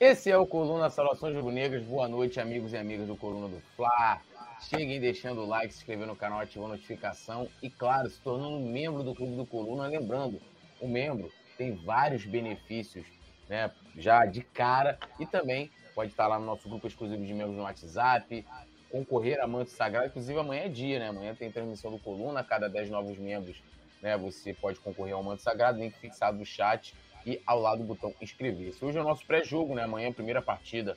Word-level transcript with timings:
Esse 0.00 0.30
é 0.30 0.38
o 0.38 0.46
Coluna 0.46 0.88
Salvações 0.88 1.36
Rubro-Negras. 1.36 1.84
Boa 1.84 2.08
noite, 2.08 2.40
amigos 2.40 2.72
e 2.72 2.76
amigas 2.78 3.06
do 3.06 3.14
Coluna 3.14 3.48
do 3.48 3.60
Fla. 3.76 4.18
Cheguem 4.62 4.98
deixando 4.98 5.42
o 5.42 5.46
like, 5.46 5.74
se 5.74 5.80
inscrevendo 5.80 6.06
no 6.06 6.16
canal, 6.16 6.40
ativando 6.40 6.72
a 6.72 6.76
notificação 6.76 7.46
e, 7.62 7.68
claro, 7.68 8.08
se 8.08 8.18
tornando 8.22 8.58
membro 8.60 9.02
do 9.02 9.14
Clube 9.14 9.36
do 9.36 9.44
Coluna. 9.44 9.86
Lembrando, 9.88 10.40
o 10.80 10.88
membro 10.88 11.30
tem 11.58 11.74
vários 11.84 12.24
benefícios, 12.24 13.04
né? 13.46 13.70
Já 13.94 14.24
de 14.24 14.40
cara 14.40 14.98
e 15.18 15.26
também 15.26 15.70
pode 15.94 16.12
estar 16.12 16.26
lá 16.26 16.38
no 16.38 16.46
nosso 16.46 16.66
grupo 16.66 16.86
exclusivo 16.86 17.22
de 17.22 17.34
membros 17.34 17.58
no 17.58 17.64
WhatsApp, 17.64 18.46
concorrer 18.90 19.38
a 19.38 19.46
Manto 19.46 19.68
Sagrado. 19.68 20.06
Inclusive, 20.06 20.40
amanhã 20.40 20.62
é 20.62 20.68
dia, 20.68 20.98
né? 20.98 21.08
Amanhã 21.08 21.34
tem 21.34 21.52
transmissão 21.52 21.90
do 21.90 21.98
Coluna. 21.98 22.40
A 22.40 22.44
cada 22.44 22.70
10 22.70 22.88
novos 22.88 23.18
membros, 23.18 23.62
né? 24.00 24.16
Você 24.16 24.54
pode 24.54 24.80
concorrer 24.80 25.12
ao 25.12 25.22
Manto 25.22 25.42
Sagrado. 25.42 25.78
Link 25.78 25.92
fixado 25.98 26.38
no 26.38 26.46
chat 26.46 26.94
e 27.26 27.40
ao 27.46 27.60
lado 27.60 27.78
do 27.78 27.84
botão 27.84 28.14
inscrever-se. 28.20 28.84
Hoje 28.84 28.98
é 28.98 29.00
o 29.00 29.04
nosso 29.04 29.26
pré-jogo, 29.26 29.74
né? 29.74 29.82
Amanhã, 29.84 30.12
primeira 30.12 30.40
partida, 30.40 30.96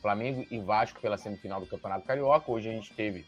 Flamengo 0.00 0.46
e 0.50 0.58
Vasco 0.58 1.00
pela 1.00 1.16
semifinal 1.16 1.60
do 1.60 1.66
Campeonato 1.66 2.06
Carioca. 2.06 2.50
Hoje 2.50 2.68
a 2.68 2.72
gente 2.72 2.92
teve 2.92 3.26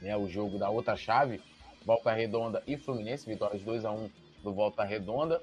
né, 0.00 0.16
o 0.16 0.28
jogo 0.28 0.58
da 0.58 0.70
outra 0.70 0.96
chave, 0.96 1.40
Volta 1.84 2.12
Redonda 2.12 2.62
e 2.66 2.76
Fluminense, 2.76 3.26
vitórias 3.26 3.62
2 3.62 3.84
a 3.84 3.92
1 3.92 4.10
do 4.42 4.52
Volta 4.52 4.84
Redonda. 4.84 5.42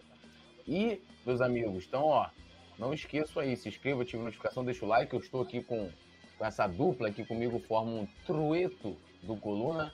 E, 0.68 1.02
meus 1.26 1.42
amigos, 1.42 1.86
então, 1.86 2.04
ó, 2.04 2.28
não 2.78 2.94
esqueçam 2.94 3.42
aí, 3.42 3.56
se 3.56 3.70
inscreva, 3.70 4.02
ative 4.02 4.22
a 4.22 4.26
notificação, 4.26 4.64
deixa 4.64 4.86
o 4.86 4.88
like. 4.88 5.14
Eu 5.14 5.20
estou 5.20 5.42
aqui 5.42 5.64
com, 5.64 5.90
com 6.38 6.46
essa 6.46 6.68
dupla 6.68 7.10
aqui 7.10 7.26
comigo, 7.26 7.60
forma 7.60 7.92
um 7.92 8.08
trueto 8.26 8.98
do 9.22 9.36
Coluna. 9.36 9.92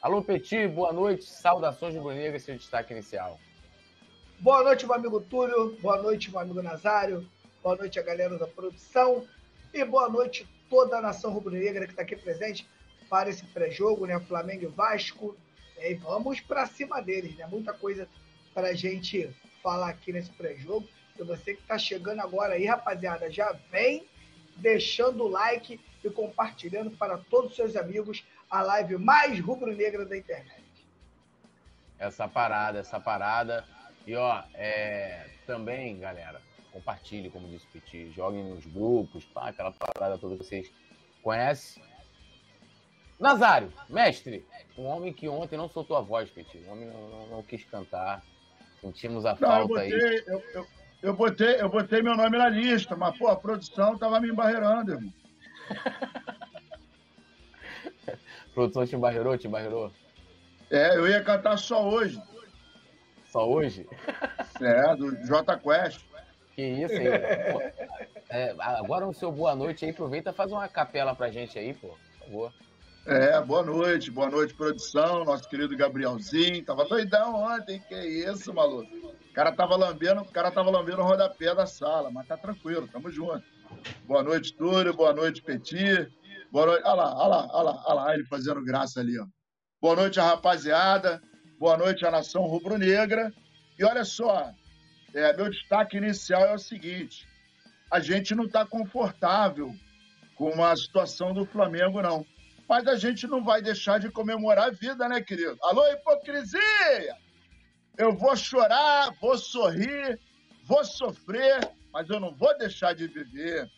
Alô, 0.00 0.22
Petit, 0.22 0.68
boa 0.68 0.92
noite, 0.92 1.24
saudações 1.24 1.94
de 1.94 2.00
Bonega, 2.00 2.38
seu 2.38 2.56
destaque 2.56 2.92
inicial. 2.92 3.40
Boa 4.38 4.62
noite, 4.62 4.84
meu 4.84 4.94
amigo 4.94 5.18
Túlio. 5.18 5.76
Boa 5.80 6.00
noite, 6.02 6.30
meu 6.30 6.38
amigo 6.38 6.62
Nazário. 6.62 7.26
Boa 7.62 7.74
noite 7.74 7.98
a 7.98 8.02
galera 8.02 8.38
da 8.38 8.46
produção. 8.46 9.26
E 9.72 9.82
boa 9.82 10.10
noite 10.10 10.46
toda 10.68 10.98
a 10.98 11.00
nação 11.00 11.32
rubro-negra 11.32 11.86
que 11.86 11.92
está 11.92 12.02
aqui 12.02 12.14
presente 12.14 12.68
para 13.08 13.30
esse 13.30 13.44
pré-jogo, 13.46 14.06
né? 14.06 14.20
Flamengo 14.20 14.64
e 14.64 14.66
Vasco. 14.66 15.34
E 15.78 15.94
vamos 15.94 16.38
para 16.40 16.66
cima 16.66 17.00
deles, 17.00 17.34
né? 17.36 17.46
Muita 17.46 17.72
coisa 17.72 18.06
para 18.52 18.68
a 18.68 18.74
gente 18.74 19.34
falar 19.62 19.88
aqui 19.88 20.12
nesse 20.12 20.30
pré-jogo. 20.32 20.86
E 21.18 21.22
você 21.22 21.54
que 21.54 21.62
está 21.62 21.78
chegando 21.78 22.20
agora 22.20 22.54
aí, 22.54 22.66
rapaziada, 22.66 23.30
já 23.30 23.50
vem 23.70 24.06
deixando 24.56 25.24
o 25.24 25.28
like 25.28 25.80
e 26.04 26.10
compartilhando 26.10 26.90
para 26.90 27.16
todos 27.16 27.52
os 27.52 27.56
seus 27.56 27.74
amigos 27.74 28.22
a 28.50 28.60
live 28.60 28.98
mais 28.98 29.40
rubro-negra 29.40 30.04
da 30.04 30.16
internet. 30.16 30.62
Essa 31.98 32.28
parada, 32.28 32.78
essa 32.78 33.00
parada 33.00 33.64
e 34.06 34.14
ó, 34.14 34.42
é, 34.54 35.26
também, 35.46 35.98
galera, 35.98 36.40
compartilhe, 36.72 37.28
como 37.28 37.48
disse 37.48 37.66
o 37.66 37.70
Petit, 37.70 38.12
joguem 38.12 38.44
nos 38.44 38.64
grupos, 38.66 39.24
pá, 39.24 39.48
aquela 39.48 39.72
parada 39.72 40.16
toda 40.16 40.36
que 40.36 40.44
vocês 40.44 40.70
conhecem. 41.22 41.82
Nazário, 43.18 43.72
mestre, 43.88 44.46
um 44.78 44.84
homem 44.84 45.12
que 45.12 45.28
ontem 45.28 45.56
não 45.56 45.68
soltou 45.68 45.96
a 45.96 46.02
voz, 46.02 46.30
Petit, 46.30 46.58
um 46.58 46.72
homem 46.72 46.86
não, 46.86 47.08
não, 47.08 47.26
não 47.28 47.42
quis 47.42 47.64
cantar, 47.64 48.22
sentimos 48.80 49.26
a 49.26 49.30
não, 49.30 49.38
falta 49.38 49.62
eu 49.62 49.68
botei, 49.68 49.92
aí. 49.92 50.24
Eu, 50.26 50.42
eu, 50.54 50.66
eu, 51.02 51.14
botei, 51.14 51.60
eu 51.60 51.68
botei 51.68 52.02
meu 52.02 52.16
nome 52.16 52.38
na 52.38 52.48
lista, 52.48 52.94
mas, 52.94 53.18
pô, 53.18 53.26
a 53.26 53.36
produção 53.36 53.98
tava 53.98 54.20
me 54.20 54.28
embarreirando, 54.28 54.92
irmão. 54.92 55.12
a 58.06 58.14
produção 58.54 58.86
te 58.86 58.94
embarreirou, 58.94 59.36
te 59.36 59.48
embarreirou? 59.48 59.90
É, 60.70 60.96
eu 60.96 61.08
ia 61.08 61.24
cantar 61.24 61.56
só 61.56 61.88
hoje. 61.88 62.20
Só 63.36 63.46
hoje? 63.46 63.86
É, 64.62 64.96
do 64.96 65.14
J 65.26 65.58
Quest. 65.58 66.00
Que 66.54 66.62
isso, 66.62 66.94
hein? 66.94 67.08
é, 68.30 68.54
agora 68.58 69.04
no 69.04 69.12
seu 69.12 69.30
boa 69.30 69.54
noite 69.54 69.84
aí, 69.84 69.90
aproveita 69.90 70.30
e 70.30 70.32
faz 70.32 70.50
uma 70.50 70.66
capela 70.66 71.14
pra 71.14 71.28
gente 71.28 71.58
aí, 71.58 71.74
pô. 71.74 71.88
Por 71.88 72.24
favor. 72.24 72.52
É, 73.04 73.38
boa 73.42 73.62
noite, 73.62 74.10
boa 74.10 74.30
noite, 74.30 74.54
produção, 74.54 75.22
nosso 75.22 75.46
querido 75.50 75.76
Gabrielzinho. 75.76 76.64
Tava 76.64 76.86
doidão 76.86 77.34
ontem, 77.34 77.78
que 77.86 77.94
isso, 77.94 78.54
maluco. 78.54 78.90
O 78.96 79.34
cara 79.34 79.52
tava 79.52 79.76
lambendo, 79.76 80.22
o 80.22 80.32
cara 80.32 80.50
tava 80.50 80.70
lambendo 80.70 81.02
o 81.02 81.04
rodapé 81.04 81.54
da 81.54 81.66
sala, 81.66 82.10
mas 82.10 82.26
tá 82.26 82.38
tranquilo, 82.38 82.88
tamo 82.88 83.10
junto. 83.10 83.44
Boa 84.06 84.22
noite, 84.22 84.54
Túlio, 84.54 84.94
boa 84.94 85.12
noite, 85.12 85.42
Petit. 85.42 86.10
Boa 86.50 86.64
noite. 86.64 86.84
Olha 86.86 86.94
lá, 86.94 87.14
olha 87.18 87.28
lá, 87.28 87.48
olha 87.52 87.62
lá, 87.64 87.84
olha 87.84 87.94
lá, 87.96 88.14
ele 88.14 88.24
fazendo 88.24 88.64
graça 88.64 89.00
ali, 89.00 89.20
ó. 89.20 89.26
Boa 89.78 89.94
noite, 89.94 90.18
rapaziada. 90.18 91.20
Boa 91.58 91.74
noite 91.78 92.04
à 92.04 92.10
nação 92.10 92.42
rubro-negra. 92.42 93.32
E 93.78 93.84
olha 93.84 94.04
só, 94.04 94.52
é, 95.14 95.34
meu 95.34 95.50
destaque 95.50 95.96
inicial 95.96 96.44
é 96.44 96.54
o 96.54 96.58
seguinte: 96.58 97.26
a 97.90 97.98
gente 97.98 98.34
não 98.34 98.44
está 98.44 98.66
confortável 98.66 99.74
com 100.34 100.62
a 100.62 100.76
situação 100.76 101.32
do 101.32 101.46
Flamengo, 101.46 102.02
não. 102.02 102.26
Mas 102.68 102.86
a 102.86 102.96
gente 102.96 103.26
não 103.26 103.42
vai 103.42 103.62
deixar 103.62 103.98
de 103.98 104.10
comemorar 104.10 104.66
a 104.66 104.70
vida, 104.70 105.08
né, 105.08 105.22
querido? 105.22 105.56
Alô, 105.62 105.82
hipocrisia! 105.92 107.16
Eu 107.96 108.14
vou 108.14 108.36
chorar, 108.36 109.14
vou 109.18 109.38
sorrir, 109.38 110.20
vou 110.64 110.84
sofrer, 110.84 111.60
mas 111.90 112.10
eu 112.10 112.20
não 112.20 112.34
vou 112.34 112.56
deixar 112.58 112.94
de 112.94 113.06
viver. 113.06 113.70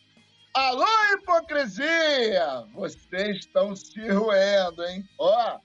Alô, 0.53 0.85
hipocrisia! 1.13 2.65
Vocês 2.73 3.37
estão 3.37 3.73
se 3.73 4.05
roendo, 4.09 4.83
hein? 4.83 5.07
Ó, 5.17 5.59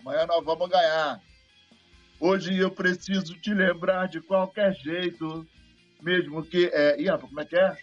amanhã 0.00 0.26
nós 0.26 0.44
vamos 0.44 0.68
ganhar. 0.68 1.20
Hoje 2.24 2.56
eu 2.56 2.70
preciso 2.70 3.34
te 3.34 3.52
lembrar 3.52 4.06
de 4.06 4.20
qualquer 4.20 4.72
jeito, 4.76 5.44
mesmo 6.00 6.40
que. 6.44 6.70
É, 6.72 7.02
Ian, 7.02 7.18
como 7.18 7.40
é 7.40 7.44
que 7.44 7.56
é? 7.56 7.76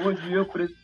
Hoje 0.00 0.30
eu 0.30 0.44
preciso. 0.44 0.78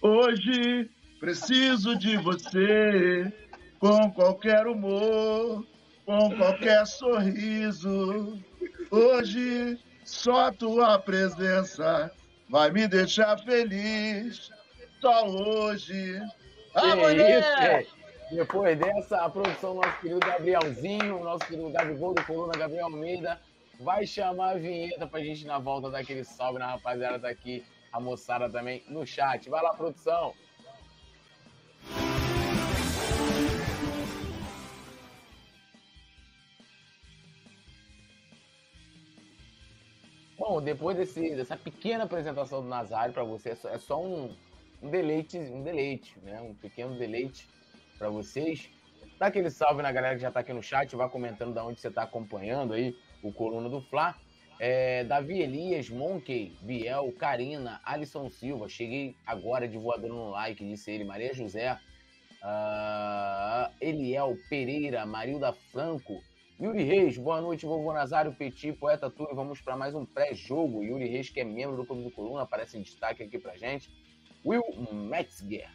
Hoje 0.00 0.90
preciso 1.20 1.94
de 1.98 2.16
você, 2.16 3.30
com 3.78 4.10
qualquer 4.12 4.66
humor, 4.66 5.66
com 6.06 6.34
qualquer 6.38 6.86
sorriso. 6.86 8.42
Hoje 8.90 9.78
só 10.04 10.50
tua 10.50 10.98
presença 10.98 12.10
vai 12.48 12.70
me 12.70 12.88
deixar 12.88 13.38
feliz. 13.40 14.50
Só 15.02 15.28
hoje. 15.28 16.18
Ah, 16.74 16.96
mulher! 16.96 17.86
Depois 18.30 18.78
dessa, 18.78 19.24
a 19.24 19.30
produção 19.30 19.74
do 19.74 19.80
nosso 19.80 20.00
querido 20.00 20.20
Gabrielzinho, 20.20 21.24
nosso 21.24 21.46
querido 21.46 21.70
Gabigol 21.70 22.12
do 22.12 22.22
Coluna, 22.26 22.52
Gabriel 22.52 22.84
Almeida, 22.84 23.40
vai 23.80 24.06
chamar 24.06 24.50
a 24.50 24.58
vinheta 24.58 25.06
pra 25.06 25.20
gente 25.20 25.46
na 25.46 25.58
volta 25.58 25.90
daquele 25.90 26.22
salve 26.24 26.58
na 26.58 26.72
rapaziada 26.72 27.18
tá 27.18 27.28
aqui, 27.28 27.64
a 27.90 27.98
moçada 27.98 28.50
também 28.50 28.84
no 28.86 29.06
chat. 29.06 29.48
Vai 29.48 29.62
lá, 29.62 29.72
produção! 29.72 30.34
Bom, 40.38 40.60
depois 40.60 40.98
desse, 40.98 41.34
dessa 41.34 41.56
pequena 41.56 42.04
apresentação 42.04 42.60
do 42.60 42.68
Nazário 42.68 43.14
para 43.14 43.24
você, 43.24 43.50
é 43.50 43.78
só, 43.78 43.94
é 43.94 43.96
um, 43.96 44.36
um 44.82 44.90
deleite, 44.90 45.38
um 45.38 45.62
deleite, 45.62 46.18
né? 46.20 46.42
Um 46.42 46.54
pequeno 46.54 46.94
deleite 46.98 47.48
para 47.98 48.08
vocês. 48.08 48.70
Dá 49.18 49.26
aquele 49.26 49.50
salve 49.50 49.82
na 49.82 49.90
galera 49.90 50.14
que 50.14 50.22
já 50.22 50.28
está 50.28 50.40
aqui 50.40 50.52
no 50.52 50.62
chat, 50.62 50.94
vai 50.94 51.08
comentando 51.10 51.52
da 51.52 51.64
onde 51.64 51.80
você 51.80 51.88
está 51.88 52.04
acompanhando 52.04 52.72
aí 52.72 52.96
o 53.22 53.32
Coluna 53.32 53.68
do 53.68 53.80
Fla. 53.80 54.14
É, 54.60 55.04
Davi 55.04 55.40
Elias, 55.40 55.88
Monkey, 55.90 56.56
Biel, 56.62 57.12
Karina, 57.12 57.80
Alisson 57.84 58.28
Silva, 58.30 58.68
cheguei 58.68 59.14
agora 59.26 59.68
de 59.68 59.78
voador 59.78 60.08
no 60.08 60.30
like, 60.30 60.64
disse 60.64 60.90
ele, 60.90 61.04
Maria 61.04 61.32
José, 61.32 61.78
uh, 62.42 63.72
Eliel 63.80 64.36
Pereira, 64.48 65.06
Marilda 65.06 65.52
Franco, 65.52 66.20
Yuri 66.60 66.82
Reis, 66.82 67.16
boa 67.16 67.40
noite, 67.40 67.66
vovô 67.66 67.92
Nazário 67.92 68.34
Petit, 68.34 68.72
poeta 68.72 69.08
Túlio, 69.08 69.36
vamos 69.36 69.60
para 69.60 69.76
mais 69.76 69.94
um 69.94 70.04
pré-jogo. 70.04 70.82
Yuri 70.82 71.06
Reis, 71.06 71.30
que 71.30 71.38
é 71.38 71.44
membro 71.44 71.76
do 71.76 71.86
Clube 71.86 72.02
do 72.02 72.10
Coluna, 72.10 72.42
aparece 72.42 72.76
em 72.76 72.82
destaque 72.82 73.22
aqui 73.22 73.38
pra 73.38 73.56
gente. 73.56 73.88
Will 74.44 74.64
Metzger, 74.92 75.70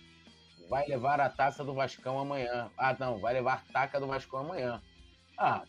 vai 0.69 0.87
levar 0.87 1.19
a 1.19 1.29
taça 1.29 1.63
do 1.63 1.73
Vascão 1.73 2.19
amanhã. 2.19 2.71
Ah, 2.77 2.95
não, 2.99 3.19
vai 3.19 3.33
levar 3.33 3.53
a 3.53 3.71
taca 3.71 3.99
do 3.99 4.07
Vascão 4.07 4.39
amanhã. 4.39 4.81
Ah, 5.37 5.63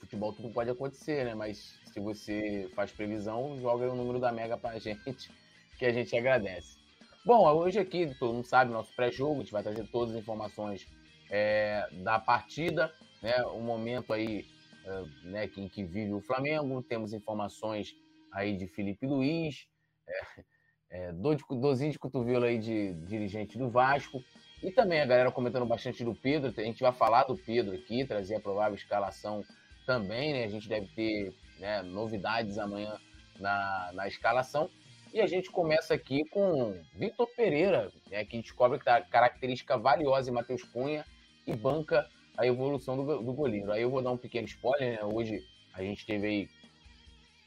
futebol 0.00 0.32
tudo 0.32 0.50
pode 0.50 0.70
acontecer, 0.70 1.24
né? 1.24 1.34
Mas 1.34 1.78
se 1.92 2.00
você 2.00 2.70
faz 2.74 2.90
previsão, 2.92 3.58
joga 3.60 3.90
o 3.90 3.96
número 3.96 4.20
da 4.20 4.32
Mega 4.32 4.56
pra 4.56 4.78
gente, 4.80 5.30
que 5.78 5.84
a 5.84 5.92
gente 5.92 6.16
agradece. 6.16 6.76
Bom, 7.24 7.44
hoje 7.56 7.78
aqui, 7.78 8.14
todo 8.18 8.32
mundo 8.32 8.46
sabe, 8.46 8.72
nosso 8.72 8.94
pré-jogo, 8.94 9.40
a 9.40 9.42
gente 9.42 9.52
vai 9.52 9.62
trazer 9.62 9.86
todas 9.90 10.14
as 10.14 10.20
informações 10.20 10.86
é, 11.28 11.88
da 12.04 12.20
partida, 12.20 12.92
né? 13.20 13.42
O 13.46 13.60
momento 13.60 14.12
aí 14.12 14.46
é, 14.84 15.04
né, 15.24 15.50
em 15.56 15.68
que 15.68 15.82
vive 15.82 16.14
o 16.14 16.20
Flamengo, 16.20 16.82
temos 16.82 17.12
informações 17.12 17.96
aí 18.32 18.56
de 18.56 18.68
Felipe 18.68 19.06
Luiz, 19.06 19.66
é, 20.08 20.44
é, 20.90 21.12
dor 21.12 21.36
de, 21.36 21.90
de 21.90 21.98
cotovelo 21.98 22.44
aí 22.44 22.58
de 22.58 22.94
dirigente 23.06 23.58
do 23.58 23.68
Vasco. 23.68 24.22
E 24.62 24.70
também 24.70 25.00
a 25.00 25.06
galera 25.06 25.30
comentando 25.30 25.66
bastante 25.66 26.04
do 26.04 26.14
Pedro. 26.14 26.52
A 26.56 26.62
gente 26.62 26.82
vai 26.82 26.92
falar 26.92 27.24
do 27.24 27.36
Pedro 27.36 27.74
aqui, 27.74 28.04
trazer 28.04 28.36
a 28.36 28.40
provável 28.40 28.74
escalação 28.74 29.44
também, 29.84 30.32
né? 30.32 30.44
A 30.44 30.48
gente 30.48 30.68
deve 30.68 30.86
ter 30.88 31.34
né, 31.58 31.82
novidades 31.82 32.58
amanhã 32.58 32.98
na, 33.38 33.90
na 33.92 34.08
escalação. 34.08 34.70
E 35.12 35.20
a 35.20 35.26
gente 35.26 35.50
começa 35.50 35.94
aqui 35.94 36.24
com 36.26 36.78
Vitor 36.94 37.28
Pereira, 37.36 37.90
né, 38.10 38.24
que 38.24 38.40
descobre 38.40 38.78
que 38.78 38.88
a 38.88 39.00
característica 39.00 39.78
valiosa 39.78 40.30
em 40.30 40.34
Matheus 40.34 40.62
Cunha 40.62 41.04
e 41.46 41.54
banca 41.54 42.06
a 42.36 42.46
evolução 42.46 42.96
do, 42.96 43.22
do 43.22 43.32
goleiro. 43.32 43.72
Aí 43.72 43.82
eu 43.82 43.90
vou 43.90 44.02
dar 44.02 44.10
um 44.10 44.18
pequeno 44.18 44.46
spoiler, 44.46 44.98
né? 44.98 45.04
Hoje 45.04 45.42
a 45.72 45.82
gente 45.82 46.04
teve 46.04 46.26
aí, 46.26 46.48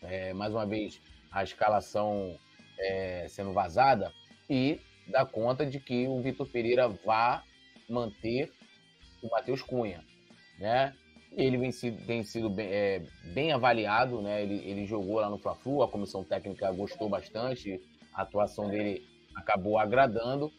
é, 0.01 0.33
mais 0.33 0.53
uma 0.53 0.65
vez, 0.65 0.99
a 1.31 1.43
escalação 1.43 2.39
é, 2.79 3.27
sendo 3.27 3.53
vazada 3.53 4.11
e 4.49 4.79
dá 5.07 5.25
conta 5.25 5.65
de 5.65 5.79
que 5.79 6.07
o 6.07 6.21
Vitor 6.21 6.47
Pereira 6.47 6.87
vai 6.87 7.41
manter 7.89 8.51
o 9.21 9.29
Matheus 9.29 9.61
Cunha, 9.61 10.03
né? 10.59 10.93
Ele 11.35 11.57
vem 11.57 11.71
tem 12.07 12.23
sido 12.23 12.49
bem, 12.49 12.67
é, 12.67 13.03
bem 13.33 13.51
avaliado, 13.51 14.21
né? 14.21 14.41
Ele, 14.41 14.55
ele 14.65 14.85
jogou 14.85 15.19
lá 15.19 15.29
no 15.29 15.37
Fla-Flu, 15.37 15.83
a 15.83 15.87
comissão 15.87 16.23
técnica 16.23 16.71
gostou 16.71 17.07
bastante, 17.09 17.79
a 18.13 18.23
atuação 18.23 18.69
dele 18.69 19.07
acabou 19.35 19.77
agradando. 19.77 20.51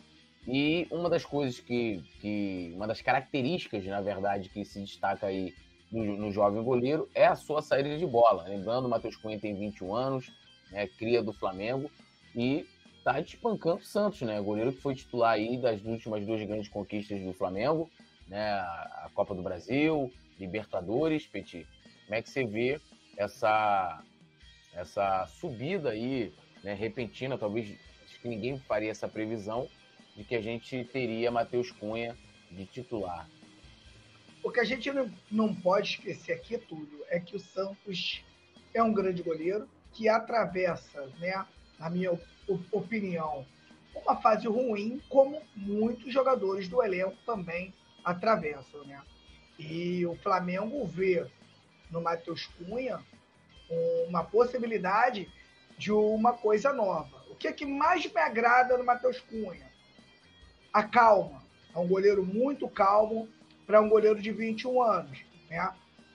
E 0.47 0.87
uma 0.91 1.11
das 1.11 1.25
coisas 1.25 1.61
que, 1.61 2.03
que 2.21 2.73
uma 2.75 2.87
das 2.87 3.03
características, 3.03 3.85
na 3.85 4.01
verdade, 4.01 4.49
que 4.49 4.65
se 4.65 4.81
destaca 4.81 5.27
aí 5.27 5.53
no, 5.91 6.17
no 6.17 6.33
jovem 6.33 6.63
goleiro 6.63 7.09
é 7.15 7.27
a 7.27 7.35
sua 7.35 7.63
saída 7.63 7.99
de 7.99 8.07
bola. 8.07 8.45
Lembrando, 8.45 8.87
o 8.87 8.89
Matheus 8.89 9.17
Cunha 9.17 9.39
tem 9.39 9.55
21 9.55 9.95
anos, 9.95 10.33
né, 10.71 10.87
cria 10.87 11.23
do 11.23 11.33
Flamengo 11.33 11.91
e 12.35 12.67
tá 13.03 13.21
despancando 13.21 13.79
o 13.79 13.85
Santos, 13.85 14.21
né? 14.23 14.41
Goleiro 14.41 14.73
que 14.73 14.81
foi 14.81 14.95
titular 14.95 15.33
aí 15.33 15.57
das 15.57 15.83
últimas 15.85 16.25
duas 16.25 16.43
grandes 16.47 16.69
conquistas 16.69 17.21
do 17.21 17.33
Flamengo, 17.33 17.91
né? 18.29 18.51
A 18.51 19.11
Copa 19.15 19.35
do 19.35 19.43
Brasil, 19.43 20.13
Libertadores, 20.39 21.27
Petit. 21.27 21.67
Como 22.05 22.15
é 22.15 22.23
que 22.23 22.31
você 22.31 22.45
vê 22.45 22.81
essa, 23.17 24.03
essa 24.75 25.27
subida 25.27 25.91
aí, 25.91 26.33
né, 26.65 26.75
repentina, 26.75 27.37
talvez 27.37 27.79
acho 28.05 28.21
que 28.21 28.29
ninguém 28.29 28.59
faria 28.59 28.91
essa 28.91 29.07
previsão 29.07 29.69
de 30.17 30.25
que 30.25 30.35
a 30.35 30.41
gente 30.41 30.85
teria 30.85 31.31
Matheus 31.31 31.71
Cunha 31.71 32.17
de 32.51 32.67
titular. 32.67 33.29
O 34.43 34.51
que 34.51 34.61
a 34.61 34.65
gente 34.65 34.91
não, 34.91 35.13
não 35.31 35.55
pode 35.55 35.91
esquecer 35.91 36.33
aqui, 36.33 36.57
tudo 36.59 37.05
é 37.09 37.21
que 37.21 37.37
o 37.37 37.39
Santos 37.39 38.25
é 38.73 38.83
um 38.83 38.93
grande 38.93 39.23
goleiro 39.23 39.69
que 39.93 40.09
atravessa, 40.09 41.07
né, 41.19 41.47
na 41.81 41.89
minha 41.89 42.13
opinião, 42.71 43.47
uma 43.95 44.15
fase 44.17 44.47
ruim, 44.47 45.01
como 45.09 45.43
muitos 45.57 46.13
jogadores 46.13 46.69
do 46.69 46.83
elenco 46.83 47.17
também 47.25 47.73
atravessam, 48.05 48.85
né? 48.85 49.03
E 49.59 50.05
o 50.07 50.15
Flamengo 50.17 50.87
vê 50.87 51.27
no 51.91 52.03
Matheus 52.03 52.47
Cunha 52.47 53.01
uma 54.07 54.23
possibilidade 54.23 55.29
de 55.79 55.91
uma 55.91 56.35
coisa 56.35 56.73
nova. 56.73 57.25
O 57.31 57.35
que 57.35 57.49
é 57.49 57.53
que 57.53 57.65
mais 57.65 58.05
me 58.05 58.21
agrada 58.21 58.77
no 58.77 58.85
Matheus 58.85 59.19
Cunha? 59.21 59.71
A 60.73 60.83
calma. 60.83 61.43
É 61.75 61.79
um 61.79 61.89
goleiro 61.89 62.25
muito 62.25 62.69
calmo 62.69 63.29
para 63.67 63.81
um 63.81 63.89
goleiro 63.89 64.21
de 64.21 64.33
21 64.33 64.83
anos. 64.83 65.19
Né? 65.49 65.73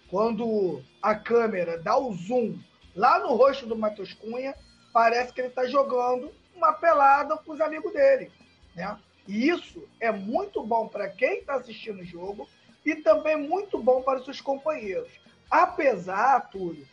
Quando 0.09 0.83
a 1.01 1.15
câmera 1.15 1.77
dá 1.77 1.97
o 1.97 2.13
zoom 2.13 2.59
lá 2.95 3.19
no 3.19 3.33
rosto 3.35 3.65
do 3.65 3.75
Matheus 3.75 4.13
Cunha, 4.13 4.53
parece 4.95 5.33
que 5.33 5.41
ele 5.41 5.49
está 5.49 5.65
jogando 5.67 6.31
uma 6.55 6.71
pelada 6.71 7.35
com 7.35 7.51
os 7.51 7.59
amigos 7.59 7.91
dele. 7.91 8.31
Né? 8.73 8.97
E 9.27 9.49
isso 9.49 9.85
é 9.99 10.09
muito 10.09 10.63
bom 10.63 10.87
para 10.87 11.09
quem 11.09 11.39
está 11.39 11.55
assistindo 11.55 11.99
o 11.99 12.05
jogo 12.05 12.47
e 12.85 12.95
também 12.95 13.35
muito 13.35 13.77
bom 13.77 14.01
para 14.01 14.19
os 14.19 14.23
seus 14.23 14.39
companheiros. 14.39 15.11
Apesar, 15.51 16.49
Túlio, 16.49 16.87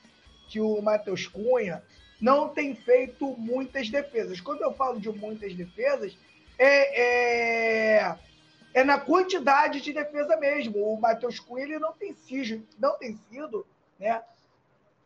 que 0.49 0.61
o 0.61 0.83
Matheus 0.83 1.29
Cunha 1.29 1.81
não 2.21 2.49
tem 2.49 2.75
feito 2.75 3.37
muitas 3.39 3.89
defesas. 3.89 4.41
Quando 4.41 4.63
eu 4.63 4.75
falo 4.75 4.99
de 4.99 5.09
muitas 5.09 5.55
defesas, 5.55 6.19
é, 6.59 8.01
é, 8.01 8.19
é 8.75 8.83
na 8.83 8.99
quantidade 8.99 9.81
de 9.81 9.93
defesa 9.93 10.37
mesmo. 10.39 10.93
O 10.93 11.01
Matheus 11.01 11.39
Cunha 11.39 11.63
ele 11.63 11.79
não 11.79 11.93
tem 11.93 12.17
sido, 12.17 12.67
não 12.81 12.99
tem 12.99 13.17
sido 13.31 13.65
né, 13.97 14.21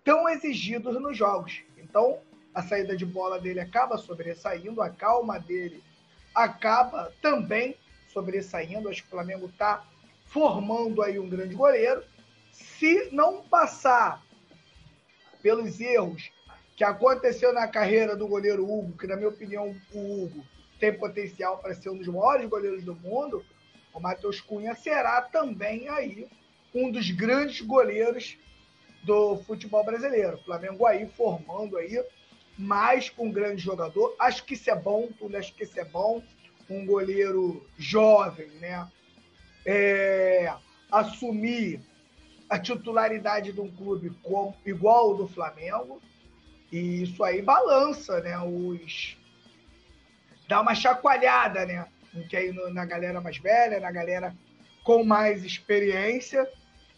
tão 0.02 0.26
exigido 0.30 0.98
nos 0.98 1.14
jogos. 1.14 1.62
Então, 1.76 2.20
a 2.56 2.62
saída 2.62 2.96
de 2.96 3.04
bola 3.04 3.38
dele 3.38 3.60
acaba 3.60 3.98
sobressaindo, 3.98 4.80
a 4.80 4.88
calma 4.88 5.38
dele 5.38 5.84
acaba 6.34 7.12
também 7.20 7.76
sobressaindo. 8.08 8.88
Acho 8.88 9.02
que 9.02 9.08
o 9.08 9.10
Flamengo 9.10 9.44
está 9.44 9.84
formando 10.24 11.02
aí 11.02 11.18
um 11.18 11.28
grande 11.28 11.54
goleiro. 11.54 12.02
Se 12.50 13.10
não 13.12 13.42
passar 13.42 14.22
pelos 15.42 15.78
erros 15.78 16.30
que 16.74 16.82
aconteceu 16.82 17.52
na 17.52 17.68
carreira 17.68 18.16
do 18.16 18.26
goleiro 18.26 18.64
Hugo, 18.64 18.96
que 18.96 19.06
na 19.06 19.16
minha 19.16 19.28
opinião 19.28 19.76
o 19.92 20.24
Hugo 20.24 20.42
tem 20.80 20.98
potencial 20.98 21.58
para 21.58 21.74
ser 21.74 21.90
um 21.90 21.98
dos 21.98 22.08
maiores 22.08 22.48
goleiros 22.48 22.82
do 22.82 22.94
mundo, 22.94 23.44
o 23.92 24.00
Matheus 24.00 24.40
Cunha 24.40 24.74
será 24.74 25.20
também 25.20 25.90
aí 25.90 26.26
um 26.74 26.90
dos 26.90 27.10
grandes 27.10 27.60
goleiros 27.60 28.38
do 29.04 29.36
futebol 29.42 29.84
brasileiro. 29.84 30.38
O 30.38 30.44
Flamengo 30.44 30.86
aí 30.86 31.06
formando 31.06 31.76
aí 31.76 32.02
mais 32.58 33.12
um 33.18 33.30
grande 33.30 33.62
jogador. 33.62 34.14
Acho 34.18 34.44
que 34.44 34.54
isso 34.54 34.70
é 34.70 34.76
bom, 34.76 35.08
tudo 35.18 35.36
acho 35.36 35.54
que 35.54 35.64
isso 35.64 35.78
é 35.78 35.84
bom. 35.84 36.22
Um 36.68 36.84
goleiro 36.84 37.64
jovem, 37.78 38.48
né? 38.60 38.88
é, 39.66 40.54
assumir 40.90 41.80
a 42.48 42.56
titularidade 42.56 43.52
de 43.52 43.60
um 43.60 43.68
clube 43.68 44.16
como, 44.22 44.56
igual 44.64 45.10
ao 45.10 45.16
do 45.16 45.28
Flamengo. 45.28 46.00
E 46.70 47.02
isso 47.02 47.22
aí 47.24 47.42
balança, 47.42 48.20
né? 48.20 48.38
Os. 48.38 49.16
dá 50.48 50.60
uma 50.60 50.74
chacoalhada, 50.74 51.66
né? 51.66 51.86
Que 52.30 52.36
aí 52.36 52.52
na 52.72 52.84
galera 52.84 53.20
mais 53.20 53.36
velha, 53.38 53.80
na 53.80 53.90
galera 53.90 54.34
com 54.84 55.04
mais 55.04 55.44
experiência. 55.44 56.48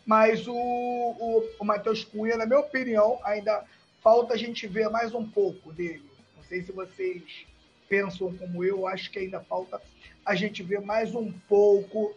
Mas 0.04 0.46
o, 0.46 0.54
o, 0.54 1.50
o 1.58 1.64
Matheus 1.64 2.04
Cunha, 2.04 2.36
na 2.36 2.46
minha 2.46 2.60
opinião, 2.60 3.18
ainda 3.24 3.64
falta 4.02 4.34
a 4.34 4.36
gente 4.36 4.66
ver 4.66 4.88
mais 4.88 5.14
um 5.14 5.28
pouco 5.28 5.72
dele. 5.72 6.08
Não 6.36 6.42
sei 6.42 6.62
se 6.62 6.72
vocês 6.72 7.46
pensam 7.88 8.34
como 8.36 8.62
eu, 8.62 8.86
acho 8.86 9.10
que 9.10 9.18
ainda 9.18 9.40
falta 9.40 9.80
a 10.24 10.34
gente 10.34 10.62
ver 10.62 10.80
mais 10.80 11.14
um 11.14 11.32
pouco 11.48 12.14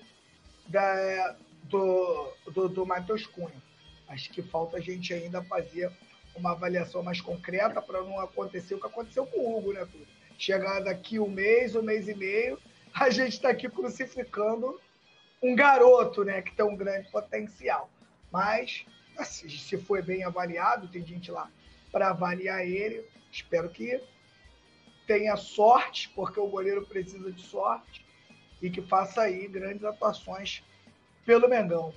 da, 0.67 1.35
do, 1.63 2.33
do, 2.53 2.69
do 2.69 2.85
Matheus 2.85 3.25
Cunha. 3.25 3.61
Acho 4.07 4.29
que 4.31 4.41
falta 4.41 4.77
a 4.77 4.81
gente 4.81 5.13
ainda 5.13 5.41
fazer 5.43 5.91
uma 6.35 6.51
avaliação 6.51 7.01
mais 7.01 7.21
concreta 7.21 7.81
para 7.81 8.01
não 8.01 8.19
acontecer 8.19 8.75
o 8.75 8.79
que 8.79 8.87
aconteceu 8.87 9.25
com 9.25 9.39
o 9.39 9.57
Hugo, 9.57 9.73
né, 9.73 9.87
tudo? 9.89 10.07
Chegar 10.37 10.81
daqui 10.81 11.19
um 11.19 11.29
mês, 11.29 11.75
um 11.75 11.81
mês 11.81 12.07
e 12.07 12.13
meio, 12.13 12.59
a 12.93 13.09
gente 13.09 13.33
está 13.33 13.49
aqui 13.49 13.69
crucificando 13.69 14.79
um 15.41 15.55
garoto, 15.55 16.23
né, 16.23 16.41
que 16.41 16.53
tem 16.53 16.65
um 16.65 16.75
grande 16.75 17.09
potencial. 17.09 17.89
Mas, 18.31 18.85
assim, 19.17 19.49
se 19.49 19.77
foi 19.77 20.01
bem 20.01 20.23
avaliado, 20.23 20.87
tem 20.87 21.05
gente 21.05 21.31
lá 21.31 21.49
para 21.91 22.09
avaliar 22.09 22.65
ele. 22.65 23.05
Espero 23.31 23.69
que 23.69 24.01
tenha 25.07 25.35
sorte, 25.35 26.09
porque 26.15 26.39
o 26.39 26.47
goleiro 26.47 26.85
precisa 26.85 27.31
de 27.31 27.41
sorte 27.41 28.05
e 28.61 28.69
que 28.69 28.81
faça 28.81 29.21
aí 29.21 29.47
grandes 29.47 29.83
atuações 29.83 30.63
pelo 31.25 31.49
Mengão. 31.49 31.93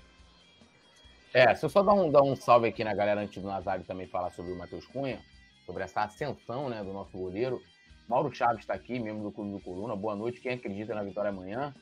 É, 1.32 1.54
se 1.54 1.64
eu 1.64 1.68
só 1.68 1.82
dar 1.82 1.94
um, 1.94 2.10
dar 2.10 2.22
um 2.22 2.36
salve 2.36 2.68
aqui 2.68 2.84
na 2.84 2.94
galera 2.94 3.20
antes 3.20 3.42
do 3.42 3.48
Nazário 3.48 3.84
também 3.84 4.06
falar 4.06 4.30
sobre 4.30 4.52
o 4.52 4.56
Matheus 4.56 4.86
Cunha, 4.86 5.20
sobre 5.66 5.82
essa 5.82 6.02
ascensão 6.02 6.68
né, 6.68 6.82
do 6.82 6.92
nosso 6.92 7.16
goleiro. 7.16 7.60
Mauro 8.08 8.32
Chaves 8.32 8.60
está 8.60 8.74
aqui, 8.74 8.98
membro 8.98 9.22
do 9.22 9.32
Clube 9.32 9.50
do 9.52 9.60
Coluna. 9.60 9.96
Boa 9.96 10.14
noite. 10.14 10.40
Quem 10.40 10.52
acredita 10.52 10.94
na 10.94 11.02
vitória 11.02 11.30
amanhã? 11.30 11.74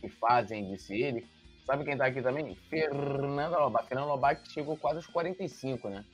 Que 0.00 0.08
fazem, 0.08 0.70
disse 0.70 0.94
ele. 0.94 1.26
Sabe 1.64 1.84
quem 1.84 1.94
está 1.94 2.06
aqui 2.06 2.22
também? 2.22 2.54
Fernando 2.68 3.58
Lobato. 3.58 3.88
Fernando 3.88 4.08
Lobato 4.08 4.50
chegou 4.50 4.76
quase 4.76 4.96
aos 4.98 5.06
45, 5.06 5.88
né? 5.88 6.04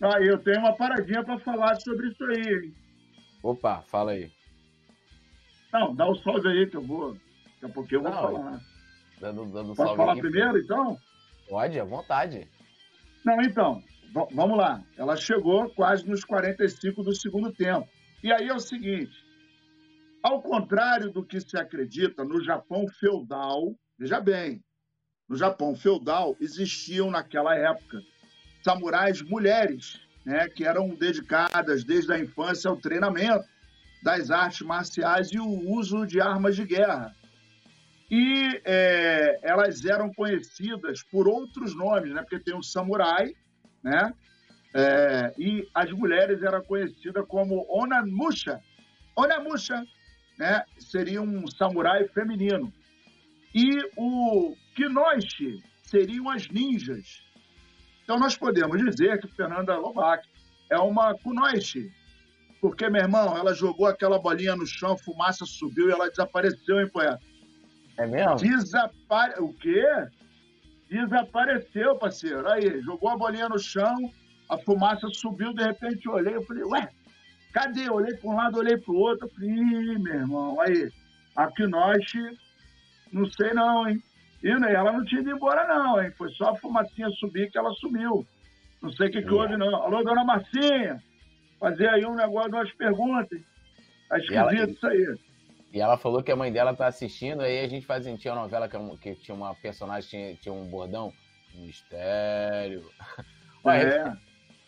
Ah, 0.00 0.20
eu 0.20 0.38
tenho 0.38 0.60
uma 0.60 0.76
paradinha 0.76 1.24
para 1.24 1.38
falar 1.40 1.74
sobre 1.80 2.08
isso 2.08 2.24
aí. 2.24 2.72
Opa, 3.42 3.82
fala 3.82 4.12
aí. 4.12 4.30
Não, 5.72 5.94
dá 5.94 6.06
o 6.06 6.12
um 6.12 6.14
salve 6.14 6.48
aí 6.48 6.66
que 6.66 6.76
eu 6.76 6.82
vou. 6.82 7.14
Daqui 7.14 7.64
a 7.64 7.68
pouquinho 7.68 7.98
eu 7.98 8.02
vou 8.02 8.12
Não, 8.12 8.20
falar. 8.20 8.60
Dando, 9.20 9.46
dando 9.46 9.74
Posso 9.74 9.96
falar 9.96 10.12
aqui, 10.12 10.20
primeiro, 10.20 10.58
então? 10.58 10.98
Pode, 11.48 11.80
à 11.80 11.84
vontade. 11.84 12.48
Não, 13.24 13.40
então, 13.42 13.82
vamos 14.32 14.56
lá. 14.56 14.82
Ela 14.96 15.16
chegou 15.16 15.68
quase 15.70 16.08
nos 16.08 16.24
45 16.24 17.02
do 17.02 17.14
segundo 17.14 17.52
tempo. 17.52 17.88
E 18.22 18.32
aí 18.32 18.48
é 18.48 18.54
o 18.54 18.60
seguinte: 18.60 19.24
ao 20.22 20.40
contrário 20.40 21.10
do 21.10 21.24
que 21.24 21.40
se 21.40 21.58
acredita, 21.58 22.24
no 22.24 22.42
Japão 22.42 22.86
feudal, 22.86 23.74
veja 23.98 24.20
bem, 24.20 24.62
no 25.28 25.36
Japão 25.36 25.74
feudal 25.74 26.36
existiam 26.40 27.10
naquela 27.10 27.54
época 27.56 28.00
samurais 28.68 29.22
mulheres, 29.22 29.98
né, 30.26 30.46
que 30.46 30.62
eram 30.62 30.90
dedicadas 30.90 31.84
desde 31.84 32.12
a 32.12 32.18
infância 32.18 32.68
ao 32.68 32.76
treinamento 32.76 33.48
das 34.02 34.30
artes 34.30 34.60
marciais 34.60 35.32
e 35.32 35.38
o 35.38 35.70
uso 35.70 36.06
de 36.06 36.20
armas 36.20 36.54
de 36.54 36.66
guerra. 36.66 37.14
E 38.10 38.60
é, 38.64 39.38
elas 39.42 39.84
eram 39.86 40.12
conhecidas 40.12 41.02
por 41.02 41.26
outros 41.26 41.74
nomes, 41.74 42.12
né? 42.12 42.20
Porque 42.22 42.38
tem 42.38 42.54
o 42.54 42.62
samurai, 42.62 43.32
né? 43.82 44.12
É, 44.74 45.34
e 45.38 45.66
as 45.74 45.90
mulheres 45.90 46.42
eram 46.42 46.62
conhecidas 46.62 47.24
como 47.26 47.66
Onamusha, 47.70 48.60
Onimusha 49.16 49.82
né, 50.38 50.62
seria 50.78 51.22
um 51.22 51.46
samurai 51.48 52.06
feminino. 52.08 52.72
E 53.54 53.66
o 53.96 54.54
Kinoichi 54.76 55.62
seriam 55.82 56.28
as 56.28 56.48
ninjas. 56.48 57.27
Então 58.08 58.18
nós 58.18 58.38
podemos 58.38 58.82
dizer 58.82 59.20
que 59.20 59.28
Fernanda 59.28 59.76
Lobac 59.76 60.26
é 60.70 60.78
uma 60.78 61.14
Kunoichi. 61.18 61.92
Porque, 62.58 62.88
meu 62.88 63.02
irmão, 63.02 63.36
ela 63.36 63.52
jogou 63.52 63.86
aquela 63.86 64.18
bolinha 64.18 64.56
no 64.56 64.66
chão, 64.66 64.92
a 64.92 64.96
fumaça 64.96 65.44
subiu 65.44 65.90
e 65.90 65.92
ela 65.92 66.08
desapareceu, 66.08 66.80
hein, 66.80 66.88
poeta? 66.88 67.20
É 67.98 68.06
mesmo? 68.06 68.36
Desapare... 68.36 69.34
O 69.42 69.52
quê? 69.52 69.84
Desapareceu, 70.88 71.96
parceiro. 71.96 72.48
Aí, 72.48 72.80
jogou 72.80 73.10
a 73.10 73.16
bolinha 73.18 73.46
no 73.46 73.58
chão, 73.58 73.94
a 74.48 74.56
fumaça 74.56 75.06
subiu, 75.12 75.52
de 75.52 75.62
repente 75.62 76.06
eu 76.06 76.14
olhei, 76.14 76.34
eu 76.34 76.42
falei, 76.44 76.64
ué, 76.64 76.88
cadê? 77.52 77.88
Eu 77.88 77.96
olhei 77.96 78.16
para 78.16 78.30
um 78.30 78.36
lado, 78.36 78.58
olhei 78.58 78.78
para 78.78 78.90
o 78.90 78.96
outro, 78.96 79.26
eu 79.26 79.34
falei, 79.34 79.50
Ih, 79.50 79.98
meu 79.98 80.14
irmão, 80.14 80.58
aí, 80.62 80.90
aqui 81.36 81.66
nós, 81.66 82.02
não 83.12 83.30
sei 83.30 83.52
não, 83.52 83.86
hein? 83.86 84.02
E 84.42 84.54
né, 84.54 84.72
ela 84.72 84.92
não 84.92 85.04
tinha 85.04 85.20
ido 85.20 85.30
embora 85.30 85.66
não, 85.66 86.02
hein? 86.02 86.10
Foi 86.12 86.30
só 86.32 86.50
a 86.50 86.56
fumacinha 86.56 87.10
subir 87.10 87.50
que 87.50 87.58
ela 87.58 87.72
sumiu. 87.74 88.26
Não 88.80 88.92
sei 88.92 89.08
o 89.08 89.10
que, 89.10 89.22
que 89.22 89.32
houve 89.32 89.56
não. 89.56 89.74
Alô, 89.74 90.02
dona 90.04 90.24
Marcinha, 90.24 91.02
fazer 91.58 91.88
aí 91.88 92.06
um 92.06 92.14
negócio, 92.14 92.52
umas 92.52 92.72
perguntas. 92.72 93.40
Tá 94.08 94.18
esquisito 94.18 94.70
isso 94.70 94.86
aí. 94.86 95.18
E 95.72 95.80
ela 95.80 95.98
falou 95.98 96.22
que 96.22 96.32
a 96.32 96.36
mãe 96.36 96.50
dela 96.50 96.74
tá 96.74 96.86
assistindo, 96.86 97.42
aí 97.42 97.60
a 97.60 97.68
gente 97.68 97.84
fazia, 97.84 98.16
tinha 98.16 98.32
uma 98.32 98.42
novela 98.42 98.68
que, 98.68 98.76
é 98.76 99.14
que 99.14 99.14
tinha 99.16 99.34
uma 99.34 99.54
personagem, 99.54 100.08
tinha, 100.08 100.34
tinha 100.36 100.52
um 100.52 100.64
bordão, 100.64 101.12
mistério. 101.54 102.88
Olha, 103.62 103.82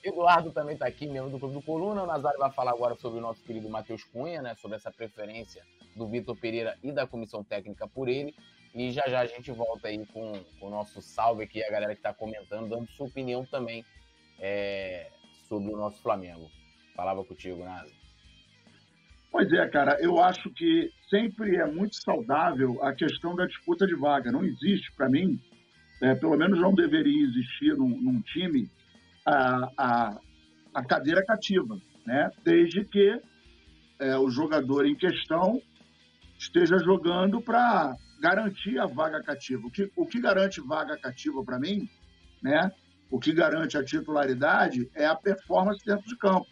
é. 0.05 0.09
Eduardo 0.09 0.51
também 0.51 0.75
está 0.75 0.87
aqui, 0.87 1.07
membro 1.07 1.31
do 1.31 1.39
Clube 1.39 1.55
do 1.55 1.63
Coluna. 1.63 2.03
O 2.03 2.07
Nazário 2.07 2.39
vai 2.39 2.51
falar 2.51 2.73
agora 2.73 2.97
sobre 2.97 3.19
o 3.19 3.23
nosso 3.23 3.43
querido 3.43 3.69
Matheus 3.69 4.03
Cunha, 4.05 4.43
né? 4.43 4.55
Sobre 4.57 4.77
essa 4.77 4.91
preferência 4.91 5.63
do 5.95 6.09
Vitor 6.09 6.37
Pereira 6.37 6.77
e 6.83 6.91
da 6.91 7.07
comissão 7.07 7.45
técnica 7.45 7.87
por 7.87 8.09
ele. 8.09 8.35
E 8.75 8.93
já 8.93 9.03
já 9.09 9.21
a 9.21 9.27
gente 9.27 9.51
volta 9.51 9.89
aí 9.89 10.05
com, 10.07 10.33
com 10.59 10.67
o 10.67 10.71
nosso 10.71 11.03
salve 11.03 11.45
aqui, 11.45 11.63
a 11.63 11.71
galera 11.71 11.93
que 11.93 11.99
está 11.99 12.15
comentando, 12.15 12.69
dando 12.69 12.91
sua 12.93 13.07
opinião 13.07 13.45
também 13.45 13.85
é, 14.39 15.11
sobre 15.49 15.73
o 15.73 15.77
nosso 15.77 16.01
Flamengo. 16.03 16.49
Falava 16.95 17.25
contigo, 17.25 17.65
Nazário. 17.65 18.01
Pois 19.33 19.53
é, 19.53 19.69
cara, 19.69 19.97
eu 20.01 20.21
acho 20.21 20.51
que 20.51 20.91
sempre 21.09 21.57
é 21.57 21.67
muito 21.67 21.97
saudável 21.97 22.83
a 22.83 22.93
questão 22.93 23.35
da 23.35 23.47
disputa 23.47 23.87
de 23.87 23.95
vaga. 23.95 24.33
Não 24.33 24.45
existe, 24.45 24.93
para 24.93 25.09
mim, 25.09 25.41
é, 26.01 26.15
pelo 26.15 26.37
menos 26.37 26.61
não 26.61 26.75
deveria 26.75 27.27
existir 27.27 27.77
num, 27.77 27.89
num 27.89 28.21
time 28.23 28.69
a, 29.25 29.71
a, 29.77 30.21
a, 30.75 30.85
cadeira 30.85 31.25
cativa, 31.25 31.79
né? 32.05 32.31
desde 32.43 32.85
que 32.85 33.21
é, 34.01 34.19
o 34.19 34.31
jogador 34.31 34.87
em 34.87 34.97
questão 34.97 35.61
esteja 36.39 36.79
jogando 36.79 37.41
para 37.41 37.95
garantir 38.21 38.79
a 38.79 38.87
vaga 38.87 39.23
cativa. 39.23 39.67
O 39.67 39.71
que, 39.71 39.91
o 39.97 40.07
que 40.07 40.21
garante 40.21 40.61
vaga 40.61 40.97
cativa 40.99 41.43
para 41.43 41.59
mim, 41.59 41.89
né? 42.43 42.71
o 43.11 43.19
que 43.19 43.33
garante 43.33 43.77
a 43.77 43.85
titularidade 43.85 44.89
é 44.95 45.05
a 45.05 45.17
performance 45.17 45.85
dentro 45.85 46.07
de 46.07 46.17
campo. 46.17 46.47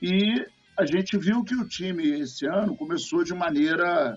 E 0.00 0.46
a 0.78 0.86
gente 0.86 1.18
viu 1.18 1.44
que 1.44 1.54
o 1.54 1.68
time 1.68 2.20
esse 2.20 2.46
ano 2.46 2.76
começou 2.76 3.22
de 3.22 3.34
maneira 3.34 4.16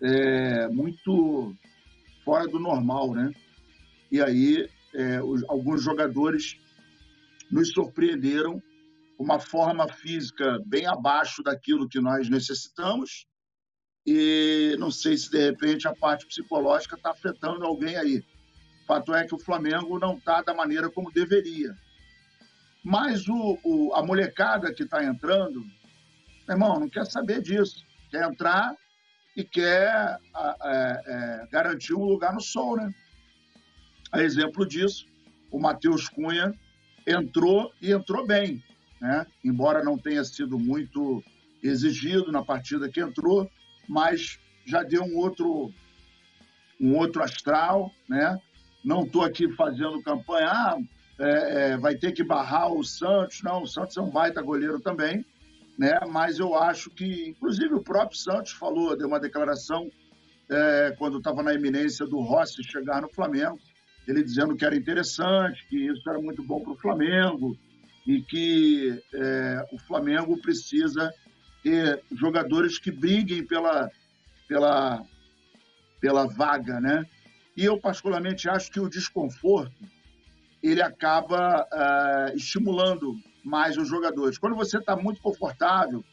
é, 0.00 0.68
muito 0.68 1.54
fora 2.24 2.46
do 2.46 2.60
normal, 2.60 3.12
né? 3.12 3.32
E 4.10 4.22
aí 4.22 4.68
é, 4.94 5.20
os, 5.22 5.42
alguns 5.48 5.82
jogadores 5.82 6.56
nos 7.50 7.70
surpreenderam 7.70 8.62
uma 9.18 9.38
forma 9.38 9.88
física 9.88 10.58
bem 10.66 10.86
abaixo 10.86 11.42
daquilo 11.42 11.88
que 11.88 12.00
nós 12.00 12.28
necessitamos 12.28 13.26
e 14.06 14.76
não 14.78 14.90
sei 14.90 15.16
se 15.16 15.30
de 15.30 15.38
repente 15.38 15.88
a 15.88 15.94
parte 15.94 16.26
psicológica 16.26 16.96
está 16.96 17.10
afetando 17.10 17.64
alguém 17.64 17.96
aí. 17.96 18.24
Fato 18.86 19.14
é 19.14 19.26
que 19.26 19.34
o 19.34 19.38
Flamengo 19.38 19.98
não 19.98 20.16
está 20.16 20.42
da 20.42 20.52
maneira 20.52 20.90
como 20.90 21.10
deveria. 21.10 21.74
Mas 22.82 23.26
o, 23.28 23.58
o 23.64 23.94
a 23.94 24.02
molecada 24.04 24.74
que 24.74 24.82
está 24.82 25.02
entrando 25.02 25.64
meu 26.46 26.56
irmão, 26.56 26.78
não 26.78 26.88
quer 26.88 27.06
saber 27.06 27.40
disso. 27.40 27.84
Quer 28.10 28.28
entrar 28.28 28.76
e 29.36 29.42
quer 29.42 30.18
é, 30.62 31.02
é, 31.06 31.48
garantir 31.50 31.94
um 31.94 32.04
lugar 32.04 32.34
no 32.34 32.40
sol, 32.40 32.76
né? 32.76 32.94
A 34.12 34.22
exemplo 34.22 34.66
disso, 34.66 35.06
o 35.50 35.58
Matheus 35.58 36.08
Cunha 36.08 36.54
entrou 37.06 37.72
e 37.80 37.90
entrou 37.90 38.26
bem, 38.26 38.62
né? 39.00 39.26
Embora 39.42 39.82
não 39.82 39.98
tenha 39.98 40.22
sido 40.22 40.58
muito 40.58 41.22
exigido 41.62 42.30
na 42.30 42.44
partida 42.44 42.88
que 42.88 43.00
entrou, 43.00 43.50
mas 43.88 44.38
já 44.66 44.82
deu 44.82 45.02
um 45.02 45.16
outro 45.16 45.72
um 46.80 46.96
outro 46.96 47.22
astral, 47.22 47.90
né? 48.08 48.38
Não 48.84 49.04
estou 49.04 49.22
aqui 49.22 49.50
fazendo 49.54 50.02
campanha, 50.02 50.50
ah, 50.50 50.78
é, 51.18 51.72
é, 51.72 51.76
vai 51.76 51.94
ter 51.94 52.12
que 52.12 52.24
barrar 52.24 52.72
o 52.72 52.82
Santos. 52.82 53.42
Não, 53.42 53.62
o 53.62 53.66
Santos 53.66 53.96
é 53.96 54.00
um 54.00 54.10
baita 54.10 54.42
goleiro 54.42 54.80
também, 54.80 55.24
né? 55.78 55.98
Mas 56.08 56.38
eu 56.38 56.54
acho 56.54 56.90
que, 56.90 57.28
inclusive, 57.28 57.74
o 57.74 57.82
próprio 57.82 58.18
Santos 58.18 58.52
falou, 58.52 58.96
deu 58.96 59.06
uma 59.06 59.20
declaração 59.20 59.88
é, 60.50 60.94
quando 60.98 61.18
estava 61.18 61.42
na 61.42 61.54
iminência 61.54 62.06
do 62.06 62.20
Rossi 62.20 62.62
chegar 62.62 63.00
no 63.00 63.08
Flamengo, 63.08 63.58
ele 64.06 64.22
dizendo 64.22 64.54
que 64.54 64.64
era 64.64 64.76
interessante, 64.76 65.66
que 65.68 65.86
isso 65.86 66.08
era 66.08 66.20
muito 66.20 66.42
bom 66.42 66.60
para 66.60 66.72
o 66.72 66.78
Flamengo 66.78 67.56
e 68.06 68.20
que 68.20 69.02
é, 69.14 69.66
o 69.72 69.78
Flamengo 69.78 70.36
precisa 70.42 71.10
ter 71.64 72.02
jogadores 72.12 72.78
que 72.78 72.92
briguem 72.92 73.44
pela, 73.44 73.90
pela, 74.46 75.02
pela 75.98 76.26
vaga, 76.26 76.78
né? 76.78 77.06
E 77.56 77.64
eu 77.64 77.80
particularmente 77.80 78.48
acho 78.48 78.70
que 78.70 78.78
o 78.78 78.88
desconforto 78.88 79.72
ele 80.62 80.82
acaba 80.82 81.62
uh, 81.62 82.36
estimulando 82.36 83.14
mais 83.42 83.76
os 83.76 83.88
jogadores. 83.88 84.38
Quando 84.38 84.56
você 84.56 84.78
está 84.78 84.96
muito 84.96 85.20
confortável, 85.20 86.04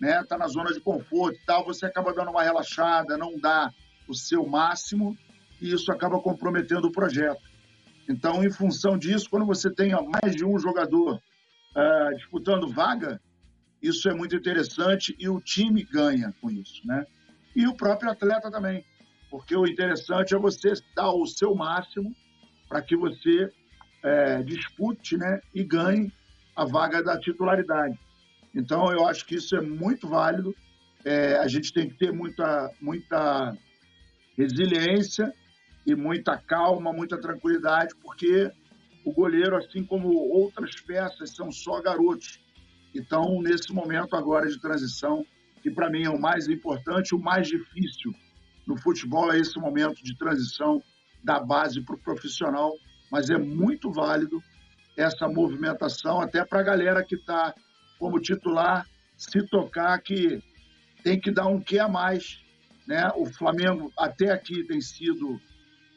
né, 0.00 0.20
está 0.20 0.36
na 0.36 0.48
zona 0.48 0.72
de 0.72 0.80
conforto 0.80 1.38
e 1.38 1.44
tal, 1.44 1.64
você 1.64 1.86
acaba 1.86 2.12
dando 2.12 2.30
uma 2.30 2.42
relaxada, 2.42 3.16
não 3.16 3.38
dá 3.38 3.72
o 4.08 4.14
seu 4.14 4.46
máximo 4.46 5.16
e 5.60 5.72
isso 5.72 5.92
acaba 5.92 6.20
comprometendo 6.20 6.86
o 6.86 6.92
projeto. 6.92 7.42
Então, 8.08 8.42
em 8.42 8.50
função 8.50 8.98
disso, 8.98 9.30
quando 9.30 9.46
você 9.46 9.70
tem 9.70 9.92
mais 9.92 10.34
de 10.34 10.44
um 10.44 10.58
jogador 10.58 11.16
uh, 11.16 12.16
disputando 12.16 12.68
vaga, 12.68 13.20
isso 13.82 14.08
é 14.08 14.14
muito 14.14 14.36
interessante 14.36 15.14
e 15.18 15.28
o 15.28 15.40
time 15.40 15.82
ganha 15.84 16.34
com 16.40 16.50
isso, 16.50 16.86
né? 16.86 17.06
E 17.54 17.66
o 17.66 17.74
próprio 17.74 18.10
atleta 18.10 18.50
também, 18.50 18.84
porque 19.30 19.56
o 19.56 19.66
interessante 19.66 20.34
é 20.34 20.38
você 20.38 20.72
dar 20.94 21.12
o 21.12 21.26
seu 21.26 21.54
máximo 21.54 22.14
para 22.68 22.82
que 22.82 22.96
você 22.96 23.50
é, 24.02 24.42
dispute 24.42 25.16
né, 25.16 25.40
e 25.54 25.64
ganhe 25.64 26.12
a 26.54 26.64
vaga 26.64 27.02
da 27.02 27.18
titularidade. 27.18 27.98
Então, 28.54 28.92
eu 28.92 29.06
acho 29.06 29.26
que 29.26 29.36
isso 29.36 29.56
é 29.56 29.60
muito 29.60 30.08
válido. 30.08 30.54
É, 31.04 31.36
a 31.36 31.48
gente 31.48 31.72
tem 31.72 31.88
que 31.88 31.96
ter 31.96 32.12
muita, 32.12 32.70
muita 32.80 33.56
resiliência 34.36 35.32
e 35.86 35.94
muita 35.94 36.36
calma, 36.36 36.92
muita 36.92 37.18
tranquilidade, 37.18 37.94
porque 38.02 38.50
o 39.04 39.12
goleiro, 39.12 39.56
assim 39.56 39.84
como 39.84 40.08
outras 40.08 40.74
peças, 40.80 41.34
são 41.34 41.50
só 41.50 41.80
garotos. 41.80 42.40
Então, 42.94 43.40
nesse 43.40 43.72
momento 43.72 44.16
agora 44.16 44.48
de 44.48 44.60
transição, 44.60 45.24
que 45.62 45.70
para 45.70 45.90
mim 45.90 46.04
é 46.04 46.10
o 46.10 46.20
mais 46.20 46.48
importante, 46.48 47.14
o 47.14 47.18
mais 47.18 47.48
difícil 47.48 48.14
no 48.66 48.76
futebol 48.76 49.32
é 49.32 49.38
esse 49.38 49.58
momento 49.58 50.02
de 50.02 50.16
transição 50.16 50.82
da 51.22 51.38
base 51.38 51.80
para 51.82 51.94
o 51.94 52.00
profissional, 52.00 52.72
mas 53.10 53.30
é 53.30 53.38
muito 53.38 53.90
válido 53.90 54.42
essa 54.96 55.28
movimentação, 55.28 56.20
até 56.20 56.44
para 56.44 56.60
a 56.60 56.64
galera 56.64 57.04
que 57.04 57.14
está 57.14 57.54
como 57.98 58.20
titular 58.20 58.86
se 59.16 59.42
tocar 59.48 59.98
que 60.00 60.42
tem 61.04 61.20
que 61.20 61.30
dar 61.30 61.46
um 61.46 61.60
quê 61.60 61.78
a 61.78 61.88
mais. 61.88 62.40
Né? 62.86 63.08
O 63.16 63.26
Flamengo 63.26 63.92
até 63.98 64.30
aqui 64.30 64.64
tem 64.64 64.80
sido 64.80 65.40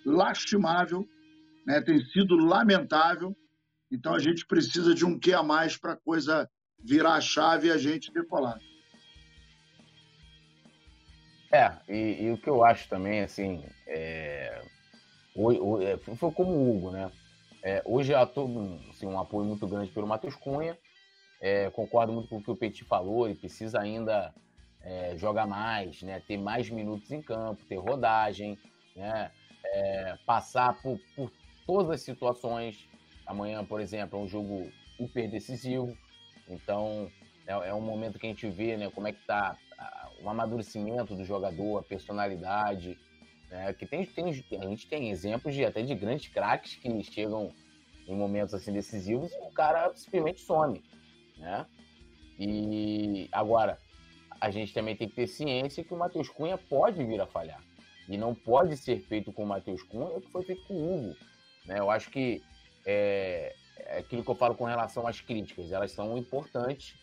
lastimável, 0.05 1.07
né? 1.65 1.81
tem 1.81 2.03
sido 2.05 2.35
lamentável. 2.35 3.35
Então 3.91 4.13
a 4.13 4.19
gente 4.19 4.45
precisa 4.45 4.93
de 4.93 5.05
um 5.05 5.17
quê 5.17 5.33
a 5.33 5.43
mais 5.43 5.77
para 5.77 5.93
a 5.93 5.97
coisa 5.97 6.49
virar 6.83 7.15
a 7.15 7.21
chave 7.21 7.67
e 7.67 7.71
a 7.71 7.77
gente 7.77 8.11
decolar. 8.11 8.59
É, 11.51 11.71
e, 11.87 12.23
e, 12.23 12.31
o 12.31 12.37
que 12.37 12.49
eu 12.49 12.63
acho 12.63 12.89
também, 12.89 13.21
assim, 13.21 13.63
é, 13.85 14.63
é, 15.35 16.15
foi 16.15 16.31
como 16.31 16.51
o 16.51 16.77
Hugo, 16.77 16.91
né? 16.91 17.11
É, 17.61 17.81
hoje 17.85 18.13
há 18.13 18.25
todo 18.25 18.79
assim, 18.89 19.05
um 19.05 19.19
apoio 19.19 19.45
muito 19.45 19.65
grande 19.67 19.91
pelo 19.91 20.07
Matheus 20.07 20.35
Cunha. 20.35 20.77
É, 21.39 21.69
concordo 21.69 22.11
muito 22.11 22.27
com 22.27 22.37
o 22.37 22.43
que 22.43 22.51
o 22.51 22.55
Petit 22.55 22.83
falou, 22.85 23.27
ele 23.27 23.35
precisa 23.35 23.79
ainda 23.79 24.33
é, 24.81 25.15
jogar 25.17 25.45
mais, 25.45 26.01
né, 26.01 26.21
ter 26.27 26.37
mais 26.37 26.69
minutos 26.69 27.11
em 27.11 27.21
campo, 27.21 27.63
ter 27.65 27.75
rodagem, 27.75 28.57
né, 28.95 29.31
é, 29.65 30.17
passar 30.25 30.81
por, 30.81 30.99
por, 31.15 31.31
todas 31.65 31.91
as 31.91 32.01
situações. 32.01 32.87
Amanhã, 33.25 33.63
por 33.63 33.79
exemplo, 33.79 34.19
é 34.19 34.21
um 34.21 34.27
jogo 34.27 34.71
hiper 34.99 35.29
decisivo, 35.29 35.97
então 36.47 37.11
é, 37.45 37.51
é 37.69 37.73
um 37.73 37.81
momento 37.81 38.19
que 38.19 38.25
a 38.25 38.29
gente 38.29 38.47
vê 38.49 38.77
né, 38.77 38.89
como 38.89 39.07
é 39.07 39.11
que 39.11 39.19
está 39.19 39.57
o 40.21 40.29
amadurecimento 40.29 41.15
do 41.15 41.25
jogador, 41.25 41.79
a 41.79 41.83
personalidade. 41.83 42.97
Né, 43.49 43.73
que 43.73 43.85
tem, 43.85 44.05
tem, 44.05 44.25
a 44.29 44.65
gente 44.65 44.87
tem 44.87 45.11
exemplos 45.11 45.53
de 45.53 45.65
até 45.65 45.81
de 45.81 45.93
grandes 45.93 46.27
craques 46.29 46.75
que 46.75 47.03
chegam 47.03 47.53
em 48.07 48.15
momentos 48.15 48.53
assim 48.53 48.71
decisivos 48.71 49.31
e 49.31 49.37
o 49.39 49.51
cara 49.51 49.93
simplesmente 49.95 50.41
some. 50.41 50.81
Né? 51.37 51.65
E 52.39 53.29
agora, 53.31 53.77
a 54.41 54.49
gente 54.49 54.73
também 54.73 54.95
tem 54.95 55.07
que 55.07 55.15
ter 55.15 55.27
ciência 55.27 55.83
que 55.83 55.93
o 55.93 55.97
Matheus 55.97 56.29
Cunha 56.29 56.57
pode 56.57 57.03
vir 57.03 57.21
a 57.21 57.27
falhar. 57.27 57.61
E 58.09 58.17
não 58.17 58.33
pode 58.33 58.75
ser 58.75 58.99
feito 58.99 59.31
com 59.31 59.43
o 59.43 59.47
Matheus 59.47 59.83
Cunha 59.83 60.17
o 60.17 60.21
que 60.21 60.31
foi 60.31 60.43
feito 60.43 60.65
com 60.65 60.73
o 60.73 60.95
Hugo. 60.95 61.17
Né? 61.65 61.79
Eu 61.79 61.89
acho 61.89 62.09
que 62.09 62.41
é, 62.85 63.55
é 63.77 63.99
aquilo 63.99 64.23
que 64.23 64.29
eu 64.29 64.35
falo 64.35 64.55
com 64.55 64.65
relação 64.65 65.07
às 65.07 65.21
críticas, 65.21 65.71
elas 65.71 65.91
são 65.91 66.17
importantes, 66.17 66.95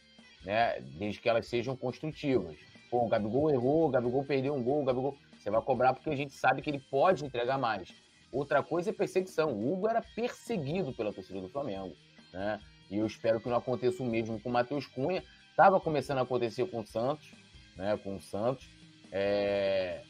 né? 0.45 0.81
desde 0.81 1.21
que 1.21 1.29
elas 1.29 1.47
sejam 1.47 1.77
construtivas. 1.77 2.57
Pô, 2.91 3.05
o 3.05 3.09
Gabigol 3.09 3.51
errou, 3.51 3.87
o 3.87 3.91
Gabigol 3.91 4.25
perdeu 4.25 4.55
um 4.55 4.63
gol, 4.63 4.83
o 4.83 4.85
Gabigol. 4.85 5.17
Você 5.39 5.51
vai 5.51 5.63
cobrar 5.63 5.95
porque 5.95 6.11
a 6.11 6.17
gente 6.17 6.35
sabe 6.35 6.61
que 6.61 6.69
ele 6.69 6.81
pode 6.91 7.25
entregar 7.25 7.57
mais. 7.59 7.89
Outra 8.33 8.63
coisa 8.63 8.91
é 8.91 8.93
perseguição. 8.93 9.53
O 9.53 9.73
Hugo 9.73 9.89
era 9.89 10.03
perseguido 10.03 10.93
pela 10.93 11.13
torcida 11.13 11.41
do 11.41 11.49
Flamengo. 11.49 11.97
Né? 12.33 12.61
E 12.91 12.99
eu 12.99 13.07
espero 13.07 13.41
que 13.41 13.49
não 13.49 13.57
aconteça 13.57 14.03
o 14.03 14.07
mesmo 14.07 14.41
com 14.41 14.49
o 14.49 14.53
Matheus 14.53 14.87
Cunha. 14.87 15.25
Estava 15.51 15.81
começando 15.81 16.19
a 16.19 16.23
acontecer 16.23 16.65
com 16.71 16.81
o 16.81 16.87
Santos, 16.87 17.33
né? 17.77 17.97
Com 17.99 18.17
o 18.17 18.21
Santos. 18.21 18.69
É... 19.11 20.03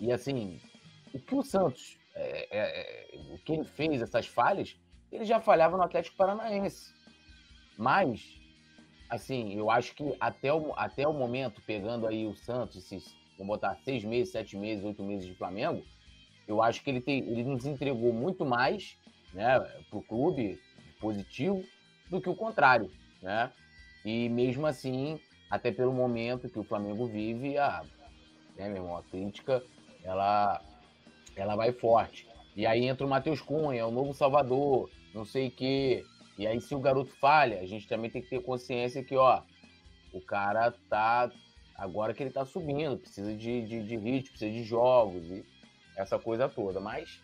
E 0.00 0.12
assim, 0.12 0.60
o 1.12 1.18
que 1.18 1.34
o 1.34 1.42
Santos, 1.42 1.98
é, 2.14 2.48
é, 2.50 2.80
é, 2.80 3.18
o 3.32 3.38
que 3.38 3.52
ele 3.52 3.64
fez, 3.64 4.02
essas 4.02 4.26
falhas, 4.26 4.76
ele 5.10 5.24
já 5.24 5.40
falhava 5.40 5.76
no 5.76 5.82
Atlético 5.82 6.16
Paranaense. 6.16 6.92
Mas, 7.76 8.40
assim, 9.08 9.54
eu 9.54 9.70
acho 9.70 9.94
que 9.94 10.16
até 10.18 10.52
o, 10.52 10.72
até 10.76 11.06
o 11.06 11.12
momento, 11.12 11.62
pegando 11.62 12.06
aí 12.06 12.26
o 12.26 12.34
Santos, 12.34 12.76
esses, 12.76 13.14
botar 13.38 13.76
seis 13.76 14.04
meses, 14.04 14.32
sete 14.32 14.56
meses, 14.56 14.84
oito 14.84 15.02
meses 15.02 15.26
de 15.26 15.34
Flamengo, 15.34 15.84
eu 16.48 16.62
acho 16.62 16.82
que 16.82 16.90
ele, 16.90 17.00
tem, 17.00 17.18
ele 17.18 17.44
nos 17.44 17.66
entregou 17.66 18.12
muito 18.12 18.44
mais 18.44 18.96
né, 19.34 19.58
para 19.90 19.98
o 19.98 20.02
clube, 20.02 20.58
positivo, 21.00 21.62
do 22.08 22.20
que 22.20 22.28
o 22.28 22.36
contrário. 22.36 22.90
Né? 23.20 23.52
E 24.04 24.28
mesmo 24.28 24.66
assim, 24.66 25.20
até 25.50 25.70
pelo 25.70 25.92
momento 25.92 26.48
que 26.48 26.58
o 26.58 26.64
Flamengo 26.64 27.06
vive, 27.06 27.58
a, 27.58 27.84
né, 28.56 28.68
meu 28.68 28.82
irmão, 28.82 28.96
a 28.96 29.02
crítica 29.02 29.62
ela, 30.02 30.62
ela 31.34 31.56
vai 31.56 31.72
forte. 31.72 32.26
E 32.56 32.64
aí 32.64 32.86
entra 32.86 33.06
o 33.06 33.10
Matheus 33.10 33.42
Cunha, 33.42 33.86
o 33.86 33.90
novo 33.90 34.14
Salvador, 34.14 34.90
não 35.12 35.26
sei 35.26 35.48
o 35.48 35.50
quê. 35.50 36.06
E 36.38 36.46
aí, 36.46 36.58
se 36.58 36.74
o 36.74 36.80
garoto 36.80 37.12
falha, 37.20 37.60
a 37.60 37.66
gente 37.66 37.86
também 37.86 38.10
tem 38.10 38.22
que 38.22 38.30
ter 38.30 38.42
consciência 38.42 39.04
que, 39.04 39.14
ó, 39.14 39.42
o 40.10 40.20
cara 40.22 40.72
tá. 40.88 41.30
Agora 41.76 42.14
que 42.14 42.22
ele 42.22 42.30
tá 42.30 42.46
subindo, 42.46 42.96
precisa 42.96 43.34
de, 43.34 43.66
de, 43.66 43.82
de 43.82 43.96
ritmo, 43.98 44.30
precisa 44.30 44.50
de 44.50 44.64
jogos 44.64 45.22
e 45.26 45.44
essa 45.94 46.18
coisa 46.18 46.48
toda. 46.48 46.80
Mas, 46.80 47.20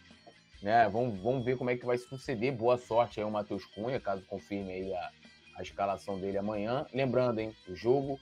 né, 0.63 0.87
vamos, 0.91 1.19
vamos 1.23 1.43
ver 1.43 1.57
como 1.57 1.71
é 1.71 1.77
que 1.79 1.87
vai 1.87 1.97
se 1.97 2.07
suceder. 2.07 2.53
Boa 2.53 2.77
sorte 2.77 3.19
aí 3.19 3.25
ao 3.25 3.31
Matheus 3.31 3.65
Cunha, 3.65 3.99
caso 3.99 4.23
confirme 4.27 4.71
aí 4.71 4.95
a, 4.95 5.11
a 5.57 5.63
escalação 5.63 6.21
dele 6.21 6.37
amanhã. 6.37 6.87
Lembrando, 6.93 7.39
hein, 7.39 7.57
o 7.67 7.75
jogo 7.75 8.21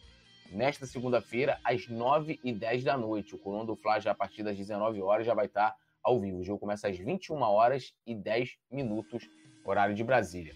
nesta 0.52 0.86
segunda-feira, 0.86 1.58
às 1.64 1.88
9h10 1.88 2.84
da 2.84 2.96
noite. 2.96 3.34
O 3.34 3.38
Coluna 3.38 3.64
do 3.64 3.74
Fla 3.74 3.98
já 3.98 4.12
a 4.12 4.14
partir 4.14 4.44
das 4.44 4.56
19 4.56 5.02
horas 5.02 5.26
já 5.26 5.34
vai 5.34 5.46
estar 5.46 5.74
ao 6.02 6.20
vivo. 6.20 6.38
O 6.38 6.44
jogo 6.44 6.58
começa 6.58 6.88
às 6.88 6.98
21 6.98 7.40
horas 7.40 7.92
e 8.06 8.14
10 8.14 8.56
minutos, 8.70 9.28
horário 9.64 9.94
de 9.94 10.04
Brasília. 10.04 10.54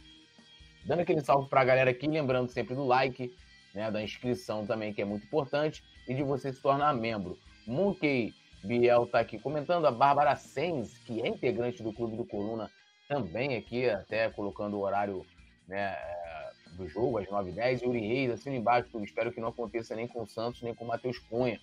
Dando 0.87 1.01
aquele 1.01 1.21
salve 1.21 1.49
para 1.49 1.61
a 1.61 1.65
galera 1.65 1.91
aqui, 1.91 2.07
lembrando 2.07 2.51
sempre 2.51 2.75
do 2.75 2.85
like, 2.85 3.35
né, 3.75 3.91
da 3.91 4.03
inscrição 4.03 4.67
também, 4.67 4.93
que 4.93 5.03
é 5.03 5.05
muito 5.05 5.27
importante, 5.27 5.83
e 6.07 6.15
de 6.15 6.23
você 6.23 6.53
se 6.53 6.61
tornar 6.61 6.95
membro. 6.95 7.39
Monkey 7.67 8.35
Biel 8.63 9.05
está 9.05 9.21
aqui 9.21 9.39
comentando, 9.39 9.87
a 9.87 9.91
Bárbara 9.91 10.37
Sens, 10.37 10.99
que 10.99 11.23
é 11.23 11.29
integrante 11.29 11.83
do 11.83 11.93
Clube 11.93 12.17
do 12.17 12.25
Coluna, 12.25 12.71
também 13.09 13.57
aqui, 13.57 13.89
até 13.89 14.31
colocando 14.31 14.77
o 14.77 14.81
horário 14.81 15.25
né, 15.67 15.97
do 16.77 16.89
jogo, 16.89 17.19
às 17.19 17.27
9h10. 17.27 17.83
Yuri 17.83 18.01
Reis, 18.01 18.31
assim 18.31 18.57
embaixo. 18.57 18.89
Espero 19.03 19.33
que 19.33 19.41
não 19.41 19.49
aconteça 19.49 19.95
nem 19.95 20.07
com 20.07 20.23
o 20.23 20.27
Santos, 20.27 20.63
nem 20.63 20.75
com 20.75 20.85
o 20.85 20.89
Matheus 20.89 21.19
Cunha. 21.19 21.61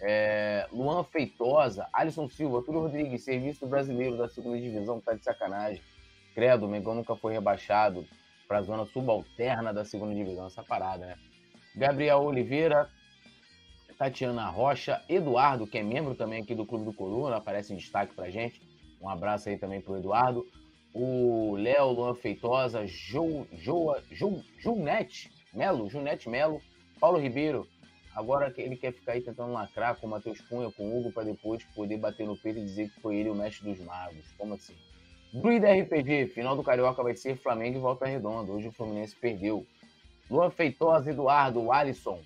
É, 0.00 0.66
Luan 0.72 1.02
Feitosa, 1.04 1.88
Alisson 1.92 2.28
Silva, 2.28 2.62
Túlio 2.62 2.82
Rodrigues, 2.82 3.24
serviço 3.24 3.66
brasileiro 3.66 4.16
da 4.16 4.28
segunda 4.28 4.58
divisão, 4.58 5.00
tá 5.00 5.14
de 5.14 5.24
sacanagem. 5.24 5.82
Credo, 6.34 6.66
o 6.66 6.68
Mengão 6.68 6.94
nunca 6.94 7.16
foi 7.16 7.32
rebaixado 7.32 8.06
para 8.46 8.58
a 8.58 8.62
zona 8.62 8.86
subalterna 8.86 9.72
da 9.72 9.84
segunda 9.84 10.14
divisão, 10.14 10.46
essa 10.46 10.62
parada, 10.62 11.06
né? 11.06 11.16
Gabriel 11.74 12.22
Oliveira, 12.22 12.88
Tatiana 13.98 14.48
Rocha, 14.48 15.02
Eduardo, 15.08 15.66
que 15.66 15.78
é 15.78 15.82
membro 15.82 16.14
também 16.14 16.42
aqui 16.42 16.54
do 16.54 16.64
Clube 16.64 16.84
do 16.84 16.92
Coluna, 16.92 17.36
aparece 17.36 17.72
em 17.72 17.76
destaque 17.76 18.14
pra 18.14 18.30
gente. 18.30 18.62
Um 19.00 19.08
abraço 19.08 19.48
aí 19.48 19.58
também 19.58 19.80
pro 19.80 19.96
Eduardo 19.96 20.46
o 20.92 21.54
Léo 21.56 21.90
Luan 21.90 22.14
Feitosa, 22.14 22.86
Ju, 22.86 23.46
Ju, 23.52 23.94
Ju, 24.10 24.42
Junete 24.58 25.30
Melo, 25.52 25.88
Junete 25.88 26.28
Melo, 26.28 26.60
Paulo 27.00 27.18
Ribeiro. 27.18 27.66
Agora 28.18 28.52
ele 28.56 28.74
quer 28.74 28.92
ficar 28.92 29.12
aí 29.12 29.20
tentando 29.20 29.52
lacrar 29.52 29.94
com 29.94 30.08
o 30.08 30.10
Matheus 30.10 30.40
Cunha, 30.40 30.72
com 30.72 30.82
o 30.82 30.98
Hugo, 30.98 31.12
para 31.12 31.22
depois 31.22 31.62
poder 31.72 31.98
bater 31.98 32.26
no 32.26 32.36
peito 32.36 32.58
e 32.58 32.64
dizer 32.64 32.90
que 32.90 33.00
foi 33.00 33.14
ele 33.14 33.30
o 33.30 33.34
mestre 33.34 33.70
dos 33.70 33.78
magos. 33.78 34.26
Como 34.36 34.54
assim? 34.54 34.74
Druida 35.32 35.72
RPG, 35.72 36.26
final 36.26 36.56
do 36.56 36.64
Carioca 36.64 37.00
vai 37.00 37.14
ser 37.14 37.36
Flamengo 37.36 37.78
e 37.78 37.80
Volta 37.80 38.06
Redonda. 38.06 38.50
Hoje 38.50 38.66
o 38.66 38.72
Fluminense 38.72 39.14
perdeu. 39.14 39.64
Luan 40.28 40.50
Feitosa, 40.50 41.12
Eduardo, 41.12 41.70
Alisson, 41.70 42.20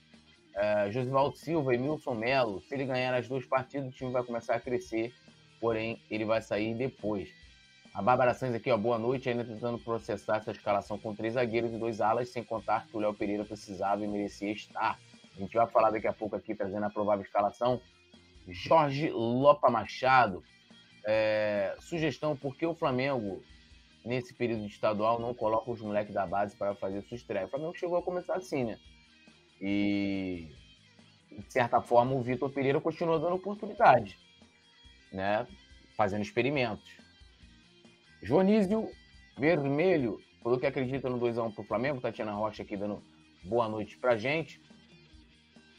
uh, 0.56 0.90
Josivaldo 0.90 1.36
Silva 1.36 1.74
e 1.74 1.78
Milson 1.78 2.14
Melo. 2.14 2.62
Se 2.62 2.74
ele 2.74 2.86
ganhar 2.86 3.12
as 3.12 3.28
duas 3.28 3.44
partidas, 3.44 3.90
o 3.90 3.92
time 3.92 4.12
vai 4.12 4.24
começar 4.24 4.54
a 4.54 4.60
crescer, 4.60 5.12
porém 5.60 6.00
ele 6.10 6.24
vai 6.24 6.40
sair 6.40 6.74
depois. 6.74 7.28
A 7.92 8.00
Bárbara 8.00 8.32
Sanz 8.32 8.54
aqui, 8.54 8.70
ó, 8.70 8.78
boa 8.78 8.98
noite, 8.98 9.28
ainda 9.28 9.44
tentando 9.44 9.78
processar 9.78 10.38
essa 10.38 10.52
escalação 10.52 10.98
com 10.98 11.14
três 11.14 11.34
zagueiros 11.34 11.70
e 11.74 11.76
dois 11.76 12.00
alas, 12.00 12.30
sem 12.30 12.42
contar 12.42 12.86
que 12.86 12.96
o 12.96 13.00
Léo 13.00 13.12
Pereira 13.12 13.44
precisava 13.44 14.02
e 14.02 14.08
merecia 14.08 14.50
estar. 14.50 14.98
A 15.36 15.40
gente 15.40 15.54
vai 15.54 15.66
falar 15.66 15.90
daqui 15.90 16.06
a 16.06 16.12
pouco 16.12 16.36
aqui, 16.36 16.54
trazendo 16.54 16.84
a 16.84 16.90
provável 16.90 17.24
escalação. 17.24 17.80
Jorge 18.48 19.10
Lopa 19.10 19.70
Machado, 19.70 20.42
é, 21.04 21.74
sugestão, 21.80 22.36
por 22.36 22.56
que 22.56 22.66
o 22.66 22.74
Flamengo, 22.74 23.42
nesse 24.04 24.34
período 24.34 24.66
estadual, 24.66 25.18
não 25.20 25.32
coloca 25.32 25.70
os 25.70 25.80
moleques 25.80 26.14
da 26.14 26.26
base 26.26 26.56
para 26.56 26.74
fazer 26.74 27.02
sua 27.02 27.16
estreia? 27.16 27.46
O 27.46 27.50
Flamengo 27.50 27.74
chegou 27.74 27.98
a 27.98 28.02
começar 28.02 28.34
assim, 28.34 28.64
né? 28.64 28.78
E, 29.60 30.50
de 31.30 31.52
certa 31.52 31.80
forma, 31.80 32.14
o 32.14 32.22
Vitor 32.22 32.50
Pereira 32.50 32.80
continua 32.80 33.18
dando 33.18 33.36
oportunidade, 33.36 34.18
né? 35.12 35.46
Fazendo 35.96 36.22
experimentos. 36.22 36.90
Joanísio 38.22 38.90
Vermelho 39.36 40.20
falou 40.42 40.58
que 40.58 40.66
acredita 40.66 41.08
no 41.08 41.18
2x1 41.18 41.54
pro 41.54 41.64
Flamengo. 41.64 42.00
Tatiana 42.00 42.32
Rocha 42.32 42.62
aqui 42.62 42.76
dando 42.76 43.02
boa 43.44 43.68
noite 43.68 43.96
pra 43.98 44.16
gente. 44.16 44.60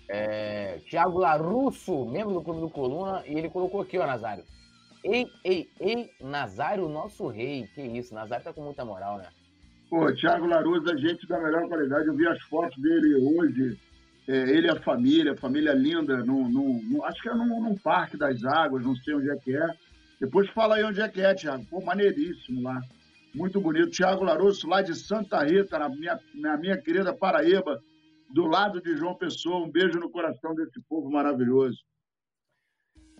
É, 0.09 0.79
Tiago 0.89 1.17
Larusso, 1.17 2.05
membro 2.05 2.33
do 2.33 2.41
Clube 2.41 2.61
do 2.61 2.69
Coluna, 2.69 3.23
e 3.25 3.37
ele 3.37 3.49
colocou 3.49 3.81
aqui, 3.81 3.97
ó, 3.97 4.05
Nazário. 4.05 4.43
Ei, 5.03 5.27
ei, 5.43 5.69
ei, 5.79 6.11
Nazário, 6.21 6.87
nosso 6.87 7.27
rei. 7.27 7.67
Que 7.73 7.81
isso, 7.81 8.13
Nazário 8.13 8.45
tá 8.45 8.53
com 8.53 8.61
muita 8.61 8.85
moral, 8.85 9.17
né? 9.17 9.27
Pô, 9.89 10.11
Tiago 10.13 10.45
Larusso 10.45 10.91
é 10.91 10.97
gente 10.97 11.27
da 11.27 11.39
melhor 11.39 11.67
qualidade. 11.67 12.07
Eu 12.07 12.15
vi 12.15 12.27
as 12.27 12.41
fotos 12.43 12.81
dele 12.81 13.15
hoje. 13.15 13.77
É, 14.27 14.33
ele 14.33 14.67
e 14.67 14.69
a 14.69 14.79
família, 14.79 15.35
família 15.35 15.73
linda, 15.73 16.17
no, 16.17 16.47
no 16.47 17.03
acho 17.03 17.21
que 17.21 17.27
é 17.27 17.33
num, 17.33 17.61
num 17.61 17.75
parque 17.75 18.15
das 18.15 18.41
águas, 18.45 18.85
não 18.85 18.95
sei 18.95 19.15
onde 19.15 19.29
é 19.29 19.35
que 19.35 19.53
é. 19.55 19.67
Depois 20.21 20.49
fala 20.51 20.75
aí 20.75 20.83
onde 20.85 21.01
é 21.01 21.09
que 21.09 21.19
é, 21.19 21.33
Thiago. 21.33 21.65
Pô, 21.65 21.81
maneiríssimo 21.81 22.61
lá. 22.61 22.81
Muito 23.35 23.59
bonito. 23.59 23.89
Thiago 23.89 24.23
Larosso, 24.23 24.67
lá 24.67 24.81
de 24.81 24.95
Santa 24.95 25.43
Rita, 25.43 25.77
na 25.77 25.89
minha, 25.89 26.17
na 26.33 26.55
minha 26.55 26.77
querida 26.77 27.13
Paraíba, 27.13 27.81
do 28.33 28.47
lado 28.47 28.81
de 28.81 28.97
João 28.97 29.13
Pessoa. 29.13 29.63
Um 29.63 29.71
beijo 29.71 29.99
no 29.99 30.09
coração 30.09 30.55
desse 30.55 30.81
povo 30.89 31.09
maravilhoso. 31.09 31.77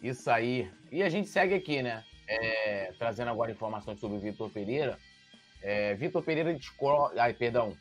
Isso 0.01 0.29
aí. 0.29 0.69
E 0.91 1.03
a 1.03 1.07
gente 1.07 1.29
segue 1.29 1.53
aqui, 1.53 1.83
né? 1.83 2.03
É, 2.27 2.91
trazendo 2.97 3.29
agora 3.29 3.51
informações 3.51 3.99
sobre 3.99 4.17
o 4.17 4.19
Vitor 4.19 4.49
Pereira. 4.49 4.97
É, 5.61 5.93
Vitor 5.93 6.23
Pereira 6.23 6.53
discorda. 6.55 7.21
Ai, 7.21 7.33
perdão. 7.33 7.77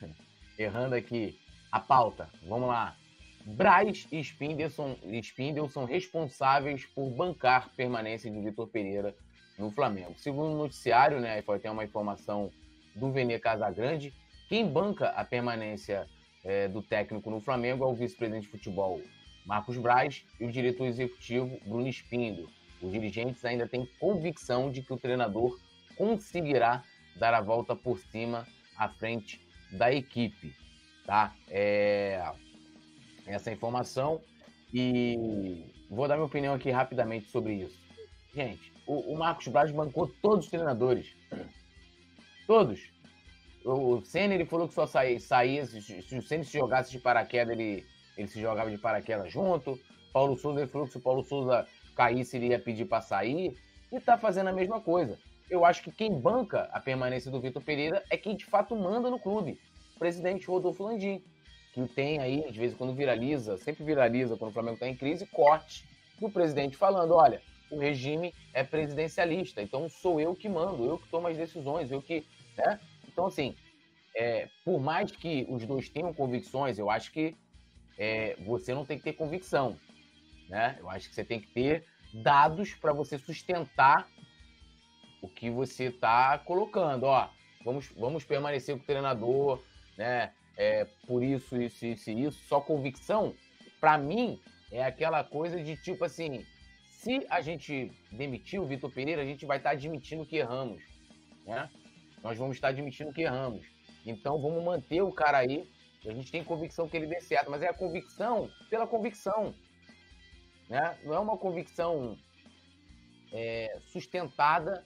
Errando 0.58 0.94
aqui 0.94 1.38
a 1.70 1.78
pauta. 1.78 2.30
Vamos 2.48 2.68
lá. 2.68 2.96
Braz 3.44 4.08
e 4.10 4.18
Spindelson, 4.18 4.96
Spindel 5.22 5.68
são 5.68 5.84
responsáveis 5.84 6.84
por 6.86 7.10
bancar 7.10 7.68
permanência 7.76 8.28
de 8.30 8.40
Vitor 8.40 8.66
Pereira 8.66 9.14
no 9.56 9.70
Flamengo. 9.70 10.14
Segundo 10.16 10.54
o 10.54 10.58
noticiário, 10.58 11.20
né, 11.20 11.40
foi 11.42 11.56
até 11.56 11.70
uma 11.70 11.84
informação 11.84 12.50
do 12.96 13.12
Vene 13.12 13.38
Casagrande, 13.38 14.12
quem 14.48 14.66
banca 14.66 15.10
a 15.10 15.24
permanência 15.24 16.08
é, 16.46 16.68
do 16.68 16.80
técnico 16.80 17.28
no 17.28 17.40
Flamengo 17.40 17.84
é 17.84 17.88
o 17.88 17.94
vice-presidente 17.94 18.44
de 18.44 18.50
futebol 18.50 19.02
Marcos 19.44 19.76
Braz 19.76 20.24
e 20.40 20.44
o 20.44 20.52
diretor 20.52 20.86
executivo 20.86 21.60
Bruno 21.66 21.88
Spindel. 21.88 22.46
Os 22.80 22.92
dirigentes 22.92 23.44
ainda 23.44 23.66
têm 23.66 23.88
convicção 23.98 24.70
de 24.70 24.82
que 24.82 24.92
o 24.92 24.96
treinador 24.96 25.58
conseguirá 25.96 26.84
dar 27.16 27.34
a 27.34 27.40
volta 27.40 27.74
por 27.74 27.98
cima 27.98 28.46
à 28.76 28.88
frente 28.88 29.40
da 29.72 29.92
equipe. 29.92 30.54
tá? 31.04 31.34
É... 31.48 32.22
Essa 33.26 33.50
informação. 33.50 34.20
E 34.72 35.64
vou 35.88 36.06
dar 36.06 36.16
minha 36.16 36.26
opinião 36.26 36.54
aqui 36.54 36.70
rapidamente 36.70 37.28
sobre 37.30 37.54
isso. 37.54 37.78
Gente, 38.34 38.72
o, 38.86 39.12
o 39.12 39.18
Marcos 39.18 39.48
Braz 39.48 39.70
bancou 39.72 40.08
todos 40.20 40.44
os 40.44 40.50
treinadores. 40.50 41.16
Todos. 42.46 42.95
O 43.68 44.00
Senna, 44.04 44.32
ele 44.32 44.44
falou 44.44 44.68
que 44.68 44.74
só 44.74 44.86
saía, 44.86 45.66
se, 45.66 45.82
se 46.00 46.16
o 46.16 46.22
Senna 46.22 46.44
se 46.44 46.56
jogasse 46.56 46.92
de 46.92 47.00
paraquedas, 47.00 47.58
ele, 47.58 47.84
ele 48.16 48.28
se 48.28 48.40
jogava 48.40 48.70
de 48.70 48.78
paraquedas 48.78 49.32
junto. 49.32 49.76
Paulo 50.12 50.36
Souza, 50.36 50.60
ele 50.60 50.70
falou 50.70 50.86
que 50.86 50.92
se 50.92 50.98
o 50.98 51.02
Paulo 51.02 51.24
Souza 51.24 51.66
caísse, 51.96 52.36
ele 52.36 52.48
ia 52.48 52.60
pedir 52.60 52.84
para 52.84 53.02
sair. 53.02 53.58
E 53.90 53.98
tá 53.98 54.16
fazendo 54.16 54.48
a 54.48 54.52
mesma 54.52 54.80
coisa. 54.80 55.18
Eu 55.50 55.64
acho 55.64 55.82
que 55.82 55.90
quem 55.90 56.12
banca 56.12 56.68
a 56.72 56.78
permanência 56.78 57.28
do 57.28 57.40
Vitor 57.40 57.60
Pereira 57.60 58.04
é 58.08 58.16
quem 58.16 58.36
de 58.36 58.44
fato 58.44 58.76
manda 58.76 59.10
no 59.10 59.18
clube. 59.18 59.58
O 59.96 59.98
presidente 59.98 60.46
Rodolfo 60.46 60.84
Landim, 60.84 61.20
que 61.72 61.88
tem 61.88 62.20
aí, 62.20 62.48
de 62.50 62.60
vez 62.60 62.72
em 62.72 62.76
quando 62.76 62.94
viraliza, 62.94 63.56
sempre 63.58 63.82
viraliza 63.82 64.36
quando 64.36 64.50
o 64.52 64.54
Flamengo 64.54 64.74
está 64.74 64.86
em 64.86 64.96
crise, 64.96 65.26
corte 65.26 65.84
do 66.20 66.30
presidente 66.30 66.76
falando: 66.76 67.14
olha, 67.14 67.42
o 67.70 67.78
regime 67.78 68.32
é 68.54 68.62
presidencialista, 68.62 69.60
então 69.60 69.88
sou 69.88 70.20
eu 70.20 70.34
que 70.34 70.48
mando, 70.48 70.84
eu 70.84 70.98
que 70.98 71.08
tomo 71.08 71.26
as 71.26 71.36
decisões, 71.36 71.90
eu 71.90 72.00
que. 72.00 72.24
Né? 72.56 72.78
Então, 73.16 73.24
assim, 73.24 73.56
é, 74.14 74.46
por 74.62 74.78
mais 74.78 75.10
que 75.10 75.46
os 75.48 75.64
dois 75.64 75.88
tenham 75.88 76.12
convicções, 76.12 76.78
eu 76.78 76.90
acho 76.90 77.10
que 77.10 77.34
é, 77.96 78.36
você 78.44 78.74
não 78.74 78.84
tem 78.84 78.98
que 78.98 79.04
ter 79.04 79.14
convicção. 79.14 79.80
Né? 80.50 80.76
Eu 80.78 80.90
acho 80.90 81.08
que 81.08 81.14
você 81.14 81.24
tem 81.24 81.40
que 81.40 81.46
ter 81.46 81.82
dados 82.12 82.74
para 82.74 82.92
você 82.92 83.16
sustentar 83.16 84.06
o 85.22 85.28
que 85.28 85.48
você 85.48 85.84
está 85.84 86.36
colocando. 86.36 87.04
Ó, 87.04 87.26
vamos, 87.64 87.88
vamos 87.96 88.22
permanecer 88.22 88.76
com 88.76 88.82
o 88.82 88.86
treinador, 88.86 89.62
né? 89.96 90.30
É, 90.58 90.84
por 91.06 91.22
isso, 91.22 91.56
isso, 91.56 91.86
isso 91.86 92.10
isso. 92.10 92.44
Só 92.44 92.60
convicção, 92.60 93.34
para 93.80 93.96
mim, 93.96 94.38
é 94.70 94.84
aquela 94.84 95.24
coisa 95.24 95.62
de 95.62 95.74
tipo 95.74 96.04
assim: 96.04 96.44
se 96.90 97.26
a 97.30 97.40
gente 97.40 97.90
demitir 98.12 98.60
o 98.60 98.66
Vitor 98.66 98.92
Pereira, 98.92 99.22
a 99.22 99.26
gente 99.26 99.46
vai 99.46 99.56
estar 99.56 99.70
tá 99.70 99.76
admitindo 99.76 100.26
que 100.26 100.36
erramos. 100.36 100.82
Né? 101.46 101.70
Nós 102.26 102.38
vamos 102.38 102.56
estar 102.56 102.68
admitindo 102.68 103.12
que 103.12 103.22
erramos. 103.22 103.64
Então 104.04 104.42
vamos 104.42 104.64
manter 104.64 105.00
o 105.00 105.12
cara 105.12 105.38
aí. 105.38 105.70
A 106.04 106.10
gente 106.10 106.32
tem 106.32 106.42
convicção 106.42 106.88
que 106.88 106.96
ele 106.96 107.06
dê 107.06 107.20
certo, 107.20 107.52
mas 107.52 107.62
é 107.62 107.68
a 107.68 107.72
convicção 107.72 108.50
pela 108.68 108.84
convicção. 108.84 109.54
Né? 110.68 110.98
Não 111.04 111.14
é 111.14 111.18
uma 111.20 111.38
convicção 111.38 112.18
é, 113.32 113.78
sustentada 113.92 114.84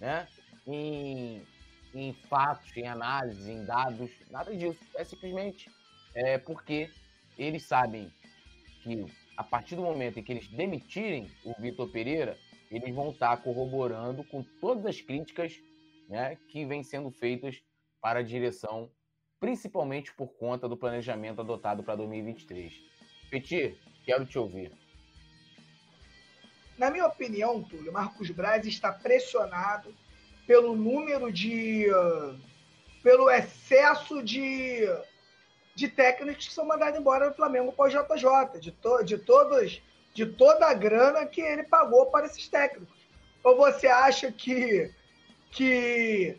né? 0.00 0.26
em, 0.66 1.46
em 1.94 2.12
fatos, 2.28 2.76
em 2.76 2.88
análises, 2.88 3.46
em 3.46 3.64
dados, 3.64 4.10
nada 4.28 4.52
disso. 4.56 4.80
É 4.96 5.04
simplesmente 5.04 5.70
é, 6.12 6.38
porque 6.38 6.90
eles 7.38 7.68
sabem 7.68 8.12
que 8.82 9.06
a 9.36 9.44
partir 9.44 9.76
do 9.76 9.82
momento 9.82 10.18
em 10.18 10.24
que 10.24 10.32
eles 10.32 10.48
demitirem 10.48 11.30
o 11.44 11.54
Vitor 11.60 11.88
Pereira, 11.92 12.36
eles 12.68 12.92
vão 12.92 13.10
estar 13.10 13.36
corroborando 13.36 14.24
com 14.24 14.42
todas 14.60 14.86
as 14.86 15.00
críticas 15.00 15.56
né, 16.10 16.36
que 16.48 16.66
vêm 16.66 16.82
sendo 16.82 17.10
feitas 17.10 17.62
para 18.00 18.18
a 18.18 18.22
direção, 18.22 18.90
principalmente 19.38 20.12
por 20.12 20.34
conta 20.34 20.68
do 20.68 20.76
planejamento 20.76 21.40
adotado 21.40 21.84
para 21.84 21.94
2023. 21.94 22.74
Petit, 23.30 23.80
quero 24.04 24.26
te 24.26 24.36
ouvir. 24.36 24.72
Na 26.76 26.90
minha 26.90 27.06
opinião, 27.06 27.62
Túlio, 27.62 27.92
Marcos 27.92 28.28
Braz 28.30 28.66
está 28.66 28.90
pressionado 28.90 29.94
pelo 30.46 30.74
número 30.74 31.30
de. 31.30 31.86
pelo 33.02 33.30
excesso 33.30 34.22
de, 34.22 34.80
de 35.76 35.88
técnicos 35.88 36.48
que 36.48 36.52
são 36.52 36.66
mandados 36.66 36.98
embora 36.98 37.30
do 37.30 37.36
Flamengo 37.36 37.72
para 37.72 37.86
o 37.86 37.88
JJ, 37.88 38.58
de, 38.60 38.72
to, 38.72 39.04
de, 39.04 39.18
todos, 39.18 39.80
de 40.12 40.26
toda 40.26 40.66
a 40.66 40.74
grana 40.74 41.24
que 41.24 41.40
ele 41.40 41.62
pagou 41.62 42.06
para 42.06 42.26
esses 42.26 42.48
técnicos. 42.48 42.98
Ou 43.44 43.56
você 43.56 43.86
acha 43.86 44.32
que, 44.32 44.90
que 45.50 46.36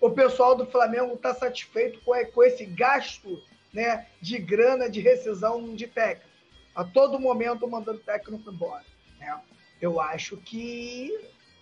o 0.00 0.10
pessoal 0.10 0.54
do 0.56 0.66
Flamengo 0.66 1.14
está 1.14 1.34
satisfeito 1.34 2.00
com, 2.00 2.12
com 2.32 2.42
esse 2.42 2.64
gasto 2.64 3.42
né, 3.72 4.06
de 4.20 4.38
grana 4.38 4.88
de 4.88 5.00
rescisão 5.00 5.74
de 5.74 5.86
técnico? 5.86 6.28
A 6.74 6.84
todo 6.84 7.18
momento 7.18 7.68
mandando 7.68 7.98
técnico 8.00 8.50
embora. 8.50 8.84
Né? 9.18 9.40
Eu 9.80 10.00
acho 10.00 10.36
que 10.36 11.12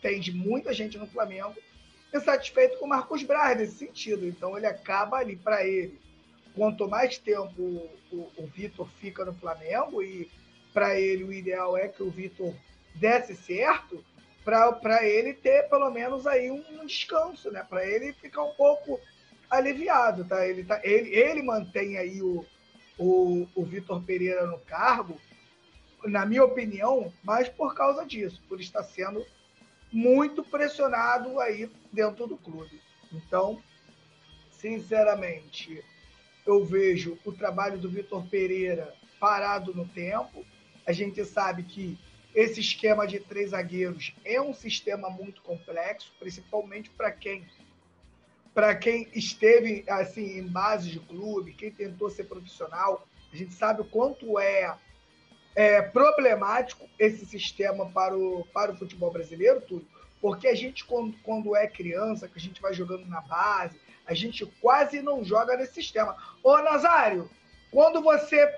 tem 0.03 0.21
muita 0.33 0.73
gente 0.73 0.99
no 0.99 1.07
Flamengo 1.07 1.57
insatisfeito 2.15 2.79
com 2.79 2.87
o 2.87 2.89
Marcos 2.89 3.23
Braz 3.23 3.59
nesse 3.59 3.77
sentido. 3.77 4.27
Então 4.27 4.57
ele 4.57 4.67
acaba 4.67 5.19
ali 5.19 5.37
para 5.37 5.67
ele. 5.67 5.99
Quanto 6.55 6.89
mais 6.89 7.19
tempo 7.19 7.61
o, 7.61 7.91
o, 8.11 8.33
o 8.39 8.47
Vitor 8.47 8.89
fica 8.99 9.25
no 9.25 9.35
Flamengo, 9.35 10.03
e 10.03 10.31
para 10.73 10.99
ele 10.99 11.25
o 11.25 11.33
ideal 11.33 11.77
é 11.77 11.87
que 11.89 12.03
o 12.03 12.11
Vitor 12.11 12.55
desse 12.95 13.37
certo, 13.37 14.03
para 14.47 15.05
ele 15.05 15.35
ter 15.35 15.69
pelo 15.69 15.91
menos 15.91 16.25
aí 16.25 16.51
um, 16.53 16.87
descanso, 16.87 17.51
né? 17.51 17.67
Para 17.69 17.85
ele 17.85 18.13
ficar 18.13 18.45
um 18.45 18.55
pouco 18.55 19.01
aliviado, 19.51 20.25
tá? 20.25 20.47
Ele, 20.47 20.63
tá, 20.63 20.81
ele, 20.85 21.11
ele 21.11 21.43
mantém 21.43 21.99
aí 21.99 22.23
o, 22.23 22.47
o, 22.97 23.49
o 23.57 23.65
Vitor 23.65 24.01
Pereira 24.03 24.47
no 24.47 24.59
cargo 24.61 25.21
na 26.05 26.25
minha 26.25 26.45
opinião, 26.45 27.13
mais 27.25 27.49
por 27.49 27.75
causa 27.75 28.05
disso, 28.05 28.41
por 28.49 28.61
estar 28.61 28.85
sendo 28.85 29.27
muito 29.93 30.45
pressionado 30.45 31.41
aí 31.41 31.69
dentro 31.93 32.29
do 32.29 32.37
clube. 32.37 32.81
Então, 33.13 33.61
sinceramente, 34.53 35.83
eu 36.47 36.65
vejo 36.65 37.19
o 37.25 37.33
trabalho 37.33 37.79
do 37.79 37.89
Vitor 37.89 38.25
Pereira 38.29 38.95
parado 39.19 39.75
no 39.75 39.87
tempo. 39.89 40.45
A 40.87 40.93
gente 40.93 41.25
sabe 41.25 41.65
que 41.65 41.99
esse 42.37 42.61
esquema 42.61 43.07
de 43.07 43.19
três 43.19 43.51
zagueiros 43.51 44.15
é 44.23 44.39
um 44.39 44.53
sistema 44.53 45.09
muito 45.09 45.41
complexo, 45.41 46.13
principalmente 46.21 46.91
para 46.91 47.11
quem 47.11 47.47
para 48.53 48.75
quem 48.75 49.09
esteve 49.15 49.85
assim 49.87 50.39
em 50.39 50.47
base 50.47 50.91
de 50.91 50.99
clube, 51.01 51.53
quem 51.53 51.71
tentou 51.71 52.09
ser 52.09 52.25
profissional, 52.25 53.07
a 53.31 53.37
gente 53.37 53.53
sabe 53.53 53.81
o 53.81 53.85
quanto 53.85 54.39
é 54.39 54.77
é 55.55 55.81
problemático 55.81 56.87
esse 56.99 57.25
sistema 57.25 57.91
para 57.91 58.15
o, 58.15 58.47
para 58.53 58.73
o 58.73 58.77
futebol 58.77 59.11
brasileiro, 59.11 59.63
tudo, 59.63 59.87
porque 60.21 60.49
a 60.49 60.55
gente, 60.55 60.85
quando, 60.85 61.17
quando 61.23 61.57
é 61.57 61.67
criança, 61.67 62.29
que 62.29 62.39
a 62.39 62.41
gente 62.41 62.61
vai 62.61 62.75
jogando 62.75 63.07
na 63.07 63.23
base, 63.23 63.81
a 64.05 64.13
gente 64.13 64.45
quase 64.61 65.01
não 65.01 65.25
joga 65.25 65.57
nesse 65.57 65.73
sistema. 65.73 66.15
Ô, 66.43 66.59
Nazário, 66.59 67.31
quando 67.71 68.03
você 68.03 68.55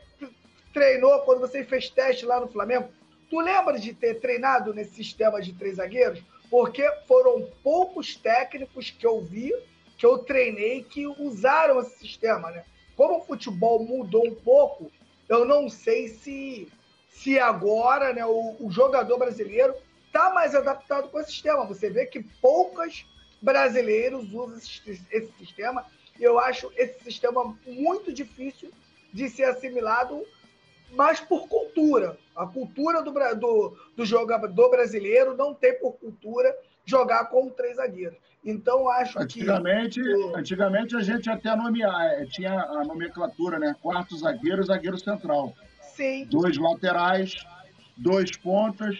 treinou, 0.73 1.21
quando 1.21 1.41
você 1.41 1.62
fez 1.62 1.88
teste 1.88 2.27
lá 2.27 2.41
no 2.41 2.49
Flamengo, 2.49 2.91
tu 3.29 3.41
lembra 3.41 3.79
de 3.79 3.93
ter 3.93 4.21
treinado 4.21 4.73
nesse 4.73 4.95
sistema 4.95 5.41
de 5.41 5.53
três 5.53 5.77
zagueiros? 5.77 6.23
Porque 6.51 6.83
foram 7.07 7.49
poucos 7.62 8.17
técnicos 8.17 8.91
que 8.91 9.07
eu 9.07 9.21
vi, 9.21 9.55
que 9.97 10.07
eu 10.07 10.19
treinei, 10.19 10.83
que 10.83 11.07
usaram 11.07 11.81
esse 11.81 11.99
sistema, 11.99 12.51
né? 12.51 12.64
Como 12.97 13.19
o 13.19 13.25
futebol 13.25 13.85
mudou 13.85 14.27
um 14.27 14.35
pouco, 14.35 14.91
eu 15.29 15.45
não 15.45 15.69
sei 15.69 16.09
se 16.09 16.69
se 17.19 17.37
agora 17.38 18.12
né, 18.12 18.25
o, 18.25 18.57
o 18.61 18.71
jogador 18.71 19.19
brasileiro 19.19 19.75
está 20.07 20.31
mais 20.31 20.55
adaptado 20.55 21.09
com 21.09 21.19
esse 21.19 21.33
sistema. 21.33 21.67
Você 21.67 21.91
vê 21.91 22.07
que 22.07 22.23
poucos 22.41 23.05
brasileiros 23.43 24.33
usam 24.33 24.57
esse, 24.57 25.03
esse 25.11 25.33
sistema 25.37 25.85
e 26.19 26.23
eu 26.23 26.38
acho 26.38 26.73
esse 26.77 27.03
sistema 27.03 27.57
muito 27.67 28.12
difícil 28.12 28.71
de 29.12 29.29
ser 29.29 29.45
assimilado, 29.45 30.25
mas 30.92 31.20
por 31.20 31.48
cultura. 31.48 32.16
A 32.35 32.46
cultura 32.46 33.03
do, 33.03 33.12
do, 33.12 33.77
do 33.96 34.05
jogador 34.05 34.70
brasileiro 34.70 35.37
não 35.37 35.53
tem 35.55 35.79
por 35.79 35.92
cultura 35.92 36.55
jogar 36.85 37.27
com 37.27 37.51
três 37.51 37.77
zagueiros. 37.77 38.16
Então, 38.44 38.88
acho 38.88 39.18
antigamente, 39.18 40.01
que. 40.01 40.33
Antigamente 40.35 40.96
a 40.96 41.01
gente 41.01 41.29
até 41.29 41.55
nomear, 41.55 42.27
tinha 42.29 42.53
a 42.53 42.85
nomenclatura, 42.85 43.59
né? 43.59 43.74
Quarto 43.83 44.16
zagueiro, 44.16 44.64
zagueiro 44.64 44.98
central. 44.98 45.53
Sim. 45.81 46.24
Dois 46.31 46.57
laterais, 46.57 47.35
dois 47.96 48.37
pontas, 48.37 48.96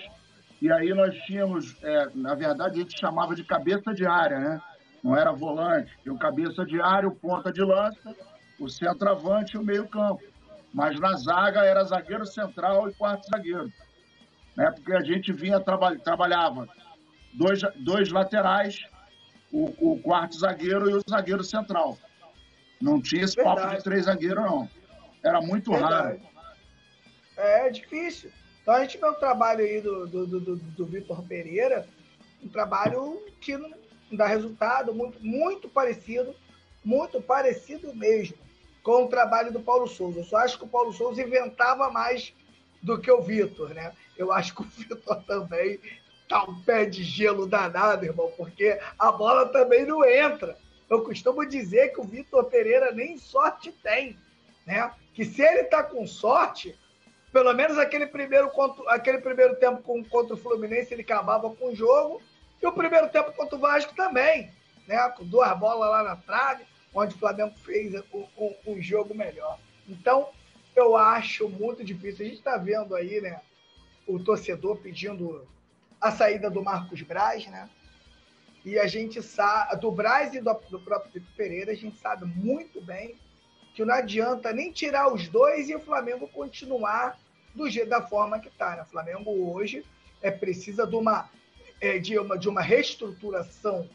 e 0.61 0.71
aí 0.71 0.93
nós 0.93 1.15
tínhamos, 1.23 1.77
é, 1.83 2.09
na 2.15 2.35
verdade, 2.35 2.81
a 2.81 2.83
gente 2.83 2.99
chamava 2.99 3.35
de 3.35 3.45
cabeça 3.45 3.95
de 3.95 4.05
área, 4.05 4.39
né? 4.39 4.63
Não 5.03 5.17
era 5.17 5.31
volante, 5.31 5.97
tinha 6.03 6.13
o 6.13 6.19
cabeça 6.19 6.65
de 6.67 6.81
área, 6.81 7.09
o 7.09 7.15
ponta 7.15 7.53
de 7.53 7.63
lança, 7.63 8.15
o 8.59 8.69
centroavante 8.69 9.55
e 9.55 9.59
o 9.59 9.65
meio-campo. 9.65 10.23
Mas 10.73 10.99
na 11.01 11.15
zaga 11.17 11.65
era 11.65 11.85
zagueiro 11.85 12.27
central 12.27 12.89
e 12.89 12.95
quarto 12.95 13.27
zagueiro. 13.29 13.73
Né? 14.57 14.71
Porque 14.71 14.93
a 14.93 15.03
gente 15.03 15.33
vinha, 15.33 15.61
traba 15.61 15.97
trabalhava 15.99 16.69
dois, 17.33 17.61
dois 17.77 18.11
laterais, 18.11 18.79
o, 19.53 19.93
o, 19.93 20.01
quarto 20.01 20.39
zagueiro 20.39 20.91
e 20.91 20.95
o 20.95 21.03
zagueiro 21.09 21.43
central. 21.43 21.99
Não 22.81 23.01
tinha 23.01 23.25
esse 23.25 23.37
Verdade. 23.37 23.61
papo 23.61 23.77
de 23.77 23.85
três 23.85 24.05
zagueiros, 24.05 24.45
não. 24.45 24.69
Era 25.25 25.41
muito 25.41 25.71
Verdade. 25.71 25.93
raro. 25.93 26.21
É 27.37 27.71
difícil. 27.71 28.31
Então 28.63 28.75
a 28.75 28.81
gente 28.81 28.99
vê 28.99 29.07
o 29.07 29.15
trabalho 29.15 29.61
aí 29.61 29.81
do, 29.81 30.07
do, 30.07 30.27
do, 30.27 30.57
do 30.57 30.87
Vitor 30.87 31.23
Pereira, 31.23 31.87
um 32.43 32.49
trabalho 32.49 33.23
que 33.41 33.57
não 33.57 33.71
dá 34.13 34.27
resultado, 34.27 34.95
muito, 34.95 35.25
muito 35.25 35.69
parecido, 35.69 36.35
muito 36.85 37.21
parecido 37.23 37.95
mesmo 37.95 38.48
com 38.89 39.05
o 39.05 39.09
trabalho 39.09 39.53
do 39.53 39.61
Paulo 39.61 39.87
Souza. 39.87 40.21
Eu 40.21 40.25
só 40.25 40.39
acho 40.39 40.57
que 40.57 40.65
o 40.65 40.69
Paulo 40.69 40.95
Souza 40.95 41.21
inventava 41.21 41.91
mais 41.91 42.33
do 42.83 42.99
que 42.99 43.11
o 43.11 43.21
Vitor, 43.21 43.75
né? 43.75 43.93
Eu 44.17 44.33
acho 44.33 44.55
que 44.55 44.63
o 44.63 44.65
Vitor 44.65 45.23
também 45.25 45.79
tá 46.27 46.43
um 46.45 46.59
pé 46.63 46.87
de 46.87 47.05
gelo 47.05 47.47
danado, 47.47 48.07
irmão, 48.07 48.33
porque 48.35 48.81
a 48.99 49.13
bola 49.13 49.45
também 49.51 49.85
não 49.85 50.03
entra. 50.03 50.57
Eu 50.89 51.05
costumo 51.05 51.45
dizer 51.45 51.93
que 51.93 52.01
o 52.01 52.05
Vitor 52.05 52.45
Pereira 52.45 52.91
nem 52.91 53.19
sorte 53.19 53.71
tem, 53.71 54.17
né? 54.67 54.91
Que 55.13 55.23
se 55.23 55.43
ele 55.43 55.65
tá 55.65 55.83
com 55.83 56.07
sorte, 56.07 56.75
pelo 57.31 57.53
menos 57.53 57.77
aquele 57.77 58.07
primeiro, 58.07 58.51
aquele 58.87 59.19
primeiro 59.19 59.55
tempo 59.57 59.83
contra 60.09 60.33
o 60.33 60.39
Fluminense 60.39 60.95
ele 60.95 61.03
acabava 61.03 61.51
com 61.51 61.73
o 61.73 61.77
jogo, 61.77 62.23
e 62.63 62.67
o 62.67 62.73
primeiro 62.73 63.11
tempo 63.11 63.33
contra 63.33 63.55
o 63.55 63.61
Vasco 63.61 63.95
também, 63.95 64.51
né? 64.87 65.11
Com 65.11 65.27
duas 65.27 65.59
bolas 65.59 65.91
lá 65.91 66.03
na 66.03 66.17
trave 66.17 66.65
onde 66.99 67.15
o 67.15 67.19
Flamengo 67.19 67.55
fez 67.59 67.95
um, 68.67 68.83
jogo 68.83 69.15
melhor. 69.15 69.59
Então, 69.89 70.31
eu 70.75 70.97
acho 70.97 71.49
muito 71.49 71.85
difícil. 71.85 72.25
A 72.25 72.29
gente 72.29 72.39
está 72.39 72.57
vendo 72.57 72.95
aí, 72.95 73.21
né, 73.21 73.41
o 74.07 74.19
torcedor 74.19 74.79
pedindo 74.79 75.47
a 76.01 76.11
saída 76.11 76.51
do 76.51 76.63
Marcos 76.63 77.03
Braz, 77.03 77.47
né? 77.47 77.69
E 78.65 78.79
a 78.79 78.87
gente 78.87 79.23
sabe, 79.23 79.81
do 79.81 79.91
Braz 79.91 80.35
e 80.35 80.41
do, 80.41 80.53
do 80.71 80.81
próprio 80.81 81.13
Vitor 81.13 81.33
Pereira, 81.37 81.73
a 81.73 81.77
gente 81.77 81.99
sabe 81.99 82.25
muito 82.27 82.81
bem 82.81 83.17
que 83.75 83.85
não 83.85 83.95
adianta 83.95 84.53
nem 84.53 84.73
tirar 84.73 85.13
os 85.13 85.29
dois 85.29 85.69
e 85.69 85.75
o 85.75 85.81
Flamengo 85.81 86.29
continuar 86.29 87.19
do 87.55 87.71
jeito 87.71 87.89
da 87.89 88.03
forma 88.03 88.41
que 88.41 88.49
está. 88.49 88.77
Né? 88.77 88.83
O 88.83 88.87
Flamengo 88.87 89.31
hoje 89.53 89.85
é 90.21 90.31
precisa 90.31 90.87
de 90.87 90.97
uma, 90.97 91.31
é, 91.81 91.99
de 91.99 92.19
uma, 92.19 92.37
de 92.37 92.49
uma 92.49 92.61
reestruturação 92.61 93.89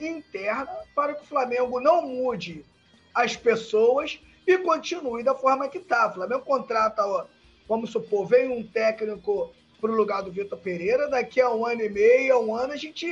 interna 0.00 0.70
para 0.94 1.14
que 1.14 1.22
o 1.22 1.26
Flamengo 1.26 1.80
não 1.80 2.02
mude 2.02 2.64
as 3.14 3.36
pessoas 3.36 4.20
e 4.46 4.58
continue 4.58 5.22
da 5.22 5.34
forma 5.34 5.68
que 5.68 5.78
está. 5.78 6.08
O 6.08 6.14
Flamengo 6.14 6.42
contrata, 6.42 7.06
ó, 7.06 7.26
vamos 7.68 7.90
supor, 7.90 8.26
vem 8.26 8.48
um 8.48 8.66
técnico 8.66 9.52
para 9.80 9.90
o 9.90 9.94
lugar 9.94 10.22
do 10.22 10.32
Vitor 10.32 10.58
Pereira, 10.58 11.08
daqui 11.08 11.40
a 11.40 11.50
um 11.52 11.64
ano 11.64 11.82
e 11.82 11.88
meio, 11.88 12.40
um 12.40 12.54
ano, 12.54 12.72
a 12.72 12.76
gente 12.76 13.06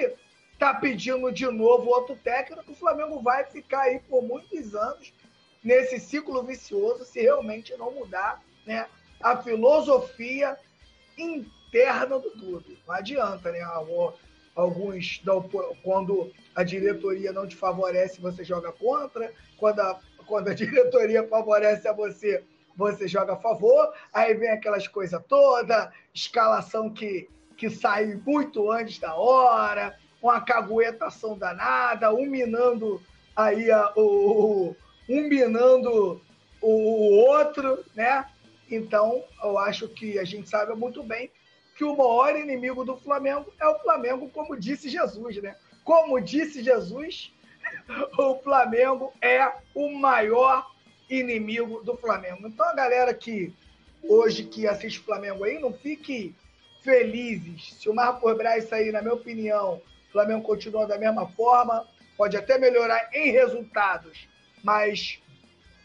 está 0.53 0.75
pedindo 0.75 1.31
de 1.31 1.46
novo 1.46 1.90
outro 1.90 2.16
técnico, 2.16 2.72
o 2.72 2.75
Flamengo 2.75 3.20
vai 3.20 3.44
ficar 3.44 3.83
aí 3.83 4.01
por 4.01 4.22
muitos 4.22 4.75
anos 4.75 5.12
nesse 5.62 6.01
ciclo 6.01 6.42
vicioso 6.42 7.05
se 7.05 7.20
realmente 7.20 7.77
não 7.77 7.92
mudar 7.92 8.42
né, 8.64 8.87
a 9.20 9.37
filosofia 9.37 10.57
interna 11.18 12.18
do 12.18 12.31
clube. 12.33 12.79
Não 12.87 12.94
adianta, 12.94 13.51
né? 13.51 13.61
Alguns, 14.57 15.23
quando 15.83 16.33
a 16.55 16.62
diretoria 16.62 17.31
não 17.31 17.47
te 17.47 17.55
favorece, 17.55 18.23
você 18.23 18.42
joga 18.42 18.73
contra. 18.73 19.31
Quando 19.59 19.81
a, 19.81 20.01
quando 20.27 20.49
a 20.49 20.55
diretoria 20.55 21.29
favorece 21.29 21.87
a 21.87 21.92
você, 21.92 22.42
você 22.75 23.07
joga 23.07 23.35
a 23.35 23.37
favor. 23.37 23.92
Aí 24.14 24.33
vem 24.33 24.49
aquelas 24.49 24.88
coisas 24.88 25.23
todas, 25.29 25.90
escalação 26.14 26.88
que, 26.88 27.29
que 27.55 27.69
sai 27.69 28.19
muito 28.27 28.73
antes 28.73 28.99
da 28.99 29.14
hora, 29.14 29.95
uma 30.23 30.40
caguetação 30.40 31.37
danada, 31.37 32.14
um 32.14 32.25
minando 32.25 33.03
aí 33.37 33.71
a, 33.71 33.92
o, 33.95 34.75
um 35.07 35.29
minando 35.29 36.19
o 36.62 37.29
outro, 37.29 37.85
né? 37.95 38.25
Então, 38.71 39.23
eu 39.45 39.59
acho 39.59 39.87
que 39.87 40.19
a 40.19 40.25
gente 40.25 40.49
sabe 40.49 40.75
muito 40.75 41.03
bem 41.03 41.31
que 41.77 41.85
o 41.85 41.97
maior 41.97 42.37
inimigo 42.37 42.85
do 42.85 42.97
Flamengo 42.97 43.53
é 43.61 43.67
o 43.67 43.79
Flamengo, 43.81 44.29
como 44.31 44.59
disse 44.59 44.89
Jesus, 44.89 45.37
né? 45.43 45.57
Como 45.85 46.21
disse 46.21 46.62
Jesus, 46.62 47.33
o 48.19 48.37
Flamengo 48.37 49.12
é 49.21 49.53
o 49.75 49.91
maior 49.91 50.67
inimigo 51.09 51.83
do 51.85 51.97
Flamengo. 51.97 52.49
Então 52.49 52.67
a 52.67 52.75
galera 52.75 53.12
que 53.15 53.55
hoje 54.03 54.45
que 54.45 54.67
assiste 54.67 55.01
o 55.01 55.05
Flamengo 55.05 55.45
aí, 55.45 55.59
não 55.59 55.73
fique 55.73 56.35
felizes. 56.83 57.75
Se 57.75 57.89
o 57.89 57.95
Marco 57.95 58.33
Braz 58.35 58.69
sair, 58.69 58.93
na 58.93 59.03
minha 59.03 59.15
opinião, 59.15 59.83
o 60.09 60.12
Flamengo 60.12 60.43
continua 60.43 60.87
da 60.87 60.99
mesma 60.99 61.29
forma, 61.29 61.87
pode 62.17 62.37
até 62.37 62.59
melhorar 62.59 63.11
em 63.12 63.31
resultados, 63.31 64.29
mas 64.62 65.21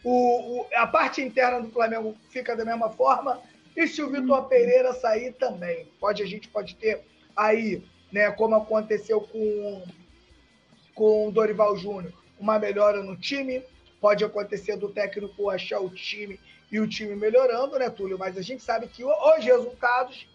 o, 0.04 0.62
o, 0.62 0.68
a 0.76 0.88
parte 0.88 1.22
interna 1.22 1.60
do 1.62 1.72
Flamengo 1.72 2.16
fica 2.30 2.56
da 2.56 2.64
mesma 2.64 2.90
forma. 2.90 3.42
E 3.76 3.88
se 3.88 4.02
o 4.02 4.10
Vitor 4.10 4.48
Pereira 4.48 4.94
sair 4.94 5.34
também, 5.34 5.88
pode 6.00 6.22
a 6.22 6.26
gente 6.26 6.48
pode 6.50 6.76
ter 6.76 7.02
aí 7.36 7.84
né, 8.12 8.30
como 8.32 8.56
aconteceu 8.56 9.22
com, 9.22 9.84
com 10.94 11.28
o 11.28 11.32
Dorival 11.32 11.78
Júnior, 11.78 12.14
uma 12.40 12.60
melhora 12.60 13.02
no 13.02 13.16
time. 13.16 13.64
Pode 14.00 14.24
acontecer 14.24 14.76
do 14.76 14.90
técnico 14.90 15.50
achar 15.50 15.80
o 15.80 15.90
time 15.90 16.40
e 16.72 16.80
o 16.80 16.88
time 16.88 17.16
melhorando, 17.16 17.78
né, 17.78 17.90
Túlio? 17.90 18.18
Mas 18.18 18.38
a 18.38 18.42
gente 18.42 18.64
sabe 18.64 18.88
que 18.88 19.04
os 19.04 19.46
resultados 19.46 20.28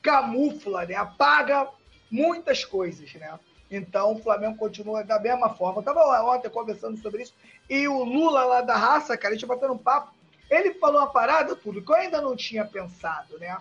camufla, 0.00 0.84
né? 0.86 0.94
Apaga 0.94 1.68
muitas 2.10 2.64
coisas, 2.64 3.12
né? 3.14 3.38
Então 3.70 4.12
o 4.12 4.22
Flamengo 4.22 4.56
continua 4.56 5.02
da 5.02 5.18
mesma 5.18 5.50
forma. 5.50 5.78
Eu 5.78 5.80
estava 5.80 6.22
ontem 6.24 6.50
conversando 6.50 6.98
sobre 6.98 7.22
isso. 7.22 7.34
E 7.70 7.88
o 7.88 8.02
Lula 8.04 8.44
lá 8.44 8.60
da 8.60 8.76
raça, 8.76 9.16
cara, 9.16 9.34
a 9.34 9.36
gente 9.36 9.46
batendo 9.46 9.72
um 9.72 9.78
papo. 9.78 10.12
Ele 10.52 10.74
falou 10.74 11.00
uma 11.00 11.10
parada, 11.10 11.56
Túlio, 11.56 11.82
que 11.82 11.90
eu 11.90 11.96
ainda 11.96 12.20
não 12.20 12.36
tinha 12.36 12.62
pensado, 12.62 13.38
né? 13.38 13.56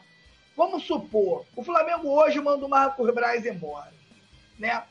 Vamos 0.58 0.84
supor, 0.84 1.46
o 1.56 1.64
Flamengo 1.64 2.10
hoje 2.10 2.42
manda 2.42 2.66
o 2.66 2.70
Marcos 2.70 3.14
Braz 3.14 3.46
embora, 3.46 3.94
né? 4.60 4.84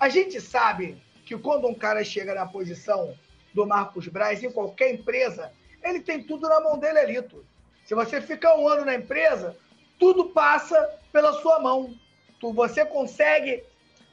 A 0.00 0.08
gente 0.08 0.40
sabe 0.40 1.00
que 1.24 1.38
quando 1.38 1.68
um 1.68 1.74
cara 1.74 2.02
chega 2.02 2.34
na 2.34 2.44
posição 2.44 3.16
do 3.54 3.64
Marcos 3.64 4.08
Braz 4.08 4.42
em 4.42 4.50
qualquer 4.50 4.92
empresa, 4.92 5.52
ele 5.80 6.00
tem 6.00 6.24
tudo 6.24 6.48
na 6.48 6.60
mão 6.60 6.76
dele 6.76 6.98
ali, 6.98 7.22
tudo. 7.22 7.46
Se 7.84 7.94
você 7.94 8.20
ficar 8.20 8.56
um 8.56 8.66
ano 8.66 8.84
na 8.84 8.96
empresa, 8.96 9.56
tudo 9.96 10.30
passa 10.30 10.98
pela 11.12 11.32
sua 11.34 11.60
mão. 11.60 11.94
Tu, 12.40 12.52
você 12.52 12.84
consegue, 12.84 13.62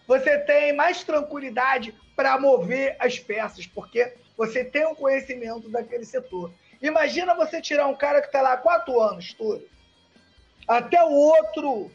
você 0.07 0.37
tem 0.37 0.73
mais 0.73 1.03
tranquilidade 1.03 1.95
para 2.15 2.39
mover 2.39 2.95
as 2.99 3.17
peças, 3.17 3.65
porque 3.65 4.13
você 4.37 4.63
tem 4.63 4.85
um 4.85 4.93
conhecimento 4.93 5.69
daquele 5.69 6.05
setor. 6.05 6.51
Imagina 6.81 7.35
você 7.35 7.61
tirar 7.61 7.87
um 7.87 7.95
cara 7.95 8.21
que 8.21 8.27
está 8.27 8.41
lá 8.41 8.53
há 8.53 8.57
quatro 8.57 8.99
anos, 8.99 9.33
tudo 9.33 9.75
até 10.67 11.03
o 11.03 11.11
outro 11.11 11.91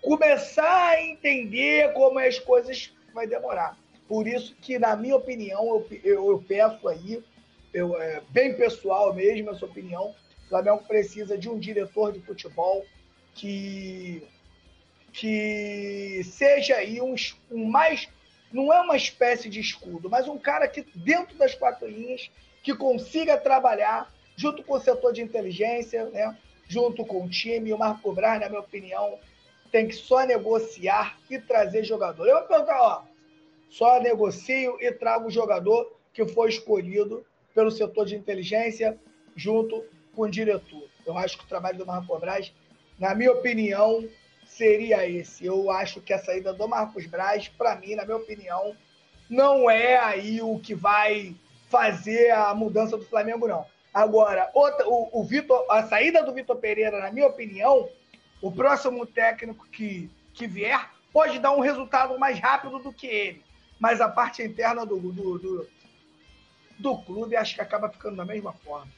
começar 0.00 0.90
a 0.90 1.02
entender 1.02 1.92
como 1.92 2.18
as 2.18 2.38
coisas 2.38 2.92
vai 3.12 3.26
demorar. 3.26 3.76
Por 4.06 4.26
isso 4.26 4.54
que, 4.60 4.78
na 4.78 4.96
minha 4.96 5.16
opinião, 5.16 5.66
eu, 5.66 5.86
eu, 6.04 6.30
eu 6.30 6.44
peço 6.46 6.88
aí, 6.88 7.22
eu, 7.74 8.00
é, 8.00 8.22
bem 8.30 8.54
pessoal 8.54 9.12
mesmo, 9.12 9.50
essa 9.50 9.66
opinião, 9.66 10.14
o 10.46 10.48
Flamengo 10.48 10.84
precisa 10.86 11.36
de 11.36 11.48
um 11.48 11.58
diretor 11.58 12.12
de 12.12 12.20
futebol 12.20 12.86
que, 13.34 14.22
que 15.12 16.22
seja 16.24 16.76
aí 16.76 17.00
um, 17.02 17.14
um 17.50 17.66
mais, 17.66 18.08
não 18.50 18.72
é 18.72 18.80
uma 18.80 18.96
espécie 18.96 19.48
de 19.50 19.60
escudo, 19.60 20.08
mas 20.08 20.26
um 20.26 20.38
cara 20.38 20.66
que, 20.68 20.86
dentro 20.94 21.36
das 21.36 21.54
quatro 21.54 21.86
linhas, 21.86 22.30
que 22.68 22.74
consiga 22.74 23.38
trabalhar 23.38 24.12
junto 24.36 24.62
com 24.62 24.74
o 24.74 24.80
setor 24.80 25.10
de 25.10 25.22
inteligência, 25.22 26.04
né? 26.10 26.36
junto 26.68 27.02
com 27.02 27.24
o 27.24 27.28
time. 27.30 27.72
O 27.72 27.78
Marco 27.78 28.12
Braz, 28.12 28.38
na 28.38 28.46
minha 28.50 28.60
opinião, 28.60 29.18
tem 29.72 29.88
que 29.88 29.94
só 29.94 30.26
negociar 30.26 31.18
e 31.30 31.38
trazer 31.38 31.82
jogador. 31.82 32.26
Eu 32.26 32.40
vou 32.40 32.46
perguntar, 32.46 32.78
ó, 32.78 33.02
só 33.70 33.98
negocio 34.02 34.76
e 34.82 34.92
trago 34.92 35.28
o 35.28 35.30
jogador 35.30 35.96
que 36.12 36.28
foi 36.28 36.50
escolhido 36.50 37.24
pelo 37.54 37.70
setor 37.70 38.04
de 38.04 38.16
inteligência 38.16 38.98
junto 39.34 39.82
com 40.14 40.22
o 40.22 40.30
diretor. 40.30 40.90
Eu 41.06 41.16
acho 41.16 41.38
que 41.38 41.44
o 41.44 41.48
trabalho 41.48 41.78
do 41.78 41.86
Marco 41.86 42.18
Braz, 42.18 42.52
na 42.98 43.14
minha 43.14 43.32
opinião, 43.32 44.06
seria 44.44 45.08
esse. 45.08 45.46
Eu 45.46 45.70
acho 45.70 46.02
que 46.02 46.12
a 46.12 46.18
saída 46.18 46.52
do 46.52 46.68
Marcos 46.68 47.06
Braz, 47.06 47.48
para 47.48 47.76
mim, 47.76 47.94
na 47.94 48.04
minha 48.04 48.18
opinião, 48.18 48.76
não 49.26 49.70
é 49.70 49.96
aí 49.96 50.42
o 50.42 50.58
que 50.58 50.74
vai 50.74 51.34
fazer 51.68 52.30
a 52.30 52.54
mudança 52.54 52.96
do 52.96 53.04
Flamengo, 53.04 53.46
não. 53.46 53.66
Agora, 53.92 54.50
outra, 54.54 54.88
o, 54.88 55.20
o 55.20 55.24
Vitor, 55.24 55.64
a 55.70 55.82
saída 55.84 56.22
do 56.22 56.32
Vitor 56.32 56.56
Pereira, 56.56 57.00
na 57.00 57.10
minha 57.10 57.26
opinião, 57.26 57.88
o 58.40 58.52
próximo 58.52 59.06
técnico 59.06 59.66
que, 59.68 60.10
que 60.32 60.46
vier 60.46 60.90
pode 61.12 61.38
dar 61.38 61.52
um 61.52 61.60
resultado 61.60 62.18
mais 62.18 62.38
rápido 62.38 62.78
do 62.78 62.92
que 62.92 63.06
ele. 63.06 63.42
Mas 63.78 64.00
a 64.00 64.08
parte 64.08 64.42
interna 64.42 64.84
do, 64.84 64.98
do, 64.98 65.38
do, 65.38 65.68
do 66.78 66.98
clube 66.98 67.36
acho 67.36 67.54
que 67.54 67.60
acaba 67.60 67.88
ficando 67.88 68.16
da 68.16 68.24
mesma 68.24 68.52
forma. 68.52 68.90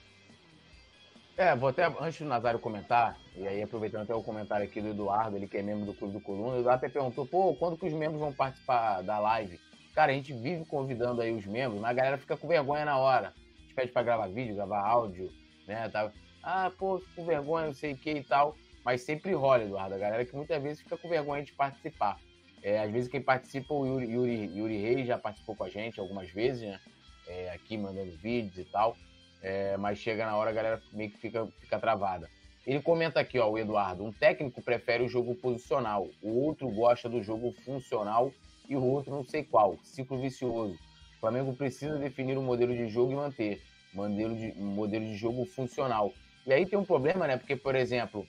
É, 1.37 1.57
vou 1.57 1.71
até, 1.71 1.87
antes 1.87 2.21
do 2.21 2.27
Nazário 2.27 2.59
comentar, 2.59 3.17
e 3.35 3.49
aí 3.49 3.63
aproveitando 3.63 4.03
até 4.03 4.15
o 4.15 4.23
comentário 4.23 4.67
aqui 4.67 4.81
do 4.81 4.89
Eduardo, 4.89 5.37
ele 5.37 5.49
que 5.49 5.57
é 5.57 5.63
membro 5.63 5.87
do 5.87 5.95
Clube 5.95 6.13
do 6.13 6.21
Coluna, 6.21 6.57
o 6.57 6.61
Eduardo 6.61 6.85
até 6.85 6.89
perguntou, 6.93 7.25
pô, 7.25 7.55
quando 7.55 7.79
que 7.79 7.87
os 7.87 7.93
membros 7.95 8.21
vão 8.21 8.33
participar 8.33 9.03
da 9.03 9.19
live? 9.19 9.59
Cara, 9.95 10.13
a 10.13 10.15
gente 10.15 10.33
vive 10.33 10.65
convidando 10.65 11.21
aí 11.21 11.33
os 11.33 11.47
membros, 11.47 11.81
mas 11.81 11.91
a 11.91 11.95
galera 11.95 12.19
fica 12.19 12.37
com 12.37 12.47
vergonha 12.47 12.85
na 12.85 12.97
hora 12.97 13.35
gente 13.71 13.75
pede 13.75 13.93
para 13.93 14.03
gravar 14.03 14.27
vídeo, 14.29 14.55
gravar 14.55 14.81
áudio, 14.81 15.33
né? 15.67 15.89
Tá, 15.89 16.13
ah, 16.43 16.71
pô, 16.77 17.03
com 17.15 17.25
vergonha, 17.25 17.67
não 17.67 17.75
sei 17.75 17.93
o 17.93 17.97
que 17.97 18.11
e 18.11 18.25
tal. 18.25 18.57
Mas 18.85 19.03
sempre 19.03 19.33
rola, 19.33 19.63
Eduardo. 19.63 19.95
A 19.95 19.99
galera 19.99 20.25
que 20.25 20.35
muitas 20.35 20.63
vezes 20.63 20.83
fica 20.83 20.97
com 20.97 21.09
vergonha 21.09 21.43
de 21.43 21.53
participar. 21.53 22.19
É, 22.63 22.81
às 22.81 22.91
vezes 22.91 23.11
quem 23.11 23.21
participa, 23.21 23.73
o 23.73 23.87
Yuri, 23.87 24.11
Yuri, 24.11 24.59
Yuri 24.59 24.77
Reis 24.79 25.07
já 25.07 25.19
participou 25.19 25.55
com 25.55 25.65
a 25.65 25.69
gente 25.69 26.01
algumas 26.01 26.31
vezes, 26.31 26.63
né? 26.63 26.81
é, 27.27 27.51
aqui 27.51 27.77
mandando 27.77 28.11
vídeos 28.17 28.59
e 28.59 28.65
tal, 28.65 28.97
é, 29.43 29.77
mas 29.77 29.99
chega 29.99 30.27
na 30.27 30.37
hora 30.37 30.51
a 30.51 30.53
galera 30.53 30.83
meio 30.93 31.11
que 31.11 31.19
fica, 31.19 31.47
fica 31.59 31.79
travada. 31.79 32.29
Ele 32.67 32.83
comenta 32.83 33.19
aqui, 33.19 33.39
ó, 33.39 33.49
o 33.49 33.59
Eduardo, 33.59 34.05
um 34.05 34.13
técnico 34.13 34.61
prefere 34.61 35.03
o 35.03 35.09
jogo 35.09 35.35
posicional, 35.35 36.09
o 36.23 36.45
outro 36.45 36.69
gosta 36.69 37.09
do 37.09 37.23
jogo 37.23 37.53
funcional 37.65 38.31
e 38.71 38.77
o 38.77 38.85
outro 38.85 39.11
não 39.11 39.25
sei 39.25 39.43
qual, 39.43 39.77
ciclo 39.83 40.21
vicioso. 40.21 40.79
O 41.17 41.21
Flamengo 41.21 41.53
precisa 41.55 41.99
definir 41.99 42.39
um 42.39 42.43
modelo 42.43 42.73
de 42.73 42.89
jogo 42.89 43.13
e 43.13 43.17
manter 43.17 43.61
modelo 43.93 44.37
de, 44.37 44.55
modelo 44.57 45.05
de 45.05 45.17
jogo 45.17 45.45
funcional. 45.45 46.13
E 46.47 46.53
aí 46.53 46.65
tem 46.65 46.79
um 46.79 46.85
problema, 46.85 47.27
né? 47.27 47.37
Porque, 47.37 47.57
por 47.57 47.75
exemplo, 47.75 48.25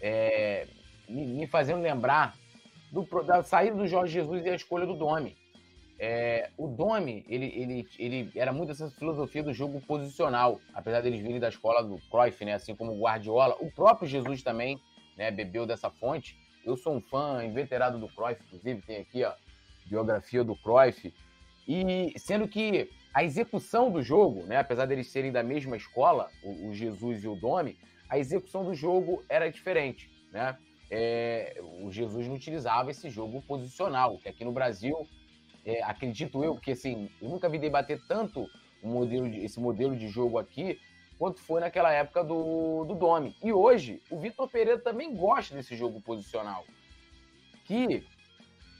é, 0.00 0.66
me, 1.08 1.46
fazendo 1.46 1.80
lembrar 1.80 2.36
do, 2.92 3.02
da 3.24 3.42
saída 3.42 3.74
do 3.74 3.86
Jorge 3.86 4.12
Jesus 4.12 4.44
e 4.44 4.50
a 4.50 4.54
escolha 4.54 4.86
do 4.86 4.94
Domi. 4.94 5.34
É, 5.98 6.50
o 6.58 6.68
Domi, 6.68 7.24
ele, 7.26 7.46
ele, 7.46 7.88
ele 7.98 8.30
era 8.36 8.52
muito 8.52 8.72
essa 8.72 8.90
filosofia 8.90 9.42
do 9.42 9.54
jogo 9.54 9.80
posicional, 9.80 10.60
apesar 10.74 11.00
deles 11.00 11.20
virem 11.22 11.40
da 11.40 11.48
escola 11.48 11.82
do 11.82 11.98
Cruyff, 12.10 12.44
né, 12.44 12.52
assim 12.52 12.76
como 12.76 12.92
o 12.92 13.00
Guardiola. 13.00 13.56
O 13.60 13.70
próprio 13.72 14.06
Jesus 14.06 14.42
também 14.42 14.78
né, 15.16 15.30
bebeu 15.30 15.64
dessa 15.64 15.90
fonte. 15.90 16.36
Eu 16.64 16.76
sou 16.76 16.94
um 16.94 17.00
fã 17.00 17.42
inveterado 17.44 17.98
do 17.98 18.08
Cruyff, 18.08 18.42
inclusive 18.44 18.82
tem 18.82 18.98
aqui 18.98 19.24
a 19.24 19.34
biografia 19.88 20.44
do 20.44 20.56
Cruyff. 20.56 21.12
E 21.66 22.12
sendo 22.18 22.46
que 22.46 22.90
a 23.12 23.24
execução 23.24 23.90
do 23.90 24.02
jogo, 24.02 24.44
né, 24.44 24.58
apesar 24.58 24.86
deles 24.86 25.10
serem 25.10 25.32
da 25.32 25.42
mesma 25.42 25.76
escola, 25.76 26.28
o, 26.42 26.68
o 26.68 26.74
Jesus 26.74 27.24
e 27.24 27.28
o 27.28 27.34
Domi, 27.34 27.76
a 28.08 28.18
execução 28.18 28.64
do 28.64 28.74
jogo 28.74 29.24
era 29.28 29.50
diferente. 29.50 30.10
Né? 30.30 30.56
É, 30.90 31.60
o 31.82 31.90
Jesus 31.90 32.28
não 32.28 32.34
utilizava 32.34 32.90
esse 32.90 33.10
jogo 33.10 33.42
posicional, 33.42 34.18
que 34.18 34.28
aqui 34.28 34.44
no 34.44 34.52
Brasil 34.52 35.08
é, 35.64 35.82
acredito 35.82 36.44
eu, 36.44 36.54
porque 36.54 36.72
assim, 36.72 37.10
eu 37.20 37.28
nunca 37.28 37.48
vi 37.48 37.58
debater 37.58 38.00
tanto 38.06 38.46
modelo 38.82 39.28
de, 39.28 39.44
esse 39.44 39.58
modelo 39.58 39.96
de 39.96 40.08
jogo 40.08 40.38
aqui 40.38 40.78
quanto 41.18 41.40
foi 41.40 41.60
naquela 41.60 41.92
época 41.92 42.22
do, 42.22 42.84
do 42.84 42.94
Domi. 42.94 43.34
E 43.42 43.52
hoje, 43.52 44.00
o 44.10 44.18
Vitor 44.18 44.48
Pereira 44.48 44.78
também 44.78 45.14
gosta 45.14 45.54
desse 45.54 45.74
jogo 45.74 46.00
posicional. 46.00 46.64
Que 47.64 48.06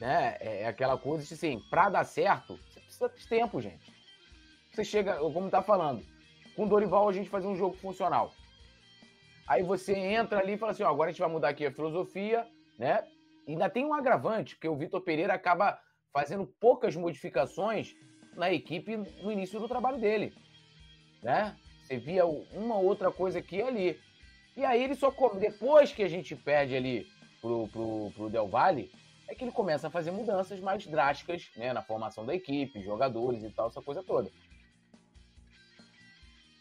né, 0.01 0.37
é, 0.41 0.63
é 0.63 0.67
aquela 0.67 0.99
coisa 0.99 1.25
de 1.25 1.35
assim, 1.35 1.61
para 1.71 1.89
dar 1.89 2.05
certo, 2.05 2.59
você 2.69 2.81
precisa 2.81 3.09
de 3.09 3.29
tempo, 3.29 3.61
gente. 3.61 3.93
Você 4.73 4.85
chega, 4.85 5.17
como 5.17 5.49
tá 5.49 5.63
falando, 5.63 6.05
com 6.55 6.65
o 6.65 6.69
Dorival 6.69 7.09
a 7.09 7.13
gente 7.13 7.31
fazer 7.31 7.47
um 7.47 7.57
jogo 7.57 7.77
funcional. 7.77 8.33
Aí 9.47 9.63
você 9.63 9.95
entra 9.95 10.41
ali 10.41 10.55
e 10.55 10.59
fala 10.59 10.73
assim: 10.73 10.83
ó, 10.83 10.91
agora 10.91 11.09
a 11.09 11.13
gente 11.13 11.21
vai 11.21 11.31
mudar 11.31 11.51
aqui 11.51 11.65
a 11.65 11.71
filosofia, 11.71 12.47
né? 12.79 13.07
E 13.47 13.53
ainda 13.53 13.71
tem 13.71 13.85
um 13.85 13.95
agravante, 13.95 14.57
porque 14.57 14.69
o 14.69 14.77
Vitor 14.77 15.01
Pereira 15.01 15.33
acaba 15.33 15.79
fazendo 16.13 16.47
poucas 16.61 16.97
modificações 16.97 17.95
na 18.35 18.53
equipe 18.53 18.97
no 18.97 19.31
início 19.31 19.61
do 19.61 19.69
trabalho 19.69 19.99
dele. 19.99 20.35
Né? 21.23 21.57
Você 21.83 21.97
via 21.97 22.27
uma 22.27 22.77
outra 22.77 23.11
coisa 23.13 23.39
aqui 23.39 23.57
e 23.57 23.63
ali. 23.63 24.01
E 24.57 24.65
aí 24.65 24.83
ele 24.83 24.95
só 24.95 25.13
depois 25.39 25.93
que 25.93 26.03
a 26.03 26.09
gente 26.09 26.35
perde 26.35 26.75
ali 26.75 27.07
pro, 27.41 27.69
pro, 27.69 28.11
pro 28.15 28.31
Del 28.31 28.49
Valle, 28.49 28.91
é 29.29 29.35
que 29.35 29.45
ele 29.45 29.53
começa 29.53 29.89
a 29.89 29.91
fazer 29.91 30.11
mudanças 30.11 30.61
mais 30.61 30.87
drásticas 30.87 31.51
né, 31.57 31.73
na 31.73 31.83
formação 31.83 32.25
da 32.25 32.35
equipe, 32.35 32.83
jogadores 32.83 33.43
e 33.43 33.51
tal, 33.51 33.69
essa 33.69 33.83
coisa 33.83 34.03
toda. 34.03 34.31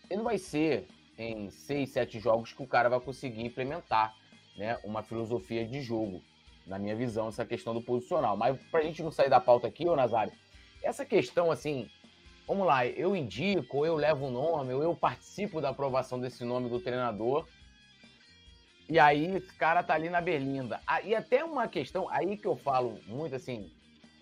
Ele 0.10 0.21
vai 0.21 0.38
ser 0.38 0.88
em 1.17 1.49
seis, 1.49 1.91
sete 1.91 2.19
jogos 2.19 2.54
que 2.54 2.62
o 2.62 2.67
cara 2.67 2.89
vai 2.89 2.99
conseguir 2.99 3.43
implementar 3.43 4.15
né, 4.58 4.78
uma 4.84 5.04
filosofia 5.04 5.65
de 5.65 5.82
jogo 5.82 6.21
na 6.65 6.80
minha 6.80 6.95
visão, 6.95 7.28
essa 7.28 7.45
questão 7.45 7.73
do 7.73 7.82
posicional. 7.82 8.36
Mas 8.36 8.60
para 8.69 8.80
a 8.80 8.84
gente 8.84 9.04
não 9.04 9.12
sair 9.12 9.30
da 9.30 9.39
pauta 9.39 9.67
aqui, 9.67 9.88
ô 9.88 9.95
Nazário, 9.95 10.34
essa 10.82 11.06
questão 11.06 11.51
assim, 11.51 11.89
vamos 12.47 12.65
lá, 12.65 12.86
eu 12.86 13.15
indico, 13.15 13.86
eu 13.86 13.95
levo 13.95 14.28
o 14.28 14.32
nome, 14.32 14.73
ou 14.73 14.82
eu 14.82 14.95
participo 14.95 15.62
da 15.62 15.69
aprovação 15.69 16.19
desse 16.19 16.43
nome 16.43 16.69
do 16.69 16.80
treinador. 16.80 17.47
E 18.88 19.00
aí, 19.00 19.36
esse 19.36 19.54
cara 19.54 19.82
tá 19.82 19.93
ali 19.93 20.10
na 20.10 20.21
berlinda. 20.21 20.80
Ah, 20.86 21.02
e 21.02 21.15
até 21.15 21.43
uma 21.43 21.67
questão, 21.67 22.08
aí 22.10 22.38
que 22.38 22.45
eu 22.45 22.56
falo 22.56 23.00
muito 23.08 23.36
assim, 23.36 23.71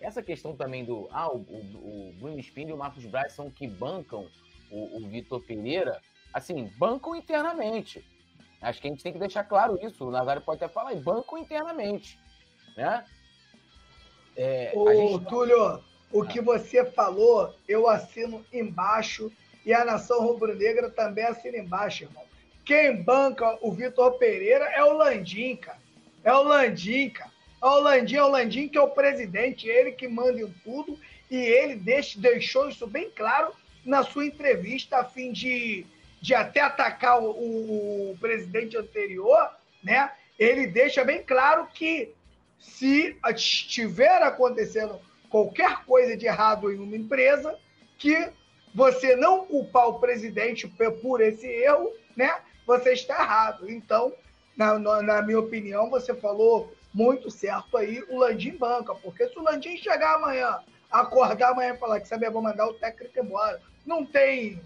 essa 0.00 0.22
questão 0.22 0.56
também 0.56 0.84
do. 0.84 1.08
Ah, 1.10 1.30
o, 1.30 1.38
o, 1.38 2.10
o 2.10 2.12
Bruno 2.18 2.40
Spin 2.40 2.68
e 2.68 2.72
o 2.72 2.76
Marcos 2.76 3.04
Braz 3.06 3.32
são 3.32 3.50
que 3.50 3.66
bancam 3.66 4.26
o, 4.70 4.98
o 4.98 5.08
Vitor 5.08 5.44
Pereira. 5.44 6.00
Assim, 6.32 6.70
bancam 6.78 7.14
internamente. 7.14 8.04
Acho 8.60 8.80
que 8.80 8.88
a 8.88 8.90
gente 8.90 9.02
tem 9.02 9.12
que 9.12 9.18
deixar 9.18 9.44
claro 9.44 9.78
isso. 9.82 10.06
O 10.06 10.10
Nazário 10.10 10.42
pode 10.42 10.64
até 10.64 10.72
falar, 10.72 10.94
bancam 10.96 11.38
internamente 11.38 12.18
né? 12.76 13.04
É, 14.36 14.72
Ô, 14.74 14.92
gente... 14.92 15.26
Túlio, 15.26 15.80
o 16.12 16.22
ah. 16.22 16.26
que 16.26 16.40
você 16.40 16.84
falou, 16.84 17.54
eu 17.68 17.88
assino 17.88 18.44
embaixo 18.52 19.30
e 19.64 19.72
a 19.72 19.84
Nação 19.84 20.20
Rubro-Negra 20.20 20.90
também 20.90 21.24
assina 21.24 21.56
embaixo, 21.56 22.04
irmão. 22.04 22.24
Quem 22.64 23.02
banca 23.02 23.58
o 23.60 23.72
Vitor 23.72 24.12
Pereira 24.12 24.64
é 24.66 24.82
o 24.82 24.96
Landim, 24.96 25.56
cara. 25.56 25.78
É 26.22 26.32
o 26.32 26.42
Landim, 26.42 27.10
cara. 27.10 27.30
É 27.62 27.66
o 27.66 27.80
Landim, 27.80 28.16
é 28.16 28.22
o 28.22 28.28
Landim 28.28 28.68
que 28.68 28.78
é 28.78 28.80
o 28.80 28.90
presidente, 28.90 29.68
ele 29.68 29.92
que 29.92 30.08
manda 30.08 30.40
em 30.40 30.48
tudo 30.62 30.98
e 31.30 31.36
ele 31.36 31.76
deixa, 31.76 32.20
deixou 32.20 32.68
isso 32.68 32.86
bem 32.86 33.10
claro 33.10 33.52
na 33.84 34.02
sua 34.02 34.26
entrevista 34.26 34.98
a 34.98 35.04
fim 35.04 35.32
de, 35.32 35.86
de 36.20 36.34
até 36.34 36.60
atacar 36.60 37.22
o, 37.22 37.30
o 38.10 38.16
presidente 38.18 38.76
anterior, 38.76 39.50
né? 39.82 40.10
Ele 40.38 40.66
deixa 40.66 41.04
bem 41.04 41.22
claro 41.22 41.68
que 41.72 42.12
se 42.58 43.16
estiver 43.34 44.22
acontecendo 44.22 45.00
qualquer 45.28 45.84
coisa 45.84 46.16
de 46.16 46.26
errado 46.26 46.72
em 46.72 46.78
uma 46.78 46.96
empresa, 46.96 47.58
que 47.98 48.30
você 48.74 49.14
não 49.14 49.46
culpar 49.46 49.88
o 49.88 50.00
presidente 50.00 50.66
por 51.00 51.20
esse 51.20 51.46
erro, 51.46 51.92
né? 52.16 52.40
Você 52.66 52.92
está 52.92 53.22
errado. 53.22 53.70
Então, 53.70 54.12
na, 54.56 54.78
na 54.78 55.22
minha 55.22 55.38
opinião, 55.38 55.88
você 55.88 56.12
falou 56.12 56.74
muito 56.92 57.30
certo 57.30 57.76
aí 57.76 58.02
o 58.08 58.18
Landim 58.18 58.56
banca, 58.56 58.94
porque 58.94 59.28
se 59.28 59.38
o 59.38 59.42
Landim 59.42 59.76
chegar 59.76 60.14
amanhã, 60.14 60.58
acordar 60.90 61.50
amanhã 61.50 61.74
e 61.74 61.78
falar 61.78 62.00
que 62.00 62.08
sabe, 62.08 62.28
vou 62.30 62.42
mandar 62.42 62.66
o 62.66 62.74
técnico 62.74 63.18
embora, 63.18 63.60
não 63.84 64.04
tem 64.04 64.60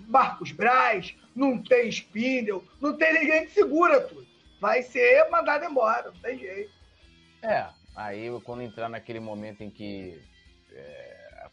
Marcos 0.00 0.52
Braz, 0.52 1.14
não 1.34 1.62
tem 1.62 1.88
Spindle, 1.88 2.64
não 2.80 2.96
tem 2.96 3.14
ninguém 3.14 3.46
que 3.46 3.52
segura 3.52 4.00
tudo. 4.00 4.26
Vai 4.60 4.82
ser 4.82 5.28
mandado 5.30 5.64
embora, 5.64 6.10
não 6.10 6.20
tem 6.20 6.38
jeito. 6.38 6.70
É, 7.42 7.66
aí 7.96 8.28
quando 8.44 8.62
entrar 8.62 8.88
naquele 8.88 9.18
momento 9.18 9.62
em 9.62 9.70
que 9.70 10.22
é, 10.72 11.11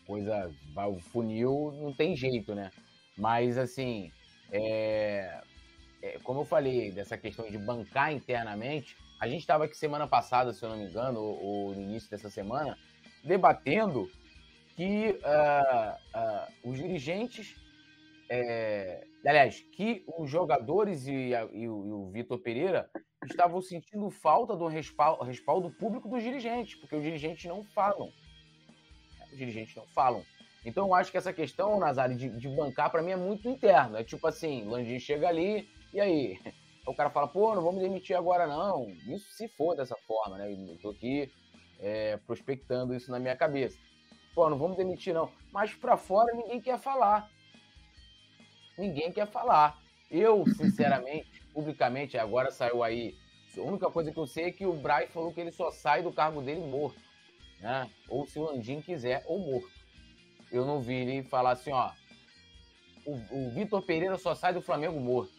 coisa 0.09 0.51
o 0.75 0.99
funil, 0.99 1.71
não 1.79 1.93
tem 1.93 2.15
jeito, 2.15 2.55
né? 2.55 2.71
Mas 3.15 3.59
assim, 3.59 4.11
é, 4.51 5.39
é, 6.01 6.17
como 6.23 6.41
eu 6.41 6.45
falei, 6.45 6.91
dessa 6.91 7.15
questão 7.15 7.47
de 7.47 7.59
bancar 7.59 8.11
internamente, 8.11 8.97
a 9.19 9.27
gente 9.27 9.41
estava 9.41 9.65
aqui 9.65 9.77
semana 9.77 10.07
passada, 10.07 10.51
se 10.51 10.63
eu 10.63 10.69
não 10.69 10.77
me 10.77 10.85
engano, 10.85 11.19
ou, 11.19 11.43
ou 11.43 11.75
no 11.75 11.81
início 11.81 12.09
dessa 12.09 12.29
semana, 12.29 12.75
debatendo 13.23 14.09
que 14.75 15.09
uh, 15.11 15.93
uh, 16.17 16.69
os 16.71 16.77
dirigentes, 16.77 17.55
é, 18.29 19.05
aliás, 19.23 19.59
que 19.73 20.03
os 20.17 20.29
jogadores 20.29 21.05
e, 21.05 21.35
a, 21.35 21.43
e 21.51 21.67
o, 21.67 22.07
o 22.07 22.11
Vitor 22.11 22.39
Pereira 22.39 22.89
estavam 23.29 23.61
sentindo 23.61 24.09
falta 24.09 24.55
do 24.55 24.67
respaldo, 24.67 25.23
respaldo 25.23 25.69
público 25.69 26.07
dos 26.07 26.23
dirigentes, 26.23 26.75
porque 26.75 26.95
os 26.95 27.03
dirigentes 27.03 27.45
não 27.45 27.63
falam. 27.63 28.09
Os 29.31 29.37
dirigentes 29.37 29.75
não 29.75 29.85
falam. 29.87 30.23
Então 30.65 30.87
eu 30.87 30.93
acho 30.93 31.11
que 31.11 31.17
essa 31.17 31.31
questão, 31.31 31.79
Nazário, 31.79 32.15
de, 32.15 32.29
de 32.29 32.47
bancar, 32.49 32.89
para 32.89 33.01
mim 33.01 33.11
é 33.11 33.15
muito 33.15 33.47
interna. 33.47 33.99
É 33.99 34.03
tipo 34.03 34.27
assim, 34.27 34.65
Landim 34.65 34.99
chega 34.99 35.27
ali, 35.27 35.69
e 35.93 35.99
aí? 35.99 36.39
O 36.85 36.93
cara 36.93 37.09
fala, 37.09 37.27
pô, 37.27 37.53
não 37.55 37.61
vamos 37.61 37.81
demitir 37.81 38.15
agora 38.15 38.47
não. 38.47 38.89
Isso 39.07 39.31
se 39.31 39.47
for 39.47 39.75
dessa 39.75 39.95
forma, 40.07 40.37
né? 40.37 40.51
Eu 40.51 40.77
tô 40.81 40.89
aqui 40.89 41.31
é, 41.79 42.17
prospectando 42.17 42.95
isso 42.95 43.11
na 43.11 43.19
minha 43.19 43.35
cabeça. 43.35 43.77
Pô, 44.33 44.49
não 44.49 44.58
vamos 44.58 44.77
demitir 44.77 45.13
não. 45.13 45.31
Mas 45.51 45.73
para 45.73 45.97
fora 45.97 46.33
ninguém 46.33 46.60
quer 46.60 46.79
falar. 46.79 47.29
Ninguém 48.77 49.12
quer 49.12 49.27
falar. 49.27 49.79
Eu, 50.10 50.45
sinceramente, 50.56 51.41
publicamente, 51.54 52.17
agora 52.17 52.51
saiu 52.51 52.83
aí. 52.83 53.15
A 53.58 53.62
única 53.62 53.89
coisa 53.89 54.12
que 54.12 54.17
eu 54.17 54.27
sei 54.27 54.45
é 54.45 54.51
que 54.51 54.65
o 54.65 54.73
Braz 54.73 55.12
falou 55.12 55.33
que 55.33 55.41
ele 55.41 55.51
só 55.51 55.71
sai 55.71 56.01
do 56.01 56.13
cargo 56.13 56.41
dele 56.41 56.62
morto. 56.62 56.99
Né? 57.60 57.89
Ou 58.07 58.25
se 58.25 58.39
o 58.39 58.43
Landim 58.43 58.81
quiser, 58.81 59.23
ou 59.27 59.39
morto. 59.39 59.69
Eu 60.51 60.65
não 60.65 60.81
vi 60.81 60.95
ele 60.95 61.23
falar 61.23 61.51
assim, 61.51 61.71
ó. 61.71 61.91
O, 63.05 63.13
o 63.31 63.51
Vitor 63.51 63.81
Pereira 63.81 64.17
só 64.17 64.33
sai 64.35 64.53
do 64.53 64.62
Flamengo 64.62 64.99
morto. 64.99 65.33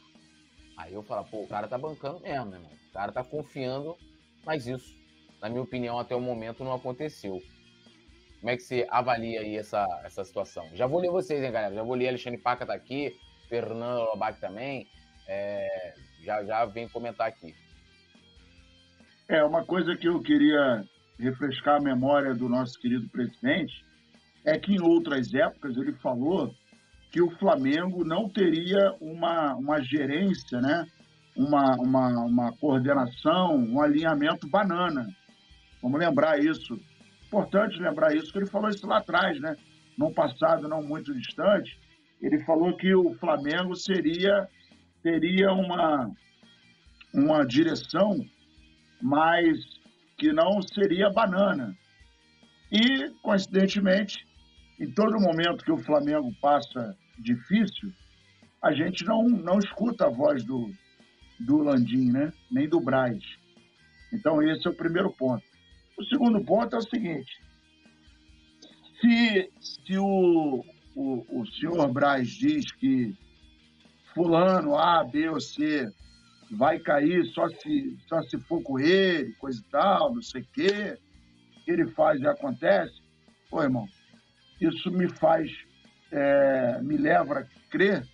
Aí 0.77 0.95
eu 0.95 1.03
falo, 1.03 1.27
pô, 1.27 1.43
o 1.43 1.49
cara 1.49 1.69
tá 1.69 1.77
bancando 1.77 2.21
mesmo, 2.21 2.47
meu 2.47 2.59
irmão. 2.59 2.73
O 2.89 2.93
cara 2.93 3.13
tá 3.13 3.23
confiando, 3.23 3.97
mas 4.45 4.67
isso, 4.67 4.97
na 5.41 5.49
minha 5.49 5.63
opinião, 5.63 5.99
até 5.99 6.15
o 6.15 6.21
momento 6.21 6.65
não 6.65 6.73
aconteceu. 6.73 7.41
Como 8.41 8.51
é 8.51 8.57
que 8.57 8.63
você 8.63 8.87
avalia 8.91 9.41
aí 9.41 9.57
essa, 9.57 9.87
essa 10.05 10.25
situação? 10.25 10.67
Já 10.75 10.87
vou 10.87 11.01
ler 11.01 11.11
vocês, 11.11 11.43
hein, 11.43 11.53
galera? 11.53 11.75
Já 11.75 11.83
vou 11.83 11.95
ler, 11.95 12.09
Alexandre 12.09 12.41
Paca 12.41 12.65
tá 12.65 12.73
aqui, 12.73 13.15
Fernando 13.49 14.07
Lobac 14.07 14.41
também. 14.41 14.89
É, 15.29 15.95
já 16.23 16.43
já 16.45 16.65
vem 16.65 16.89
comentar 16.89 17.29
aqui. 17.29 17.55
É, 19.29 19.45
uma 19.45 19.65
coisa 19.65 19.95
que 19.95 20.09
eu 20.09 20.21
queria 20.23 20.83
refrescar 21.21 21.77
a 21.77 21.83
memória 21.83 22.35
do 22.35 22.49
nosso 22.49 22.79
querido 22.79 23.09
presidente 23.09 23.85
é 24.45 24.59
que 24.59 24.73
em 24.73 24.81
outras 24.81 25.33
épocas 25.35 25.77
ele 25.77 25.93
falou 25.95 26.55
que 27.11 27.21
o 27.21 27.31
Flamengo 27.39 28.05
não 28.05 28.29
teria 28.29 28.95
uma, 29.01 29.55
uma 29.55 29.83
gerência, 29.83 30.61
né? 30.61 30.87
uma, 31.37 31.77
uma, 31.77 32.09
uma 32.25 32.53
coordenação, 32.53 33.57
um 33.57 33.81
alinhamento 33.81 34.49
banana. 34.49 35.09
Vamos 35.83 35.99
lembrar 35.99 36.39
isso. 36.39 36.79
Importante 37.27 37.81
lembrar 37.81 38.15
isso, 38.15 38.33
que 38.33 38.39
ele 38.39 38.47
falou 38.47 38.69
isso 38.69 38.87
lá 38.87 38.99
atrás, 38.99 39.41
né? 39.41 39.57
Num 39.97 40.13
passado 40.13 40.69
não 40.69 40.83
muito 40.83 41.15
distante, 41.15 41.79
ele 42.21 42.39
falou 42.45 42.77
que 42.77 42.95
o 42.95 43.15
Flamengo 43.15 43.75
seria 43.75 44.49
teria 45.03 45.51
uma, 45.53 46.11
uma 47.15 47.47
direção, 47.47 48.23
mas 49.01 49.59
que 50.21 50.35
não 50.35 50.61
seria 50.61 51.09
banana. 51.09 51.75
E, 52.71 53.09
coincidentemente, 53.23 54.19
em 54.79 54.93
todo 54.93 55.19
momento 55.19 55.65
que 55.65 55.73
o 55.73 55.79
Flamengo 55.79 56.31
passa 56.43 56.95
difícil, 57.19 57.91
a 58.63 58.71
gente 58.73 59.03
não, 59.07 59.27
não 59.27 59.59
escuta 59.59 60.07
a 60.07 60.11
voz 60.11 60.45
do, 60.45 60.71
do 61.41 61.63
Landim, 61.63 62.13
né? 62.13 62.31
nem 62.51 62.69
do 62.69 62.81
Braz. 62.81 63.19
Então, 64.13 64.43
esse 64.43 64.67
é 64.67 64.71
o 64.71 64.77
primeiro 64.77 65.11
ponto. 65.11 65.43
O 65.99 66.05
segundo 66.05 66.45
ponto 66.45 66.77
é 66.77 66.79
o 66.79 66.83
seguinte: 66.83 67.33
se, 69.01 69.51
se 69.59 69.97
o, 69.97 70.63
o, 70.95 71.41
o 71.41 71.47
senhor 71.47 71.91
Braz 71.91 72.29
diz 72.29 72.71
que 72.73 73.15
fulano 74.15 74.77
A, 74.77 75.03
B 75.03 75.31
ou 75.31 75.41
C 75.41 75.91
vai 76.51 76.79
cair 76.79 77.25
só 77.27 77.49
se, 77.49 77.97
só 78.09 78.23
se 78.23 78.39
for 78.41 78.63
com 78.63 78.79
ele, 78.79 79.33
coisa 79.35 79.61
e 79.61 79.71
tal, 79.71 80.15
não 80.15 80.23
sei 80.23 80.43
o 80.43 80.47
quê, 80.53 80.99
que 81.65 81.71
ele 81.71 81.91
faz 81.93 82.21
e 82.21 82.27
acontece, 82.27 83.01
pô, 83.49 83.63
irmão, 83.63 83.87
isso 84.61 84.91
me 84.91 85.09
faz, 85.09 85.51
é, 86.11 86.81
me 86.83 86.97
leva 86.97 87.41
a 87.41 87.71
crer 87.71 88.05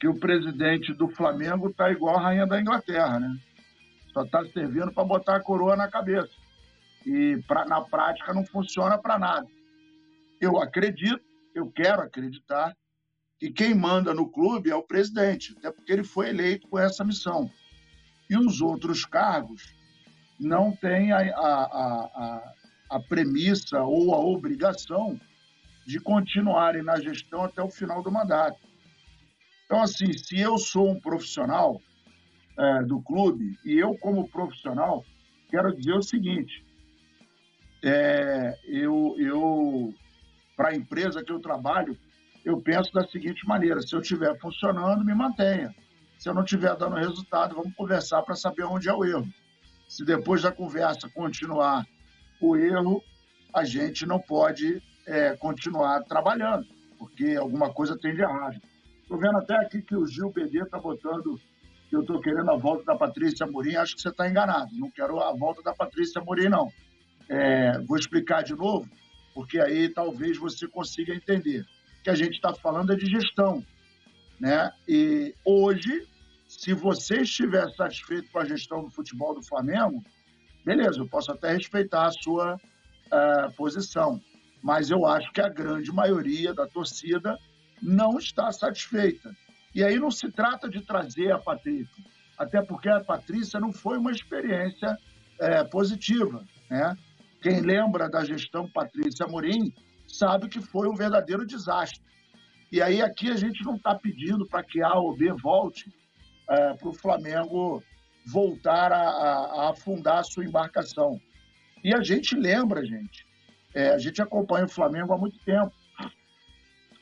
que 0.00 0.06
o 0.06 0.18
presidente 0.18 0.92
do 0.94 1.08
Flamengo 1.08 1.68
está 1.70 1.90
igual 1.90 2.16
a 2.16 2.22
rainha 2.22 2.46
da 2.46 2.60
Inglaterra, 2.60 3.18
né? 3.18 3.36
Só 4.12 4.22
está 4.22 4.44
servindo 4.46 4.92
para 4.92 5.04
botar 5.04 5.36
a 5.36 5.42
coroa 5.42 5.76
na 5.76 5.88
cabeça. 5.88 6.30
E 7.04 7.42
pra, 7.48 7.64
na 7.64 7.80
prática 7.80 8.32
não 8.32 8.44
funciona 8.44 8.96
para 8.98 9.18
nada. 9.18 9.46
Eu 10.40 10.58
acredito, 10.58 11.20
eu 11.54 11.70
quero 11.70 12.02
acreditar, 12.02 12.76
que 13.38 13.50
quem 13.50 13.74
manda 13.74 14.12
no 14.12 14.28
clube 14.28 14.70
é 14.70 14.74
o 14.74 14.82
presidente, 14.82 15.54
até 15.58 15.70
porque 15.70 15.92
ele 15.92 16.04
foi 16.04 16.28
eleito 16.30 16.66
com 16.68 16.78
essa 16.78 17.04
missão. 17.04 17.50
E 18.28 18.36
os 18.36 18.60
outros 18.60 19.04
cargos 19.04 19.74
não 20.38 20.72
têm 20.72 21.12
a, 21.12 21.18
a, 21.18 21.64
a, 21.64 22.52
a 22.90 23.00
premissa 23.00 23.82
ou 23.82 24.14
a 24.14 24.18
obrigação 24.18 25.18
de 25.86 25.98
continuarem 26.00 26.82
na 26.82 27.00
gestão 27.00 27.44
até 27.44 27.62
o 27.62 27.70
final 27.70 28.02
do 28.02 28.12
mandato. 28.12 28.58
Então, 29.64 29.82
assim, 29.82 30.12
se 30.12 30.38
eu 30.38 30.58
sou 30.58 30.90
um 30.90 31.00
profissional 31.00 31.80
é, 32.58 32.82
do 32.82 33.00
clube, 33.00 33.58
e 33.64 33.78
eu, 33.78 33.96
como 33.96 34.28
profissional, 34.28 35.04
quero 35.48 35.74
dizer 35.74 35.94
o 35.94 36.02
seguinte: 36.02 36.64
é, 37.82 38.58
eu, 38.66 39.14
eu 39.18 39.94
para 40.56 40.70
a 40.70 40.74
empresa 40.74 41.22
que 41.22 41.30
eu 41.30 41.38
trabalho, 41.38 41.96
eu 42.48 42.60
penso 42.60 42.92
da 42.92 43.06
seguinte 43.06 43.46
maneira: 43.46 43.80
se 43.80 43.94
eu 43.94 44.00
estiver 44.00 44.36
funcionando, 44.38 45.04
me 45.04 45.14
mantenha. 45.14 45.74
Se 46.18 46.28
eu 46.28 46.34
não 46.34 46.42
estiver 46.42 46.74
dando 46.76 46.96
resultado, 46.96 47.54
vamos 47.54 47.74
conversar 47.74 48.22
para 48.22 48.34
saber 48.34 48.64
onde 48.64 48.88
é 48.88 48.92
o 48.92 49.04
erro. 49.04 49.28
Se 49.88 50.04
depois 50.04 50.42
da 50.42 50.50
conversa 50.50 51.08
continuar 51.14 51.86
o 52.40 52.56
erro, 52.56 53.02
a 53.54 53.64
gente 53.64 54.04
não 54.06 54.18
pode 54.18 54.82
é, 55.06 55.36
continuar 55.36 56.02
trabalhando, 56.04 56.66
porque 56.98 57.36
alguma 57.36 57.72
coisa 57.72 57.98
tem 57.98 58.14
de 58.14 58.22
errado. 58.22 58.58
Estou 59.02 59.18
vendo 59.18 59.38
até 59.38 59.54
aqui 59.56 59.80
que 59.80 59.94
o 59.94 60.06
Gil 60.06 60.32
BD 60.32 60.62
está 60.62 60.78
botando 60.78 61.38
que 61.88 61.96
eu 61.96 62.00
estou 62.00 62.20
querendo 62.20 62.50
a 62.50 62.56
volta 62.56 62.84
da 62.84 62.96
Patrícia 62.96 63.46
Morim. 63.46 63.76
Acho 63.76 63.94
que 63.94 64.02
você 64.02 64.10
está 64.10 64.28
enganado. 64.28 64.68
Não 64.72 64.90
quero 64.90 65.20
a 65.20 65.32
volta 65.32 65.62
da 65.62 65.72
Patrícia 65.72 66.20
Morim, 66.20 66.48
não. 66.48 66.68
É, 67.28 67.78
vou 67.80 67.96
explicar 67.96 68.42
de 68.42 68.54
novo, 68.54 68.88
porque 69.34 69.58
aí 69.58 69.88
talvez 69.88 70.36
você 70.36 70.66
consiga 70.66 71.14
entender 71.14 71.64
que 72.08 72.12
a 72.12 72.14
gente 72.14 72.36
está 72.36 72.54
falando 72.54 72.90
é 72.90 72.96
de 72.96 73.04
gestão. 73.04 73.62
Né? 74.40 74.72
E 74.88 75.34
hoje, 75.44 76.08
se 76.48 76.72
você 76.72 77.20
estiver 77.20 77.68
satisfeito 77.74 78.30
com 78.32 78.38
a 78.38 78.46
gestão 78.46 78.82
do 78.82 78.90
futebol 78.90 79.34
do 79.34 79.42
Flamengo, 79.42 80.02
beleza, 80.64 81.00
eu 81.00 81.06
posso 81.06 81.30
até 81.30 81.52
respeitar 81.52 82.06
a 82.06 82.10
sua 82.10 82.54
uh, 82.54 83.52
posição. 83.58 84.18
Mas 84.62 84.88
eu 84.88 85.04
acho 85.04 85.30
que 85.32 85.40
a 85.42 85.50
grande 85.50 85.92
maioria 85.92 86.54
da 86.54 86.66
torcida 86.66 87.38
não 87.82 88.16
está 88.16 88.50
satisfeita. 88.52 89.36
E 89.74 89.84
aí 89.84 89.98
não 89.98 90.10
se 90.10 90.32
trata 90.32 90.66
de 90.66 90.80
trazer 90.80 91.30
a 91.30 91.38
Patrícia, 91.38 92.02
até 92.38 92.62
porque 92.62 92.88
a 92.88 93.04
Patrícia 93.04 93.60
não 93.60 93.70
foi 93.70 93.98
uma 93.98 94.12
experiência 94.12 94.96
é, 95.38 95.62
positiva. 95.62 96.42
Né? 96.70 96.96
Quem 97.42 97.60
lembra 97.60 98.08
da 98.08 98.24
gestão 98.24 98.66
Patrícia 98.66 99.26
Amorim 99.26 99.74
sabe 100.08 100.48
que 100.48 100.60
foi 100.60 100.88
um 100.88 100.94
verdadeiro 100.94 101.46
desastre. 101.46 102.02
E 102.72 102.82
aí 102.82 103.00
aqui 103.00 103.30
a 103.30 103.36
gente 103.36 103.64
não 103.64 103.76
está 103.76 103.94
pedindo 103.94 104.46
para 104.46 104.62
que 104.62 104.82
A 104.82 104.94
ou 104.94 105.16
B 105.16 105.32
volte 105.32 105.92
é, 106.48 106.74
para 106.74 106.88
o 106.88 106.92
Flamengo 106.92 107.82
voltar 108.26 108.92
a, 108.92 109.00
a, 109.00 109.44
a, 109.66 109.70
afundar 109.70 110.18
a 110.18 110.24
sua 110.24 110.44
embarcação. 110.44 111.20
E 111.82 111.94
a 111.94 112.02
gente 112.02 112.34
lembra, 112.34 112.84
gente, 112.84 113.26
é, 113.74 113.90
a 113.90 113.98
gente 113.98 114.20
acompanha 114.20 114.64
o 114.64 114.70
Flamengo 114.70 115.12
há 115.12 115.18
muito 115.18 115.38
tempo. 115.44 115.72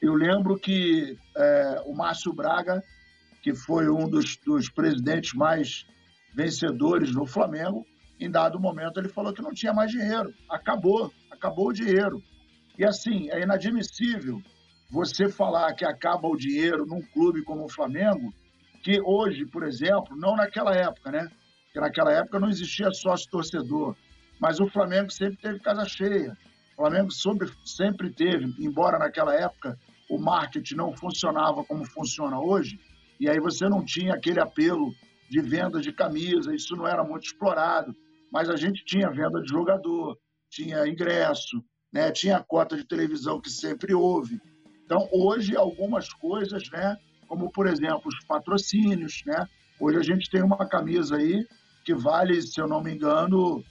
Eu 0.01 0.15
lembro 0.15 0.59
que 0.59 1.19
é, 1.37 1.83
o 1.87 1.95
Márcio 1.95 2.33
Braga, 2.33 2.83
que 3.43 3.55
foi 3.55 3.89
um 3.89 4.09
dos, 4.09 4.37
dos 4.45 4.69
presidentes 4.69 5.33
mais 5.33 5.87
vencedores 6.35 7.13
no 7.13 7.27
Flamengo, 7.27 7.87
em 8.21 8.31
dado 8.31 8.61
momento 8.61 9.01
ele 9.01 9.09
falou 9.09 9.33
que 9.33 9.43
não 9.43 9.53
tinha 9.53 9.73
mais 9.73 9.91
dinheiro. 9.91 10.33
Acabou, 10.49 11.13
acabou 11.31 11.69
o 11.69 11.73
dinheiro. 11.73 12.23
E 12.79 12.85
assim, 12.85 13.31
é 13.31 13.43
inadmissível 13.43 14.43
você 14.91 15.29
falar 15.29 15.75
que 15.75 15.85
acaba 15.85 16.29
o 16.29 16.37
dinheiro 16.37 16.87
num 16.87 17.03
clube 17.03 17.43
como 17.43 17.65
o 17.65 17.69
Flamengo, 17.69 18.33
que 18.83 19.01
hoje, 19.01 19.45
por 19.47 19.65
exemplo, 19.65 20.17
não 20.17 20.37
naquela 20.37 20.75
época, 20.75 21.11
né? 21.11 21.29
Porque 21.65 21.81
naquela 21.81 22.13
época 22.13 22.39
não 22.39 22.49
existia 22.49 22.91
sócio 22.93 23.31
torcedor, 23.31 23.97
mas 24.39 24.61
o 24.61 24.69
Flamengo 24.69 25.11
sempre 25.11 25.39
teve 25.39 25.59
casa 25.61 25.85
cheia. 25.87 26.37
O 26.75 26.83
Flamengo 26.83 27.11
sempre, 27.11 27.51
sempre 27.65 28.11
teve, 28.11 28.55
embora 28.59 28.99
naquela 28.99 29.35
época 29.35 29.79
o 30.09 30.19
marketing 30.19 30.77
não 30.77 30.97
funcionava 30.97 31.65
como 31.65 31.85
funciona 31.85 32.39
hoje, 32.39 32.79
e 33.19 33.29
aí 33.29 33.41
você 33.41 33.69
não 33.69 33.85
tinha 33.85 34.15
aquele 34.15 34.39
apelo 34.39 34.95
de 35.29 35.41
venda 35.41 35.81
de 35.81 35.93
camisa, 35.93 36.55
isso 36.55 36.77
não 36.77 36.87
era 36.87 37.03
muito 37.03 37.25
explorado, 37.25 37.95
mas 38.31 38.49
a 38.49 38.57
gente 38.57 38.85
tinha 38.85 39.11
venda 39.11 39.41
de 39.41 39.49
jogador, 39.49 40.17
tinha 40.49 40.87
ingresso, 40.87 41.65
né? 41.93 42.11
tinha 42.11 42.43
cota 42.43 42.77
de 42.77 42.85
televisão 42.85 43.41
que 43.41 43.51
sempre 43.51 43.95
houve. 43.95 44.41
Então, 44.85 45.09
hoje, 45.13 45.57
algumas 45.57 46.13
coisas, 46.13 46.71
né? 46.71 46.97
como, 47.27 47.51
por 47.51 47.67
exemplo, 47.67 48.03
os 48.07 48.25
patrocínios. 48.25 49.23
Né? 49.27 49.47
Hoje 49.81 49.99
a 49.99 50.03
gente 50.03 50.31
tem 50.31 50.43
uma 50.43 50.67
camisa 50.69 51.17
aí 51.17 51.47
que 51.85 51.95
vale, 51.95 52.41
se 52.43 52.61
eu 52.61 52.67
não 52.67 52.83
me 52.83 52.95
engano, 52.95 53.65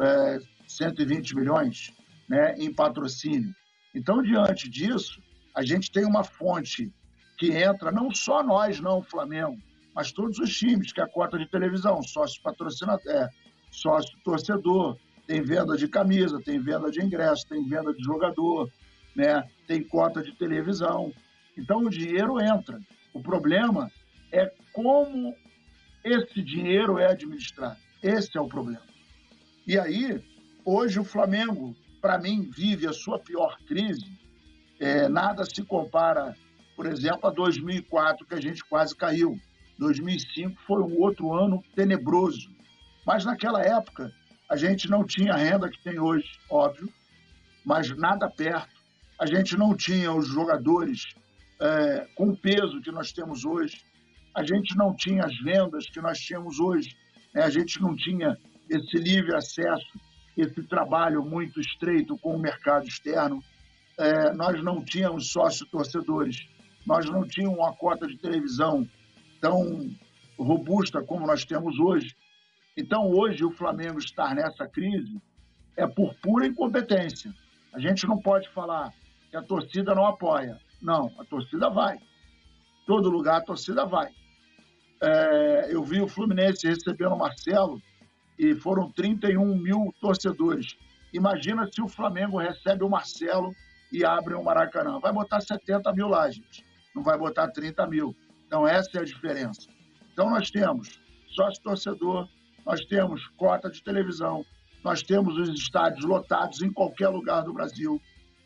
é, 0.00 0.38
120 0.66 1.36
milhões 1.36 1.92
né, 2.28 2.54
em 2.56 2.72
patrocínio. 2.72 3.54
Então, 3.94 4.22
diante 4.22 4.68
disso, 4.68 5.22
a 5.54 5.62
gente 5.62 5.90
tem 5.90 6.04
uma 6.04 6.24
fonte 6.24 6.92
que 7.36 7.52
entra, 7.52 7.92
não 7.92 8.10
só 8.10 8.42
nós, 8.42 8.80
não, 8.80 8.98
o 8.98 9.02
Flamengo, 9.02 9.58
mas 9.94 10.12
todos 10.12 10.38
os 10.38 10.56
times, 10.56 10.92
que 10.92 11.00
é 11.00 11.04
a 11.04 11.08
cota 11.08 11.38
de 11.38 11.46
televisão, 11.46 12.02
sócio 12.02 12.40
patrocinador, 12.42 13.06
é, 13.06 13.28
sócio 13.70 14.16
torcedor, 14.24 14.96
tem 15.32 15.40
venda 15.40 15.78
de 15.78 15.88
camisa, 15.88 16.38
tem 16.44 16.60
venda 16.60 16.90
de 16.90 17.02
ingresso, 17.02 17.48
tem 17.48 17.66
venda 17.66 17.94
de 17.94 18.04
jogador, 18.04 18.70
né? 19.16 19.42
tem 19.66 19.82
cota 19.82 20.22
de 20.22 20.36
televisão. 20.36 21.10
Então 21.56 21.78
o 21.78 21.88
dinheiro 21.88 22.38
entra. 22.38 22.78
O 23.14 23.22
problema 23.22 23.90
é 24.30 24.52
como 24.74 25.34
esse 26.04 26.42
dinheiro 26.42 26.98
é 26.98 27.10
administrado. 27.10 27.78
Esse 28.02 28.36
é 28.36 28.40
o 28.42 28.46
problema. 28.46 28.82
E 29.66 29.78
aí, 29.78 30.22
hoje 30.66 31.00
o 31.00 31.04
Flamengo, 31.04 31.74
para 32.02 32.18
mim, 32.18 32.50
vive 32.54 32.86
a 32.86 32.92
sua 32.92 33.18
pior 33.18 33.56
crise. 33.66 34.04
É, 34.78 35.08
nada 35.08 35.46
se 35.46 35.62
compara, 35.62 36.36
por 36.76 36.84
exemplo, 36.84 37.26
a 37.26 37.30
2004, 37.30 38.26
que 38.26 38.34
a 38.34 38.40
gente 38.40 38.62
quase 38.66 38.94
caiu. 38.94 39.40
2005 39.78 40.60
foi 40.66 40.82
um 40.82 41.00
outro 41.00 41.32
ano 41.32 41.64
tenebroso. 41.74 42.50
Mas 43.06 43.24
naquela 43.24 43.62
época, 43.62 44.12
a 44.52 44.56
gente 44.56 44.88
não 44.90 45.04
tinha 45.04 45.32
a 45.32 45.36
renda 45.36 45.70
que 45.70 45.82
tem 45.82 45.98
hoje, 45.98 46.28
óbvio, 46.50 46.88
mas 47.64 47.96
nada 47.96 48.28
perto. 48.28 48.68
A 49.18 49.26
gente 49.26 49.56
não 49.56 49.76
tinha 49.76 50.12
os 50.12 50.28
jogadores 50.28 51.14
é, 51.60 52.06
com 52.14 52.30
o 52.30 52.36
peso 52.36 52.80
que 52.82 52.90
nós 52.90 53.12
temos 53.12 53.44
hoje. 53.44 53.80
A 54.34 54.42
gente 54.42 54.76
não 54.76 54.94
tinha 54.94 55.24
as 55.24 55.36
vendas 55.40 55.86
que 55.88 56.00
nós 56.00 56.18
tínhamos 56.18 56.58
hoje. 56.60 56.96
Né? 57.32 57.42
A 57.42 57.50
gente 57.50 57.80
não 57.80 57.94
tinha 57.94 58.36
esse 58.68 58.96
livre 58.98 59.34
acesso, 59.34 59.98
esse 60.36 60.62
trabalho 60.64 61.22
muito 61.22 61.60
estreito 61.60 62.18
com 62.18 62.34
o 62.34 62.38
mercado 62.38 62.86
externo. 62.86 63.42
É, 63.98 64.32
nós 64.32 64.62
não 64.62 64.84
tínhamos 64.84 65.30
sócios 65.30 65.68
torcedores 65.70 66.46
nós 66.86 67.08
não 67.08 67.26
tínhamos 67.26 67.58
uma 67.58 67.72
cota 67.72 68.06
de 68.06 68.16
televisão 68.18 68.86
tão 69.40 69.90
robusta 70.38 71.02
como 71.02 71.26
nós 71.26 71.44
temos 71.44 71.78
hoje. 71.78 72.14
Então, 72.76 73.10
hoje, 73.10 73.44
o 73.44 73.50
Flamengo 73.50 73.98
estar 73.98 74.34
nessa 74.34 74.66
crise 74.66 75.20
é 75.76 75.86
por 75.86 76.14
pura 76.16 76.46
incompetência. 76.46 77.32
A 77.72 77.78
gente 77.78 78.06
não 78.06 78.18
pode 78.18 78.48
falar 78.50 78.92
que 79.30 79.36
a 79.36 79.42
torcida 79.42 79.94
não 79.94 80.06
apoia. 80.06 80.58
Não, 80.80 81.12
a 81.18 81.24
torcida 81.24 81.68
vai. 81.70 81.98
Todo 82.86 83.10
lugar 83.10 83.38
a 83.38 83.44
torcida 83.44 83.84
vai. 83.84 84.10
É, 85.02 85.68
eu 85.70 85.82
vi 85.82 86.00
o 86.00 86.08
Fluminense 86.08 86.66
recebendo 86.66 87.14
o 87.14 87.18
Marcelo 87.18 87.80
e 88.38 88.54
foram 88.54 88.90
31 88.90 89.56
mil 89.56 89.94
torcedores. 90.00 90.76
Imagina 91.12 91.68
se 91.70 91.82
o 91.82 91.88
Flamengo 91.88 92.38
recebe 92.38 92.84
o 92.84 92.88
Marcelo 92.88 93.54
e 93.92 94.04
abre 94.04 94.34
o 94.34 94.42
Maracanã. 94.42 94.98
Vai 94.98 95.12
botar 95.12 95.40
70 95.40 95.92
mil 95.92 96.08
lá, 96.08 96.30
gente. 96.30 96.64
Não 96.94 97.02
vai 97.02 97.18
botar 97.18 97.48
30 97.48 97.86
mil. 97.86 98.16
Então, 98.46 98.66
essa 98.66 98.98
é 98.98 99.00
a 99.00 99.04
diferença. 99.04 99.68
Então, 100.12 100.30
nós 100.30 100.50
temos 100.50 101.00
sócio-torcedor, 101.34 102.28
nós 102.66 102.84
temos 102.86 103.26
cota 103.36 103.70
de 103.70 103.82
televisão, 103.82 104.44
nós 104.84 105.02
temos 105.02 105.36
os 105.38 105.48
estádios 105.48 106.04
lotados 106.04 106.62
em 106.62 106.72
qualquer 106.72 107.08
lugar 107.08 107.42
do 107.42 107.52
Brasil, 107.52 108.00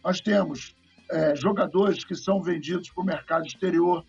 nós 0.05 0.21
temos 0.21 0.75
é, 1.11 1.35
jogadores 1.37 2.05
que 2.05 2.14
são 2.14 2.43
vendidos 2.43 2.91
para 2.91 3.03
o 3.03 3.07
mercado 3.07 3.47
exterior, 3.47 4.05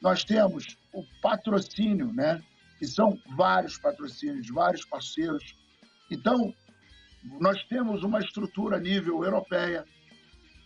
nós 0.00 0.24
temos 0.24 0.64
o 0.92 1.02
patrocínio, 1.20 2.12
né? 2.12 2.42
que 2.78 2.86
são 2.86 3.18
vários 3.36 3.78
patrocínios, 3.78 4.48
vários 4.48 4.84
parceiros. 4.84 5.56
Então, 6.10 6.54
nós 7.40 7.62
temos 7.64 8.04
uma 8.04 8.20
estrutura 8.20 8.76
a 8.76 8.80
nível 8.80 9.24
europeia, 9.24 9.84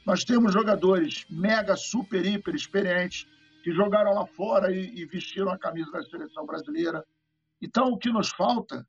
nós 0.04 0.24
temos 0.24 0.52
jogadores 0.52 1.24
mega, 1.30 1.76
super, 1.76 2.24
hiper 2.24 2.54
experientes 2.54 3.26
que 3.62 3.72
jogaram 3.72 4.12
lá 4.14 4.26
fora 4.26 4.74
e, 4.74 4.92
e 4.94 5.06
vestiram 5.06 5.50
a 5.50 5.58
camisa 5.58 5.90
da 5.92 6.02
seleção 6.02 6.44
brasileira. 6.44 7.04
Então, 7.62 7.92
o 7.92 7.96
que 7.96 8.10
nos 8.10 8.30
falta 8.30 8.84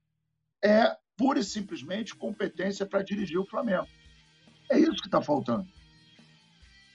é 0.64 0.98
pura 1.16 1.40
e 1.40 1.44
simplesmente 1.44 2.16
competência 2.16 2.88
para 2.88 3.04
dirigir 3.04 3.40
o 3.40 3.46
Flamengo. 3.46 3.88
É 4.70 4.80
isso 4.80 4.96
que 4.96 5.08
está 5.08 5.22
faltando. 5.22 5.68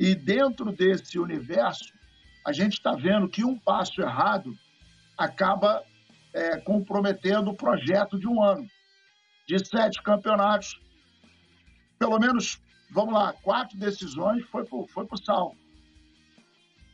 E 0.01 0.15
dentro 0.15 0.73
desse 0.73 1.19
universo, 1.19 1.93
a 2.45 2.53
gente 2.53 2.75
está 2.75 2.93
vendo 2.93 3.29
que 3.29 3.45
um 3.45 3.57
passo 3.57 4.01
errado 4.01 4.53
acaba 5.17 5.85
é, 6.35 6.59
comprometendo 6.59 7.51
o 7.51 7.57
projeto 7.57 8.19
de 8.19 8.27
um 8.27 8.43
ano. 8.43 8.67
De 9.47 9.65
sete 9.65 10.03
campeonatos, 10.03 10.81
pelo 11.99 12.19
menos, 12.19 12.61
vamos 12.91 13.15
lá, 13.15 13.33
quatro 13.33 13.79
decisões 13.79 14.45
foi 14.47 14.65
para 14.65 15.15
o 15.15 15.25
sal. 15.25 15.55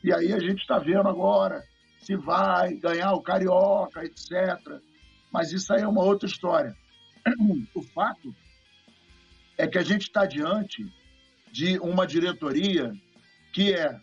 E 0.03 0.13
aí 0.13 0.31
a 0.31 0.39
gente 0.39 0.61
está 0.61 0.77
vendo 0.77 1.09
agora 1.09 1.63
se 2.05 2.15
vai 2.15 2.75
ganhar 2.75 3.13
o 3.13 3.21
Carioca, 3.21 4.05
etc. 4.05 4.31
Mas 5.33 5.51
isso 5.51 5.73
aí 5.73 5.81
é 5.81 5.87
uma 5.87 6.03
outra 6.03 6.27
história. 6.27 6.75
O 7.73 7.81
fato 7.81 8.33
é 9.57 9.65
que 9.65 9.79
a 9.79 9.83
gente 9.83 10.03
está 10.03 10.25
diante 10.25 10.85
de 11.51 11.79
uma 11.79 12.05
diretoria 12.05 12.93
que 13.51 13.73
é 13.73 13.99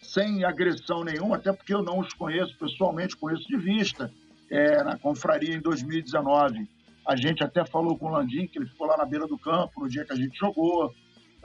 sem 0.00 0.44
agressão 0.44 1.04
nenhuma, 1.04 1.36
até 1.36 1.52
porque 1.52 1.74
eu 1.74 1.82
não 1.82 1.98
os 1.98 2.14
conheço 2.14 2.56
pessoalmente, 2.58 3.16
conheço 3.16 3.46
de 3.46 3.58
vista, 3.58 4.10
é, 4.50 4.82
na 4.82 4.98
confraria 4.98 5.54
em 5.54 5.60
2019. 5.60 6.66
A 7.06 7.16
gente 7.16 7.44
até 7.44 7.66
falou 7.66 7.98
com 7.98 8.06
o 8.06 8.10
Landim, 8.10 8.46
que 8.46 8.58
ele 8.58 8.68
ficou 8.68 8.86
lá 8.86 8.96
na 8.96 9.04
beira 9.04 9.26
do 9.26 9.38
campo 9.38 9.80
no 9.80 9.88
dia 9.88 10.04
que 10.04 10.12
a 10.12 10.16
gente 10.16 10.38
jogou. 10.38 10.94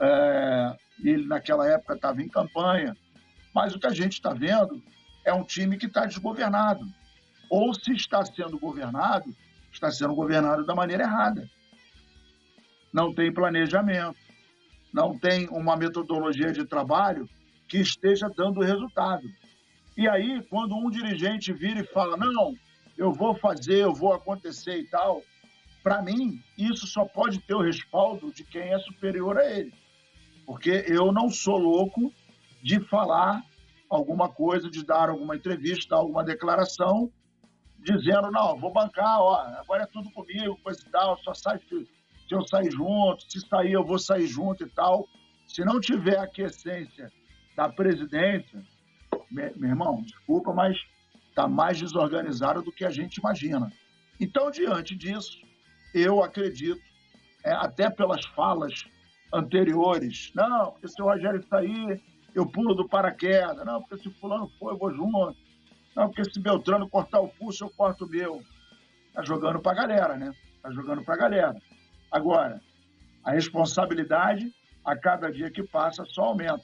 É, 0.00 0.76
ele, 1.04 1.26
naquela 1.26 1.68
época, 1.68 1.94
estava 1.94 2.22
em 2.22 2.28
campanha. 2.28 2.96
Mas 3.54 3.74
o 3.74 3.78
que 3.78 3.86
a 3.86 3.94
gente 3.94 4.14
está 4.14 4.32
vendo 4.32 4.82
é 5.26 5.34
um 5.34 5.44
time 5.44 5.76
que 5.76 5.86
está 5.86 6.06
desgovernado. 6.06 6.86
Ou 7.50 7.74
se 7.74 7.92
está 7.92 8.24
sendo 8.24 8.58
governado, 8.58 9.34
está 9.72 9.90
sendo 9.90 10.14
governado 10.14 10.64
da 10.64 10.74
maneira 10.74 11.02
errada. 11.02 11.50
Não 12.92 13.12
tem 13.12 13.34
planejamento, 13.34 14.16
não 14.94 15.18
tem 15.18 15.48
uma 15.48 15.76
metodologia 15.76 16.52
de 16.52 16.64
trabalho 16.64 17.28
que 17.68 17.78
esteja 17.78 18.28
dando 18.34 18.62
resultado. 18.62 19.28
E 19.96 20.08
aí, 20.08 20.42
quando 20.48 20.76
um 20.76 20.88
dirigente 20.88 21.52
vira 21.52 21.80
e 21.80 21.92
fala, 21.92 22.16
não, 22.16 22.54
eu 22.96 23.12
vou 23.12 23.34
fazer, 23.34 23.82
eu 23.82 23.92
vou 23.92 24.12
acontecer 24.12 24.78
e 24.78 24.86
tal, 24.88 25.22
para 25.82 26.02
mim, 26.02 26.40
isso 26.56 26.86
só 26.86 27.04
pode 27.04 27.40
ter 27.40 27.54
o 27.54 27.62
respaldo 27.62 28.32
de 28.32 28.44
quem 28.44 28.72
é 28.72 28.78
superior 28.78 29.38
a 29.38 29.50
ele. 29.50 29.72
Porque 30.44 30.84
eu 30.86 31.12
não 31.12 31.28
sou 31.28 31.56
louco 31.58 32.12
de 32.62 32.80
falar 32.88 33.42
alguma 33.88 34.28
coisa, 34.28 34.70
de 34.70 34.84
dar 34.84 35.10
alguma 35.10 35.36
entrevista, 35.36 35.94
alguma 35.94 36.24
declaração, 36.24 37.10
dizendo, 37.78 38.30
não, 38.30 38.58
vou 38.58 38.72
bancar, 38.72 39.20
ó, 39.20 39.36
agora 39.60 39.84
é 39.84 39.86
tudo 39.86 40.10
comigo, 40.10 40.58
coisa 40.62 40.80
e 40.80 40.90
tal, 40.90 41.16
só 41.18 41.32
sai 41.34 41.58
se, 41.60 41.88
se 42.28 42.34
eu 42.34 42.42
sair 42.46 42.70
junto, 42.70 43.22
se 43.30 43.40
sair 43.46 43.72
eu 43.72 43.84
vou 43.84 43.98
sair 43.98 44.26
junto 44.26 44.64
e 44.64 44.70
tal. 44.70 45.06
Se 45.46 45.64
não 45.64 45.80
tiver 45.80 46.18
a 46.18 46.28
da 47.56 47.68
presidência, 47.68 48.62
meu 49.30 49.70
irmão, 49.70 50.02
desculpa, 50.02 50.52
mas 50.52 50.76
está 51.28 51.46
mais 51.46 51.78
desorganizada 51.78 52.60
do 52.62 52.72
que 52.72 52.84
a 52.84 52.90
gente 52.90 53.18
imagina. 53.18 53.72
Então, 54.18 54.50
diante 54.50 54.96
disso, 54.96 55.38
eu 55.94 56.22
acredito, 56.22 56.80
é, 57.44 57.52
até 57.52 57.88
pelas 57.90 58.24
falas 58.34 58.84
anteriores, 59.32 60.32
não, 60.34 60.72
porque 60.72 60.88
se 60.88 61.00
o 61.00 61.04
Rogério 61.04 61.46
sair, 61.48 62.02
eu 62.36 62.46
pulo 62.46 62.74
do 62.74 62.86
paraquedas, 62.86 63.64
não, 63.64 63.80
porque 63.80 63.96
se 63.96 64.10
fulano 64.20 64.46
for, 64.58 64.72
eu 64.72 64.76
vou 64.76 64.94
junto, 64.94 65.34
não, 65.96 66.08
porque 66.08 66.30
se 66.30 66.38
Beltrano 66.38 66.86
cortar 66.86 67.20
o 67.20 67.28
pulso, 67.28 67.64
eu 67.64 67.70
corto 67.70 68.04
o 68.04 68.08
meu. 68.08 68.42
Está 69.08 69.22
jogando 69.24 69.58
para 69.58 69.72
a 69.72 69.86
galera, 69.86 70.16
né? 70.18 70.30
Está 70.56 70.70
jogando 70.70 71.02
para 71.02 71.14
a 71.14 71.16
galera. 71.16 71.56
Agora, 72.12 72.60
a 73.24 73.30
responsabilidade, 73.30 74.52
a 74.84 74.94
cada 74.94 75.32
dia 75.32 75.50
que 75.50 75.62
passa, 75.62 76.04
só 76.04 76.24
aumenta. 76.24 76.60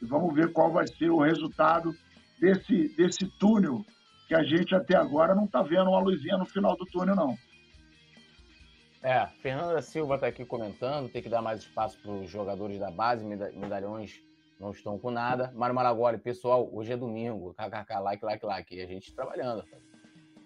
E 0.00 0.06
vamos 0.06 0.32
ver 0.32 0.52
qual 0.52 0.70
vai 0.70 0.86
ser 0.86 1.10
o 1.10 1.18
resultado 1.18 1.92
desse, 2.38 2.94
desse 2.96 3.26
túnel 3.40 3.84
que 4.28 4.34
a 4.36 4.44
gente 4.44 4.76
até 4.76 4.96
agora 4.96 5.34
não 5.34 5.46
está 5.46 5.60
vendo 5.60 5.90
uma 5.90 5.98
luzinha 5.98 6.38
no 6.38 6.46
final 6.46 6.76
do 6.76 6.86
túnel, 6.86 7.16
não. 7.16 7.36
É, 9.02 9.26
Fernanda 9.42 9.82
Silva 9.82 10.14
está 10.14 10.28
aqui 10.28 10.44
comentando, 10.44 11.10
tem 11.10 11.20
que 11.20 11.28
dar 11.28 11.42
mais 11.42 11.62
espaço 11.62 11.98
para 11.98 12.12
os 12.12 12.30
jogadores 12.30 12.78
da 12.78 12.92
base, 12.92 13.24
medalhões 13.24 14.20
não 14.60 14.70
estão 14.70 14.98
com 14.98 15.10
nada. 15.10 15.50
Mário 15.54 15.74
Maragoli, 15.74 16.18
pessoal, 16.18 16.68
hoje 16.72 16.92
é 16.92 16.96
domingo, 16.96 17.54
kkk, 17.54 17.98
like, 18.00 18.24
like, 18.24 18.46
like, 18.46 18.76
e 18.76 18.82
a 18.82 18.86
gente 18.86 19.12
trabalhando. 19.12 19.64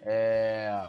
É... 0.00 0.88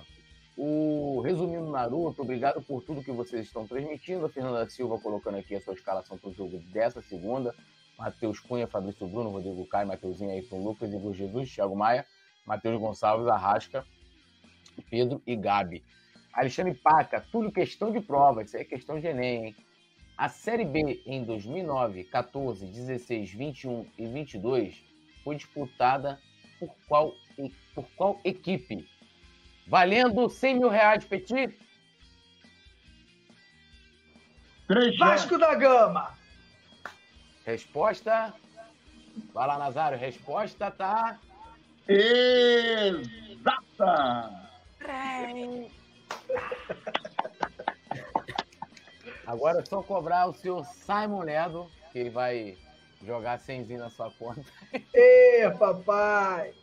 O 0.57 1.19
resumindo 1.19 1.69
Naruto, 1.69 2.21
obrigado 2.21 2.61
por 2.61 2.81
tudo 2.81 3.03
que 3.03 3.11
vocês 3.11 3.47
estão 3.47 3.67
transmitindo. 3.67 4.25
A 4.25 4.29
Fernanda 4.29 4.69
Silva 4.69 4.97
colocando 4.99 5.37
aqui 5.37 5.55
a 5.55 5.61
sua 5.61 5.73
escalação 5.73 6.17
para 6.17 6.29
o 6.29 6.33
jogo 6.33 6.59
dessa 6.71 7.01
segunda. 7.01 7.53
Matheus 7.97 8.39
Cunha, 8.39 8.67
Fabrício 8.67 9.05
Bruno, 9.05 9.31
Rodrigo 9.31 9.65
Caio, 9.67 9.87
Matheusinho, 9.87 10.31
Ayrton 10.31 10.63
Lucas, 10.63 10.93
Igor 10.93 11.13
Jesus, 11.13 11.53
Thiago 11.53 11.75
Maia. 11.75 12.05
Matheus 12.45 12.79
Gonçalves, 12.79 13.27
Arrasca, 13.27 13.85
Pedro 14.89 15.21
e 15.25 15.35
Gabi. 15.35 15.83
Alexandre 16.31 16.75
Paca, 16.75 17.25
tudo 17.31 17.51
questão 17.51 17.91
de 17.91 17.99
prova, 17.99 18.43
isso 18.43 18.55
aí 18.55 18.63
é 18.63 18.65
questão 18.65 18.99
de 18.99 19.07
Enem, 19.07 19.45
hein? 19.47 19.55
A 20.17 20.29
Série 20.29 20.63
B 20.63 21.03
em 21.05 21.25
2009, 21.25 22.05
14, 22.05 22.65
16, 22.65 23.33
21 23.33 23.85
e 23.97 24.07
22 24.07 24.81
foi 25.23 25.35
disputada 25.35 26.17
por 26.57 26.73
qual, 26.87 27.13
por 27.73 27.85
qual 27.97 28.21
equipe? 28.23 28.87
Valendo 29.67 30.29
100 30.29 30.59
mil 30.59 30.69
reais, 30.69 31.03
Petit? 31.03 31.53
Vasco 34.97 35.37
da 35.37 35.53
Gama. 35.55 36.17
Resposta. 37.45 38.33
Vai 39.33 39.47
lá, 39.47 39.57
Nazário. 39.57 39.97
Resposta 39.97 40.71
tá 40.71 41.19
Exata! 41.87 43.11
Agora 49.25 49.61
é 49.61 49.65
só 49.65 49.81
cobrar 49.81 50.27
o 50.27 50.33
seu 50.33 50.63
Simon 50.63 51.23
Ledo, 51.23 51.69
que 51.91 51.99
ele 51.99 52.09
vai 52.09 52.57
jogar 53.03 53.39
cenzinho 53.39 53.79
na 53.79 53.89
sua 53.89 54.11
conta. 54.11 54.43
Ê, 54.93 55.49
papai! 55.57 56.53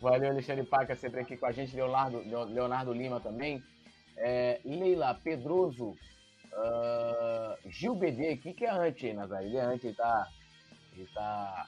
Valeu, 0.00 0.30
Alexandre 0.30 0.64
Paca, 0.64 0.94
sempre 0.94 1.20
aqui 1.20 1.36
com 1.36 1.46
a 1.46 1.52
gente. 1.52 1.74
Leonardo, 1.74 2.18
Leonardo 2.20 2.92
Lima 2.92 3.20
também. 3.20 3.62
É, 4.16 4.60
Leila 4.64 5.14
Pedroso. 5.14 5.96
Uh, 6.52 7.68
Gil 7.68 7.94
BD, 7.94 8.32
o 8.32 8.38
que, 8.38 8.52
que 8.52 8.64
é 8.64 8.70
antes 8.70 9.14
Nazário? 9.14 9.48
Ele 9.48 9.56
é 9.56 9.60
antes, 9.60 9.84
ele 9.84 9.94
tá, 9.94 10.28
ele 10.96 11.06
tá 11.14 11.66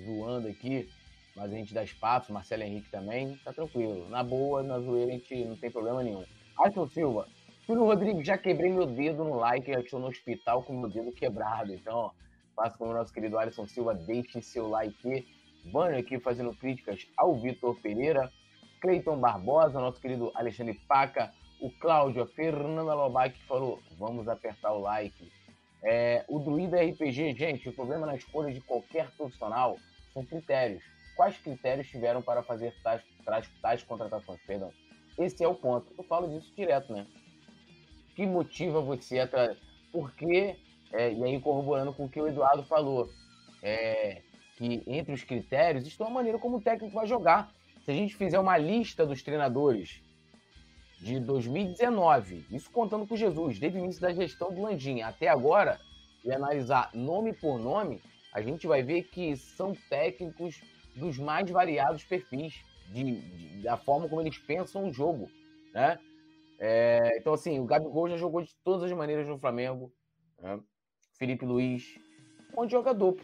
zoando 0.00 0.48
aqui, 0.48 0.88
mas 1.36 1.52
a 1.52 1.54
gente 1.54 1.74
dá 1.74 1.82
espaço, 1.82 2.32
Marcelo 2.32 2.62
Henrique 2.62 2.90
também, 2.90 3.36
tá 3.44 3.52
tranquilo. 3.52 4.08
Na 4.08 4.22
boa, 4.22 4.62
na 4.62 4.78
zoeira, 4.78 5.10
a 5.10 5.14
gente 5.14 5.44
não 5.44 5.56
tem 5.56 5.70
problema 5.70 6.02
nenhum. 6.02 6.24
Ayrton 6.58 6.88
Silva, 6.88 7.28
Túlio 7.66 7.84
Rodrigues, 7.84 8.26
já 8.26 8.36
quebrei 8.36 8.72
meu 8.72 8.86
dedo 8.86 9.22
no 9.22 9.36
like, 9.36 9.70
eu 9.70 9.80
estou 9.80 10.00
no 10.00 10.08
hospital 10.08 10.64
com 10.64 10.80
meu 10.80 10.90
dedo 10.90 11.12
quebrado. 11.12 11.72
Então, 11.72 12.10
faça 12.56 12.76
como 12.76 12.90
o 12.90 12.94
nosso 12.94 13.12
querido 13.12 13.38
Alisson 13.38 13.68
Silva, 13.68 13.94
deixe 13.94 14.42
seu 14.42 14.68
like. 14.68 15.26
Banho 15.66 15.96
aqui 15.96 16.18
fazendo 16.18 16.52
críticas 16.56 17.06
ao 17.16 17.36
Vitor 17.36 17.80
Pereira, 17.80 18.32
Cleiton 18.80 19.16
Barbosa, 19.16 19.78
nosso 19.78 20.00
querido 20.00 20.32
Alexandre 20.34 20.74
Paca, 20.88 21.32
o 21.60 21.70
Cláudio, 21.70 22.24
a 22.24 22.26
Fernanda 22.26 22.94
Lobac 22.94 23.38
que 23.38 23.46
falou: 23.46 23.80
vamos 23.96 24.26
apertar 24.26 24.72
o 24.72 24.80
like. 24.80 25.30
É, 25.84 26.24
o 26.28 26.40
Druida 26.40 26.82
RPG, 26.82 27.34
gente, 27.34 27.68
o 27.68 27.72
problema 27.72 28.06
na 28.06 28.16
escolha 28.16 28.52
de 28.52 28.60
qualquer 28.60 29.08
profissional 29.12 29.78
são 30.12 30.24
critérios. 30.24 30.82
Quais 31.14 31.38
critérios 31.38 31.88
tiveram 31.88 32.22
para 32.22 32.42
fazer 32.42 32.74
tais, 32.82 33.02
tais, 33.24 33.48
tais 33.60 33.82
contratações? 33.84 34.40
Perdão. 34.44 34.72
Esse 35.16 35.44
é 35.44 35.48
o 35.48 35.54
ponto. 35.54 35.86
Eu 35.96 36.02
falo 36.04 36.28
disso 36.28 36.52
direto, 36.56 36.92
né? 36.92 37.06
Que 38.14 38.26
motiva 38.26 38.80
você 38.80 39.20
a 39.20 39.26
trazer? 39.26 39.58
Porque, 39.90 40.56
é, 40.92 41.12
e 41.12 41.24
aí 41.24 41.40
corroborando 41.40 41.92
com 41.92 42.04
o 42.04 42.08
que 42.08 42.20
o 42.20 42.28
Eduardo 42.28 42.62
falou, 42.64 43.08
é, 43.62 44.22
que 44.56 44.82
entre 44.86 45.12
os 45.12 45.24
critérios 45.24 45.86
está 45.86 46.06
a 46.06 46.10
maneira 46.10 46.38
como 46.38 46.58
o 46.58 46.60
técnico 46.60 46.94
vai 46.94 47.06
jogar. 47.06 47.52
Se 47.84 47.90
a 47.90 47.94
gente 47.94 48.14
fizer 48.14 48.38
uma 48.38 48.56
lista 48.56 49.04
dos 49.04 49.22
treinadores 49.22 50.02
de 51.00 51.18
2019, 51.18 52.46
isso 52.50 52.70
contando 52.70 53.06
com 53.06 53.16
Jesus, 53.16 53.58
desde 53.58 53.78
o 53.78 53.84
início 53.84 54.00
da 54.00 54.12
gestão 54.12 54.52
do 54.52 54.62
Landim 54.62 55.00
até 55.00 55.28
agora, 55.28 55.80
e 56.24 56.30
analisar 56.30 56.90
nome 56.94 57.32
por 57.32 57.58
nome, 57.58 58.00
a 58.32 58.40
gente 58.40 58.66
vai 58.66 58.82
ver 58.82 59.02
que 59.04 59.36
são 59.36 59.74
técnicos 59.90 60.60
dos 60.94 61.18
mais 61.18 61.50
variados 61.50 62.04
perfis, 62.04 62.54
de, 62.92 63.20
de 63.20 63.62
da 63.62 63.76
forma 63.76 64.08
como 64.08 64.20
eles 64.20 64.38
pensam 64.38 64.88
o 64.88 64.92
jogo, 64.92 65.28
né? 65.74 65.98
É, 66.64 67.18
então, 67.18 67.34
assim, 67.34 67.58
o 67.58 67.64
Gabigol 67.64 68.08
já 68.08 68.16
jogou 68.16 68.40
de 68.40 68.54
todas 68.62 68.84
as 68.84 68.96
maneiras 68.96 69.26
no 69.26 69.36
Flamengo, 69.36 69.92
né? 70.38 70.60
Felipe 71.18 71.44
Luiz, 71.44 71.98
um 72.52 72.60
monte 72.60 72.68
de 72.68 72.76
jogador. 72.76 73.16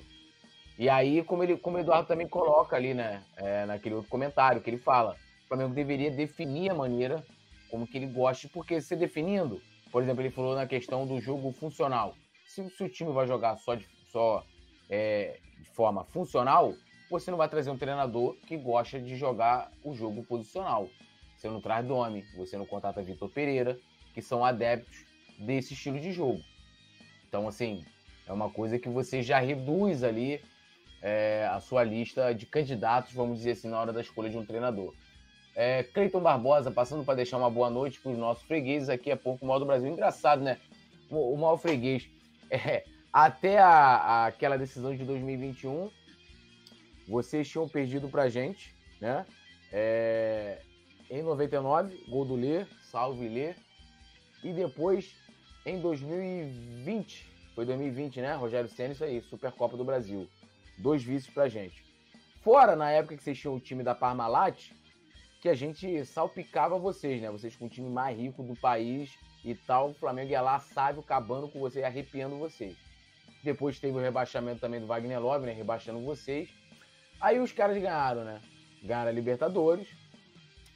E 0.77 0.89
aí, 0.89 1.23
como, 1.23 1.45
ele, 1.45 1.57
como 1.57 1.77
o 1.77 1.81
Eduardo 1.81 2.09
também 2.09 2.29
coloca 2.29 2.75
ali, 2.75 2.95
né, 2.95 3.23
é, 3.37 3.65
naquele 3.65 3.95
outro 3.95 4.11
comentário 4.11 4.61
que 4.61 4.69
ele 4.69 4.77
fala, 4.77 5.17
o 5.45 5.47
Flamengo 5.47 5.73
deveria 5.73 6.11
definir 6.11 6.73
a 6.73 6.75
maneira 6.75 7.25
como 7.71 7.87
que 7.87 7.97
ele 7.97 8.07
gosta, 8.07 8.49
porque 8.53 8.81
se 8.81 8.97
definindo, 8.97 9.63
por 9.93 10.03
exemplo, 10.03 10.21
ele 10.21 10.31
falou 10.31 10.57
na 10.57 10.67
questão 10.67 11.07
do 11.07 11.21
jogo 11.21 11.53
funcional. 11.53 12.17
Se, 12.45 12.69
se 12.71 12.83
o 12.83 12.89
time 12.89 13.13
vai 13.13 13.29
jogar 13.29 13.57
só 13.59 13.77
de, 13.77 13.87
só, 14.11 14.45
é, 14.91 15.39
de 15.61 15.71
forma 15.77 16.03
funcional, 16.07 16.75
você 17.09 17.31
não 17.31 17.39
vai 17.39 17.49
trazer 17.49 17.71
um 17.71 17.79
treinador 17.79 18.35
que 18.49 18.57
gosta 18.57 18.99
de 18.99 19.17
jogar 19.17 19.71
o 19.85 19.95
jogo 19.95 20.25
posicional. 20.25 20.89
Você 21.39 21.49
não 21.49 21.61
traz 21.61 21.87
Domi, 21.87 22.25
você 22.37 22.59
não 22.59 22.67
contrata 22.67 23.03
Vitor 23.03 23.29
Pereira, 23.29 23.79
que 24.13 24.21
são 24.21 24.45
adeptos 24.45 25.05
desse 25.39 25.75
estilo 25.75 26.01
de 26.01 26.13
jogo. 26.13 26.43
Então, 27.29 27.47
assim, 27.47 27.85
é 28.27 28.33
uma 28.33 28.51
coisa 28.51 28.79
que 28.79 28.89
você 28.89 29.23
já 29.23 29.39
reduz 29.39 30.03
ali 30.03 30.41
é, 31.01 31.49
a 31.51 31.61
sua 31.61 31.85
lista 31.85 32.35
de 32.35 32.45
candidatos, 32.45 33.13
vamos 33.13 33.39
dizer 33.39 33.53
assim, 33.53 33.69
na 33.69 33.81
hora 33.81 33.93
da 33.93 34.01
escolha 34.01 34.29
de 34.29 34.37
um 34.37 34.45
treinador. 34.45 34.93
É, 35.55 35.83
Cleiton 35.83 36.21
Barbosa, 36.21 36.71
passando 36.71 37.05
para 37.05 37.15
deixar 37.15 37.37
uma 37.37 37.51
boa 37.51 37.71
noite 37.71 38.01
para 38.01 38.13
os 38.13 38.19
nossos 38.19 38.43
fregueses 38.45 38.89
aqui 38.89 39.11
a 39.11 39.17
pouco, 39.17 39.45
o 39.45 39.49
mal 39.49 39.61
do 39.61 39.67
Brasil. 39.67 39.89
Engraçado, 39.89 40.43
né? 40.43 40.59
O, 41.11 41.35
o 41.35 41.39
mal 41.39 41.57
freguês. 41.57 42.09
É, 42.51 42.83
até 43.13 43.59
a, 43.59 43.69
a, 43.69 44.27
aquela 44.29 44.57
decisão 44.57 44.97
de 44.97 45.05
2021, 45.05 45.91
vocês 47.07 47.47
tinham 47.47 47.69
perdido 47.69 48.09
para 48.09 48.31
gente, 48.31 48.75
né? 48.99 49.27
É, 49.71 50.63
em 51.11 51.23
99, 51.23 52.05
gol 52.09 52.25
do 52.25 52.35
Lê, 52.35 52.67
salve 52.91 53.29
Lê. 53.29 53.55
E 54.43 54.53
depois, 54.53 55.15
em 55.67 55.81
2020, 55.81 57.27
foi 57.55 57.65
2020, 57.65 58.21
né? 58.21 58.35
Rogério 58.35 58.71
Senna, 58.71 58.93
isso 58.93 59.03
aí, 59.03 59.21
Supercopa 59.23 59.77
do 59.77 59.85
Brasil. 59.85 60.29
Dois 60.79 61.03
vices 61.03 61.29
pra 61.29 61.49
gente. 61.49 61.85
Fora, 62.41 62.77
na 62.77 62.91
época 62.91 63.17
que 63.17 63.23
vocês 63.23 63.39
tinham 63.39 63.57
o 63.57 63.61
time 63.61 63.83
da 63.83 63.95
Parmalat, 63.95 64.71
que 65.41 65.49
a 65.49 65.55
gente 65.55 66.05
salpicava 66.05 66.79
vocês, 66.79 67.21
né? 67.21 67.31
Vocês 67.31 67.57
com 67.57 67.67
o 67.67 67.69
time 67.69 67.89
mais 67.91 68.17
rico 68.17 68.43
do 68.43 68.55
país 68.55 69.11
e 69.45 69.55
tal. 69.55 69.91
O 69.91 69.95
Flamengo 69.95 70.31
ia 70.31 70.41
lá, 70.41 70.61
sábio, 70.61 71.01
acabando 71.01 71.49
com 71.49 71.59
vocês, 71.59 71.85
arrepiando 71.85 72.39
vocês. 72.39 72.77
Depois 73.43 73.79
teve 73.79 73.97
o 73.97 74.01
rebaixamento 74.01 74.61
também 74.61 74.81
do 74.81 74.87
Wagner 74.87 75.21
Love, 75.21 75.47
né? 75.47 75.53
Rebaixando 75.53 76.01
vocês. 76.05 76.49
Aí 77.21 77.41
os 77.41 77.53
caras 77.53 77.77
ganharam, 77.77 78.25
né? 78.25 78.41
Ganharam 78.83 79.11
a 79.11 79.13
Libertadores. 79.13 79.89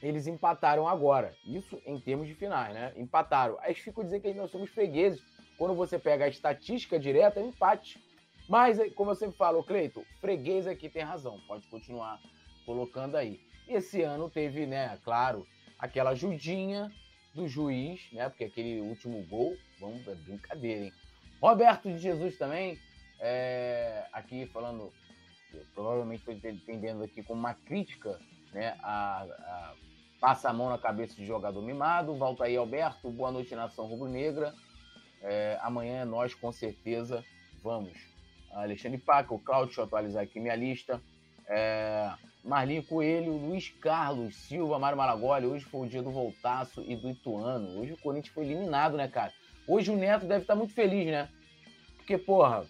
Eles 0.03 0.27
empataram 0.27 0.85
agora. 0.85 1.33
Isso 1.45 1.81
em 1.85 1.97
termos 1.97 2.27
de 2.27 2.35
finais, 2.35 2.73
né? 2.73 2.91
Empataram. 2.97 3.57
Aí 3.61 3.73
ficam 3.73 4.03
dizendo 4.03 4.21
que 4.21 4.33
nós 4.33 4.51
somos 4.51 4.69
fregueses. 4.69 5.23
Quando 5.57 5.73
você 5.73 5.97
pega 5.97 6.25
a 6.25 6.27
estatística 6.27 6.99
direta, 6.99 7.39
é 7.39 7.43
empate. 7.43 8.03
Mas, 8.49 8.77
como 8.95 9.11
eu 9.11 9.15
sempre 9.15 9.37
falo, 9.37 9.63
Cleito, 9.63 10.05
freguês 10.19 10.67
aqui 10.67 10.89
tem 10.89 11.03
razão. 11.03 11.39
Pode 11.47 11.65
continuar 11.67 12.19
colocando 12.65 13.15
aí. 13.15 13.39
Esse 13.65 14.01
ano 14.01 14.29
teve, 14.29 14.65
né, 14.65 14.99
claro, 15.05 15.47
aquela 15.79 16.09
ajudinha 16.09 16.91
do 17.33 17.47
juiz, 17.47 18.11
né? 18.11 18.27
Porque 18.27 18.43
aquele 18.43 18.81
último 18.81 19.23
gol, 19.27 19.55
vamos, 19.79 20.05
é 20.05 20.15
brincadeira, 20.15 20.85
hein? 20.85 20.93
Roberto 21.41 21.89
de 21.89 21.97
Jesus 21.97 22.37
também, 22.37 22.77
é, 23.21 24.05
aqui 24.11 24.45
falando, 24.47 24.91
provavelmente 25.73 26.29
estou 26.29 26.51
entendendo 26.51 27.03
aqui 27.03 27.23
como 27.23 27.39
uma 27.39 27.53
crítica, 27.53 28.19
né? 28.51 28.75
A, 28.81 29.23
a, 29.23 29.75
passa 30.23 30.49
a 30.49 30.53
mão 30.53 30.69
na 30.69 30.77
cabeça 30.77 31.15
de 31.15 31.25
jogador 31.25 31.61
mimado. 31.61 32.15
Volta 32.15 32.45
aí, 32.45 32.55
Alberto. 32.55 33.11
Boa 33.11 33.29
noite, 33.29 33.53
nação 33.55 33.87
rubro-negra. 33.87 34.53
É, 35.21 35.59
amanhã 35.61 36.03
é 36.03 36.05
nós, 36.05 36.33
com 36.33 36.49
certeza, 36.49 37.21
vamos. 37.61 37.91
Alexandre 38.53 38.97
Paca, 38.97 39.33
o 39.33 39.39
Claudio, 39.39 39.65
deixa 39.65 39.81
eu 39.81 39.85
atualizar 39.85 40.23
aqui 40.23 40.39
minha 40.39 40.55
lista. 40.55 41.01
É, 41.45 42.09
Marlinho 42.41 42.83
Coelho, 42.83 43.33
Luiz 43.33 43.67
Carlos, 43.81 44.37
Silva, 44.37 44.79
Mário 44.79 44.97
Malagoli. 44.97 45.45
Hoje 45.45 45.65
foi 45.65 45.87
o 45.87 45.89
dia 45.89 46.01
do 46.01 46.09
Voltaço 46.09 46.81
e 46.87 46.95
do 46.95 47.09
Ituano. 47.09 47.81
Hoje 47.81 47.91
o 47.91 47.97
Corinthians 47.97 48.33
foi 48.33 48.45
eliminado, 48.45 48.95
né, 48.95 49.09
cara? 49.09 49.33
Hoje 49.67 49.91
o 49.91 49.97
Neto 49.97 50.25
deve 50.25 50.43
estar 50.43 50.55
muito 50.55 50.73
feliz, 50.73 51.05
né? 51.05 51.27
Porque, 51.97 52.17
porra, 52.17 52.65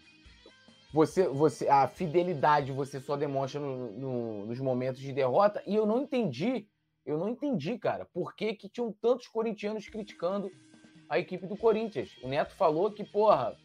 você, 0.92 1.28
você, 1.28 1.68
a 1.68 1.88
fidelidade 1.88 2.72
você 2.72 3.00
só 3.00 3.16
demonstra 3.16 3.62
no, 3.62 3.92
no, 3.92 4.46
nos 4.48 4.60
momentos 4.60 5.00
de 5.00 5.14
derrota. 5.14 5.62
E 5.68 5.76
eu 5.76 5.86
não 5.86 6.02
entendi, 6.02 6.66
eu 7.06 7.18
não 7.18 7.30
entendi, 7.30 7.78
cara, 7.78 8.06
por 8.06 8.36
que, 8.36 8.54
que 8.54 8.70
tinham 8.70 8.92
tantos 8.92 9.28
corintianos 9.28 9.88
criticando 9.88 10.52
a 11.10 11.20
equipe 11.20 11.46
do 11.46 11.56
Corinthians. 11.56 12.18
O 12.24 12.28
Neto 12.28 12.56
falou 12.56 12.92
que, 12.92 13.04
porra, 13.04 13.56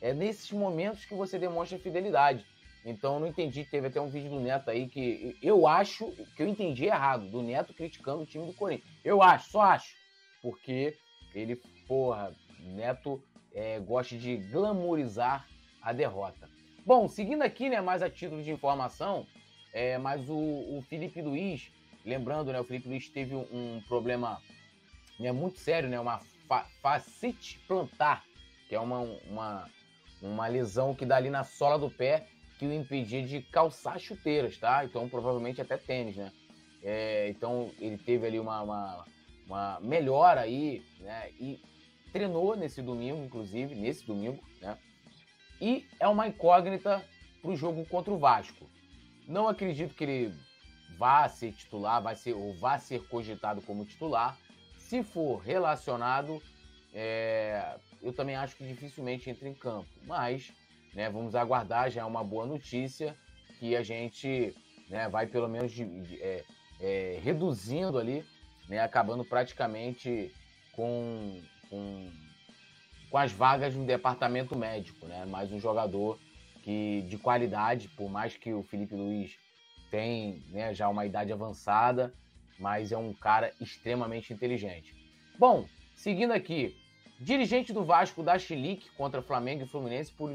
é 0.00 0.12
nesses 0.12 0.50
momentos 0.52 1.04
que 1.04 1.14
você 1.14 1.38
demonstra 1.38 1.78
fidelidade. 1.78 2.46
Então 2.84 3.18
não 3.18 3.26
entendi, 3.26 3.64
teve 3.64 3.86
até 3.86 4.00
um 4.00 4.08
vídeo 4.08 4.30
do 4.30 4.40
Neto 4.40 4.70
aí 4.70 4.88
que 4.88 5.36
eu 5.42 5.66
acho 5.66 6.12
que 6.36 6.42
eu 6.42 6.48
entendi 6.48 6.84
errado, 6.84 7.30
do 7.30 7.42
Neto 7.42 7.72
criticando 7.72 8.22
o 8.22 8.26
time 8.26 8.46
do 8.46 8.52
Corinthians. 8.52 8.88
Eu 9.02 9.22
acho, 9.22 9.50
só 9.50 9.62
acho. 9.62 9.94
Porque 10.42 10.96
ele, 11.34 11.56
porra, 11.86 12.34
Neto 12.60 13.22
é, 13.54 13.78
gosta 13.80 14.16
de 14.16 14.36
glamorizar 14.36 15.46
a 15.80 15.92
derrota. 15.92 16.48
Bom, 16.84 17.08
seguindo 17.08 17.42
aqui, 17.42 17.70
né, 17.70 17.80
mais 17.80 18.02
a 18.02 18.10
título 18.10 18.42
de 18.42 18.50
informação, 18.50 19.26
é, 19.72 19.96
mas 19.96 20.28
o, 20.28 20.34
o 20.34 20.84
Felipe 20.88 21.22
Luiz, 21.22 21.70
lembrando, 22.04 22.52
né, 22.52 22.60
o 22.60 22.64
Felipe 22.64 22.88
Luiz 22.88 23.08
teve 23.08 23.34
um, 23.34 23.46
um 23.52 23.82
problema 23.88 24.40
né, 25.18 25.32
muito 25.32 25.58
sério, 25.58 25.88
né, 25.88 25.98
uma 25.98 26.20
fa 26.46 26.66
facite 26.82 27.58
plantar, 27.66 28.24
que 28.68 28.74
é 28.74 28.80
uma, 28.80 29.00
uma, 29.00 29.70
uma 30.20 30.46
lesão 30.46 30.94
que 30.94 31.06
dá 31.06 31.16
ali 31.16 31.30
na 31.30 31.44
sola 31.44 31.78
do 31.78 31.90
pé 31.90 32.26
que 32.58 32.66
o 32.66 32.72
impedia 32.72 33.22
de 33.22 33.42
calçar 33.42 33.98
chuteiras, 33.98 34.56
tá? 34.58 34.84
Então, 34.84 35.08
provavelmente 35.08 35.60
até 35.60 35.76
tênis, 35.76 36.16
né? 36.16 36.32
É, 36.82 37.28
então, 37.28 37.70
ele 37.80 37.98
teve 37.98 38.26
ali 38.26 38.38
uma, 38.38 38.62
uma, 38.62 39.04
uma, 39.46 39.80
melhora 39.80 40.42
aí, 40.42 40.84
né? 41.00 41.30
E 41.40 41.60
treinou 42.12 42.54
nesse 42.54 42.80
domingo, 42.80 43.24
inclusive, 43.24 43.74
nesse 43.74 44.06
domingo, 44.06 44.42
né? 44.60 44.78
E 45.60 45.86
é 45.98 46.06
uma 46.06 46.28
incógnita 46.28 47.04
para 47.42 47.50
o 47.50 47.56
jogo 47.56 47.84
contra 47.86 48.12
o 48.12 48.18
Vasco. 48.18 48.66
Não 49.26 49.48
acredito 49.48 49.94
que 49.94 50.04
ele 50.04 50.34
vá 50.96 51.28
ser 51.28 51.52
titular, 51.52 52.02
vai 52.02 52.16
ser 52.16 52.34
ou 52.34 52.54
vá 52.54 52.78
ser 52.78 53.06
cogitado 53.08 53.60
como 53.62 53.84
titular. 53.84 54.36
Se 54.76 55.02
for 55.02 55.38
relacionado, 55.38 56.42
é, 56.92 57.76
eu 58.02 58.12
também 58.12 58.36
acho 58.36 58.56
que 58.56 58.66
dificilmente 58.66 59.28
entra 59.30 59.48
em 59.48 59.54
campo. 59.54 59.88
Mas 60.06 60.52
né? 60.94 61.10
Vamos 61.10 61.34
aguardar, 61.34 61.90
já 61.90 62.02
é 62.02 62.04
uma 62.04 62.22
boa 62.22 62.46
notícia 62.46 63.16
que 63.58 63.76
a 63.76 63.82
gente 63.82 64.54
né, 64.88 65.08
vai 65.08 65.26
pelo 65.26 65.48
menos 65.48 65.72
de, 65.72 65.84
de, 65.84 66.22
é, 66.22 66.44
é, 66.80 67.20
reduzindo 67.22 67.98
ali, 67.98 68.24
né, 68.68 68.80
acabando 68.80 69.24
praticamente 69.24 70.32
com, 70.72 71.42
com, 71.68 72.10
com 73.10 73.18
as 73.18 73.32
vagas 73.32 73.74
no 73.74 73.84
departamento 73.84 74.56
médico, 74.56 75.06
né? 75.06 75.24
Mais 75.26 75.52
um 75.52 75.58
jogador 75.58 76.18
que 76.62 77.02
de 77.08 77.18
qualidade, 77.18 77.88
por 77.88 78.10
mais 78.10 78.36
que 78.36 78.52
o 78.52 78.62
Felipe 78.62 78.94
Luiz 78.94 79.36
tem 79.94 80.42
né, 80.48 80.74
já 80.74 80.88
uma 80.88 81.06
idade 81.06 81.32
avançada, 81.32 82.12
mas 82.58 82.90
é 82.90 82.98
um 82.98 83.14
cara 83.14 83.52
extremamente 83.60 84.32
inteligente. 84.32 84.92
Bom, 85.38 85.68
seguindo 85.94 86.32
aqui, 86.32 86.76
Dirigente 87.20 87.72
do 87.72 87.84
Vasco 87.84 88.20
da 88.20 88.36
Chilique 88.36 88.90
contra 88.96 89.22
Flamengo 89.22 89.62
e 89.62 89.68
Fluminense 89.68 90.10
por, 90.10 90.28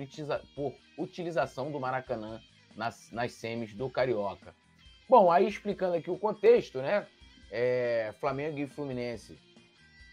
por 0.56 0.74
utilização 0.98 1.70
do 1.74 1.80
Maracanã 1.80 2.42
nas, 2.74 3.12
nas 3.12 3.34
semis 3.34 3.74
do 3.74 3.90
Carioca. 3.90 4.56
Bom, 5.10 5.30
aí 5.30 5.46
explicando 5.46 5.98
aqui 5.98 6.10
o 6.10 6.18
contexto, 6.18 6.78
né? 6.80 7.06
É, 7.52 8.14
Flamengo 8.22 8.60
e 8.60 8.68
Fluminense, 8.68 9.38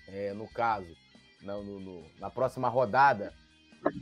é, 0.08 0.32
no 0.32 0.48
caso, 0.48 0.92
no, 1.40 1.62
no, 1.62 2.04
na 2.18 2.30
próxima 2.30 2.68
rodada, 2.68 3.32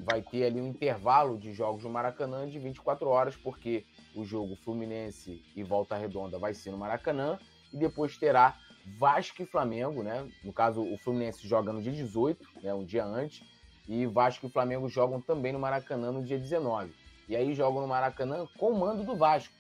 vai 0.01 0.23
ter 0.23 0.45
ali 0.45 0.61
um 0.61 0.69
intervalo 0.69 1.39
de 1.39 1.53
jogos 1.53 1.85
no 1.85 1.91
Maracanã 1.91 2.49
de 2.49 2.59
24 2.59 3.09
horas, 3.09 3.37
porque 3.37 3.85
o 4.15 4.25
jogo 4.25 4.57
Fluminense 4.57 5.43
e 5.55 5.63
Volta 5.63 5.97
Redonda 5.97 6.39
vai 6.39 6.55
ser 6.55 6.71
no 6.71 6.79
Maracanã, 6.79 7.39
e 7.73 7.77
depois 7.77 8.17
terá 8.17 8.57
Vasco 8.99 9.43
e 9.43 9.47
Flamengo, 9.47 10.03
né? 10.03 10.29
No 10.43 10.53
caso, 10.53 10.83
o 10.83 10.97
Fluminense 10.99 11.47
joga 11.49 11.73
no 11.73 11.83
dia 11.83 11.93
18, 11.93 12.47
né? 12.63 12.75
um 12.75 12.85
dia 12.85 13.05
antes, 13.05 13.43
e 13.89 14.07
Vasco 14.07 14.47
e 14.47 14.51
Flamengo 14.51 14.89
jogam 14.89 15.21
também 15.21 15.53
no 15.53 15.59
Maracanã 15.59 16.13
no 16.13 16.23
dia 16.23 16.39
19. 16.39 16.93
E 17.29 17.35
aí 17.35 17.55
jogam 17.55 17.81
no 17.83 17.89
Maracanã 17.89 18.47
com 18.59 18.71
o 18.71 18.79
mando 18.79 19.03
do 19.03 19.17
Vasco, 19.17 19.53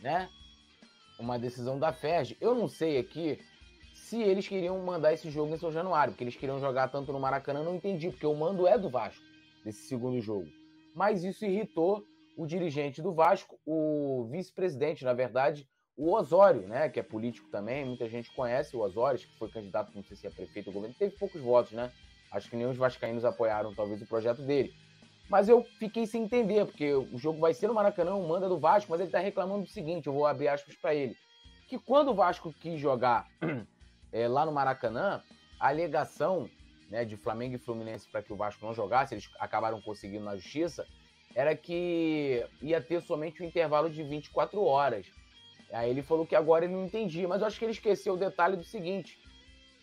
né? 0.00 0.28
Uma 1.18 1.38
decisão 1.38 1.78
da 1.78 1.92
FERJ. 1.92 2.36
Eu 2.40 2.54
não 2.54 2.68
sei 2.68 2.98
aqui 2.98 3.38
se 3.94 4.20
eles 4.20 4.46
queriam 4.46 4.78
mandar 4.80 5.12
esse 5.12 5.30
jogo 5.30 5.54
em 5.54 5.58
São 5.58 5.72
Januário, 5.72 6.12
porque 6.12 6.24
eles 6.24 6.36
queriam 6.36 6.60
jogar 6.60 6.88
tanto 6.88 7.12
no 7.12 7.18
Maracanã, 7.18 7.62
não 7.62 7.74
entendi, 7.74 8.10
porque 8.10 8.26
o 8.26 8.34
mando 8.34 8.66
é 8.66 8.78
do 8.78 8.88
Vasco, 8.88 9.23
desse 9.64 9.88
segundo 9.88 10.20
jogo. 10.20 10.46
Mas 10.94 11.24
isso 11.24 11.44
irritou 11.44 12.04
o 12.36 12.46
dirigente 12.46 13.00
do 13.00 13.12
Vasco, 13.12 13.58
o 13.64 14.28
vice-presidente, 14.30 15.04
na 15.04 15.12
verdade, 15.12 15.68
o 15.96 16.12
Osório, 16.12 16.62
né, 16.62 16.88
que 16.88 16.98
é 16.98 17.02
político 17.02 17.48
também, 17.50 17.84
muita 17.84 18.08
gente 18.08 18.32
conhece 18.34 18.76
o 18.76 18.80
Osório, 18.80 19.18
que 19.18 19.38
foi 19.38 19.48
candidato, 19.48 19.92
não 19.94 20.02
sei 20.02 20.16
se 20.16 20.26
é 20.26 20.30
prefeito 20.30 20.68
ou 20.68 20.74
governo, 20.74 20.94
teve 20.98 21.16
poucos 21.16 21.40
votos, 21.40 21.72
né? 21.72 21.92
Acho 22.32 22.50
que 22.50 22.56
nem 22.56 22.66
os 22.66 22.76
vascaínos 22.76 23.24
apoiaram 23.24 23.72
talvez 23.74 24.02
o 24.02 24.06
projeto 24.06 24.42
dele. 24.42 24.74
Mas 25.28 25.48
eu 25.48 25.62
fiquei 25.78 26.04
sem 26.06 26.24
entender, 26.24 26.66
porque 26.66 26.92
o 26.92 27.16
jogo 27.16 27.38
vai 27.38 27.54
ser 27.54 27.68
no 27.68 27.74
Maracanã, 27.74 28.14
o 28.14 28.28
manda 28.28 28.48
do 28.48 28.58
Vasco, 28.58 28.90
mas 28.90 29.00
ele 29.00 29.08
está 29.08 29.20
reclamando 29.20 29.62
do 29.62 29.70
seguinte, 29.70 30.08
eu 30.08 30.12
vou 30.12 30.26
abrir 30.26 30.48
aspas 30.48 30.76
para 30.76 30.94
ele, 30.94 31.16
que 31.68 31.78
quando 31.78 32.10
o 32.10 32.14
Vasco 32.14 32.52
quis 32.52 32.78
jogar 32.78 33.26
é, 34.12 34.26
lá 34.28 34.44
no 34.44 34.52
Maracanã, 34.52 35.22
a 35.60 35.68
alegação 35.68 36.50
né, 36.94 37.04
de 37.04 37.16
Flamengo 37.16 37.56
e 37.56 37.58
Fluminense 37.58 38.08
para 38.08 38.22
que 38.22 38.32
o 38.32 38.36
Vasco 38.36 38.64
não 38.64 38.72
jogasse, 38.72 39.14
eles 39.14 39.28
acabaram 39.40 39.80
conseguindo 39.82 40.24
na 40.24 40.36
justiça, 40.36 40.86
era 41.34 41.56
que 41.56 42.46
ia 42.62 42.80
ter 42.80 43.02
somente 43.02 43.42
um 43.42 43.46
intervalo 43.46 43.90
de 43.90 44.00
24 44.04 44.62
horas. 44.62 45.04
Aí 45.72 45.90
ele 45.90 46.02
falou 46.02 46.24
que 46.24 46.36
agora 46.36 46.64
ele 46.64 46.72
não 46.72 46.84
entendia, 46.86 47.26
mas 47.26 47.40
eu 47.40 47.48
acho 47.48 47.58
que 47.58 47.64
ele 47.64 47.72
esqueceu 47.72 48.14
o 48.14 48.16
detalhe 48.16 48.56
do 48.56 48.62
seguinte: 48.62 49.18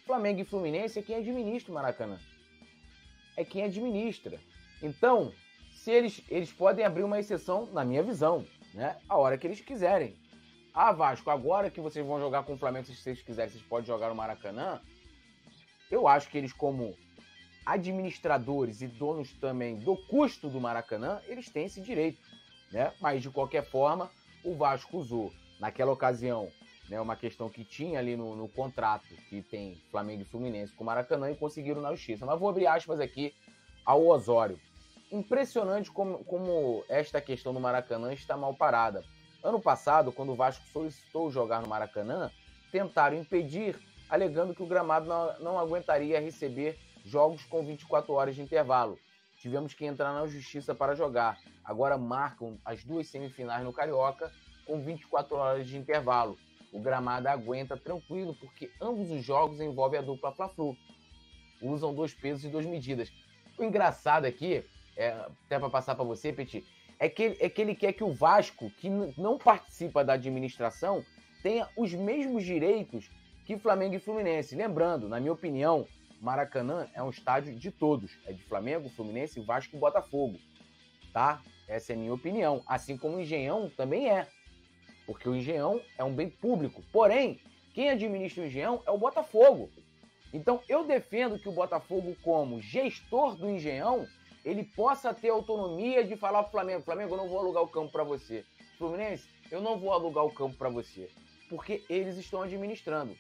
Flamengo 0.05 0.39
e 0.39 0.45
Fluminense 0.45 0.99
é 0.99 1.01
quem 1.01 1.17
administra 1.17 1.69
o 1.69 1.75
Maracanã. 1.75 2.17
É 3.35 3.43
quem 3.43 3.63
administra. 3.63 4.39
Então, 4.81 5.33
se 5.73 5.91
eles, 5.91 6.23
eles 6.29 6.53
podem 6.53 6.85
abrir 6.85 7.03
uma 7.03 7.19
exceção, 7.19 7.65
na 7.73 7.83
minha 7.83 8.03
visão, 8.03 8.45
né? 8.73 8.95
A 9.09 9.17
hora 9.17 9.37
que 9.37 9.45
eles 9.45 9.59
quiserem. 9.59 10.15
Ah, 10.73 10.93
Vasco, 10.93 11.29
agora 11.29 11.69
que 11.69 11.81
vocês 11.81 12.05
vão 12.05 12.21
jogar 12.21 12.43
com 12.43 12.53
o 12.53 12.57
Flamengo, 12.57 12.85
se 12.85 12.95
vocês 12.95 13.21
quiserem, 13.21 13.51
vocês 13.51 13.63
podem 13.63 13.85
jogar 13.85 14.07
no 14.07 14.15
Maracanã. 14.15 14.79
Eu 15.91 16.07
acho 16.07 16.29
que 16.29 16.37
eles, 16.37 16.53
como 16.53 16.95
administradores 17.65 18.81
e 18.81 18.87
donos 18.87 19.31
também 19.33 19.75
do 19.77 19.95
custo 19.95 20.49
do 20.49 20.59
Maracanã, 20.59 21.21
eles 21.27 21.49
têm 21.49 21.65
esse 21.65 21.81
direito, 21.81 22.19
né? 22.71 22.93
Mas 22.99 23.21
de 23.21 23.29
qualquer 23.29 23.63
forma, 23.63 24.09
o 24.43 24.55
Vasco 24.55 24.97
usou 24.97 25.31
naquela 25.59 25.91
ocasião, 25.91 26.49
né, 26.89 26.99
uma 26.99 27.15
questão 27.15 27.49
que 27.49 27.63
tinha 27.63 27.99
ali 27.99 28.15
no, 28.15 28.35
no 28.35 28.47
contrato 28.47 29.05
que 29.29 29.41
tem 29.43 29.79
Flamengo 29.91 30.23
e 30.23 30.25
Fluminense 30.25 30.73
com 30.73 30.83
o 30.83 30.87
Maracanã 30.87 31.29
e 31.29 31.35
conseguiram 31.35 31.81
na 31.81 31.91
justiça. 31.91 32.25
Mas 32.25 32.39
vou 32.39 32.49
abrir 32.49 32.65
aspas 32.65 32.99
aqui 32.99 33.35
ao 33.85 34.07
Osório 34.07 34.59
impressionante 35.11 35.91
como, 35.91 36.23
como 36.23 36.83
esta 36.87 37.19
questão 37.19 37.53
do 37.53 37.59
Maracanã 37.59 38.13
está 38.13 38.37
mal 38.37 38.53
parada. 38.53 39.03
Ano 39.43 39.59
passado, 39.59 40.11
quando 40.11 40.31
o 40.31 40.35
Vasco 40.35 40.65
solicitou 40.71 41.29
jogar 41.29 41.61
no 41.61 41.67
Maracanã, 41.67 42.31
tentaram 42.71 43.17
impedir, 43.17 43.77
alegando 44.11 44.53
que 44.53 44.61
o 44.61 44.67
gramado 44.67 45.07
não, 45.07 45.39
não 45.39 45.57
aguentaria 45.57 46.19
receber 46.19 46.77
jogos 47.05 47.45
com 47.45 47.65
24 47.65 48.13
horas 48.13 48.35
de 48.35 48.41
intervalo. 48.41 48.99
Tivemos 49.37 49.73
que 49.73 49.85
entrar 49.85 50.13
na 50.13 50.27
justiça 50.27 50.75
para 50.75 50.93
jogar. 50.93 51.39
Agora 51.63 51.97
marcam 51.97 52.59
as 52.65 52.83
duas 52.83 53.07
semifinais 53.07 53.63
no 53.63 53.71
Carioca 53.71 54.29
com 54.67 54.81
24 54.81 55.35
horas 55.35 55.65
de 55.65 55.77
intervalo. 55.77 56.37
O 56.73 56.79
gramado 56.79 57.29
aguenta 57.29 57.77
tranquilo 57.77 58.35
porque 58.35 58.69
ambos 58.81 59.09
os 59.09 59.23
jogos 59.23 59.61
envolvem 59.61 59.99
a 59.99 60.03
dupla 60.03 60.33
Fla-Flu. 60.33 60.75
Usam 61.61 61.95
dois 61.95 62.13
pesos 62.13 62.43
e 62.43 62.49
duas 62.49 62.65
medidas. 62.65 63.11
O 63.57 63.63
engraçado 63.63 64.25
aqui 64.25 64.63
é, 64.97 65.11
até 65.45 65.57
para 65.57 65.69
passar 65.69 65.95
para 65.95 66.03
você, 66.03 66.33
Petit, 66.33 66.65
é 66.99 67.07
que, 67.07 67.37
é 67.39 67.49
que 67.49 67.61
ele 67.61 67.75
quer 67.75 67.93
que 67.93 68.03
o 68.03 68.13
Vasco, 68.13 68.69
que 68.71 68.89
não 68.89 69.37
participa 69.37 70.03
da 70.03 70.13
administração, 70.13 71.03
tenha 71.41 71.67
os 71.77 71.93
mesmos 71.93 72.43
direitos 72.43 73.09
que 73.51 73.59
Flamengo 73.59 73.95
e 73.95 73.99
Fluminense. 73.99 74.55
Lembrando, 74.55 75.09
na 75.09 75.19
minha 75.19 75.33
opinião, 75.33 75.85
Maracanã 76.21 76.87
é 76.93 77.03
um 77.03 77.09
estádio 77.09 77.53
de 77.53 77.69
todos. 77.69 78.17
É 78.25 78.31
de 78.31 78.41
Flamengo, 78.43 78.89
Fluminense, 78.89 79.41
Vasco 79.41 79.75
e 79.75 79.79
Botafogo. 79.79 80.39
Tá? 81.11 81.41
Essa 81.67 81.91
é 81.91 81.95
a 81.95 81.99
minha 81.99 82.13
opinião. 82.13 82.63
Assim 82.65 82.95
como 82.95 83.17
o 83.17 83.19
Engenhão 83.19 83.69
também 83.75 84.09
é. 84.09 84.25
Porque 85.05 85.27
o 85.27 85.35
Engenhão 85.35 85.81
é 85.97 86.03
um 86.03 86.13
bem 86.13 86.29
público. 86.29 86.81
Porém, 86.93 87.41
quem 87.73 87.89
administra 87.89 88.41
o 88.41 88.45
Engenhão 88.45 88.81
é 88.85 88.91
o 88.91 88.97
Botafogo. 88.97 89.69
Então 90.33 90.61
eu 90.69 90.85
defendo 90.85 91.37
que 91.37 91.49
o 91.49 91.53
Botafogo, 91.53 92.15
como 92.23 92.61
gestor 92.61 93.35
do 93.35 93.49
Engenhão, 93.49 94.07
ele 94.45 94.63
possa 94.63 95.13
ter 95.13 95.27
autonomia 95.27 96.05
de 96.05 96.15
falar 96.15 96.43
pro 96.43 96.53
Flamengo, 96.53 96.83
Flamengo, 96.83 97.15
eu 97.15 97.17
não 97.17 97.27
vou 97.27 97.39
alugar 97.39 97.63
o 97.63 97.67
campo 97.67 97.91
para 97.91 98.05
você. 98.05 98.45
Fluminense, 98.77 99.27
eu 99.51 99.59
não 99.59 99.77
vou 99.77 99.91
alugar 99.91 100.23
o 100.23 100.31
campo 100.31 100.55
para 100.55 100.69
você, 100.69 101.09
porque 101.49 101.83
eles 101.89 102.15
estão 102.17 102.41
administrando. 102.41 103.13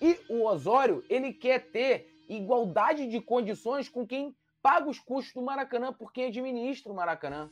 E 0.00 0.18
o 0.28 0.44
Osório, 0.44 1.04
ele 1.08 1.32
quer 1.32 1.70
ter 1.70 2.08
igualdade 2.28 3.08
de 3.08 3.20
condições 3.20 3.88
com 3.88 4.06
quem 4.06 4.34
paga 4.62 4.88
os 4.88 4.98
custos 4.98 5.34
do 5.34 5.42
Maracanã, 5.42 5.92
por 5.92 6.12
quem 6.12 6.26
administra 6.26 6.92
o 6.92 6.96
Maracanã. 6.96 7.48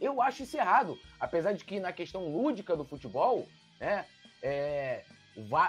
Eu 0.00 0.20
acho 0.20 0.42
isso 0.42 0.56
errado, 0.56 0.98
apesar 1.18 1.52
de 1.52 1.64
que 1.64 1.80
na 1.80 1.92
questão 1.92 2.28
lúdica 2.28 2.76
do 2.76 2.84
futebol, 2.84 3.46
né, 3.80 4.06
é, 4.42 5.04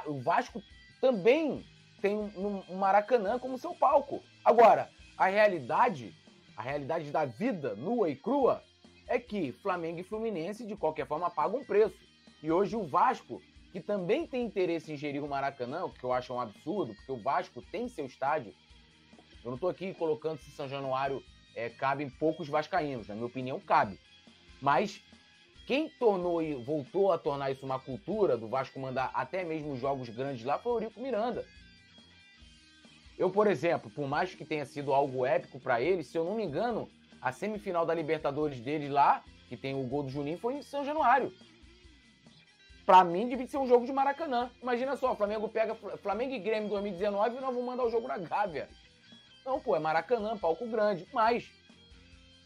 o 0.06 0.20
Vasco 0.20 0.62
também 1.02 1.66
tem 2.02 2.16
um 2.16 2.76
Maracanã 2.76 3.40
como 3.40 3.58
seu 3.58 3.74
palco. 3.74 4.22
Agora, 4.44 4.90
a 5.18 5.28
realidade, 5.28 6.14
a 6.56 6.62
realidade 6.62 7.12
da 7.12 7.26
vida 7.26 7.76
nua 7.76 8.10
e 8.10 8.16
crua, 8.16 8.64
é 9.08 9.18
que 9.18 9.52
Flamengo 9.54 10.00
e 10.00 10.04
Fluminense, 10.04 10.66
de 10.66 10.76
qualquer 10.76 11.08
forma, 11.08 11.30
pagam 11.30 11.64
preço. 11.64 11.96
E 12.44 12.52
hoje 12.52 12.76
o 12.76 12.84
Vasco, 12.84 13.42
que 13.78 13.84
também 13.84 14.26
tem 14.26 14.44
interesse 14.44 14.92
em 14.92 14.98
gerir 14.98 15.24
o 15.24 15.30
Maracanã, 15.30 15.86
o 15.86 15.92
que 15.92 16.04
eu 16.04 16.12
acho 16.12 16.34
um 16.34 16.42
absurdo, 16.42 16.96
porque 16.96 17.12
o 17.12 17.22
Vasco 17.22 17.62
tem 17.62 17.88
seu 17.88 18.08
estádio. 18.08 18.52
Eu 19.44 19.52
não 19.52 19.54
estou 19.54 19.70
aqui 19.70 19.94
colocando 19.94 20.40
se 20.40 20.50
São 20.50 20.68
Januário 20.68 21.24
é, 21.56 21.70
cabe 21.70 22.04
em 22.04 22.10
poucos 22.10 22.50
vascaínos, 22.50 23.08
na 23.08 23.14
minha 23.14 23.28
opinião, 23.28 23.60
cabe. 23.60 24.00
Mas 24.60 25.00
quem 25.68 25.90
tornou 25.90 26.42
e 26.42 26.56
voltou 26.56 27.12
a 27.12 27.20
tornar 27.20 27.52
isso 27.52 27.64
uma 27.64 27.80
cultura 27.80 28.36
do 28.36 28.48
Vasco 28.48 28.80
mandar 28.80 29.12
até 29.14 29.44
mesmo 29.44 29.78
jogos 29.78 30.10
grandes 30.10 30.44
lá 30.44 30.58
foi 30.58 30.72
o 30.72 30.76
Eurico 30.78 31.00
Miranda. 31.00 31.46
Eu, 33.16 33.30
por 33.30 33.46
exemplo, 33.46 33.92
por 33.92 34.08
mais 34.08 34.34
que 34.34 34.44
tenha 34.44 34.66
sido 34.66 34.92
algo 34.92 35.24
épico 35.24 35.60
para 35.60 35.80
eles, 35.80 36.08
se 36.08 36.18
eu 36.18 36.26
não 36.26 36.34
me 36.34 36.44
engano, 36.44 36.90
a 37.22 37.32
semifinal 37.32 37.86
da 37.86 37.94
Libertadores 37.94 38.60
deles 38.60 38.90
lá, 38.90 39.24
que 39.48 39.56
tem 39.56 39.76
o 39.76 39.84
gol 39.84 40.02
do 40.02 40.10
Juninho, 40.10 40.40
foi 40.40 40.56
em 40.56 40.64
São 40.64 40.84
Januário. 40.84 41.32
Para 42.88 43.04
mim, 43.04 43.28
devia 43.28 43.46
ser 43.46 43.58
um 43.58 43.68
jogo 43.68 43.86
de 43.86 43.92
Maracanã. 43.92 44.50
Imagina 44.64 44.96
só, 44.96 45.14
Flamengo 45.14 45.50
pega 45.50 45.76
Flamengo 45.76 46.34
e 46.34 46.40
Grêmio 46.40 46.70
2019 46.70 47.36
e 47.36 47.42
nós 47.42 47.54
vamos 47.54 47.66
mandar 47.66 47.84
o 47.84 47.90
jogo 47.90 48.08
na 48.08 48.18
Gávea. 48.18 48.70
Não, 49.46 49.60
pô, 49.60 49.76
é 49.76 49.80
Maracanã, 49.80 50.38
palco 50.38 50.66
grande. 50.66 51.06
Mas, 51.12 51.52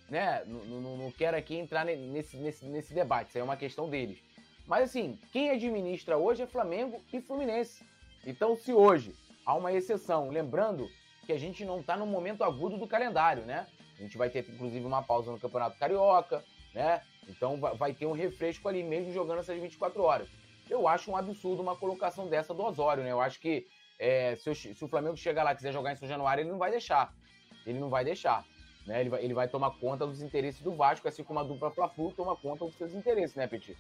né, 0.10 0.44
não 0.48 1.12
quero 1.12 1.38
aqui 1.38 1.56
entrar 1.56 1.86
nesse, 1.86 2.38
nesse, 2.38 2.66
nesse 2.66 2.92
debate, 2.92 3.30
isso 3.30 3.38
aí 3.38 3.42
é 3.42 3.44
uma 3.44 3.56
questão 3.56 3.88
deles. 3.88 4.18
Mas 4.66 4.86
assim, 4.86 5.16
quem 5.32 5.52
administra 5.52 6.18
hoje 6.18 6.42
é 6.42 6.48
Flamengo 6.48 7.00
e 7.14 7.22
Fluminense. 7.22 7.86
Então, 8.26 8.56
se 8.56 8.74
hoje 8.74 9.14
há 9.46 9.54
uma 9.54 9.72
exceção. 9.72 10.32
Lembrando 10.32 10.90
que 11.26 11.32
a 11.32 11.38
gente 11.38 11.64
não 11.64 11.82
está 11.82 11.96
no 11.96 12.08
momento 12.08 12.44
agudo 12.44 12.78
do 12.78 12.88
calendário, 12.88 13.44
né? 13.44 13.68
A 13.96 14.02
gente 14.02 14.18
vai 14.18 14.28
ter, 14.28 14.44
inclusive, 14.50 14.84
uma 14.84 15.04
pausa 15.04 15.32
no 15.32 15.40
Campeonato 15.40 15.78
Carioca, 15.78 16.44
né? 16.74 17.02
Então 17.28 17.58
vai 17.58 17.94
ter 17.94 18.06
um 18.06 18.12
refresco 18.12 18.68
ali 18.68 18.84
mesmo 18.84 19.14
jogando 19.14 19.40
essas 19.40 19.60
24 19.60 20.02
horas. 20.02 20.28
Eu 20.70 20.88
acho 20.88 21.12
um 21.12 21.18
absurdo 21.18 21.62
uma 21.62 21.76
colocação 21.76 22.28
dessa 22.28 22.54
do 22.54 22.64
Osório, 22.64 23.04
né? 23.04 23.12
Eu 23.12 23.22
acho 23.22 23.40
que 23.40 23.68
é, 24.00 24.36
se, 24.36 24.50
o, 24.50 24.56
se, 24.56 24.84
o, 24.84 24.88
Flamengo 24.88 25.16
chegar 25.18 25.44
lá 25.44 25.52
e 25.52 25.56
quiser 25.56 25.72
jogar 25.72 25.92
em 25.92 25.96
São 25.96 26.08
Januário, 26.08 26.42
ele 26.42 26.50
não 26.50 26.58
vai 26.58 26.72
deixar. 26.72 27.14
Ele 27.66 27.80
não 27.80 27.90
vai 27.90 28.04
deixar. 28.04 28.44
Né? 28.88 29.02
Ele, 29.02 29.10
vai, 29.10 29.24
ele 29.24 29.34
vai 29.34 29.48
tomar 29.48 29.72
conta 29.72 30.08
dos 30.08 30.22
interesses 30.22 30.62
do 30.62 30.76
Vasco, 30.76 31.08
assim 31.08 31.24
como 31.24 31.40
a 31.40 31.44
dupla 31.44 31.70
Fla-Flu 31.70 32.12
toma 32.14 32.36
conta 32.36 32.66
dos 32.66 32.76
seus 32.76 32.94
interesses, 32.94 33.36
né, 33.36 33.46
Petit? 33.46 33.78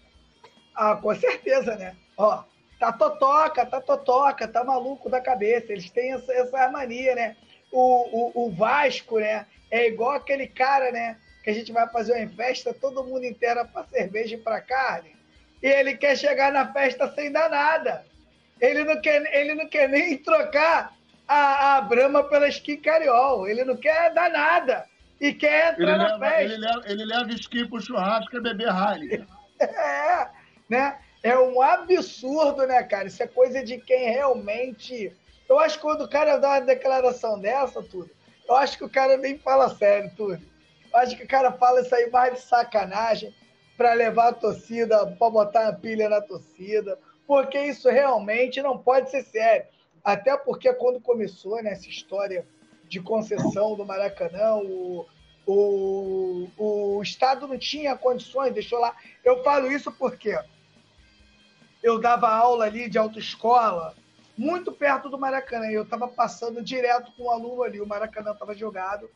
Ah, 0.75 0.95
com 0.95 1.15
certeza, 1.15 1.75
né? 1.75 1.95
Ó, 2.17 2.43
tá 2.79 2.91
totoca, 2.91 3.65
tá 3.65 3.81
totoca, 3.81 4.47
tá 4.47 4.63
maluco 4.63 5.09
da 5.09 5.19
cabeça. 5.19 5.71
Eles 5.71 5.89
têm 5.89 6.13
essa, 6.13 6.31
essa 6.33 6.69
mania, 6.69 7.15
né? 7.15 7.35
o, 7.71 8.41
o, 8.41 8.45
o 8.45 8.51
Vasco, 8.51 9.19
né? 9.19 9.45
É 9.69 9.87
igual 9.87 10.11
aquele 10.11 10.47
cara, 10.47 10.91
né? 10.91 11.17
Que 11.43 11.49
a 11.49 11.53
gente 11.53 11.71
vai 11.71 11.87
fazer 11.89 12.13
uma 12.13 12.29
festa, 12.29 12.73
todo 12.73 13.03
mundo 13.03 13.25
inteira 13.25 13.65
para 13.65 13.85
cerveja 13.85 14.35
e 14.35 14.39
para 14.39 14.61
carne. 14.61 15.15
E 15.61 15.67
ele 15.67 15.95
quer 15.95 16.17
chegar 16.17 16.51
na 16.51 16.71
festa 16.71 17.11
sem 17.13 17.31
dar 17.31 17.49
nada. 17.49 18.05
Ele 18.59 18.83
não 18.83 19.01
quer, 19.01 19.35
ele 19.35 19.55
não 19.55 19.67
quer 19.67 19.89
nem 19.89 20.17
trocar 20.17 20.93
a, 21.27 21.77
a 21.77 21.81
Brahma 21.81 22.23
pela 22.23 22.47
skin 22.47 22.77
cariol. 22.77 23.47
Ele 23.47 23.63
não 23.63 23.75
quer 23.75 24.13
dar 24.13 24.29
nada. 24.29 24.85
E 25.19 25.33
quer 25.33 25.73
entrar 25.73 25.93
ele 25.93 25.97
na 25.97 26.15
leva, 26.15 26.19
festa. 26.19 26.41
Ele 26.41 26.57
leva, 26.57 26.81
ele 26.85 27.05
leva 27.05 27.31
skin 27.33 27.67
pro 27.67 27.81
churrasco 27.81 28.37
e 28.37 28.41
beber 28.41 28.69
Heineken. 28.69 29.27
É, 29.61 30.27
né? 30.67 30.97
É 31.21 31.37
um 31.37 31.61
absurdo, 31.61 32.65
né, 32.65 32.81
cara? 32.81 33.07
Isso 33.07 33.21
é 33.21 33.27
coisa 33.27 33.63
de 33.63 33.77
quem 33.77 34.09
realmente. 34.09 35.15
Eu 35.47 35.59
acho 35.59 35.75
que 35.75 35.83
quando 35.83 36.01
o 36.01 36.09
cara 36.09 36.37
dá 36.37 36.49
uma 36.49 36.61
declaração 36.61 37.39
dessa, 37.39 37.83
tudo, 37.83 38.09
eu 38.49 38.55
acho 38.55 38.75
que 38.75 38.83
o 38.83 38.89
cara 38.89 39.17
nem 39.17 39.37
fala 39.37 39.69
sério, 39.69 40.11
tudo. 40.17 40.41
Acho 40.93 41.15
que 41.15 41.23
o 41.23 41.27
cara 41.27 41.51
fala 41.53 41.81
isso 41.81 41.93
aí 41.93 42.09
mais 42.09 42.33
de 42.33 42.41
sacanagem 42.41 43.33
para 43.77 43.93
levar 43.93 44.29
a 44.29 44.33
torcida, 44.33 45.07
para 45.07 45.29
botar 45.29 45.67
a 45.67 45.73
pilha 45.73 46.09
na 46.09 46.21
torcida, 46.21 46.99
porque 47.25 47.59
isso 47.59 47.89
realmente 47.89 48.61
não 48.61 48.77
pode 48.77 49.09
ser 49.09 49.23
sério. 49.23 49.65
Até 50.03 50.35
porque 50.37 50.73
quando 50.73 50.99
começou 50.99 51.61
né, 51.63 51.71
essa 51.71 51.87
história 51.87 52.45
de 52.87 52.99
concessão 52.99 53.75
do 53.75 53.85
Maracanã, 53.85 54.55
o, 54.55 55.07
o, 55.45 56.49
o 56.57 57.01
Estado 57.01 57.47
não 57.47 57.57
tinha 57.57 57.95
condições, 57.95 58.53
deixou 58.53 58.79
lá. 58.79 58.95
Eu 59.23 59.43
falo 59.43 59.71
isso 59.71 59.91
porque 59.91 60.37
eu 61.81 61.99
dava 61.99 62.29
aula 62.29 62.65
ali 62.65 62.89
de 62.89 62.97
autoescola, 62.97 63.95
muito 64.37 64.71
perto 64.71 65.09
do 65.09 65.17
Maracanã. 65.17 65.67
Eu 65.67 65.83
estava 65.83 66.07
passando 66.07 66.61
direto 66.61 67.11
com 67.13 67.23
um 67.23 67.31
aluno 67.31 67.63
ali, 67.63 67.79
o 67.79 67.87
Maracanã 67.87 68.31
estava 68.31 68.53
jogado. 68.53 69.09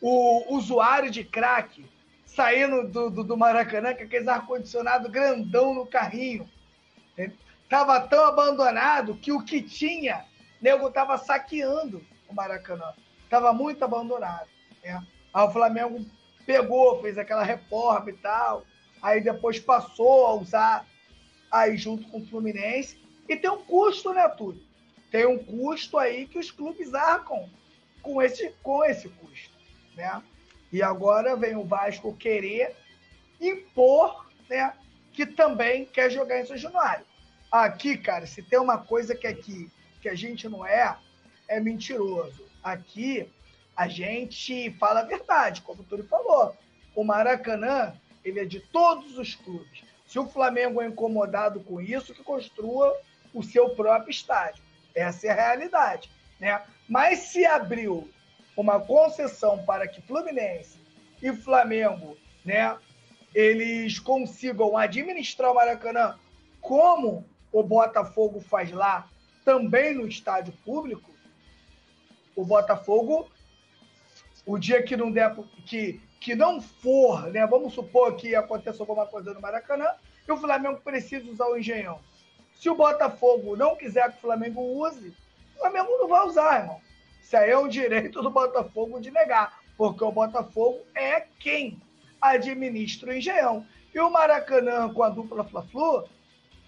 O 0.00 0.54
usuário 0.54 1.10
de 1.10 1.24
crack 1.24 1.84
saindo 2.26 2.88
do, 2.88 3.10
do, 3.10 3.24
do 3.24 3.36
Maracanã 3.36 3.94
com 3.94 4.02
aqueles 4.02 4.26
ar-condicionado 4.26 5.08
grandão 5.08 5.72
no 5.72 5.86
carrinho. 5.86 6.48
Tava 7.68 8.00
tão 8.00 8.26
abandonado 8.26 9.14
que 9.16 9.32
o 9.32 9.42
que 9.42 9.62
tinha, 9.62 10.24
nego 10.60 10.90
tava 10.90 11.16
saqueando 11.16 12.04
o 12.28 12.34
Maracanã. 12.34 12.92
Tava 13.30 13.52
muito 13.52 13.84
abandonado. 13.84 14.48
Né? 14.82 15.04
Aí 15.32 15.46
o 15.46 15.50
Flamengo 15.50 16.04
pegou, 16.44 17.00
fez 17.00 17.16
aquela 17.16 17.42
reforma 17.42 18.10
e 18.10 18.14
tal. 18.14 18.64
Aí 19.00 19.20
depois 19.20 19.58
passou 19.58 20.26
a 20.26 20.34
usar 20.34 20.86
aí 21.50 21.76
junto 21.76 22.08
com 22.08 22.18
o 22.18 22.26
Fluminense. 22.26 22.98
E 23.28 23.36
tem 23.36 23.50
um 23.50 23.62
custo, 23.64 24.12
né, 24.12 24.28
tudo? 24.28 24.60
Tem 25.10 25.26
um 25.26 25.38
custo 25.38 25.98
aí 25.98 26.26
que 26.26 26.38
os 26.38 26.50
clubes 26.50 26.92
arcam 26.94 27.48
com 28.02 28.20
esse, 28.20 28.52
com 28.62 28.84
esse 28.84 29.08
custo. 29.08 29.23
Né? 29.94 30.22
E 30.72 30.82
agora 30.82 31.36
vem 31.36 31.56
o 31.56 31.64
Vasco 31.64 32.16
querer 32.16 32.74
impor 33.40 34.26
né, 34.48 34.72
que 35.12 35.26
também 35.26 35.84
quer 35.84 36.10
jogar 36.10 36.40
em 36.40 36.46
São 36.46 36.56
Januário. 36.56 37.04
Aqui, 37.50 37.96
cara, 37.96 38.26
se 38.26 38.42
tem 38.42 38.58
uma 38.58 38.78
coisa 38.78 39.14
que 39.14 39.26
aqui 39.26 39.70
que 40.00 40.08
a 40.08 40.14
gente 40.14 40.48
não 40.48 40.66
é, 40.66 40.98
é 41.48 41.58
mentiroso. 41.60 42.44
Aqui 42.62 43.26
a 43.76 43.88
gente 43.88 44.70
fala 44.72 45.00
a 45.00 45.04
verdade, 45.04 45.62
como 45.62 45.80
o 45.80 45.84
Túlio 45.84 46.06
falou. 46.06 46.54
O 46.94 47.02
Maracanã, 47.02 47.94
ele 48.24 48.40
é 48.40 48.44
de 48.44 48.60
todos 48.60 49.16
os 49.16 49.34
clubes. 49.34 49.82
Se 50.06 50.18
o 50.18 50.28
Flamengo 50.28 50.82
é 50.82 50.86
incomodado 50.86 51.60
com 51.60 51.80
isso, 51.80 52.14
que 52.14 52.22
construa 52.22 52.94
o 53.32 53.42
seu 53.42 53.70
próprio 53.70 54.10
estádio. 54.10 54.62
Essa 54.94 55.26
é 55.26 55.30
a 55.30 55.34
realidade. 55.34 56.10
Né? 56.38 56.62
Mas 56.88 57.20
se 57.20 57.46
abriu 57.46 58.08
uma 58.56 58.80
concessão 58.80 59.64
para 59.64 59.86
que 59.88 60.00
Fluminense 60.02 60.78
e 61.22 61.32
Flamengo 61.32 62.16
né, 62.44 62.76
eles 63.34 63.98
consigam 63.98 64.76
administrar 64.76 65.50
o 65.50 65.54
Maracanã 65.54 66.18
como 66.60 67.24
o 67.52 67.62
Botafogo 67.62 68.40
faz 68.40 68.72
lá, 68.72 69.08
também 69.44 69.94
no 69.94 70.06
estádio 70.06 70.52
público, 70.64 71.10
o 72.34 72.44
Botafogo, 72.44 73.30
o 74.46 74.58
dia 74.58 74.82
que 74.82 74.96
não 74.96 75.12
der, 75.12 75.34
que, 75.66 76.00
que 76.20 76.34
não 76.34 76.60
for, 76.60 77.30
né? 77.30 77.46
Vamos 77.46 77.74
supor 77.74 78.16
que 78.16 78.34
aconteça 78.34 78.82
alguma 78.82 79.06
coisa 79.06 79.32
no 79.32 79.40
Maracanã, 79.40 79.86
e 80.26 80.32
o 80.32 80.36
Flamengo 80.36 80.80
precisa 80.80 81.30
usar 81.30 81.46
o 81.46 81.56
engenhão. 81.56 82.00
Se 82.54 82.68
o 82.70 82.74
Botafogo 82.74 83.56
não 83.56 83.76
quiser 83.76 84.10
que 84.10 84.18
o 84.18 84.22
Flamengo 84.22 84.60
use, 84.60 85.14
o 85.56 85.60
Flamengo 85.60 85.90
não 85.98 86.08
vai 86.08 86.26
usar, 86.26 86.60
irmão. 86.60 86.80
Isso 87.24 87.38
aí 87.38 87.50
é 87.50 87.58
um 87.58 87.66
direito 87.66 88.20
do 88.20 88.28
Botafogo 88.28 89.00
de 89.00 89.10
negar, 89.10 89.58
porque 89.78 90.04
o 90.04 90.12
Botafogo 90.12 90.84
é 90.94 91.22
quem 91.40 91.80
administra 92.20 93.10
o 93.10 93.16
engenhão. 93.16 93.66
E 93.94 93.98
o 93.98 94.10
Maracanã 94.10 94.92
com 94.92 95.02
a 95.02 95.08
dupla 95.08 95.42
Fla-Flu 95.42 96.04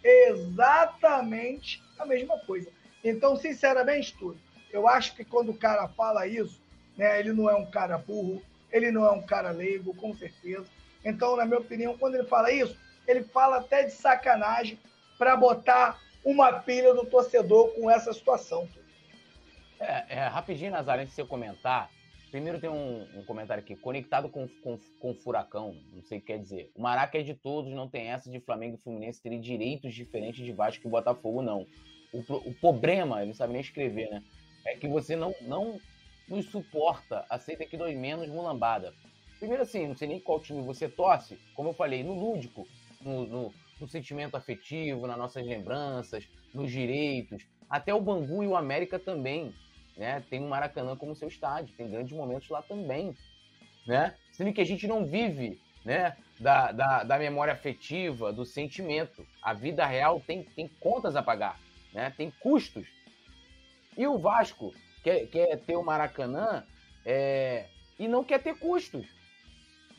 exatamente 0.02 1.82
a 1.98 2.06
mesma 2.06 2.38
coisa. 2.38 2.70
Então, 3.04 3.36
sinceramente, 3.36 4.16
tudo. 4.18 4.38
Eu 4.72 4.88
acho 4.88 5.14
que 5.14 5.26
quando 5.26 5.50
o 5.50 5.58
cara 5.58 5.88
fala 5.88 6.26
isso, 6.26 6.58
né, 6.96 7.20
ele 7.20 7.34
não 7.34 7.50
é 7.50 7.54
um 7.54 7.66
cara 7.66 7.98
burro, 7.98 8.42
ele 8.72 8.90
não 8.90 9.04
é 9.04 9.10
um 9.10 9.22
cara 9.22 9.50
leigo, 9.50 9.94
com 9.94 10.14
certeza. 10.14 10.64
Então, 11.04 11.36
na 11.36 11.44
minha 11.44 11.60
opinião, 11.60 11.98
quando 11.98 12.14
ele 12.14 12.26
fala 12.26 12.50
isso, 12.50 12.74
ele 13.06 13.24
fala 13.24 13.58
até 13.58 13.82
de 13.82 13.92
sacanagem 13.92 14.78
para 15.18 15.36
botar 15.36 16.00
uma 16.24 16.50
pilha 16.50 16.94
do 16.94 17.04
torcedor 17.04 17.74
com 17.74 17.90
essa 17.90 18.10
situação. 18.14 18.66
É, 19.78 20.16
é, 20.16 20.26
rapidinho, 20.26 20.70
Nazaré, 20.70 21.02
antes 21.02 21.14
de 21.14 21.22
você 21.22 21.28
comentar, 21.28 21.90
Primeiro 22.30 22.60
tem 22.60 22.68
um, 22.68 23.06
um, 23.18 23.24
comentário 23.24 23.62
aqui, 23.62 23.76
conectado 23.76 24.28
com, 24.28 24.48
com, 24.62 24.78
com 25.00 25.14
furacão, 25.14 25.76
não 25.92 26.02
sei 26.02 26.18
o 26.18 26.20
que 26.20 26.26
quer 26.26 26.38
dizer. 26.38 26.70
O 26.74 26.82
Maraca 26.82 27.18
é 27.18 27.22
de 27.22 27.34
todos, 27.34 27.72
não 27.72 27.88
tem 27.88 28.08
essa 28.08 28.30
de 28.30 28.40
Flamengo 28.40 28.76
e 28.76 28.82
Fluminense 28.82 29.22
terem 29.22 29.40
direitos 29.40 29.94
diferentes 29.94 30.44
de 30.44 30.52
Vasco 30.52 30.86
e 30.86 30.90
Botafogo, 30.90 31.40
não. 31.40 31.66
O, 32.12 32.18
o 32.18 32.54
problema, 32.54 33.20
ele 33.20 33.28
não 33.28 33.34
sabe 33.34 33.52
nem 33.52 33.62
escrever, 33.62 34.10
né? 34.10 34.22
É 34.66 34.76
que 34.76 34.88
você 34.88 35.14
não, 35.14 35.34
não 35.42 35.80
nos 36.28 36.46
suporta, 36.46 37.24
aceita 37.30 37.64
que 37.64 37.76
dói 37.76 37.94
menos 37.94 38.28
mulambada. 38.28 38.92
Primeiro 39.38 39.62
assim, 39.62 39.86
não 39.86 39.96
sei 39.96 40.08
nem 40.08 40.18
qual 40.18 40.40
time 40.40 40.60
você 40.62 40.88
torce, 40.88 41.38
como 41.54 41.68
eu 41.68 41.74
falei, 41.74 42.02
no 42.02 42.12
lúdico, 42.12 42.66
no, 43.00 43.24
no, 43.26 43.54
no 43.80 43.88
sentimento 43.88 44.36
afetivo, 44.36 45.06
nas 45.06 45.16
nossas 45.16 45.46
lembranças, 45.46 46.28
nos 46.52 46.72
direitos. 46.72 47.46
Até 47.70 47.94
o 47.94 48.00
Bangu 48.00 48.42
e 48.42 48.48
o 48.48 48.56
América 48.56 48.98
também 48.98 49.54
né? 49.96 50.22
Tem 50.28 50.44
o 50.44 50.48
Maracanã 50.48 50.96
como 50.96 51.14
seu 51.14 51.28
estádio, 51.28 51.74
tem 51.76 51.90
grandes 51.90 52.16
momentos 52.16 52.48
lá 52.48 52.62
também, 52.62 53.16
né? 53.86 54.14
Sendo 54.32 54.52
que 54.52 54.60
a 54.60 54.66
gente 54.66 54.86
não 54.86 55.06
vive, 55.06 55.60
né? 55.84 56.16
Da, 56.38 56.70
da, 56.72 57.02
da 57.04 57.18
memória 57.18 57.52
afetiva, 57.52 58.32
do 58.32 58.44
sentimento. 58.44 59.26
A 59.42 59.54
vida 59.54 59.86
real 59.86 60.20
tem, 60.20 60.44
tem 60.44 60.68
contas 60.80 61.16
a 61.16 61.22
pagar, 61.22 61.58
né? 61.92 62.12
Tem 62.16 62.30
custos. 62.40 62.86
E 63.96 64.06
o 64.06 64.18
Vasco 64.18 64.74
quer, 65.02 65.26
quer 65.28 65.56
ter 65.60 65.76
o 65.76 65.82
Maracanã 65.82 66.64
é, 67.04 67.66
e 67.98 68.06
não 68.06 68.22
quer 68.22 68.42
ter 68.42 68.58
custos. 68.58 69.06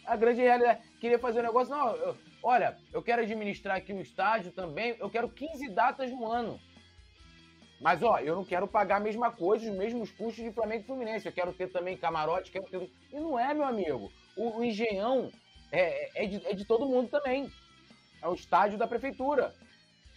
A 0.06 0.16
grande 0.16 0.42
realidade, 0.42 0.82
queria 1.00 1.20
fazer 1.20 1.40
um 1.40 1.44
negócio, 1.44 1.76
não, 1.76 1.96
eu, 1.96 2.18
olha, 2.44 2.78
eu 2.94 3.02
quero 3.02 3.24
administrar 3.24 3.78
aqui 3.78 3.92
o 3.92 4.00
estádio 4.00 4.52
também, 4.52 4.96
eu 5.00 5.10
quero 5.10 5.28
15 5.28 5.70
datas 5.70 6.12
no 6.12 6.32
ano. 6.32 6.60
Mas, 7.80 8.02
ó, 8.02 8.20
eu 8.20 8.36
não 8.36 8.44
quero 8.44 8.68
pagar 8.68 8.98
a 8.98 9.00
mesma 9.00 9.32
coisa, 9.32 9.70
os 9.70 9.78
mesmos 9.78 10.12
custos 10.12 10.44
de 10.44 10.52
Flamengo 10.52 10.84
e 10.84 10.88
Fluminense. 10.88 11.28
Eu 11.28 11.32
quero 11.32 11.54
ter 11.54 11.72
também 11.72 11.96
camarote, 11.96 12.52
quero 12.52 12.66
ter. 12.66 12.90
E 13.12 13.20
não 13.20 13.38
é, 13.38 13.54
meu 13.54 13.66
amigo. 13.66 14.12
O, 14.36 14.60
o 14.60 14.64
Engenhão 14.64 15.32
é, 15.72 16.24
é, 16.24 16.28
de, 16.28 16.46
é 16.48 16.54
de 16.54 16.66
todo 16.66 16.88
mundo 16.88 17.10
também. 17.10 17.52
É 18.22 18.28
o 18.28 18.34
estádio 18.34 18.78
da 18.78 18.88
prefeitura. 18.88 19.54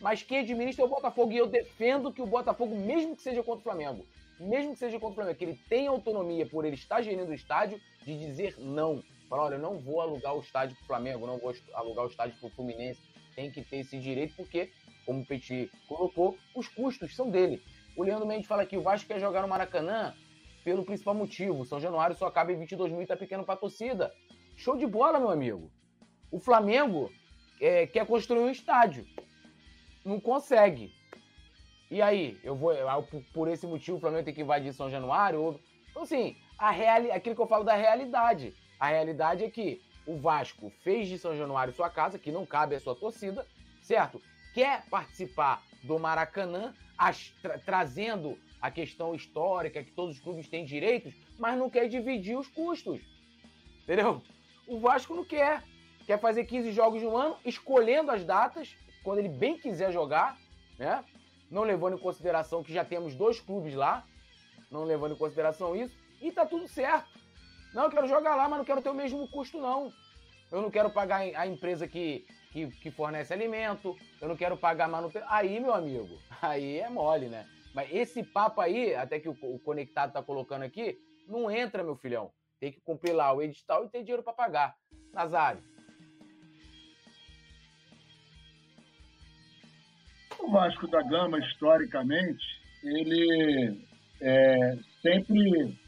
Mas 0.00 0.22
quem 0.22 0.38
administra 0.38 0.82
é 0.82 0.86
o 0.86 0.90
Botafogo. 0.90 1.32
E 1.32 1.36
eu 1.36 1.46
defendo 1.46 2.12
que 2.12 2.22
o 2.22 2.26
Botafogo, 2.26 2.74
mesmo 2.74 3.14
que 3.14 3.22
seja 3.22 3.42
contra 3.42 3.60
o 3.60 3.62
Flamengo, 3.62 4.06
mesmo 4.38 4.72
que 4.72 4.78
seja 4.78 4.98
contra 4.98 5.12
o 5.12 5.14
Flamengo, 5.16 5.38
que 5.38 5.44
ele 5.44 5.60
tenha 5.68 5.90
autonomia 5.90 6.46
por 6.46 6.64
ele 6.64 6.76
estar 6.76 7.02
gerindo 7.02 7.30
o 7.30 7.34
estádio, 7.34 7.78
de 8.02 8.18
dizer 8.18 8.56
não. 8.58 9.02
Falar, 9.28 9.44
olha, 9.44 9.54
eu 9.56 9.60
não 9.60 9.78
vou 9.78 10.00
alugar 10.00 10.34
o 10.34 10.40
estádio 10.40 10.74
para 10.76 10.82
o 10.82 10.86
Flamengo, 10.86 11.26
não 11.26 11.38
vou 11.38 11.54
alugar 11.74 12.06
o 12.06 12.08
estádio 12.08 12.36
para 12.40 12.48
o 12.48 12.50
Fluminense. 12.50 13.00
Tem 13.36 13.50
que 13.50 13.62
ter 13.62 13.76
esse 13.76 13.98
direito, 13.98 14.34
porque 14.34 14.70
como 15.10 15.22
o 15.22 15.26
Petit 15.26 15.68
colocou, 15.88 16.38
os 16.54 16.68
custos 16.68 17.16
são 17.16 17.28
dele. 17.28 17.60
O 17.96 18.04
Leandro 18.04 18.28
Mendes 18.28 18.46
fala 18.46 18.64
que 18.64 18.76
o 18.76 18.82
Vasco 18.82 19.08
quer 19.08 19.18
jogar 19.18 19.42
no 19.42 19.48
Maracanã 19.48 20.14
pelo 20.62 20.84
principal 20.84 21.14
motivo. 21.14 21.64
São 21.64 21.80
Januário 21.80 22.14
só 22.14 22.28
acaba 22.28 22.52
em 22.52 22.56
22 22.56 22.92
mil 22.92 23.02
e 23.02 23.06
tá 23.06 23.16
pequeno 23.16 23.42
para 23.42 23.54
a 23.54 23.56
torcida. 23.56 24.14
Show 24.56 24.76
de 24.76 24.86
bola, 24.86 25.18
meu 25.18 25.30
amigo. 25.30 25.68
O 26.30 26.38
Flamengo 26.38 27.10
é, 27.60 27.88
quer 27.88 28.06
construir 28.06 28.38
um 28.38 28.50
estádio. 28.50 29.04
Não 30.04 30.20
consegue. 30.20 30.92
E 31.90 32.00
aí? 32.00 32.38
Eu 32.44 32.54
vou. 32.54 32.72
Por 33.34 33.48
esse 33.48 33.66
motivo, 33.66 33.96
o 33.96 34.00
Flamengo 34.00 34.26
tem 34.26 34.34
que 34.34 34.42
invadir 34.42 34.72
São 34.72 34.88
Januário? 34.88 35.58
Então, 35.90 36.02
assim, 36.02 36.36
a 36.56 36.70
reali, 36.70 37.10
aquilo 37.10 37.34
que 37.34 37.42
eu 37.42 37.48
falo 37.48 37.64
da 37.64 37.74
realidade. 37.74 38.54
A 38.78 38.86
realidade 38.86 39.42
é 39.42 39.50
que 39.50 39.82
o 40.06 40.16
Vasco 40.18 40.70
fez 40.84 41.08
de 41.08 41.18
São 41.18 41.36
Januário 41.36 41.74
sua 41.74 41.90
casa, 41.90 42.16
que 42.16 42.30
não 42.30 42.46
cabe 42.46 42.76
à 42.76 42.80
sua 42.80 42.94
torcida, 42.94 43.44
certo? 43.82 44.22
Quer 44.54 44.84
participar 44.88 45.62
do 45.82 45.98
Maracanã, 45.98 46.74
as, 46.96 47.28
tra 47.42 47.58
trazendo 47.58 48.38
a 48.60 48.70
questão 48.70 49.14
histórica, 49.14 49.82
que 49.82 49.90
todos 49.90 50.16
os 50.16 50.22
clubes 50.22 50.48
têm 50.48 50.64
direitos, 50.64 51.14
mas 51.38 51.58
não 51.58 51.70
quer 51.70 51.88
dividir 51.88 52.36
os 52.38 52.46
custos. 52.48 53.00
Entendeu? 53.82 54.22
O 54.66 54.78
Vasco 54.78 55.14
não 55.14 55.24
quer. 55.24 55.62
Quer 56.06 56.18
fazer 56.18 56.44
15 56.44 56.72
jogos 56.72 57.02
no 57.02 57.16
ano, 57.16 57.36
escolhendo 57.44 58.10
as 58.10 58.24
datas, 58.24 58.74
quando 59.02 59.18
ele 59.18 59.28
bem 59.28 59.56
quiser 59.56 59.92
jogar, 59.92 60.36
né? 60.78 61.04
Não 61.50 61.62
levando 61.62 61.96
em 61.96 62.00
consideração 62.00 62.62
que 62.62 62.72
já 62.72 62.84
temos 62.84 63.14
dois 63.14 63.40
clubes 63.40 63.74
lá, 63.74 64.04
não 64.70 64.84
levando 64.84 65.14
em 65.14 65.18
consideração 65.18 65.74
isso, 65.74 65.96
e 66.20 66.30
tá 66.30 66.44
tudo 66.44 66.68
certo. 66.68 67.08
Não, 67.72 67.84
eu 67.84 67.90
quero 67.90 68.08
jogar 68.08 68.34
lá, 68.34 68.48
mas 68.48 68.58
não 68.58 68.64
quero 68.64 68.82
ter 68.82 68.90
o 68.90 68.94
mesmo 68.94 69.26
custo, 69.28 69.58
não. 69.58 69.92
Eu 70.50 70.60
não 70.60 70.70
quero 70.70 70.90
pagar 70.90 71.20
a 71.20 71.46
empresa 71.46 71.86
que, 71.86 72.26
que, 72.50 72.66
que 72.68 72.90
fornece 72.90 73.32
alimento, 73.32 73.96
eu 74.20 74.28
não 74.28 74.36
quero 74.36 74.56
pagar 74.56 74.88
manutenção. 74.88 75.28
Aí, 75.30 75.58
meu 75.60 75.72
amigo, 75.72 76.18
aí 76.42 76.78
é 76.78 76.88
mole, 76.88 77.26
né? 77.26 77.46
Mas 77.72 77.92
esse 77.92 78.22
papo 78.22 78.60
aí, 78.60 78.94
até 78.94 79.20
que 79.20 79.28
o, 79.28 79.36
o 79.42 79.58
conectado 79.60 80.12
tá 80.12 80.22
colocando 80.22 80.62
aqui, 80.62 80.98
não 81.28 81.50
entra, 81.50 81.84
meu 81.84 81.94
filhão. 81.96 82.32
Tem 82.58 82.72
que 82.72 82.80
cumprir 82.80 83.12
lá 83.12 83.32
o 83.32 83.40
edital 83.40 83.84
e 83.84 83.88
ter 83.88 84.00
dinheiro 84.02 84.22
para 84.22 84.32
pagar. 84.32 84.74
Nazário. 85.12 85.62
O 90.38 90.50
Vasco 90.50 90.88
da 90.88 91.02
Gama, 91.02 91.38
historicamente, 91.38 92.44
ele 92.82 93.80
é, 94.20 94.78
sempre, 95.00 95.78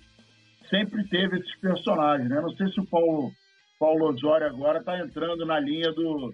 sempre 0.71 1.09
teve 1.09 1.39
esses 1.39 1.57
personagens. 1.57 2.29
Né? 2.29 2.41
Não 2.41 2.55
sei 2.57 2.69
se 2.69 2.81
o 2.81 2.87
Paulo, 2.87 3.33
Paulo 3.79 4.07
Osório 4.07 4.47
agora 4.47 4.79
está 4.79 4.99
entrando 4.99 5.45
na 5.45 5.59
linha 5.59 5.91
do, 5.93 6.33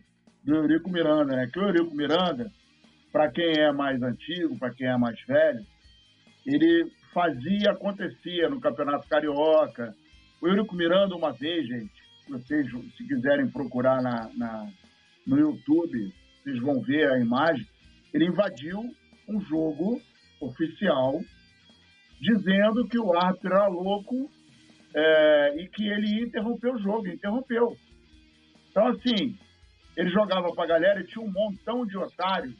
do 0.48 0.54
Eurico 0.54 0.90
Miranda, 0.90 1.36
né? 1.36 1.46
Que 1.52 1.58
o 1.58 1.62
Eurico 1.64 1.94
Miranda, 1.94 2.50
para 3.12 3.30
quem 3.30 3.52
é 3.58 3.70
mais 3.70 4.02
antigo, 4.02 4.58
para 4.58 4.72
quem 4.72 4.86
é 4.86 4.96
mais 4.96 5.20
velho, 5.26 5.62
ele 6.46 6.90
fazia, 7.12 7.72
acontecia 7.72 8.48
no 8.48 8.58
Campeonato 8.58 9.06
Carioca. 9.08 9.94
O 10.40 10.48
Eurico 10.48 10.74
Miranda, 10.74 11.14
uma 11.14 11.32
vez, 11.34 11.68
gente, 11.68 11.92
vocês, 12.30 12.66
se 12.96 13.06
quiserem 13.06 13.46
procurar 13.50 14.00
na, 14.00 14.30
na, 14.34 14.66
no 15.26 15.38
YouTube, 15.38 16.14
vocês 16.42 16.58
vão 16.60 16.80
ver 16.80 17.12
a 17.12 17.18
imagem, 17.18 17.66
ele 18.14 18.24
invadiu 18.24 18.80
um 19.28 19.38
jogo 19.42 20.00
oficial 20.40 21.20
dizendo 22.18 22.88
que 22.88 22.98
o 22.98 23.14
árbitro 23.14 23.52
era 23.52 23.66
louco 23.66 24.30
é, 24.94 25.56
e 25.58 25.68
que 25.68 25.86
ele 25.86 26.22
interrompeu 26.22 26.72
o 26.72 26.78
jogo, 26.78 27.06
interrompeu. 27.06 27.76
Então, 28.70 28.86
assim, 28.86 29.38
ele 29.98 30.10
jogava 30.10 30.52
para 30.54 30.62
a 30.62 30.68
galera 30.68 31.00
e 31.00 31.04
tinha 31.04 31.24
um 31.24 31.30
montão 31.30 31.84
de 31.84 31.98
otários 31.98 32.54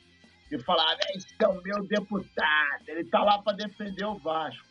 e 0.50 0.58
falava: 0.58 0.98
esse 1.14 1.28
é 1.40 1.46
o 1.46 1.62
meu 1.62 1.86
deputado, 1.86 2.82
ele 2.88 3.04
tá 3.04 3.22
lá 3.22 3.38
para 3.38 3.56
defender 3.56 4.04
o 4.04 4.18
Vasco. 4.18 4.66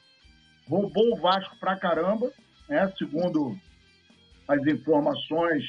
Roubou 0.67 1.13
o 1.13 1.21
Vasco 1.21 1.57
pra 1.61 1.77
caramba, 1.77 2.29
né? 2.67 2.91
Segundo 2.97 3.57
as 4.49 4.59
informações, 4.67 5.63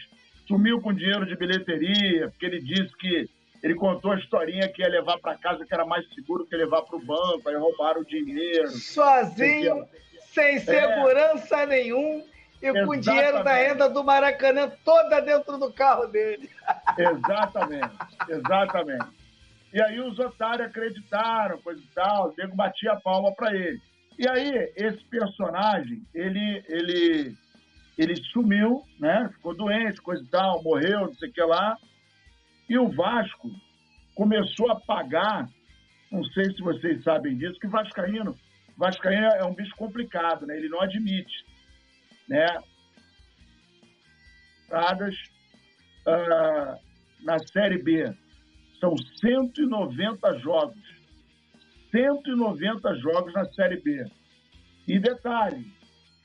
sumiu 0.49 0.80
com 0.80 0.92
dinheiro 0.92 1.24
de 1.24 1.36
bilheteria, 1.36 2.30
porque 2.30 2.46
ele 2.46 2.61
disse 2.61 2.92
que 2.96 3.30
ele 3.62 3.76
contou 3.76 4.11
a 4.11 4.18
historinha 4.18 4.68
que 4.68 4.82
ia 4.82 4.88
levar 4.88 5.18
para 5.18 5.38
casa 5.38 5.64
que 5.64 5.72
era 5.72 5.86
mais 5.86 6.05
seguro 6.14 6.46
que 6.46 6.57
levar 6.57 6.82
para 6.82 6.96
o 6.96 7.05
banco, 7.05 7.49
aí 7.49 7.55
roubaram 7.55 8.01
o 8.01 8.05
dinheiro. 8.05 8.70
Sozinho, 8.70 9.86
sem 10.32 10.57
é. 10.57 10.61
segurança 10.61 11.62
é. 11.62 11.66
nenhum 11.66 12.24
e 12.61 12.66
Exatamente. 12.66 12.86
com 12.86 13.00
dinheiro 13.00 13.44
da 13.44 13.52
renda 13.54 13.88
do 13.88 14.02
Maracanã 14.02 14.70
toda 14.84 15.20
dentro 15.20 15.59
do 15.59 15.72
carro 15.72 16.06
dele. 16.06 16.50
Exatamente, 16.98 17.96
exatamente. 18.28 19.18
E 19.72 19.82
aí 19.82 20.00
os 20.00 20.18
otários 20.18 20.68
acreditaram, 20.68 21.59
coisa 21.59 21.80
e 21.80 21.94
tal, 21.94 22.30
o 22.30 22.34
nego 22.36 22.56
batia 22.56 22.92
a 22.92 23.00
palma 23.00 23.32
para 23.32 23.54
ele. 23.54 23.80
E 24.18 24.28
aí, 24.28 24.72
esse 24.74 25.04
personagem, 25.04 26.02
ele, 26.12 26.64
ele, 26.66 27.36
ele 27.96 28.16
sumiu, 28.32 28.82
né? 28.98 29.30
Ficou 29.34 29.54
doente, 29.54 30.02
coisa 30.02 30.22
e 30.22 30.26
tal, 30.26 30.62
morreu, 30.62 31.02
não 31.02 31.14
sei 31.14 31.28
o 31.28 31.32
que 31.32 31.42
lá. 31.42 31.76
E 32.68 32.76
o 32.76 32.88
Vasco 32.88 33.48
começou 34.16 34.72
a 34.72 34.80
pagar, 34.80 35.48
não 36.11 36.24
sei 36.24 36.46
se 36.46 36.61
vocês 36.61 37.04
sabem 37.04 37.36
disso, 37.36 37.61
que 37.61 37.68
Vascaíno, 37.68 38.36
Vascaíno 38.76 39.26
é 39.26 39.44
um 39.44 39.54
bicho 39.54 39.76
complicado, 39.76 40.46
né? 40.46 40.56
Ele 40.56 40.68
não 40.68 40.80
admite, 40.80 41.46
né? 42.29 42.47
Entradas 44.64 45.14
uh, 46.07 46.79
na 47.24 47.39
Série 47.39 47.83
B. 47.83 48.12
São 48.81 48.95
190 48.97 50.39
jogos. 50.39 50.79
190 51.91 52.95
jogos 52.97 53.33
na 53.33 53.47
Série 53.53 53.81
B. 53.81 54.05
E 54.87 54.99
detalhe, 54.99 55.72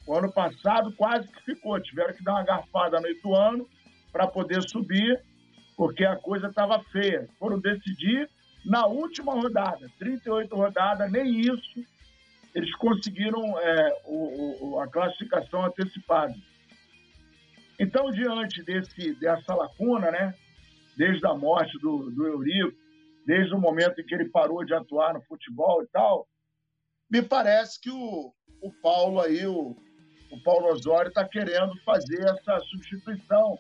o 0.06 0.16
ano 0.16 0.32
passado 0.32 0.92
quase 0.94 1.28
que 1.30 1.44
ficou. 1.44 1.80
Tiveram 1.80 2.14
que 2.14 2.24
dar 2.24 2.34
uma 2.34 2.44
garfada 2.44 3.00
no 3.00 3.08
Ituano 3.08 3.68
para 4.12 4.28
poder 4.28 4.62
subir 4.62 5.22
porque 5.76 6.06
a 6.06 6.16
coisa 6.16 6.48
estava 6.48 6.84
feia. 6.92 7.28
Foram 7.40 7.60
decidir 7.60 8.30
na 8.66 8.86
última 8.86 9.34
rodada, 9.34 9.90
38 10.00 10.56
rodadas, 10.56 11.12
nem 11.12 11.42
isso 11.42 11.86
eles 12.54 12.74
conseguiram 12.76 13.60
é, 13.60 14.02
o, 14.06 14.68
o, 14.68 14.80
a 14.80 14.88
classificação 14.88 15.66
antecipada. 15.66 16.34
Então, 17.80 18.12
diante 18.12 18.64
desse, 18.64 19.14
dessa 19.16 19.56
lacuna, 19.56 20.12
né, 20.12 20.34
desde 20.96 21.26
a 21.26 21.34
morte 21.34 21.78
do, 21.80 22.12
do 22.12 22.28
Eurico, 22.28 22.78
desde 23.26 23.54
o 23.54 23.60
momento 23.60 24.00
em 24.00 24.06
que 24.06 24.14
ele 24.14 24.30
parou 24.30 24.64
de 24.64 24.74
atuar 24.74 25.14
no 25.14 25.22
futebol 25.24 25.82
e 25.84 25.88
tal, 25.88 26.28
me 27.10 27.22
parece 27.22 27.80
que 27.82 27.90
o, 27.90 28.34
o 28.62 28.72
Paulo 28.82 29.22
aí, 29.22 29.46
o, 29.46 29.76
o 30.32 30.44
Paulo 30.44 30.68
Osório, 30.68 31.10
está 31.10 31.28
querendo 31.28 31.76
fazer 31.84 32.22
essa 32.22 32.60
substituição 32.62 33.58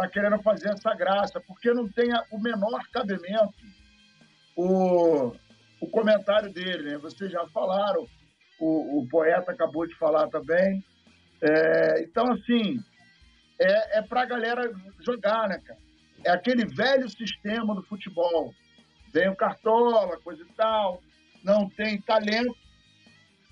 está 0.00 0.08
querendo 0.08 0.42
fazer 0.42 0.70
essa 0.70 0.94
graça, 0.94 1.40
porque 1.40 1.72
não 1.74 1.86
tem 1.88 2.08
o 2.30 2.38
menor 2.38 2.80
cabimento 2.90 3.52
o, 4.56 5.32
o 5.80 5.86
comentário 5.90 6.52
dele, 6.52 6.90
né? 6.90 6.98
Vocês 6.98 7.30
já 7.30 7.46
falaram, 7.48 8.06
o, 8.60 9.00
o 9.00 9.08
poeta 9.08 9.50
acabou 9.50 9.86
de 9.86 9.94
falar 9.96 10.28
também. 10.28 10.84
É, 11.42 12.02
então, 12.02 12.30
assim, 12.32 12.78
é, 13.58 13.98
é 13.98 14.02
para 14.02 14.22
a 14.22 14.26
galera 14.26 14.70
jogar, 15.00 15.48
né, 15.48 15.58
cara? 15.64 15.80
É 16.24 16.30
aquele 16.30 16.66
velho 16.66 17.08
sistema 17.08 17.74
do 17.74 17.82
futebol. 17.82 18.54
Vem 19.12 19.28
o 19.28 19.36
Cartola, 19.36 20.20
coisa 20.20 20.42
e 20.42 20.52
tal, 20.54 21.02
não 21.42 21.68
tem 21.70 22.00
talento 22.02 22.54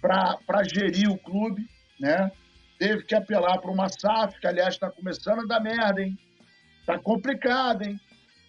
para 0.01 0.63
gerir 0.63 1.11
o 1.11 1.19
clube, 1.19 1.67
né? 1.99 2.31
Teve 2.79 3.03
que 3.05 3.15
apelar 3.15 3.59
para 3.59 3.71
uma 3.71 3.89
SAF, 3.89 4.39
que 4.39 4.47
aliás 4.47 4.75
está 4.75 4.91
começando 4.91 5.41
a 5.41 5.47
dar 5.47 5.61
merda, 5.61 6.01
hein? 6.01 6.17
Tá 6.87 6.99
complicado, 6.99 7.83
hein? 7.83 7.99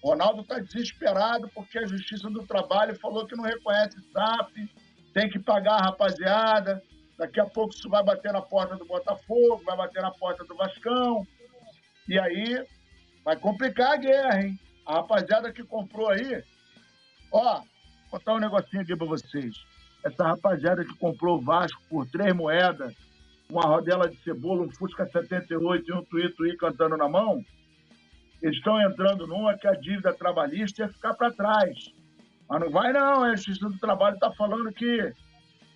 Ronaldo 0.03 0.41
está 0.41 0.59
desesperado 0.59 1.49
porque 1.53 1.79
a 1.79 1.87
Justiça 1.87 2.29
do 2.29 2.45
Trabalho 2.45 2.95
falou 2.99 3.25
que 3.25 3.35
não 3.35 3.43
reconhece 3.43 3.99
SAP, 4.13 4.69
tem 5.13 5.29
que 5.29 5.39
pagar 5.39 5.75
a 5.75 5.85
rapaziada. 5.85 6.81
Daqui 7.17 7.39
a 7.39 7.45
pouco 7.45 7.73
isso 7.73 7.89
vai 7.89 8.03
bater 8.03 8.31
na 8.31 8.41
porta 8.41 8.75
do 8.77 8.85
Botafogo, 8.85 9.61
vai 9.65 9.75
bater 9.75 10.01
na 10.01 10.11
porta 10.11 10.43
do 10.45 10.55
Vascão. 10.55 11.25
E 12.07 12.17
aí 12.17 12.65
vai 13.23 13.35
complicar 13.35 13.93
a 13.93 13.97
guerra, 13.97 14.41
hein? 14.41 14.59
A 14.85 14.95
rapaziada 14.95 15.51
que 15.51 15.63
comprou 15.63 16.09
aí, 16.09 16.43
ó, 17.31 17.55
vou 17.55 17.65
contar 18.11 18.33
um 18.33 18.39
negocinho 18.39 18.81
aqui 18.81 18.95
para 18.95 19.05
vocês. 19.05 19.55
Essa 20.03 20.23
rapaziada 20.23 20.83
que 20.83 20.95
comprou 20.95 21.37
o 21.37 21.41
Vasco 21.41 21.81
por 21.89 22.07
três 22.07 22.33
moedas, 22.33 22.95
uma 23.49 23.63
rodela 23.63 24.09
de 24.09 24.15
cebola, 24.23 24.63
um 24.63 24.71
Fusca 24.71 25.05
78 25.05 25.85
e 25.87 25.93
um 25.93 26.03
Twitter 26.05 26.57
cantando 26.57 26.95
na 26.95 27.09
mão, 27.09 27.43
eles 28.41 28.57
estão 28.57 28.81
entrando 28.81 29.27
numa 29.27 29.57
que 29.57 29.67
a 29.67 29.73
dívida 29.73 30.13
trabalhista 30.13 30.83
ia 30.83 30.89
ficar 30.89 31.13
para 31.13 31.31
trás. 31.31 31.93
Mas 32.49 32.61
não 32.61 32.69
vai, 32.71 32.91
não. 32.91 33.23
A 33.23 33.35
Justiça 33.35 33.69
do 33.69 33.77
Trabalho 33.77 34.15
está 34.15 34.31
falando 34.33 34.73
que 34.73 35.13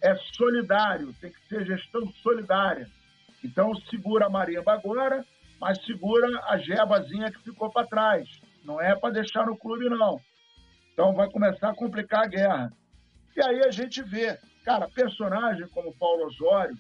é 0.01 0.15
solidário, 0.34 1.13
tem 1.21 1.32
que 1.32 1.47
ser 1.47 1.65
gestão 1.65 2.11
solidária. 2.24 2.89
Então, 3.43 3.74
segura 3.89 4.26
a 4.26 4.30
marimba 4.30 4.74
agora, 4.74 5.24
mas 5.61 5.84
segura 5.86 6.28
a 6.49 6.57
jebazinha 6.57 7.32
que 7.32 7.43
ficou 7.43 7.69
para 7.71 7.88
trás. 7.88 8.28
Não 8.65 8.82
é 8.82 8.95
para 8.95 9.13
deixar 9.13 9.45
no 9.45 9.55
clube, 9.55 9.88
não. 9.88 10.19
Então, 10.91 11.13
vai 11.13 11.30
começar 11.30 11.69
a 11.69 11.76
complicar 11.76 12.24
a 12.24 12.28
guerra. 12.28 12.74
E 13.36 13.41
aí 13.41 13.61
a 13.65 13.71
gente 13.71 14.01
vê, 14.03 14.38
cara, 14.65 14.89
personagens 14.89 15.69
como 15.71 15.95
Paulo 15.97 16.26
Osório 16.26 16.78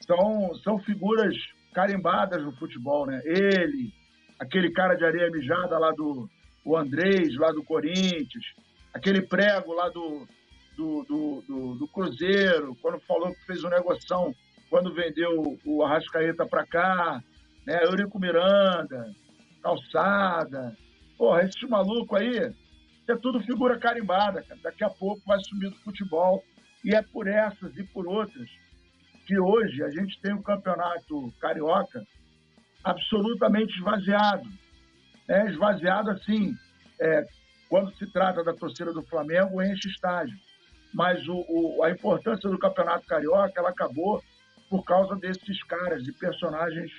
são, 0.00 0.54
são 0.62 0.78
figuras 0.78 1.36
carimbadas 1.74 2.42
no 2.42 2.52
futebol, 2.56 3.06
né? 3.06 3.20
Ele, 3.24 3.92
aquele 4.38 4.70
cara 4.72 4.94
de 4.94 5.04
areia 5.04 5.30
mijada 5.30 5.78
lá 5.78 5.90
do 5.90 6.28
o 6.64 6.76
Andrés, 6.76 7.34
lá 7.36 7.50
do 7.50 7.64
Corinthians, 7.64 8.44
aquele 8.92 9.22
prego 9.22 9.72
lá 9.72 9.88
do, 9.88 10.26
do, 10.76 11.04
do, 11.04 11.44
do, 11.46 11.74
do 11.76 11.88
Cruzeiro, 11.88 12.76
quando 12.80 13.00
falou 13.00 13.32
que 13.34 13.46
fez 13.46 13.64
um 13.64 13.68
negoção 13.68 14.34
quando 14.70 14.94
vendeu 14.94 15.58
o 15.64 15.82
Arrascaeta 15.82 16.46
para 16.46 16.66
cá, 16.66 17.22
né? 17.66 17.84
Eurico 17.84 18.18
Miranda, 18.18 19.14
Calçada. 19.62 20.76
Porra, 21.16 21.42
esses 21.42 21.68
malucos 21.68 22.20
aí, 22.20 22.52
é 23.08 23.16
tudo 23.16 23.40
figura 23.40 23.78
carimbada, 23.78 24.42
cara. 24.42 24.60
Daqui 24.62 24.84
a 24.84 24.90
pouco 24.90 25.22
vai 25.26 25.38
sumir 25.40 25.70
do 25.70 25.78
futebol 25.78 26.44
E 26.84 26.94
é 26.94 27.02
por 27.02 27.26
essas 27.26 27.76
e 27.76 27.84
por 27.84 28.06
outras 28.06 28.48
que 29.26 29.38
hoje 29.38 29.82
a 29.82 29.90
gente 29.90 30.18
tem 30.20 30.32
o 30.32 30.38
um 30.38 30.42
campeonato 30.42 31.32
carioca 31.40 32.02
absolutamente 32.82 33.76
esvaziado. 33.76 34.48
É 35.28 35.46
esvaziado 35.50 36.10
assim, 36.10 36.54
é, 37.00 37.24
quando 37.68 37.94
se 37.96 38.06
trata 38.10 38.42
da 38.42 38.54
torcida 38.54 38.92
do 38.92 39.02
Flamengo, 39.02 39.62
enche 39.62 39.88
estádio. 39.88 40.36
Mas 40.92 41.26
o, 41.28 41.44
o, 41.48 41.82
a 41.82 41.90
importância 41.90 42.48
do 42.48 42.58
campeonato 42.58 43.06
carioca 43.06 43.52
ela 43.56 43.70
acabou 43.70 44.22
por 44.70 44.84
causa 44.84 45.16
desses 45.16 45.62
caras, 45.64 46.02
de 46.02 46.12
personagens 46.12 46.90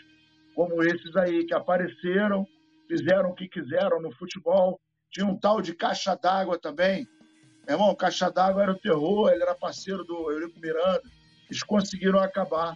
como 0.56 0.84
esses 0.84 1.16
aí, 1.16 1.46
que 1.46 1.54
apareceram, 1.54 2.46
fizeram 2.88 3.30
o 3.30 3.34
que 3.34 3.48
quiseram 3.48 4.02
no 4.02 4.12
futebol. 4.12 4.80
Tinha 5.12 5.26
um 5.26 5.38
tal 5.38 5.62
de 5.62 5.74
Caixa 5.74 6.16
d'Água 6.16 6.60
também. 6.60 7.08
Meu 7.66 7.78
irmão, 7.78 7.96
Caixa 7.96 8.30
d'Água 8.30 8.64
era 8.64 8.72
o 8.72 8.80
terror, 8.80 9.30
ele 9.30 9.42
era 9.42 9.56
parceiro 9.56 10.04
do 10.04 10.32
Eurico 10.32 10.60
Miranda. 10.60 11.04
Eles 11.50 11.64
conseguiram 11.64 12.20
acabar 12.20 12.76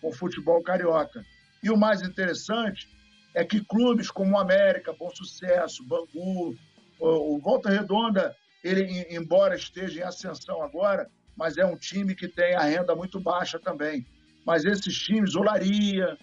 com 0.00 0.08
o 0.08 0.12
futebol 0.12 0.62
carioca. 0.62 1.22
E 1.62 1.70
o 1.70 1.76
mais 1.76 2.02
interessante 2.02 2.88
é 3.34 3.44
que 3.44 3.64
clubes 3.64 4.10
como 4.10 4.38
América, 4.38 4.92
Bom 4.92 5.10
Sucesso, 5.10 5.86
Bangu, 5.86 6.56
o 7.00 7.38
Volta 7.38 7.70
Redonda, 7.70 8.36
ele, 8.62 9.06
embora 9.10 9.56
esteja 9.56 10.00
em 10.00 10.04
ascensão 10.04 10.62
agora, 10.62 11.08
mas 11.36 11.56
é 11.56 11.64
um 11.64 11.76
time 11.76 12.14
que 12.14 12.28
tem 12.28 12.54
a 12.54 12.62
renda 12.62 12.94
muito 12.94 13.18
baixa 13.18 13.58
também. 13.58 14.06
Mas 14.44 14.64
esses 14.64 14.94
times, 14.98 15.34
Olaria, 15.34 16.18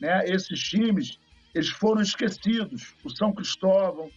né, 0.00 0.24
esses 0.26 0.60
times, 0.60 1.18
eles 1.54 1.68
foram 1.68 2.02
esquecidos. 2.02 2.94
O 3.04 3.10
São 3.10 3.32
Cristóvão 3.32 4.10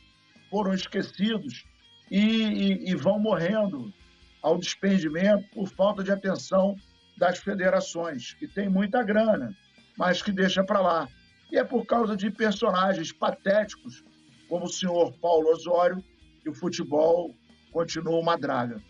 foram 0.50 0.74
esquecidos 0.74 1.66
e, 2.10 2.20
e, 2.20 2.92
e 2.92 2.96
vão 2.96 3.20
morrendo 3.20 3.94
ao 4.42 4.58
despendimento 4.58 5.48
por 5.54 5.68
falta 5.68 6.04
de 6.04 6.12
atenção 6.12 6.76
das 7.18 7.38
federações, 7.38 8.34
que 8.34 8.48
tem 8.48 8.68
muita 8.68 9.04
grana, 9.04 9.56
mas 9.98 10.22
que 10.22 10.32
deixa 10.32 10.64
para 10.64 10.82
lá. 10.82 11.08
E 11.52 11.58
é 11.58 11.64
por 11.64 11.86
causa 11.86 12.16
de 12.16 12.32
personagens 12.32 13.12
patéticos, 13.12 14.04
como 14.52 14.66
o 14.66 14.70
senhor 14.70 15.14
Paulo 15.20 15.48
Osório, 15.48 16.04
que 16.42 16.50
o 16.50 16.54
futebol 16.54 17.34
continua 17.72 18.20
uma 18.20 18.38
draga. 18.38 18.84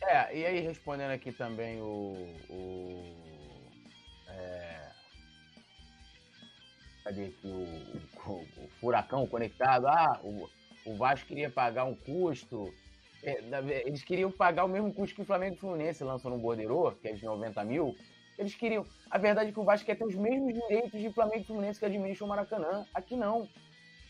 É, 0.00 0.38
e 0.38 0.46
aí 0.46 0.60
respondendo 0.60 1.10
aqui 1.10 1.32
também 1.32 1.80
o. 1.80 2.32
o 2.48 3.14
é, 4.28 4.92
cadê 7.02 7.24
aqui 7.24 7.48
o, 7.48 8.30
o, 8.30 8.64
o, 8.64 8.68
furacão 8.80 9.26
conectado? 9.26 9.88
Ah, 9.88 10.20
o, 10.22 10.48
o 10.86 10.94
Vasco 10.96 11.26
queria 11.26 11.50
pagar 11.50 11.82
um 11.82 11.96
custo. 11.96 12.72
É, 13.24 13.42
eles 13.84 14.04
queriam 14.04 14.30
pagar 14.30 14.64
o 14.66 14.68
mesmo 14.68 14.94
custo 14.94 15.16
que 15.16 15.22
o 15.22 15.26
Flamengo 15.26 15.54
e 15.54 15.56
o 15.56 15.60
Fluminense 15.60 16.04
lançam 16.04 16.30
no 16.30 16.38
Bordeiro, 16.38 16.96
que 17.02 17.08
é 17.08 17.12
de 17.12 17.24
90 17.24 17.64
mil. 17.64 17.96
Eles 18.40 18.54
queriam. 18.54 18.86
A 19.10 19.18
verdade 19.18 19.50
é 19.50 19.52
que 19.52 19.60
o 19.60 19.64
Vasco 19.64 19.84
quer 19.84 19.96
ter 19.96 20.04
os 20.04 20.14
mesmos 20.14 20.54
direitos 20.54 20.98
de 20.98 21.12
Flamengo 21.12 21.42
e 21.42 21.44
Fluminense 21.44 21.78
que 21.78 21.84
administram 21.84 22.26
o 22.26 22.30
Maracanã. 22.30 22.86
Aqui 22.94 23.14
não. 23.14 23.46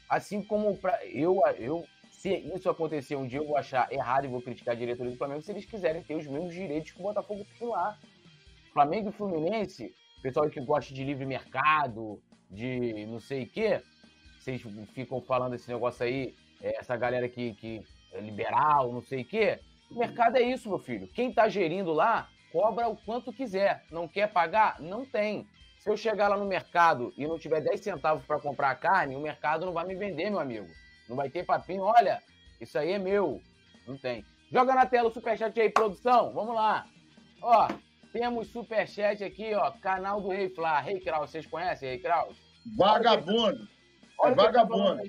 Assim 0.08 0.40
como 0.40 0.76
pra, 0.76 1.04
eu, 1.04 1.42
eu 1.58 1.84
se 2.12 2.32
isso 2.54 2.70
acontecer 2.70 3.16
um 3.16 3.26
dia, 3.26 3.40
eu 3.40 3.46
vou 3.46 3.56
achar 3.56 3.92
errado 3.92 4.26
e 4.26 4.28
vou 4.28 4.40
criticar 4.40 4.74
a 4.74 4.78
diretoria 4.78 5.10
do 5.10 5.18
Flamengo 5.18 5.42
se 5.42 5.50
eles 5.50 5.64
quiserem 5.64 6.02
ter 6.02 6.14
os 6.14 6.26
mesmos 6.28 6.54
direitos 6.54 6.92
que 6.92 7.00
o 7.00 7.02
Botafogo 7.02 7.44
tem 7.58 7.66
lá. 7.66 7.98
Flamengo 8.72 9.08
e 9.08 9.12
Fluminense, 9.12 9.92
pessoal 10.22 10.48
que 10.48 10.60
gosta 10.60 10.94
de 10.94 11.02
livre 11.02 11.26
mercado, 11.26 12.22
de 12.48 13.04
não 13.06 13.18
sei 13.18 13.42
o 13.42 13.48
quê, 13.48 13.82
vocês 14.38 14.62
ficam 14.92 15.20
falando 15.20 15.54
esse 15.54 15.68
negócio 15.68 16.04
aí, 16.04 16.36
é, 16.62 16.78
essa 16.78 16.96
galera 16.96 17.28
que, 17.28 17.54
que 17.54 17.82
é 18.12 18.20
liberal, 18.20 18.92
não 18.92 19.02
sei 19.02 19.22
o 19.22 19.24
quê. 19.24 19.58
O 19.90 19.98
mercado 19.98 20.36
é 20.36 20.42
isso, 20.42 20.68
meu 20.68 20.78
filho. 20.78 21.08
Quem 21.08 21.30
está 21.30 21.48
gerindo 21.48 21.92
lá, 21.92 22.28
cobra 22.52 22.88
o 22.88 22.96
quanto 22.96 23.32
quiser. 23.32 23.84
Não 23.90 24.06
quer 24.06 24.32
pagar? 24.32 24.80
Não 24.80 25.04
tem. 25.04 25.46
Se 25.78 25.88
eu 25.88 25.96
chegar 25.96 26.28
lá 26.28 26.36
no 26.36 26.44
mercado 26.44 27.12
e 27.16 27.26
não 27.26 27.38
tiver 27.38 27.60
10 27.60 27.80
centavos 27.80 28.24
para 28.26 28.38
comprar 28.38 28.74
carne, 28.74 29.16
o 29.16 29.20
mercado 29.20 29.64
não 29.64 29.72
vai 29.72 29.86
me 29.86 29.94
vender, 29.94 30.28
meu 30.28 30.38
amigo. 30.38 30.68
Não 31.08 31.16
vai 31.16 31.30
ter 31.30 31.44
papinho, 31.44 31.82
olha, 31.82 32.22
isso 32.60 32.78
aí 32.78 32.92
é 32.92 32.98
meu. 32.98 33.40
Não 33.86 33.96
tem. 33.96 34.24
Joga 34.52 34.74
na 34.74 34.84
tela 34.84 35.08
o 35.08 35.12
superchat 35.12 35.58
aí, 35.58 35.70
produção. 35.70 36.32
Vamos 36.32 36.54
lá. 36.54 36.86
Ó, 37.40 37.68
temos 38.12 38.48
superchat 38.48 39.24
aqui, 39.24 39.54
ó. 39.54 39.70
Canal 39.80 40.20
do 40.20 40.28
Rei 40.28 40.50
Flá. 40.50 40.80
Rei 40.80 41.00
Kraus, 41.00 41.30
vocês 41.30 41.46
conhecem 41.46 41.88
Rei 41.88 41.98
Kraus? 41.98 42.36
Vagabundo. 42.76 43.66
Olha 44.18 44.32
é 44.32 44.34
vagabundo. 44.34 45.02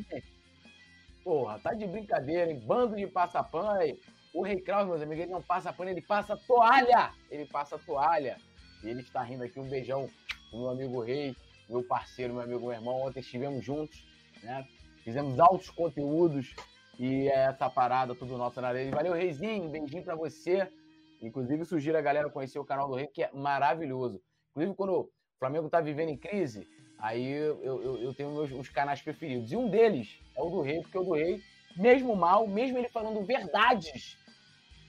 Porra, 1.24 1.60
tá 1.60 1.74
de 1.74 1.86
brincadeira, 1.86 2.50
hein? 2.50 2.60
Bando 2.66 2.96
de 2.96 3.08
passapano 3.08 3.72
aí. 3.72 4.00
O 4.34 4.42
Rei 4.44 4.62
Kraus, 4.62 4.88
meus 4.88 5.02
amigos, 5.02 5.24
ele 5.24 5.32
não 5.32 5.42
passa 5.42 5.74
pano, 5.74 5.90
ele 5.90 6.02
passa 6.02 6.38
toalha. 6.38 7.12
Ele 7.30 7.46
passa 7.46 7.78
toalha. 7.78 8.38
E 8.84 8.90
ele 8.90 9.02
está 9.02 9.22
rindo 9.22 9.44
aqui. 9.44 9.60
Um 9.60 9.68
beijão 9.68 10.10
pro 10.50 10.60
meu 10.60 10.70
amigo 10.70 11.02
Rei, 11.02 11.36
meu 11.70 11.84
parceiro, 11.84 12.34
meu 12.34 12.44
amigo, 12.44 12.62
meu 12.62 12.72
irmão. 12.72 13.02
Ontem 13.02 13.20
estivemos 13.20 13.64
juntos, 13.64 14.06
né? 14.42 14.66
Fizemos 15.04 15.40
altos 15.40 15.70
conteúdos 15.70 16.56
e 17.00 17.28
é 17.28 17.46
essa 17.46 17.70
parada, 17.70 18.14
tudo 18.14 18.38
nosso 18.38 18.62
na 18.62 18.70
areia. 18.70 18.92
Valeu, 18.92 19.14
Reizinho, 19.14 19.70
beijinho 19.70 20.04
pra 20.04 20.16
você. 20.16 20.72
Inclusive, 21.22 21.66
sugiro 21.66 21.98
a 21.98 22.02
galera 22.02 22.30
conhecer 22.30 22.60
o 22.60 22.66
canal 22.66 22.88
do 22.88 22.96
Rei, 22.96 23.08
que 23.08 23.24
é 23.24 23.32
maravilhoso. 23.34 24.22
Inclusive, 24.52 24.76
quando 24.76 24.94
o 24.94 25.10
Flamengo 25.40 25.70
tá 25.70 25.82
vivendo 25.82 26.10
em 26.10 26.18
crise, 26.18 26.68
aí 27.00 27.28
eu, 27.32 27.62
eu, 27.64 27.98
eu 27.98 28.14
tenho 28.14 28.32
meus 28.32 28.52
os 28.52 28.70
canais 28.70 29.02
preferidos. 29.02 29.52
E 29.52 29.56
um 29.56 29.70
deles 29.70 30.20
é 30.36 30.42
o 30.42 30.50
do 30.50 30.62
Rei, 30.62 30.82
porque 30.82 30.98
o 30.98 31.04
do 31.04 31.14
Rei, 31.14 31.42
mesmo 31.76 32.16
mal, 32.16 32.48
mesmo 32.48 32.78
ele 32.78 32.90
falando 32.90 33.26
verdades, 33.26 34.18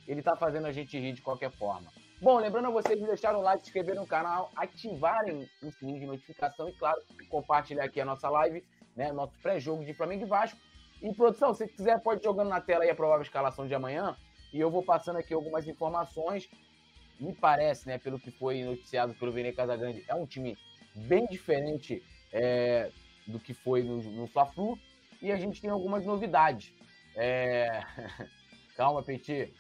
ele 0.07 0.22
tá 0.22 0.36
fazendo 0.36 0.66
a 0.66 0.72
gente 0.72 0.98
rir 0.98 1.12
de 1.12 1.22
qualquer 1.22 1.50
forma. 1.50 1.90
Bom, 2.20 2.38
lembrando 2.38 2.68
a 2.68 2.70
vocês 2.70 2.98
de 2.98 3.07
deixar 3.07 3.34
o 3.34 3.40
like, 3.40 3.62
se 3.62 3.68
inscrever 3.68 3.96
no 3.96 4.07
canal, 4.07 4.50
ativarem 4.57 5.48
o 5.62 5.70
sininho 5.72 6.00
de 6.00 6.07
notificação 6.07 6.68
e, 6.68 6.72
claro, 6.72 7.00
compartilhar 7.28 7.84
aqui 7.84 8.00
a 8.00 8.05
nossa 8.05 8.28
live 8.28 8.62
né? 8.96 9.12
Nosso 9.12 9.34
pré-jogo 9.42 9.84
de 9.84 9.94
Flamengo 9.94 10.24
e 10.24 10.28
Vasco. 10.28 10.59
E, 11.03 11.12
produção, 11.14 11.53
se 11.55 11.66
quiser, 11.66 12.00
pode 12.00 12.22
jogando 12.22 12.48
na 12.48 12.61
tela 12.61 12.84
aí 12.84 12.90
a 12.90 12.94
provável 12.94 13.22
escalação 13.22 13.66
de 13.66 13.74
amanhã. 13.74 14.16
E 14.53 14.61
eu 14.61 14.70
vou 14.70 14.82
passando 14.84 15.16
aqui 15.16 15.34
algumas 15.34 15.66
informações. 15.66 16.48
Me 17.18 17.34
parece, 17.34 17.88
né, 17.88 17.98
pelo 17.98 18.18
que 18.18 18.30
foi 18.30 18.62
noticiado 18.62 19.14
pelo 19.14 19.32
Vene 19.32 19.53
Casagrande, 19.53 20.05
é 20.09 20.14
um 20.14 20.26
time 20.26 20.57
bem 20.94 21.26
diferente 21.26 22.03
é, 22.32 22.90
do 23.26 23.38
que 23.38 23.55
foi 23.55 23.82
no, 23.82 24.03
no 24.03 24.26
Fla-Flu. 24.26 24.78
E 25.20 25.30
a 25.30 25.36
gente 25.36 25.61
tem 25.61 25.70
algumas 25.70 26.05
novidades. 26.05 26.72
É... 27.16 27.80
Calma, 28.77 29.02
Petit. 29.02 29.52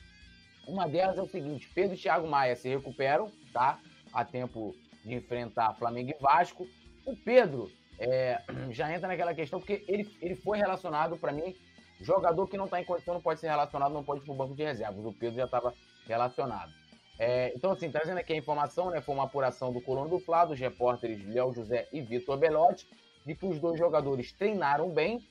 Uma 0.66 0.88
delas 0.88 1.18
é 1.18 1.22
o 1.22 1.28
seguinte: 1.28 1.68
Pedro 1.74 1.94
e 1.94 1.98
Thiago 1.98 2.26
Maia 2.26 2.56
se 2.56 2.68
recuperam, 2.68 3.30
tá? 3.52 3.78
A 4.12 4.24
tempo 4.24 4.74
de 5.04 5.14
enfrentar 5.14 5.74
Flamengo 5.74 6.10
e 6.10 6.22
Vasco. 6.22 6.66
O 7.04 7.16
Pedro 7.16 7.70
é, 7.98 8.42
já 8.70 8.92
entra 8.92 9.08
naquela 9.08 9.34
questão, 9.34 9.58
porque 9.58 9.84
ele, 9.88 10.10
ele 10.20 10.36
foi 10.36 10.58
relacionado, 10.58 11.16
para 11.16 11.32
mim, 11.32 11.54
jogador 12.00 12.46
que 12.48 12.56
não 12.56 12.66
está 12.66 12.80
em 12.80 12.84
condição 12.84 13.14
não 13.14 13.20
pode 13.20 13.40
ser 13.40 13.48
relacionado, 13.48 13.92
não 13.92 14.04
pode 14.04 14.20
ir 14.20 14.24
para 14.24 14.32
o 14.32 14.36
banco 14.36 14.54
de 14.54 14.62
reservas. 14.62 15.04
O 15.04 15.12
Pedro 15.12 15.36
já 15.36 15.44
estava 15.44 15.74
relacionado. 16.06 16.72
É, 17.18 17.52
então, 17.54 17.70
assim, 17.72 17.90
trazendo 17.90 18.18
aqui 18.18 18.32
a 18.32 18.36
informação, 18.36 18.90
né, 18.90 19.00
foi 19.00 19.14
uma 19.14 19.24
apuração 19.24 19.72
do 19.72 19.80
Colono 19.80 20.08
do 20.08 20.18
Flá, 20.18 20.44
dos 20.44 20.58
repórteres 20.58 21.24
Léo 21.26 21.52
José 21.52 21.86
e 21.92 22.00
Vitor 22.00 22.36
Belotti, 22.36 22.88
de 23.24 23.34
que 23.34 23.46
os 23.46 23.60
dois 23.60 23.78
jogadores 23.78 24.32
treinaram 24.32 24.90
bem 24.90 25.24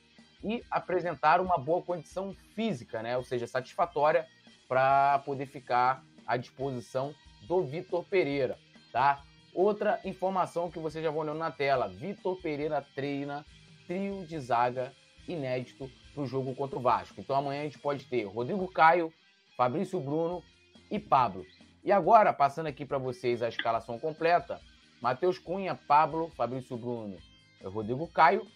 e 0.43 0.63
apresentaram 0.71 1.43
uma 1.43 1.57
boa 1.57 1.81
condição 1.81 2.33
física, 2.55 3.01
né, 3.01 3.17
ou 3.17 3.23
seja, 3.23 3.45
satisfatória 3.45 4.25
para 4.71 5.19
poder 5.25 5.47
ficar 5.47 6.01
à 6.25 6.37
disposição 6.37 7.13
do 7.45 7.61
Vitor 7.61 8.05
Pereira, 8.05 8.57
tá? 8.89 9.21
Outra 9.53 9.99
informação 10.05 10.71
que 10.71 10.79
você 10.79 11.01
já 11.03 11.11
vão 11.11 11.19
olhando 11.19 11.39
na 11.39 11.51
tela: 11.51 11.89
Vitor 11.89 12.41
Pereira 12.41 12.81
treina 12.95 13.45
trio 13.85 14.25
de 14.25 14.39
zaga 14.39 14.93
inédito 15.27 15.91
para 16.13 16.23
o 16.23 16.25
jogo 16.25 16.55
contra 16.55 16.79
o 16.79 16.81
Vasco. 16.81 17.19
Então 17.19 17.35
amanhã 17.35 17.59
a 17.59 17.63
gente 17.65 17.79
pode 17.79 18.05
ter 18.05 18.23
Rodrigo 18.23 18.65
Caio, 18.71 19.11
Fabrício 19.57 19.99
Bruno 19.99 20.41
e 20.89 20.97
Pablo. 20.97 21.45
E 21.83 21.91
agora, 21.91 22.31
passando 22.31 22.67
aqui 22.67 22.85
para 22.85 22.97
vocês 22.97 23.43
a 23.43 23.49
escalação 23.49 23.99
completa: 23.99 24.61
Matheus 25.01 25.37
Cunha, 25.37 25.75
Pablo, 25.75 26.29
Fabrício 26.29 26.77
Bruno, 26.77 27.17
Rodrigo 27.61 28.07
Caio, 28.07 28.47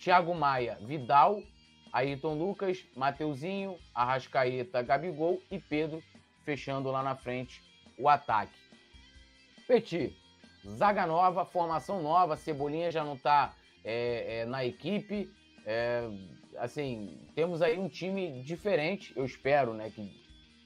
Thiago 0.00 0.34
Maia, 0.34 0.76
Vidal, 0.80 1.40
Ayrton 1.94 2.34
Lucas, 2.34 2.84
Mateuzinho, 2.96 3.78
Arrascaeta, 3.94 4.82
Gabigol 4.82 5.40
e 5.48 5.60
Pedro, 5.60 6.02
fechando 6.44 6.90
lá 6.90 7.04
na 7.04 7.14
frente 7.14 7.62
o 7.96 8.08
ataque. 8.08 8.58
Petit, 9.68 10.12
zaga 10.66 11.06
nova, 11.06 11.44
formação 11.44 12.02
nova, 12.02 12.36
Cebolinha 12.36 12.90
já 12.90 13.04
não 13.04 13.14
está 13.14 13.54
é, 13.84 14.40
é, 14.40 14.44
na 14.44 14.64
equipe. 14.64 15.30
É, 15.64 16.10
assim, 16.58 17.16
temos 17.32 17.62
aí 17.62 17.78
um 17.78 17.88
time 17.88 18.42
diferente, 18.42 19.12
eu 19.16 19.24
espero, 19.24 19.72
né, 19.72 19.88
que, 19.94 20.10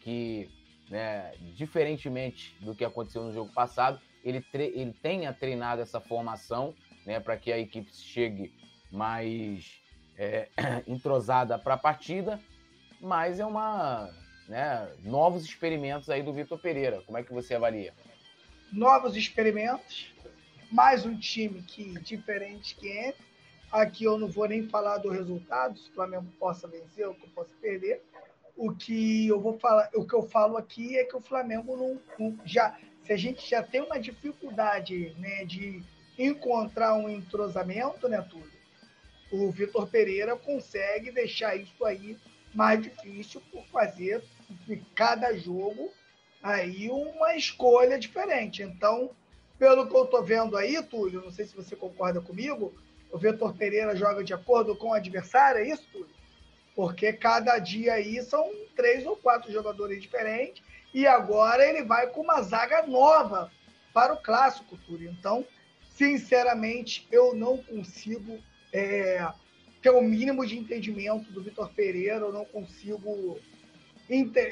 que 0.00 0.50
né, 0.88 1.34
diferentemente 1.54 2.56
do 2.60 2.74
que 2.74 2.86
aconteceu 2.86 3.22
no 3.22 3.34
jogo 3.34 3.52
passado, 3.52 4.00
ele, 4.24 4.42
ele 4.54 4.94
tenha 4.94 5.30
treinado 5.34 5.82
essa 5.82 6.00
formação, 6.00 6.74
né, 7.04 7.20
para 7.20 7.36
que 7.36 7.52
a 7.52 7.58
equipe 7.58 7.94
chegue 7.94 8.50
mais 8.90 9.86
é, 10.18 10.48
entrosada 10.86 11.58
para 11.58 11.74
a 11.74 11.78
partida, 11.78 12.40
mas 13.00 13.38
é 13.38 13.46
uma 13.46 14.10
né, 14.48 14.90
novos 15.04 15.44
experimentos 15.44 16.10
aí 16.10 16.22
do 16.22 16.32
Vitor 16.32 16.58
Pereira. 16.58 17.02
Como 17.06 17.16
é 17.16 17.22
que 17.22 17.32
você 17.32 17.54
avalia? 17.54 17.94
Novos 18.72 19.16
experimentos, 19.16 20.12
mais 20.70 21.06
um 21.06 21.16
time 21.16 21.62
que 21.62 21.98
diferente 22.00 22.74
que 22.74 22.88
entra. 22.88 23.28
Aqui 23.70 24.04
eu 24.04 24.18
não 24.18 24.28
vou 24.28 24.48
nem 24.48 24.66
falar 24.66 24.98
do 24.98 25.10
resultado, 25.10 25.78
se 25.78 25.90
o 25.90 25.92
Flamengo 25.92 26.26
possa 26.38 26.66
vencer 26.66 27.06
ou 27.06 27.14
que 27.14 27.24
eu 27.24 27.30
possa 27.30 27.54
perder. 27.60 28.02
O 28.56 28.72
que 28.74 29.28
eu 29.28 29.40
vou 29.40 29.58
falar, 29.58 29.88
o 29.94 30.06
que 30.06 30.14
eu 30.14 30.22
falo 30.22 30.56
aqui 30.56 30.98
é 30.98 31.04
que 31.04 31.14
o 31.14 31.20
Flamengo 31.20 31.76
não, 31.76 32.00
não 32.18 32.38
já, 32.44 32.76
se 33.04 33.12
a 33.12 33.16
gente 33.16 33.48
já 33.48 33.62
tem 33.62 33.82
uma 33.82 34.00
dificuldade, 34.00 35.14
né, 35.18 35.44
de 35.44 35.82
encontrar 36.18 36.94
um 36.94 37.08
entrosamento, 37.08 38.08
né, 38.08 38.20
tudo. 38.22 38.57
O 39.30 39.50
Vitor 39.50 39.86
Pereira 39.86 40.36
consegue 40.36 41.10
deixar 41.10 41.56
isso 41.56 41.84
aí 41.84 42.16
mais 42.54 42.82
difícil 42.82 43.42
por 43.52 43.64
fazer 43.66 44.22
de 44.66 44.76
cada 44.94 45.36
jogo 45.36 45.92
aí 46.42 46.88
uma 46.90 47.34
escolha 47.36 47.98
diferente. 47.98 48.62
Então, 48.62 49.10
pelo 49.58 49.86
que 49.86 49.94
eu 49.94 50.04
estou 50.04 50.22
vendo 50.22 50.56
aí, 50.56 50.82
Túlio, 50.82 51.20
não 51.20 51.30
sei 51.30 51.44
se 51.44 51.54
você 51.54 51.76
concorda 51.76 52.20
comigo, 52.20 52.72
o 53.10 53.18
Vitor 53.18 53.54
Pereira 53.54 53.96
joga 53.96 54.22
de 54.22 54.32
acordo 54.32 54.76
com 54.76 54.90
o 54.90 54.94
adversário, 54.94 55.60
é 55.60 55.68
isso, 55.68 55.84
Túlio? 55.92 56.08
Porque 56.74 57.12
cada 57.12 57.58
dia 57.58 57.94
aí 57.94 58.22
são 58.22 58.50
três 58.76 59.04
ou 59.04 59.16
quatro 59.16 59.52
jogadores 59.52 60.00
diferentes 60.00 60.62
e 60.94 61.06
agora 61.06 61.66
ele 61.66 61.82
vai 61.82 62.06
com 62.06 62.20
uma 62.20 62.40
zaga 62.40 62.86
nova 62.86 63.50
para 63.92 64.14
o 64.14 64.22
clássico, 64.22 64.78
Túlio. 64.86 65.10
Então, 65.10 65.44
sinceramente, 65.90 67.06
eu 67.10 67.34
não 67.34 67.58
consigo 67.58 68.38
é, 68.72 69.26
ter 69.82 69.90
o 69.90 70.02
mínimo 70.02 70.46
de 70.46 70.58
entendimento 70.58 71.30
do 71.32 71.42
Vitor 71.42 71.70
Pereira, 71.70 72.26
eu 72.26 72.32
não 72.32 72.44
consigo 72.44 73.38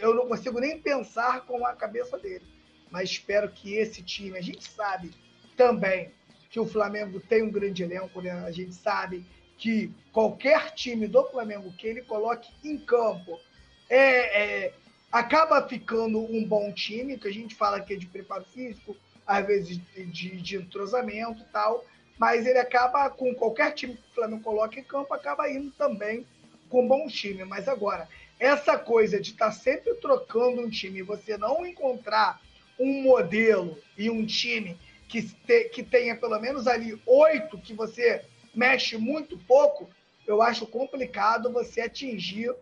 eu 0.02 0.14
não 0.14 0.28
consigo 0.28 0.60
nem 0.60 0.78
pensar 0.78 1.47
com 1.47 1.64
a 1.66 1.74
cabeça 1.74 2.18
dele. 2.18 2.44
Mas 2.90 3.10
espero 3.10 3.48
que 3.51 3.74
esse 3.74 4.02
time, 4.02 4.36
a 4.36 4.43
gente 4.43 4.68
sabe 4.68 5.10
também 5.56 6.10
que 6.51 6.60
o 6.60 6.66
Flamengo 6.66 7.20
tem 7.20 7.43
um 7.43 7.51
grande 7.51 7.82
elenco, 7.82 8.20
né? 8.20 8.30
a 8.30 8.51
gente 8.51 8.74
sabe 8.74 9.24
que 9.59 9.90
qualquer 10.12 10.72
time 10.72 11.06
do 11.06 11.24
Flamengo 11.24 11.72
que 11.72 11.86
ele 11.86 12.02
coloque 12.02 12.51
em 12.62 12.76
campo 12.78 13.40
é, 13.88 14.66
é, 14.66 14.74
acaba 15.10 15.66
ficando 15.66 16.18
um 16.18 16.47
bom 16.47 16.70
time, 16.72 17.18
que 17.18 17.28
a 17.28 17.32
gente 17.32 17.55
fala 17.55 17.80
que 17.80 17.94
é 17.94 17.97
de 17.97 18.06
preparo 18.06 18.44
físico, 18.44 18.97
às 19.26 19.47
vezes 19.47 19.80
de, 19.94 20.36
de 20.36 20.56
entrosamento 20.56 21.43
e 21.43 21.47
tal, 21.47 21.84
mas 22.18 22.47
ele 22.47 22.59
acaba, 22.59 23.10
com 23.10 23.34
qualquer 23.34 23.72
time 23.72 23.94
que 23.94 24.10
o 24.10 24.14
Flamengo 24.14 24.43
coloque 24.43 24.80
em 24.80 24.84
campo, 24.84 25.12
acaba 25.12 25.51
indo 25.51 25.70
também 25.72 26.26
com 26.68 26.84
um 26.84 26.88
bom 26.88 27.06
time. 27.06 27.44
Mas 27.44 27.68
agora, 27.68 28.09
essa 28.38 28.78
coisa 28.78 29.20
de 29.20 29.30
estar 29.30 29.47
tá 29.47 29.52
sempre 29.52 29.94
trocando 29.94 30.62
um 30.62 30.70
time, 30.70 31.02
você 31.02 31.36
não 31.36 31.66
encontrar 31.66 32.40
um 32.78 33.02
modelo 33.02 33.78
e 33.97 34.10
um 34.10 34.24
time 34.24 34.78
que, 35.09 35.22
te, 35.22 35.64
que 35.64 35.82
tenha 35.82 36.16
pelo 36.16 36.38
menos 36.40 36.66
ali 36.66 37.01
oito 37.06 37.59
que 37.59 37.72
você 37.72 38.24
mexe 38.55 38.97
muito 38.97 39.38
pouco, 39.38 39.88
eu 40.26 40.43
acho 40.43 40.66
complicado 40.66 41.52
você 41.52 41.82
atingir 41.82 42.55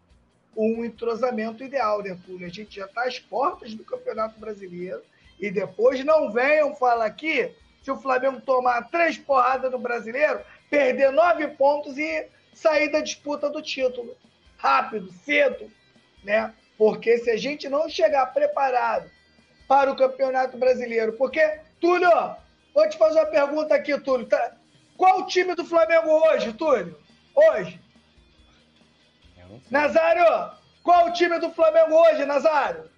um 0.56 0.84
entrosamento 0.84 1.64
ideal, 1.64 2.02
né, 2.02 2.16
Túlio? 2.24 2.46
A 2.46 2.50
gente 2.50 2.76
já 2.76 2.86
está 2.86 3.04
às 3.04 3.18
portas 3.18 3.74
do 3.74 3.84
Campeonato 3.84 4.38
Brasileiro 4.38 5.02
e 5.40 5.50
depois 5.50 6.04
não 6.04 6.30
venham 6.30 6.74
falar 6.76 7.06
aqui 7.06 7.50
se 7.84 7.90
o 7.90 8.00
Flamengo 8.00 8.40
tomar 8.40 8.88
três 8.88 9.18
porradas 9.18 9.70
no 9.70 9.78
Brasileiro, 9.78 10.40
perder 10.70 11.12
nove 11.12 11.46
pontos 11.48 11.98
e 11.98 12.26
sair 12.54 12.90
da 12.90 13.00
disputa 13.00 13.50
do 13.50 13.60
título 13.60 14.16
rápido, 14.56 15.12
cedo, 15.12 15.70
né? 16.24 16.54
Porque 16.78 17.18
se 17.18 17.30
a 17.30 17.36
gente 17.36 17.68
não 17.68 17.86
chegar 17.86 18.24
preparado 18.32 19.10
para 19.68 19.92
o 19.92 19.96
Campeonato 19.96 20.56
Brasileiro, 20.56 21.12
porque, 21.12 21.60
Túlio, 21.78 22.10
vou 22.72 22.88
te 22.88 22.96
fazer 22.96 23.20
uma 23.20 23.26
pergunta 23.26 23.74
aqui, 23.74 23.98
Túlio. 24.00 24.26
Tá? 24.26 24.56
Qual 24.96 25.20
o 25.20 25.26
time 25.26 25.54
do 25.54 25.64
Flamengo 25.64 26.08
hoje, 26.08 26.54
Túlio? 26.54 26.98
Hoje? 27.34 27.78
Nazário, 29.70 30.52
qual 30.82 31.08
o 31.08 31.12
time 31.12 31.38
do 31.38 31.50
Flamengo 31.50 31.94
hoje, 31.94 32.24
Nazário? 32.24 32.93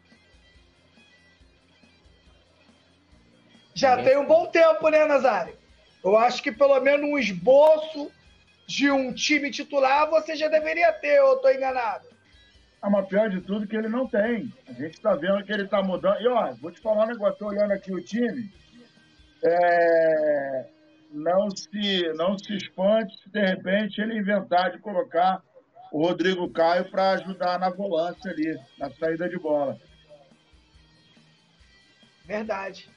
Já 3.76 4.02
tem 4.02 4.16
um 4.16 4.26
bom 4.26 4.46
tempo, 4.46 4.88
né, 4.88 5.04
Nazário? 5.04 5.54
Eu 6.02 6.16
acho 6.16 6.42
que 6.42 6.50
pelo 6.50 6.80
menos 6.80 7.06
um 7.10 7.18
esboço 7.18 8.10
de 8.66 8.90
um 8.90 9.12
time 9.12 9.50
titular 9.50 10.08
você 10.08 10.34
já 10.34 10.48
deveria 10.48 10.90
ter, 10.94 11.20
ou 11.20 11.36
estou 11.36 11.52
enganado? 11.52 12.08
Ah, 12.80 12.88
mas 12.88 13.06
pior 13.06 13.28
de 13.28 13.42
tudo 13.42 13.66
que 13.66 13.76
ele 13.76 13.88
não 13.88 14.06
tem. 14.06 14.50
A 14.66 14.72
gente 14.72 14.94
está 14.94 15.14
vendo 15.14 15.44
que 15.44 15.52
ele 15.52 15.64
está 15.64 15.82
mudando. 15.82 16.18
E, 16.22 16.26
ó, 16.26 16.54
vou 16.54 16.70
te 16.70 16.80
falar 16.80 17.04
um 17.04 17.08
negócio, 17.08 17.34
estou 17.34 17.48
olhando 17.48 17.72
aqui 17.72 17.92
o 17.92 18.02
time. 18.02 18.50
É... 19.44 20.66
Não, 21.12 21.50
se, 21.50 22.12
não 22.14 22.38
se 22.38 22.56
espante 22.56 23.14
se 23.22 23.28
de 23.28 23.44
repente 23.44 24.00
ele 24.00 24.18
inventar 24.18 24.70
de 24.70 24.78
colocar 24.78 25.42
o 25.92 26.06
Rodrigo 26.06 26.48
Caio 26.50 26.90
para 26.90 27.10
ajudar 27.10 27.58
na 27.58 27.68
volância 27.68 28.30
ali, 28.30 28.58
na 28.78 28.90
saída 28.90 29.28
de 29.28 29.38
bola. 29.38 29.78
Verdade. 32.24 32.95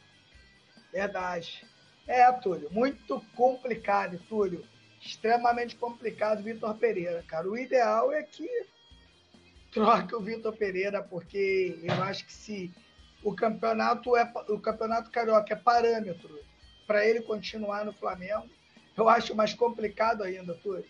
Verdade. 0.92 1.66
É, 2.08 2.32
Túlio, 2.32 2.70
muito 2.72 3.24
complicado, 3.36 4.20
Túlio 4.28 4.66
extremamente 5.02 5.76
complicado 5.76 6.44
Vitor 6.44 6.76
Pereira, 6.76 7.24
cara. 7.28 7.48
O 7.50 7.58
ideal 7.58 8.12
é 8.12 8.22
que 8.24 8.50
troque 9.72 10.16
o 10.16 10.22
Vitor 10.22 10.56
Pereira, 10.56 11.02
porque 11.02 11.80
eu 11.84 12.04
acho 12.04 12.26
que 12.26 12.34
se 12.34 12.72
o 13.24 13.34
campeonato 13.34 14.16
é 14.16 14.32
o 14.50 14.60
campeonato 14.60 15.12
carioca 15.12 15.54
é 15.54 15.58
parâmetro 15.58 16.40
para 16.88 17.06
ele 17.06 17.22
continuar 17.22 17.86
no 17.86 17.94
Flamengo, 17.94 18.50
eu 18.98 19.08
acho 19.08 19.36
mais 19.36 19.54
complicado 19.54 20.24
ainda, 20.24 20.54
Túlio. 20.56 20.86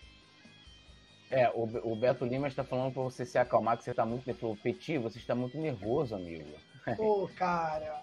É, 1.30 1.48
o, 1.50 1.92
o 1.92 1.94
Beto 1.94 2.24
Lima 2.24 2.48
está 2.48 2.64
falando 2.64 2.92
para 2.92 3.02
você 3.02 3.24
se 3.24 3.38
acalmar, 3.38 3.76
que 3.76 3.84
você 3.84 3.92
está 3.92 4.04
muito 4.04 4.26
nervoso. 4.26 4.60
Petit, 4.60 4.98
você 4.98 5.18
está 5.18 5.32
muito 5.32 5.56
nervoso, 5.56 6.16
amigo. 6.16 6.50
Pô, 6.96 7.30
cara, 7.36 8.02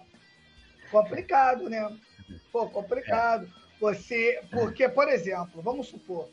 complicado, 0.90 1.68
né? 1.68 1.96
Pô, 2.52 2.68
complicado. 2.68 3.44
É. 3.46 3.68
Você, 3.80 4.42
porque, 4.50 4.88
por 4.88 5.08
exemplo, 5.08 5.62
vamos 5.62 5.86
supor, 5.86 6.28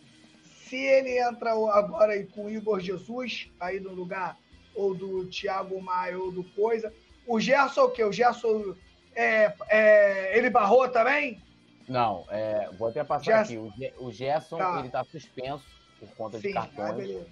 se 0.65 0.77
ele 0.77 1.19
entra 1.19 1.51
agora 1.51 2.13
aí 2.13 2.25
com 2.25 2.45
o 2.45 2.49
Igor 2.49 2.79
Jesus, 2.79 3.51
aí 3.59 3.79
no 3.79 3.93
lugar, 3.93 4.37
ou 4.73 4.95
do 4.95 5.25
Thiago 5.27 5.79
Maia, 5.81 6.17
ou 6.17 6.31
do 6.31 6.43
Coisa, 6.43 6.91
o 7.27 7.39
Gerson 7.39 7.83
o 7.83 7.91
quê? 7.91 8.03
O 8.03 8.11
Gerson, 8.11 8.75
é, 9.15 9.53
é, 9.69 10.37
ele 10.37 10.49
barrou 10.49 10.89
também? 10.89 11.39
Não, 11.87 12.25
é, 12.29 12.69
vou 12.77 12.87
até 12.87 13.03
passar 13.03 13.45
Gerson. 13.45 13.69
aqui. 13.69 13.93
O, 13.99 14.11
Gerson, 14.11 14.57
tá. 14.57 14.79
ele 14.79 14.89
tá 14.89 15.03
suspenso 15.03 15.65
por 15.99 16.09
conta 16.15 16.39
Sim, 16.39 16.47
de 16.47 16.53
cartões, 16.53 17.27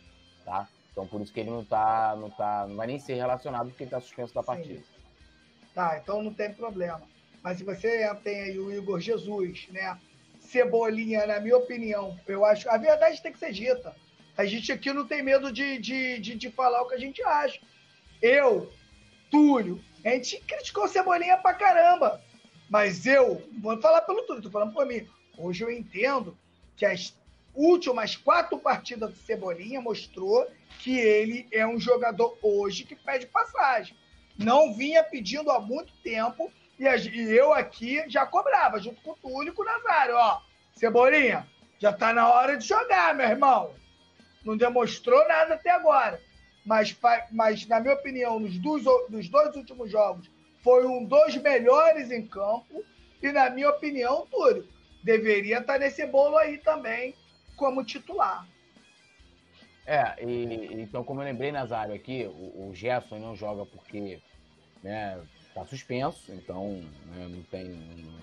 tá? 0.45 0.67
Então, 0.91 1.07
por 1.07 1.21
isso 1.21 1.33
que 1.33 1.39
ele 1.39 1.49
não 1.49 1.65
tá, 1.65 2.15
não 2.15 2.29
tá, 2.29 2.67
não 2.67 2.75
vai 2.75 2.85
nem 2.85 2.99
ser 2.99 3.15
relacionado, 3.15 3.69
porque 3.69 3.83
ele 3.83 3.91
tá 3.91 3.99
suspenso 3.99 4.33
da 4.33 4.43
partida. 4.43 4.79
Sim. 4.79 4.85
Tá, 5.73 5.99
então 6.01 6.21
não 6.21 6.31
tem 6.31 6.53
problema. 6.53 7.01
Mas 7.43 7.57
se 7.57 7.63
você 7.65 8.09
tem 8.23 8.39
aí 8.39 8.57
o 8.57 8.71
Igor 8.71 9.01
Jesus, 9.01 9.67
né? 9.69 9.99
Cebolinha, 10.39 11.27
na 11.27 11.39
minha 11.39 11.57
opinião, 11.57 12.17
eu 12.25 12.45
acho. 12.45 12.69
A 12.69 12.77
verdade 12.77 13.21
tem 13.21 13.33
que 13.33 13.39
ser 13.39 13.51
dita. 13.51 13.93
A 14.37 14.45
gente 14.45 14.71
aqui 14.71 14.91
não 14.93 15.05
tem 15.05 15.21
medo 15.21 15.51
de, 15.51 15.77
de, 15.77 16.19
de, 16.19 16.35
de 16.35 16.49
falar 16.49 16.81
o 16.81 16.87
que 16.87 16.95
a 16.95 16.99
gente 16.99 17.21
acha. 17.21 17.59
Eu, 18.21 18.71
Túlio, 19.29 19.83
a 20.05 20.09
gente 20.09 20.39
criticou 20.41 20.87
Cebolinha 20.87 21.37
pra 21.37 21.53
caramba. 21.53 22.21
Mas 22.69 23.05
eu, 23.05 23.43
vou 23.61 23.79
falar 23.81 24.01
pelo 24.01 24.23
Túlio, 24.23 24.41
tô 24.41 24.49
falando 24.49 24.73
por 24.73 24.85
mim. 24.85 25.07
Hoje 25.37 25.63
eu 25.63 25.69
entendo 25.69 26.37
que 26.77 26.85
as 26.85 27.15
últimas 27.53 28.15
quatro 28.15 28.57
partidas 28.57 29.11
do 29.11 29.17
Cebolinha 29.17 29.81
mostrou 29.81 30.47
que 30.79 30.97
ele 30.97 31.47
é 31.51 31.67
um 31.67 31.79
jogador 31.79 32.37
hoje 32.41 32.85
que 32.85 32.95
pede 32.95 33.27
passagem. 33.27 33.95
Não 34.37 34.73
vinha 34.73 35.03
pedindo 35.03 35.51
há 35.51 35.59
muito 35.59 35.93
tempo 36.03 36.51
e, 36.79 36.85
e 36.85 37.37
eu 37.37 37.53
aqui 37.53 38.03
já 38.09 38.25
cobrava, 38.25 38.79
junto 38.79 39.01
com 39.01 39.11
o 39.11 39.15
Túlio 39.15 39.51
e 39.51 39.55
com 39.55 39.61
o 39.61 39.65
Nazário, 39.65 40.15
ó. 40.15 40.41
Cebolinha, 40.75 41.47
já 41.79 41.93
tá 41.93 42.13
na 42.13 42.31
hora 42.31 42.57
de 42.57 42.67
jogar, 42.67 43.13
meu 43.13 43.27
irmão. 43.27 43.73
Não 44.43 44.57
demonstrou 44.57 45.27
nada 45.27 45.55
até 45.55 45.69
agora. 45.69 46.19
Mas, 46.65 46.97
mas 47.31 47.67
na 47.67 47.79
minha 47.79 47.93
opinião, 47.93 48.39
nos 48.39 48.57
dois, 48.57 48.83
nos 49.09 49.29
dois 49.29 49.55
últimos 49.55 49.91
jogos, 49.91 50.29
foi 50.61 50.85
um 50.85 51.03
dos 51.05 51.35
melhores 51.37 52.09
em 52.09 52.25
campo. 52.25 52.83
E, 53.21 53.31
na 53.31 53.49
minha 53.49 53.69
opinião, 53.69 54.25
Túlio, 54.29 54.67
deveria 55.03 55.59
estar 55.59 55.73
tá 55.73 55.79
nesse 55.79 56.05
bolo 56.05 56.37
aí 56.37 56.57
também 56.57 57.15
como 57.55 57.83
titular. 57.83 58.47
É, 59.85 60.15
e, 60.23 60.81
então, 60.81 61.03
como 61.03 61.21
eu 61.21 61.25
lembrei, 61.25 61.51
Nazário, 61.51 61.93
aqui, 61.93 62.25
o, 62.25 62.69
o 62.69 62.71
Gerson 62.73 63.19
não 63.19 63.35
joga 63.35 63.65
porque 63.65 64.21
né, 64.81 65.21
está 65.53 65.65
suspenso, 65.65 66.34
então 66.34 66.81
né, 67.05 67.27
não, 67.30 67.43
tem, 67.43 67.69
não 67.69 68.19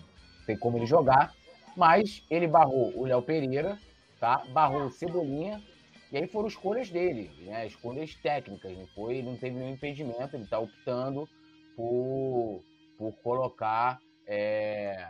tem 0.47 0.59
como 0.59 0.77
ele 0.77 0.87
jogar. 0.87 1.33
Mas 1.77 2.25
ele 2.29 2.49
barrou 2.49 2.93
o 2.99 3.07
Léo 3.07 3.23
Pereira, 3.23 3.79
tá? 4.19 4.45
barrou 4.53 4.87
o 4.87 4.91
Cebolinha 4.91 5.63
E 6.11 6.19
aí 6.19 6.27
foram 6.27 6.49
escolhas 6.49 6.91
dele, 6.91 7.31
né? 7.45 7.67
Escolhas 7.67 8.13
técnicas, 8.17 8.77
não 8.77 8.87
foi? 8.89 9.23
Não 9.23 9.37
teve 9.37 9.57
nenhum 9.57 9.73
impedimento, 9.73 10.35
ele 10.35 10.43
está 10.45 10.59
optando 10.59 11.29
por, 11.77 12.65
por 12.99 13.13
colocar. 13.23 14.01
É, 14.27 15.09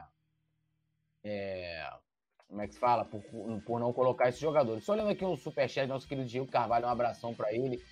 é, 1.25 1.91
como 2.47 2.61
é 2.61 2.67
que 2.67 2.75
se 2.75 2.81
fala? 2.81 3.05
Por, 3.07 3.23
por 3.65 3.81
não 3.81 3.93
colocar 3.93 4.29
esses 4.29 4.41
jogadores. 4.41 4.85
Só 4.85 4.93
olhando 4.93 5.11
aqui 5.11 5.25
um 5.25 5.37
superchat, 5.37 5.87
nosso 5.87 6.07
querido 6.07 6.29
Diego 6.29 6.47
Carvalho, 6.47 6.87
um 6.87 6.91
abração 6.91 7.35
para 7.35 7.53
ele. 7.55 7.83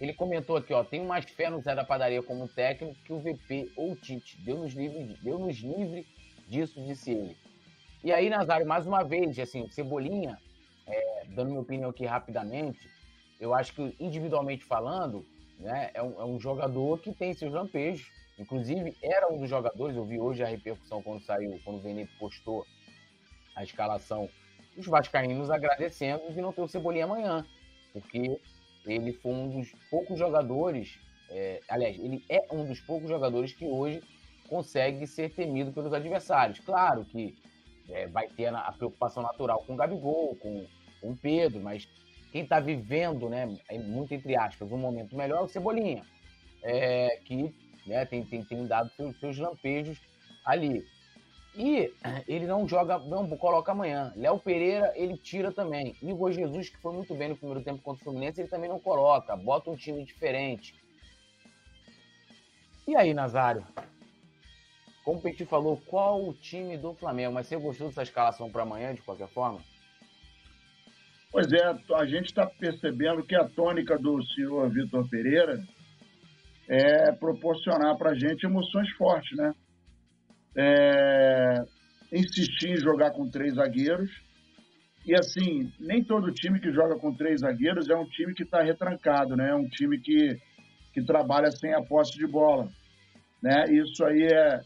Ele 0.00 0.12
comentou 0.12 0.56
aqui, 0.56 0.72
ó, 0.72 0.82
tenho 0.82 1.04
mais 1.04 1.24
fé 1.24 1.48
no 1.48 1.60
Zé 1.60 1.74
da 1.74 1.84
Padaria 1.84 2.22
como 2.22 2.48
técnico 2.48 2.96
que 3.04 3.12
o 3.12 3.20
VP 3.20 3.70
ou 3.76 3.92
o 3.92 3.96
Tite. 3.96 4.36
Deu-nos 4.42 4.72
livre, 4.72 5.16
deu 5.22 5.38
-nos 5.38 5.56
livre 5.58 6.06
disso, 6.48 6.82
disse 6.84 7.12
ele. 7.12 7.36
E 8.02 8.12
aí, 8.12 8.28
Nazário, 8.28 8.66
mais 8.66 8.86
uma 8.86 9.02
vez, 9.02 9.38
assim, 9.38 9.68
Cebolinha, 9.70 10.38
é, 10.86 11.24
dando 11.28 11.48
minha 11.48 11.60
opinião 11.60 11.90
aqui 11.90 12.04
rapidamente, 12.04 12.90
eu 13.40 13.54
acho 13.54 13.72
que 13.74 13.96
individualmente 14.00 14.64
falando, 14.64 15.24
né, 15.58 15.90
é 15.94 16.02
um, 16.02 16.20
é 16.20 16.24
um 16.24 16.38
jogador 16.38 16.98
que 16.98 17.12
tem 17.12 17.32
seus 17.32 17.52
lampejos. 17.52 18.06
Inclusive, 18.38 18.96
era 19.00 19.32
um 19.32 19.38
dos 19.38 19.48
jogadores, 19.48 19.96
eu 19.96 20.04
vi 20.04 20.18
hoje 20.18 20.42
a 20.42 20.46
repercussão 20.46 21.02
quando 21.02 21.22
saiu, 21.22 21.60
quando 21.64 21.76
o 21.76 21.80
Vene 21.80 22.06
postou 22.18 22.66
a 23.54 23.62
escalação, 23.62 24.28
os 24.76 24.86
vascaínos 24.86 25.50
agradecendo 25.50 26.32
de 26.32 26.40
não 26.40 26.52
ter 26.52 26.62
o 26.62 26.68
Cebolinha 26.68 27.04
amanhã, 27.04 27.46
porque 27.92 28.40
ele 28.86 29.12
foi 29.12 29.32
um 29.32 29.48
dos 29.48 29.72
poucos 29.90 30.18
jogadores, 30.18 30.98
é, 31.30 31.60
aliás, 31.68 31.98
ele 31.98 32.22
é 32.28 32.46
um 32.52 32.66
dos 32.66 32.80
poucos 32.80 33.08
jogadores 33.08 33.52
que 33.52 33.64
hoje 33.64 34.02
consegue 34.48 35.06
ser 35.06 35.30
temido 35.30 35.72
pelos 35.72 35.92
adversários. 35.92 36.58
Claro 36.60 37.04
que 37.04 37.34
é, 37.88 38.06
vai 38.06 38.28
ter 38.28 38.46
a, 38.46 38.72
preocupação 38.72 39.22
natural 39.22 39.62
com 39.66 39.74
o 39.74 39.76
Gabigol, 39.76 40.36
com, 40.36 40.66
com 41.00 41.10
o 41.10 41.16
Pedro, 41.16 41.60
mas 41.60 41.88
quem 42.32 42.42
está 42.42 42.60
vivendo, 42.60 43.28
né, 43.28 43.56
é 43.68 43.78
muito 43.78 44.12
entre 44.12 44.36
aspas, 44.36 44.70
um 44.72 44.78
momento 44.78 45.16
melhor 45.16 45.38
é 45.38 45.42
o 45.42 45.48
Cebolinha, 45.48 46.04
é, 46.62 47.20
que 47.24 47.54
né, 47.86 48.04
tem, 48.04 48.24
tem, 48.24 48.44
tem 48.44 48.66
dado 48.66 48.90
seus, 48.90 49.18
seus 49.18 49.38
lampejos 49.38 49.98
ali. 50.44 50.84
E 51.56 51.92
ele 52.26 52.46
não 52.46 52.66
joga, 52.66 52.98
não 52.98 53.28
coloca 53.36 53.70
amanhã. 53.70 54.12
Léo 54.16 54.38
Pereira, 54.38 54.92
ele 54.96 55.16
tira 55.16 55.52
também. 55.52 55.94
Igor 56.02 56.32
Jesus, 56.32 56.68
que 56.68 56.78
foi 56.78 56.92
muito 56.92 57.14
bem 57.14 57.28
no 57.28 57.36
primeiro 57.36 57.62
tempo 57.62 57.80
contra 57.80 58.00
o 58.00 58.04
Fluminense, 58.04 58.40
ele 58.40 58.48
também 58.48 58.68
não 58.68 58.80
coloca. 58.80 59.36
Bota 59.36 59.70
um 59.70 59.76
time 59.76 60.04
diferente. 60.04 60.74
E 62.86 62.96
aí, 62.96 63.14
Nazário? 63.14 63.64
Como 65.04 65.18
o 65.18 65.22
Petit 65.22 65.44
falou, 65.44 65.80
qual 65.86 66.26
o 66.26 66.34
time 66.34 66.76
do 66.76 66.92
Flamengo? 66.94 67.34
Mas 67.34 67.46
você 67.46 67.56
gostou 67.56 67.88
dessa 67.88 68.02
escalação 68.02 68.50
para 68.50 68.62
amanhã, 68.62 68.94
de 68.94 69.02
qualquer 69.02 69.28
forma? 69.28 69.60
Pois 71.30 71.52
é, 71.52 71.64
a 71.94 72.06
gente 72.06 72.26
está 72.26 72.46
percebendo 72.46 73.22
que 73.22 73.34
a 73.34 73.48
tônica 73.48 73.98
do 73.98 74.22
senhor 74.22 74.70
Vitor 74.70 75.08
Pereira 75.08 75.62
é 76.68 77.12
proporcionar 77.12 77.96
para 77.96 78.10
a 78.10 78.14
gente 78.14 78.46
emoções 78.46 78.90
fortes, 78.92 79.36
né? 79.36 79.54
É, 80.56 81.64
insistir 82.12 82.70
em 82.70 82.80
jogar 82.80 83.10
com 83.10 83.28
três 83.28 83.54
zagueiros. 83.54 84.10
E 85.06 85.14
assim, 85.14 85.70
nem 85.78 86.02
todo 86.02 86.32
time 86.32 86.60
que 86.60 86.72
joga 86.72 86.96
com 86.96 87.14
três 87.14 87.40
zagueiros 87.40 87.90
é 87.90 87.96
um 87.96 88.06
time 88.06 88.34
que 88.34 88.42
está 88.42 88.62
retrancado, 88.62 89.36
né? 89.36 89.50
É 89.50 89.54
um 89.54 89.68
time 89.68 89.98
que, 89.98 90.36
que 90.92 91.04
trabalha 91.04 91.50
sem 91.50 91.74
a 91.74 91.82
posse 91.82 92.16
de 92.16 92.26
bola. 92.26 92.68
Né? 93.42 93.64
Isso 93.70 94.02
aí 94.04 94.22
é 94.22 94.60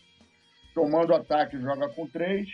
tomando 0.75 1.15
ataque, 1.15 1.61
joga 1.61 1.89
com 1.89 2.07
três. 2.07 2.49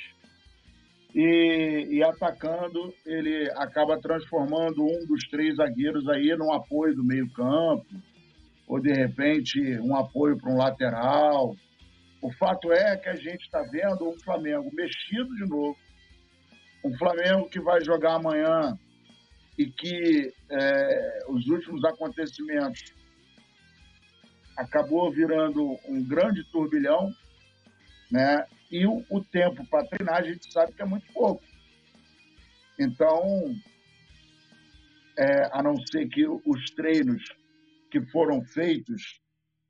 E, 1.15 1.87
e 1.91 2.03
atacando, 2.03 2.93
ele 3.07 3.49
acaba 3.57 4.01
transformando 4.01 4.83
um 4.83 5.07
dos 5.07 5.29
três 5.31 5.57
zagueiros 5.57 6.09
aí 6.09 6.35
num 6.37 6.53
apoio 6.53 6.95
do 6.95 7.05
meio-campo, 7.05 7.87
ou 8.67 8.81
de 8.81 8.93
repente 8.93 9.61
um 9.81 9.95
apoio 9.95 10.37
para 10.37 10.51
um 10.51 10.57
lateral, 10.57 11.55
o 12.25 12.33
fato 12.33 12.73
é 12.73 12.97
que 12.97 13.11
a 13.11 13.15
gente 13.15 13.43
está 13.43 13.61
vendo 13.65 14.09
um 14.09 14.19
Flamengo 14.21 14.71
mexido 14.73 15.29
de 15.37 15.47
novo, 15.47 15.77
um 16.83 16.97
Flamengo 16.97 17.51
que 17.51 17.61
vai 17.61 17.85
jogar 17.85 18.15
amanhã 18.15 18.79
e 19.59 19.67
que 19.67 20.33
é, 20.51 21.25
os 21.29 21.47
últimos 21.49 21.85
acontecimentos 21.85 22.95
acabou 24.57 25.13
virando 25.13 25.79
um 25.87 26.03
grande 26.03 26.43
turbilhão, 26.45 27.13
né? 28.11 28.47
E 28.71 28.87
o, 28.87 29.05
o 29.11 29.23
tempo 29.23 29.63
para 29.67 29.87
treinar 29.87 30.17
a 30.17 30.23
gente 30.23 30.51
sabe 30.51 30.73
que 30.73 30.81
é 30.81 30.87
muito 30.87 31.13
pouco. 31.13 31.45
Então, 32.81 33.55
é, 35.19 35.51
a 35.53 35.63
não 35.63 35.77
ser 35.89 36.09
que 36.09 36.27
os 36.27 36.71
treinos 36.75 37.23
que 37.91 38.01
foram 38.07 38.43
feitos 38.47 39.21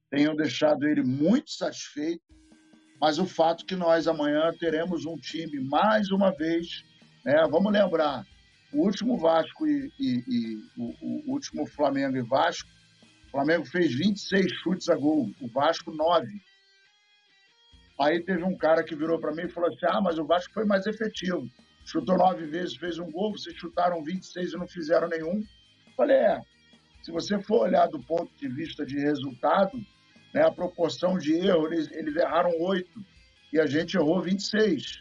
tenham 0.09 0.36
deixado 0.36 0.86
ele 0.86 1.02
muito 1.02 1.51
satisfeito, 1.51 2.22
mas 3.05 3.18
o 3.18 3.26
fato 3.26 3.66
que 3.66 3.76
nós 3.76 4.09
amanhã 4.09 4.51
teremos 4.59 5.05
um 5.05 5.14
time 5.18 5.60
mais 5.60 6.10
uma 6.10 6.31
vez, 6.31 6.82
né? 7.22 7.35
Vamos 7.51 7.70
lembrar, 7.70 8.24
o 8.72 8.78
último 8.78 9.18
Vasco 9.18 9.66
e, 9.66 9.93
e, 10.01 10.24
e 10.26 10.56
o, 10.74 10.94
o, 11.02 11.32
último 11.32 11.66
Flamengo 11.66 12.16
e 12.16 12.22
Vasco, 12.22 12.66
o 13.26 13.31
Flamengo 13.31 13.66
fez 13.66 13.94
26 13.94 14.51
chutes 14.62 14.89
a 14.89 14.97
gol, 14.97 15.31
o 15.39 15.48
Vasco 15.48 15.93
9. 15.93 16.26
Aí 18.01 18.24
teve 18.24 18.43
um 18.43 18.56
cara 18.56 18.82
que 18.82 18.97
virou 18.97 19.20
para 19.20 19.35
mim 19.35 19.43
e 19.43 19.51
falou 19.51 19.68
assim: 19.68 19.85
"Ah, 19.85 20.01
mas 20.01 20.18
o 20.18 20.24
Vasco 20.24 20.55
foi 20.55 20.64
mais 20.64 20.86
efetivo. 20.86 21.47
Chutou 21.85 22.16
nove 22.16 22.47
vezes, 22.47 22.74
fez 22.74 22.98
um 22.98 23.10
gol, 23.10 23.32
vocês 23.32 23.55
chutaram 23.55 24.02
26 24.02 24.55
e 24.55 24.56
não 24.56 24.66
fizeram 24.66 25.09
nenhum". 25.09 25.44
Falei: 25.94 26.16
"É, 26.16 26.40
se 27.02 27.12
você 27.12 27.39
for 27.43 27.66
olhar 27.66 27.86
do 27.86 28.01
ponto 28.01 28.35
de 28.40 28.48
vista 28.48 28.86
de 28.86 28.98
resultado, 28.98 29.78
né, 30.35 30.43
a 30.43 30.51
proporção 30.51 31.16
de 31.16 31.32
erro, 31.35 31.73
eles, 31.73 31.90
eles 31.93 32.16
erraram 32.16 32.51
8 32.61 32.90
e 33.52 33.61
a 33.61 33.66
gente 33.66 33.97
errou 33.97 34.20
26. 34.20 35.01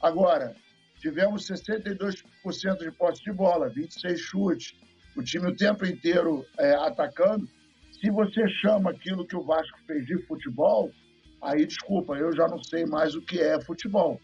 Agora, 0.00 0.56
tivemos 0.98 1.46
62% 1.46 2.78
de 2.78 2.90
posse 2.92 3.22
de 3.22 3.32
bola, 3.32 3.68
26 3.68 4.18
chutes, 4.18 4.74
o 5.14 5.22
time 5.22 5.48
o 5.48 5.54
tempo 5.54 5.84
inteiro 5.84 6.44
é, 6.58 6.74
atacando. 6.74 7.46
Se 8.00 8.10
você 8.10 8.48
chama 8.62 8.90
aquilo 8.90 9.26
que 9.26 9.36
o 9.36 9.44
Vasco 9.44 9.78
fez 9.86 10.06
de 10.06 10.26
futebol, 10.26 10.90
aí 11.42 11.66
desculpa, 11.66 12.14
eu 12.14 12.34
já 12.34 12.48
não 12.48 12.62
sei 12.62 12.86
mais 12.86 13.14
o 13.14 13.20
que 13.20 13.38
é 13.38 13.60
futebol. 13.60 14.18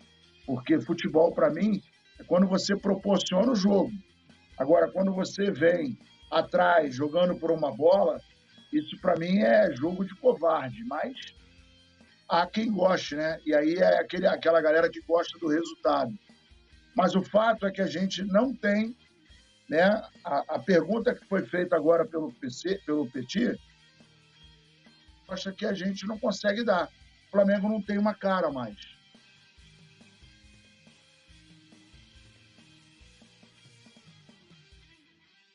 Porque 0.46 0.80
futebol, 0.80 1.30
para 1.32 1.50
mim, 1.50 1.82
é 2.18 2.24
quando 2.24 2.48
você 2.48 2.74
proporciona 2.74 3.52
o 3.52 3.54
jogo. 3.54 3.92
Agora, 4.56 4.90
quando 4.90 5.12
você 5.12 5.50
vem 5.50 5.98
atrás 6.30 6.94
jogando 6.94 7.38
por 7.38 7.50
uma 7.50 7.70
bola, 7.70 8.18
isso 8.72 8.98
para 9.00 9.16
mim 9.16 9.38
é 9.38 9.74
jogo 9.74 10.04
de 10.04 10.14
covarde, 10.14 10.84
mas 10.84 11.34
há 12.28 12.46
quem 12.46 12.70
goste, 12.70 13.16
né? 13.16 13.40
E 13.44 13.54
aí 13.54 13.74
é 13.74 13.98
aquele, 13.98 14.26
aquela 14.26 14.60
galera 14.60 14.90
que 14.90 15.00
gosta 15.00 15.38
do 15.38 15.48
resultado. 15.48 16.12
Mas 16.94 17.14
o 17.14 17.22
fato 17.22 17.66
é 17.66 17.70
que 17.70 17.80
a 17.80 17.86
gente 17.86 18.22
não 18.24 18.54
tem, 18.54 18.94
né? 19.68 19.84
A, 20.24 20.56
a 20.56 20.58
pergunta 20.58 21.14
que 21.14 21.24
foi 21.26 21.46
feita 21.46 21.76
agora 21.76 22.04
pelo 22.04 22.32
PC, 22.32 22.80
pelo 22.84 23.10
Petit, 23.10 23.58
acha 25.28 25.52
que 25.52 25.64
a 25.64 25.72
gente 25.72 26.06
não 26.06 26.18
consegue 26.18 26.64
dar. 26.64 26.88
O 27.28 27.30
Flamengo 27.30 27.68
não 27.68 27.80
tem 27.80 27.98
uma 27.98 28.14
cara 28.14 28.50
mais. 28.50 28.76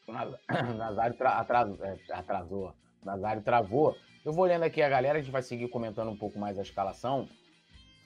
Nazário 0.77 1.15
é, 1.81 2.13
atrasou. 2.13 2.73
Nazário 3.05 3.41
travou. 3.41 3.95
Eu 4.23 4.31
vou 4.31 4.45
olhando 4.45 4.63
aqui 4.63 4.81
a 4.81 4.89
galera, 4.89 5.17
a 5.17 5.21
gente 5.21 5.31
vai 5.31 5.41
seguir 5.41 5.67
comentando 5.67 6.09
um 6.09 6.17
pouco 6.17 6.39
mais 6.39 6.57
a 6.57 6.61
escalação. 6.61 7.27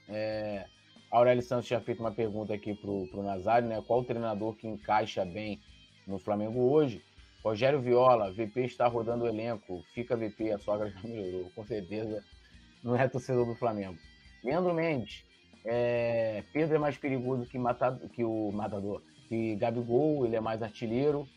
É, 0.10 0.66
a 1.12 1.18
Aurélio 1.18 1.44
Santos 1.44 1.68
tinha 1.68 1.80
feito 1.80 2.00
uma 2.00 2.12
pergunta 2.12 2.54
aqui 2.54 2.74
pro, 2.74 3.08
pro 3.08 3.24
Nazário, 3.24 3.68
né? 3.68 3.82
Qual 3.86 4.00
o 4.00 4.04
treinador 4.04 4.56
que 4.56 4.68
encaixa 4.68 5.24
bem 5.26 5.60
no 6.06 6.18
Flamengo 6.18 6.72
hoje? 6.72 7.04
Rogério 7.44 7.80
Viola, 7.80 8.32
VP 8.32 8.66
está 8.66 8.88
rodando 8.88 9.24
o 9.24 9.28
elenco. 9.28 9.84
Fica 9.94 10.18
VP, 10.18 10.52
a 10.52 10.58
sogra 10.58 10.90
já 10.90 11.02
melhorou, 11.08 11.52
com 11.56 11.64
certeza. 11.64 12.24
Não 12.84 12.96
é 12.96 13.08
torcedor 13.08 13.46
do 13.46 13.56
Flamengo. 13.56 13.98
Leandro 14.44 14.74
Mendes, 14.74 15.24
é, 15.66 16.44
Pedro 16.54 16.76
é 16.76 16.80
mais 16.80 16.98
perigoso 16.98 17.46
que, 17.46 17.58
matado, 17.60 18.08
que 18.10 18.24
o 18.24 18.52
Matador. 18.52 19.02
Que 19.28 19.56
Gabigol, 19.56 20.26
ele 20.26 20.36
é 20.36 20.40
mais 20.40 20.64
artilheiro. 20.64 21.28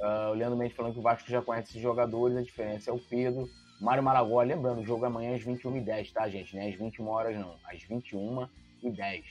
Uh, 0.00 0.30
o 0.30 0.34
Leandro 0.34 0.56
Mendes 0.56 0.74
falando 0.74 0.94
que 0.94 0.98
o 0.98 1.02
Vasco 1.02 1.30
já 1.30 1.42
conhece 1.42 1.70
esses 1.70 1.82
jogadores, 1.82 2.36
a 2.36 2.42
diferença 2.42 2.90
é 2.90 2.92
o 2.92 2.98
Pedro. 2.98 3.48
Mário 3.80 4.02
Malagó, 4.02 4.42
lembrando, 4.42 4.80
o 4.80 4.84
jogo 4.84 5.04
é 5.04 5.08
amanhã 5.08 5.34
às 5.34 5.42
21h10, 5.42 6.12
tá, 6.12 6.28
gente? 6.28 6.54
Não 6.56 6.62
é 6.62 6.68
às 6.68 6.74
21 6.74 7.06
horas, 7.06 7.36
não. 7.38 7.56
Às 7.64 7.82
21h10. 7.84 9.24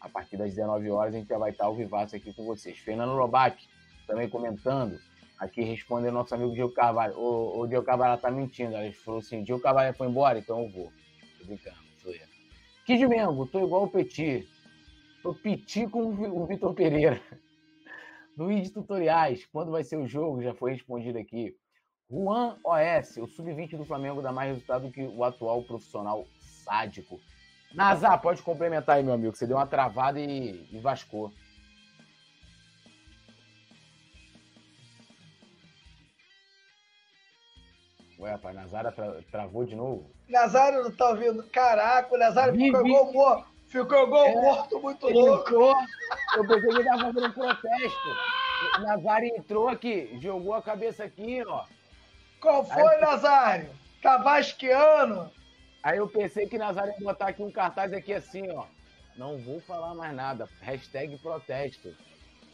A 0.00 0.08
partir 0.08 0.36
das 0.36 0.54
19 0.54 0.90
horas 0.90 1.14
a 1.14 1.18
gente 1.18 1.28
já 1.28 1.38
vai 1.38 1.50
estar 1.50 1.66
ao 1.66 1.74
vivaço 1.74 2.16
aqui 2.16 2.32
com 2.32 2.44
vocês. 2.44 2.78
Fernando 2.78 3.14
Lobac, 3.14 3.66
também 4.06 4.28
comentando, 4.28 4.98
aqui 5.38 5.62
respondendo 5.62 6.14
nosso 6.14 6.34
amigo 6.34 6.52
Diego 6.52 6.72
Carvalho. 6.72 7.18
O, 7.18 7.60
o 7.60 7.66
Diego 7.66 7.84
Carvalho 7.84 8.20
tá 8.20 8.30
mentindo. 8.30 8.76
Ele 8.76 8.92
falou 8.92 9.20
assim: 9.20 9.42
Diego 9.42 9.60
Carvalho 9.60 9.94
foi 9.94 10.08
embora, 10.08 10.38
então 10.38 10.62
eu 10.62 10.70
vou. 10.70 10.92
Tô 11.38 11.46
brincando, 11.46 11.76
sou 12.02 12.12
eu. 12.12 12.26
Kid 12.86 13.06
Mengo, 13.06 13.46
tô 13.46 13.64
igual 13.64 13.84
o 13.84 13.90
Petit. 13.90 14.46
Tô 15.22 15.34
Petit 15.34 15.86
com 15.86 16.02
o 16.02 16.46
Vitor 16.46 16.74
Pereira. 16.74 17.20
Luiz 18.36 18.70
Tutoriais, 18.70 19.46
quando 19.46 19.70
vai 19.70 19.84
ser 19.84 19.96
o 19.96 20.06
jogo? 20.06 20.42
Já 20.42 20.52
foi 20.54 20.72
respondido 20.72 21.18
aqui. 21.18 21.56
Juan 22.10 22.58
OS, 22.64 23.16
o 23.16 23.26
sub-20 23.26 23.76
do 23.76 23.84
Flamengo 23.84 24.20
dá 24.20 24.32
mais 24.32 24.50
resultado 24.50 24.90
que 24.90 25.02
o 25.02 25.24
atual 25.24 25.62
profissional 25.62 26.26
sádico. 26.64 27.20
Nazar, 27.74 28.20
pode 28.20 28.42
complementar 28.42 28.96
aí, 28.96 29.02
meu 29.02 29.14
amigo. 29.14 29.34
Você 29.34 29.46
deu 29.46 29.56
uma 29.56 29.66
travada 29.66 30.20
e, 30.20 30.68
e 30.70 30.78
vascou. 30.80 31.32
Ué, 38.18 38.30
rapaz, 38.30 38.54
Nazário 38.54 38.92
tra 38.92 39.22
travou 39.30 39.64
de 39.64 39.74
novo? 39.74 40.10
Nazário 40.28 40.84
não 40.84 40.90
tá 40.90 41.10
ouvindo. 41.10 41.42
Caraca, 41.50 42.14
o 42.14 42.52
ficou 42.52 42.86
igual 42.86 43.12
morto. 43.12 43.53
Ficou 43.74 44.04
igual 44.04 44.24
é, 44.26 44.34
morto, 44.36 44.80
muito 44.80 45.08
louco. 45.08 45.48
Entrou, 45.48 45.74
eu 46.36 46.46
pensei 46.46 46.68
que 46.68 46.74
ele 46.76 46.84
tava 46.84 47.02
fazendo 47.12 47.26
um 47.26 47.32
protesto. 47.32 48.08
Nazário 48.80 49.36
entrou 49.36 49.68
aqui, 49.68 50.16
jogou 50.20 50.54
a 50.54 50.62
cabeça 50.62 51.02
aqui, 51.02 51.42
ó. 51.44 51.64
Qual 52.40 52.64
foi, 52.64 52.94
Aí, 52.94 53.00
Nazário? 53.00 53.70
Tá 54.00 54.16
vasqueando? 54.18 55.28
Aí 55.82 55.98
eu 55.98 56.06
pensei 56.06 56.46
que 56.46 56.56
Nazário 56.56 56.92
ia 56.92 57.00
botar 57.00 57.26
aqui 57.26 57.42
um 57.42 57.50
cartaz 57.50 57.92
aqui 57.92 58.12
assim, 58.12 58.48
ó. 58.52 58.64
Não 59.16 59.38
vou 59.38 59.60
falar 59.60 59.92
mais 59.92 60.14
nada. 60.14 60.48
Hashtag 60.60 61.18
protesto. 61.18 61.92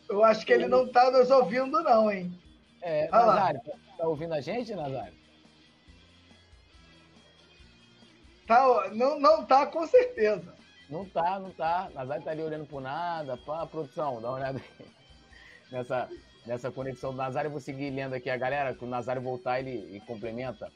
Eu 0.09 0.25
acho 0.25 0.47
que 0.47 0.55
ele 0.55 0.69
não 0.69 0.89
tá 0.89 1.11
nos 1.11 1.31
ouvindo, 1.31 1.83
não, 1.83 2.11
hein? 2.11 2.33
É, 2.81 3.11
Olha 3.13 3.27
Nazário, 3.27 3.61
lá. 3.67 3.75
tá 3.99 4.09
ouvindo 4.09 4.33
a 4.33 4.41
gente, 4.41 4.75
Nazário? 4.75 5.21
Tá, 8.47 8.89
não, 8.95 9.21
não 9.21 9.45
tá, 9.45 9.67
com 9.67 9.87
certeza. 9.87 10.60
Não 10.91 11.05
tá, 11.05 11.39
não 11.39 11.51
tá. 11.53 11.89
Nazário 11.95 12.25
tá 12.25 12.31
ali 12.33 12.43
olhando 12.43 12.67
por 12.67 12.83
nada. 12.83 13.37
Pá, 13.37 13.65
produção, 13.65 14.21
dá 14.21 14.29
uma 14.29 14.37
olhada 14.37 14.59
aqui. 14.59 14.85
nessa, 15.71 16.09
nessa 16.45 16.71
conexão 16.71 17.13
do 17.13 17.17
Nazário. 17.17 17.47
Eu 17.49 17.53
vou 17.53 17.61
seguir 17.61 17.91
lendo 17.91 18.15
aqui 18.15 18.29
a 18.29 18.37
galera, 18.37 18.75
que 18.75 18.85
o 18.85 18.89
Nazário 18.89 19.23
voltar, 19.23 19.61
ele, 19.61 20.01
complementa. 20.01 20.71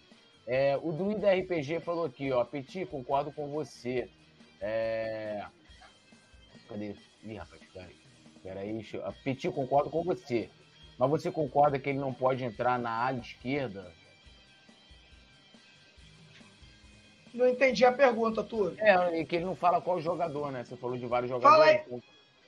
É, 0.46 0.78
o 0.82 0.92
Druida 0.92 1.34
RPG 1.34 1.80
falou 1.80 2.04
aqui, 2.04 2.30
ó. 2.30 2.44
Petit, 2.44 2.86
concordo 2.86 3.32
com 3.32 3.48
você. 3.48 4.08
É... 4.60 5.44
Cadê? 6.68 6.94
Ih, 7.24 7.34
rapaz, 7.34 7.60
peraí. 7.72 7.96
Peraí, 8.42 8.86
Petit, 9.24 9.50
concordo 9.50 9.90
com 9.90 10.04
você. 10.04 10.48
Mas 10.96 11.10
você 11.10 11.30
concorda 11.30 11.78
que 11.78 11.88
ele 11.88 11.98
não 11.98 12.14
pode 12.14 12.44
entrar 12.44 12.78
na 12.78 12.90
ala 12.90 13.18
esquerda? 13.18 13.90
Não 17.34 17.48
entendi 17.48 17.84
a 17.84 17.90
pergunta, 17.90 18.44
Túlio. 18.44 18.76
É, 18.78 19.24
que 19.24 19.34
ele 19.34 19.44
não 19.44 19.56
fala 19.56 19.80
qual 19.80 20.00
jogador, 20.00 20.52
né? 20.52 20.64
Você 20.64 20.76
falou 20.76 20.96
de 20.96 21.04
vários 21.04 21.28
jogadores. 21.28 21.58
Fala 21.58 21.66
aí, 21.66 21.82
então... 21.84 22.02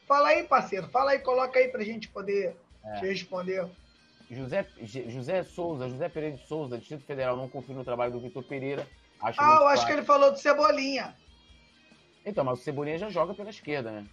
fala 0.07 0.29
aí 0.29 0.43
parceiro. 0.45 0.89
Fala 0.89 1.11
aí, 1.11 1.19
coloca 1.19 1.59
aí 1.59 1.67
pra 1.67 1.83
gente 1.83 2.09
poder 2.09 2.57
é. 2.85 3.01
te 3.01 3.07
responder. 3.07 3.69
José, 4.31 4.65
José 4.81 5.43
Souza, 5.43 5.89
José 5.89 6.09
Pereira 6.09 6.37
de 6.37 6.47
Souza, 6.47 6.79
Distrito 6.79 7.05
Federal, 7.05 7.37
não 7.37 7.49
confio 7.49 7.75
no 7.75 7.85
trabalho 7.85 8.13
do 8.13 8.21
Vitor 8.21 8.45
Pereira. 8.45 8.87
Acho 9.21 9.41
ah, 9.41 9.59
eu 9.61 9.69
acho 9.69 9.87
que 9.87 9.93
ele 9.93 10.03
falou 10.05 10.31
do 10.31 10.39
Cebolinha. 10.39 11.17
Então, 12.25 12.45
mas 12.45 12.61
o 12.61 12.63
Cebolinha 12.63 12.99
já 12.99 13.11
joga 13.11 13.35
pela 13.35 13.51
esquerda, 13.51 13.91
né? 13.91 14.07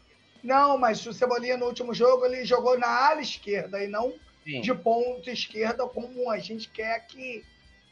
Não, 0.44 0.78
mas 0.78 1.06
o 1.06 1.14
Cebolinha 1.14 1.58
no 1.58 1.68
último 1.68 1.94
jogo 1.94 2.26
ele 2.26 2.46
jogou 2.46 2.78
na 2.78 2.88
ala 2.88 3.22
esquerda 3.22 3.84
e 3.84 3.88
não 3.88 4.14
Sim. 4.44 4.62
de 4.62 4.74
ponta 4.74 5.32
esquerda 5.32 5.88
como 5.88 6.30
a 6.30 6.38
gente 6.38 6.68
quer 6.70 7.06
que, 7.08 7.44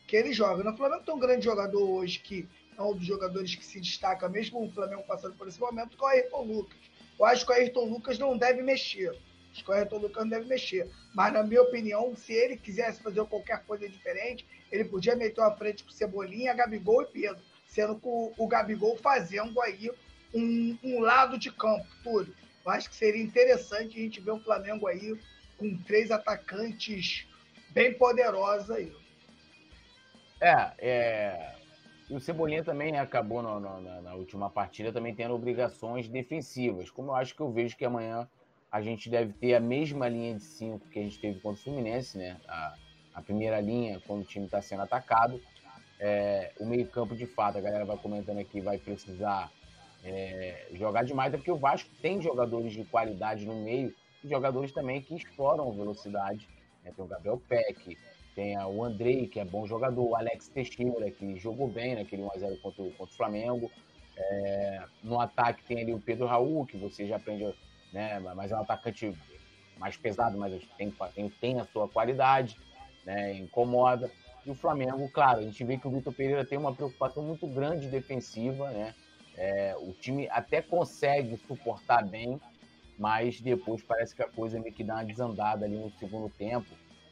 que 0.08 0.16
ele 0.16 0.34
jogue. 0.34 0.64
No 0.64 0.76
Flamengo 0.76 1.04
tem 1.04 1.14
um 1.14 1.20
grande 1.20 1.46
jogador 1.46 1.88
hoje 1.90 2.20
que 2.20 2.48
um 2.84 2.96
dos 2.96 3.06
jogadores 3.06 3.56
que 3.56 3.66
se 3.66 3.80
destaca, 3.80 4.28
mesmo 4.30 4.64
o 4.64 4.72
Flamengo 4.72 5.04
passando 5.04 5.36
por 5.36 5.48
esse 5.48 5.60
momento, 5.60 5.98
que 5.98 6.04
é 6.04 6.08
o 6.08 6.10
Ayrton 6.10 6.44
Lucas. 6.44 6.78
Eu 7.20 7.26
acho 7.26 7.46
que 7.46 7.52
o 7.52 7.56
Ayrton 7.56 7.86
Lucas 7.86 8.18
não 8.18 8.38
deve 8.38 8.62
mexer. 8.62 9.16
Acho 9.52 9.64
que 9.64 9.70
o 9.70 9.74
Ayrton 9.74 9.98
Lucas 9.98 10.24
não 10.24 10.30
deve 10.30 10.46
mexer. 10.48 10.90
Mas, 11.14 11.34
na 11.34 11.44
minha 11.44 11.62
opinião, 11.62 12.16
se 12.16 12.34
ele 12.34 12.58
quisesse 12.58 13.02
fazer 13.02 13.24
qualquer 13.26 13.64
coisa 13.66 13.88
diferente, 13.88 14.46
ele 14.72 14.86
podia 14.86 15.16
meter 15.16 15.42
uma 15.42 15.56
frente 15.56 15.84
com 15.84 15.92
Cebolinha, 15.92 16.54
Gabigol 16.54 17.04
e 17.04 17.08
Pedro. 17.08 17.42
Sendo 17.68 17.96
com 18.00 18.34
o 18.38 18.48
Gabigol 18.48 18.98
fazendo 18.98 19.62
aí 19.62 19.92
um, 20.34 20.78
um 20.84 21.00
lado 21.00 21.38
de 21.38 21.52
campo, 21.52 21.86
tudo. 22.04 22.34
Eu 22.66 22.72
acho 22.72 22.90
que 22.90 22.96
seria 22.96 23.22
interessante 23.22 23.98
a 23.98 24.02
gente 24.02 24.22
ver 24.22 24.32
o 24.32 24.40
Flamengo 24.40 24.88
aí 24.88 25.18
com 25.58 25.78
três 25.84 26.12
atacantes 26.12 27.28
bem 27.70 27.94
poderosos 27.94 28.70
aí. 28.72 28.92
É, 30.40 30.72
é, 30.80 31.56
e 32.12 32.16
o 32.16 32.20
Cebolinha 32.20 32.62
também 32.62 32.92
né, 32.92 33.00
acabou 33.00 33.42
no, 33.42 33.58
na, 33.58 34.02
na, 34.02 34.14
última 34.16 34.50
partida 34.50 34.92
também 34.92 35.16
tendo 35.16 35.34
obrigações 35.34 36.10
defensivas. 36.10 36.92
Como 36.92 37.12
eu 37.12 37.16
acho 37.16 37.34
que 37.34 37.40
eu 37.40 37.50
vejo 37.50 37.78
que 37.78 37.86
amanhã 37.86 38.28
a 38.70 38.82
gente 38.82 39.10
deve 39.10 39.32
ter 39.32 39.56
a 39.56 39.62
mesma 39.62 40.10
linha 40.10 40.36
de 40.36 40.44
cinco 40.44 40.90
que 40.90 41.00
a 41.00 41.04
gente 41.04 41.18
teve 41.20 41.40
contra 41.40 41.62
o 41.62 41.64
Fluminense, 41.64 42.18
né? 42.18 42.36
A, 42.50 42.76
a 43.14 43.22
primeira 43.22 43.62
linha, 43.62 44.02
quando 44.06 44.24
o 44.24 44.26
time 44.26 44.44
está 44.44 44.62
sendo 44.62 44.82
atacado. 44.82 45.42
É, 46.02 46.52
o 46.60 46.66
meio-campo, 46.66 47.16
de 47.16 47.26
fato, 47.26 47.58
a 47.58 47.62
galera 47.62 47.86
vai 47.86 47.96
comentando 47.96 48.40
aqui, 48.40 48.60
vai 48.60 48.78
precisar 48.78 49.50
é, 50.04 50.68
jogar 50.74 51.06
demais, 51.06 51.34
é 51.34 51.38
porque 51.38 51.52
o 51.52 51.58
Vasco 51.58 51.90
tem 52.02 52.22
jogadores 52.22 52.74
de 52.74 52.84
qualidade 52.84 53.46
no 53.46 53.56
meio 53.56 53.96
e 54.22 54.28
jogadores 54.28 54.74
também 54.74 55.02
que 55.02 55.16
exploram 55.16 55.72
velocidade. 55.72 56.46
Né? 56.84 56.92
Tem 56.94 57.06
o 57.06 57.08
Gabriel 57.08 57.42
Peck, 57.48 57.98
tem 58.36 58.58
o 58.58 58.84
Andrei, 58.84 59.28
que 59.28 59.40
é 59.40 59.46
bom 59.46 59.66
jogador, 59.68 60.04
o 60.04 60.16
Alex 60.16 60.48
Teixeira, 60.48 61.12
que 61.12 61.38
jogou 61.38 61.68
bem 61.68 61.96
naquele 61.96 62.24
1x0 62.24 62.62
contra, 62.62 62.84
contra, 62.84 63.04
o 63.04 63.08
Flamengo. 63.08 63.72
É, 64.16 64.84
no 65.04 65.20
ataque 65.20 65.64
tem 65.64 65.82
ali 65.82 65.94
o 65.94 66.00
Pedro 66.00 66.28
Raul, 66.28 66.66
que 66.66 66.78
você 66.78 67.06
já 67.06 67.18
aprende, 67.18 67.54
né? 67.92 68.20
Mas 68.36 68.52
é 68.52 68.56
um 68.56 68.62
atacante 68.62 69.14
mais 69.78 69.98
pesado, 69.98 70.38
mas 70.38 70.64
tem, 70.78 70.94
tem, 71.14 71.30
tem 71.30 71.60
a 71.60 71.66
sua 71.66 71.88
qualidade, 71.90 72.58
né? 73.06 73.34
Incomoda. 73.34 74.10
E 74.46 74.50
o 74.50 74.56
Flamengo, 74.56 75.10
claro, 75.10 75.40
a 75.40 75.44
gente 75.44 75.64
vê 75.64 75.78
que 75.78 75.88
o 75.88 75.92
Vitor 75.92 76.14
Pereira 76.14 76.46
tem 76.46 76.58
uma 76.58 76.74
preocupação 76.74 77.24
muito 77.24 77.46
grande 77.48 77.88
defensiva, 77.90 78.72
né? 78.72 78.96
É, 79.36 79.76
o 79.78 79.94
time 79.94 80.30
até 80.30 80.62
consegue 80.62 81.38
suportar 81.48 82.06
bem, 82.06 82.40
mas 82.98 83.42
depois 83.42 83.84
parece 83.84 84.16
que 84.16 84.22
a 84.22 84.28
coisa 84.28 84.60
meio 84.60 84.74
que 84.74 84.84
dá 84.84 84.96
uma 84.96 85.06
desandada 85.06 85.66
ali 85.66 85.78
no 85.78 85.90
segundo 85.92 86.30
tempo 86.30 86.70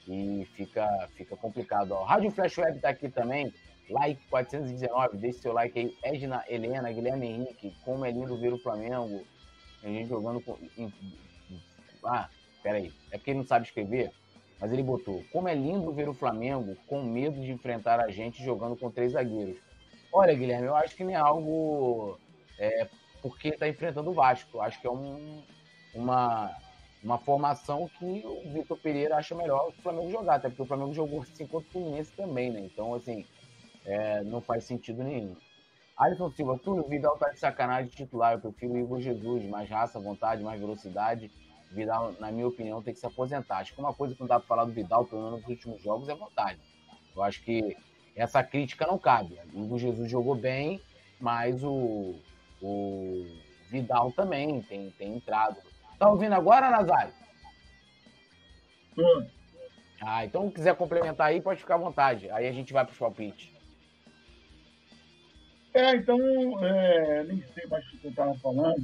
e 0.10 0.44
fica, 0.56 1.08
fica 1.16 1.36
complicado. 1.36 1.92
Ó. 1.92 2.04
Rádio 2.04 2.32
Flash 2.32 2.58
Web 2.58 2.80
tá 2.80 2.90
aqui 2.90 3.10
também, 3.10 3.54
like 3.90 4.20
419, 4.30 5.18
deixe 5.18 5.40
seu 5.40 5.54
like 5.54 5.78
aí. 5.78 5.96
Edna 6.04 6.44
Helena, 6.50 6.92
Guilherme 6.92 7.28
Henrique, 7.28 7.76
como 7.86 8.04
é 8.04 8.12
lindo 8.12 8.36
ver 8.40 8.52
o 8.52 8.58
Flamengo. 8.58 9.24
A 9.84 9.88
gente 9.88 10.10
jogando 10.10 10.42
com. 10.42 10.58
Ah, 12.04 12.28
peraí, 12.64 12.92
é 13.12 13.18
porque 13.18 13.32
ele 13.32 13.40
não 13.40 13.48
sabe 13.48 13.66
escrever, 13.66 14.12
mas 14.60 14.74
ele 14.74 14.82
botou: 14.82 15.24
como 15.32 15.48
é 15.48 15.54
lindo 15.54 15.94
ver 15.94 16.10
o 16.10 16.14
Flamengo 16.14 16.76
com 16.88 17.04
medo 17.04 17.40
de 17.40 17.52
enfrentar 17.52 18.00
a 18.00 18.10
gente 18.10 18.44
jogando 18.44 18.76
com 18.76 18.90
três 18.90 19.12
zagueiros. 19.12 19.58
Olha, 20.12 20.34
Guilherme, 20.34 20.66
eu 20.66 20.76
acho 20.76 20.96
que 20.96 21.04
não 21.04 21.12
é 21.12 21.16
algo 21.16 22.18
é, 22.58 22.88
porque 23.22 23.50
está 23.50 23.68
enfrentando 23.68 24.10
o 24.10 24.14
Vasco. 24.14 24.58
Eu 24.58 24.62
acho 24.64 24.82
que 24.82 24.88
é 24.88 24.92
um, 24.92 25.44
uma 25.94 26.52
uma 27.04 27.18
formação 27.18 27.90
que 27.98 28.24
o 28.26 28.52
Vitor 28.52 28.78
Pereira 28.78 29.18
acha 29.18 29.34
melhor 29.34 29.70
o 29.70 29.82
Flamengo 29.82 30.12
jogar, 30.12 30.36
até 30.36 30.50
porque 30.50 30.62
o 30.62 30.66
Flamengo 30.66 30.94
jogou 30.94 31.22
assim 31.22 31.48
contra 31.48 31.68
o 31.70 31.72
Fluminense 31.72 32.12
também, 32.12 32.52
né? 32.52 32.60
Então, 32.60 32.94
assim, 32.94 33.26
é, 33.86 34.22
não 34.24 34.42
faz 34.42 34.66
sentido 34.66 35.04
nenhum. 35.04 35.36
Alisson 35.98 36.30
Silva, 36.32 36.58
Túlio, 36.58 36.88
Vidal 36.88 37.18
tá 37.18 37.30
de 37.30 37.40
sacanagem 37.40 37.90
titular, 37.90 38.34
eu 38.34 38.40
prefiro 38.40 38.74
o 38.74 38.78
Igor 38.78 39.00
Jesus, 39.00 39.46
mais 39.46 39.70
raça, 39.70 40.00
vontade, 40.00 40.44
mais 40.44 40.60
velocidade. 40.60 41.32
Vidal, 41.72 42.14
na 42.20 42.32
minha 42.32 42.48
opinião, 42.48 42.82
tem 42.82 42.94
que 42.94 43.00
se 43.00 43.06
aposentar. 43.06 43.58
Acho 43.58 43.74
que 43.74 43.80
uma 43.80 43.94
coisa 43.94 44.16
que 44.16 44.22
não 44.22 44.28
dá 44.28 44.40
para 44.40 44.48
falar 44.48 44.66
do 44.66 44.72
Vidal, 44.72 45.06
pelo 45.06 45.24
menos 45.24 45.42
nos 45.42 45.50
últimos 45.50 45.82
jogos, 45.82 46.10
é 46.10 46.16
vontade. 46.16 46.60
Eu 47.16 47.22
acho 47.22 47.44
que 47.44 47.78
essa 48.16 48.44
crítica 48.44 48.88
não 48.88 48.98
cabe. 48.98 49.38
O 49.54 49.64
Igor 49.64 49.78
Jesus 49.78 50.10
jogou 50.10 50.36
bem, 50.36 50.82
mas 51.20 51.64
o, 51.64 52.16
o 52.62 53.26
Vidal 53.70 54.12
também 54.12 54.62
tem, 54.62 54.90
tem 54.92 55.16
entrado 55.16 55.58
Tá 56.00 56.10
ouvindo 56.10 56.34
agora, 56.34 56.70
Nazário? 56.70 57.14
Sim. 58.96 59.28
Ah, 60.02 60.24
então 60.24 60.48
se 60.48 60.54
quiser 60.54 60.74
complementar 60.76 61.28
aí, 61.28 61.42
pode 61.42 61.60
ficar 61.60 61.76
à 61.76 61.80
vontade. 61.80 62.32
Aí 62.32 62.48
a 62.48 62.54
gente 62.54 62.72
vai 62.72 62.86
para 62.86 62.94
os 62.94 62.98
palpites. 62.98 63.50
É, 65.74 65.96
então, 65.96 66.18
é, 66.66 67.24
nem 67.26 67.44
sei 67.54 67.68
mais 67.68 67.86
o 67.86 67.98
que 67.98 68.06
eu 68.06 68.12
estava 68.12 68.34
falando. 68.36 68.80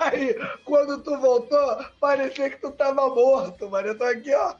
Aí, 0.00 0.34
quando 0.64 1.02
tu 1.02 1.18
voltou, 1.18 1.84
parecia 1.98 2.50
que 2.50 2.60
tu 2.60 2.68
estava 2.68 3.08
morto, 3.08 3.68
mano. 3.68 3.88
Eu 3.88 3.98
tô 3.98 4.04
aqui, 4.04 4.32
ó. 4.32 4.54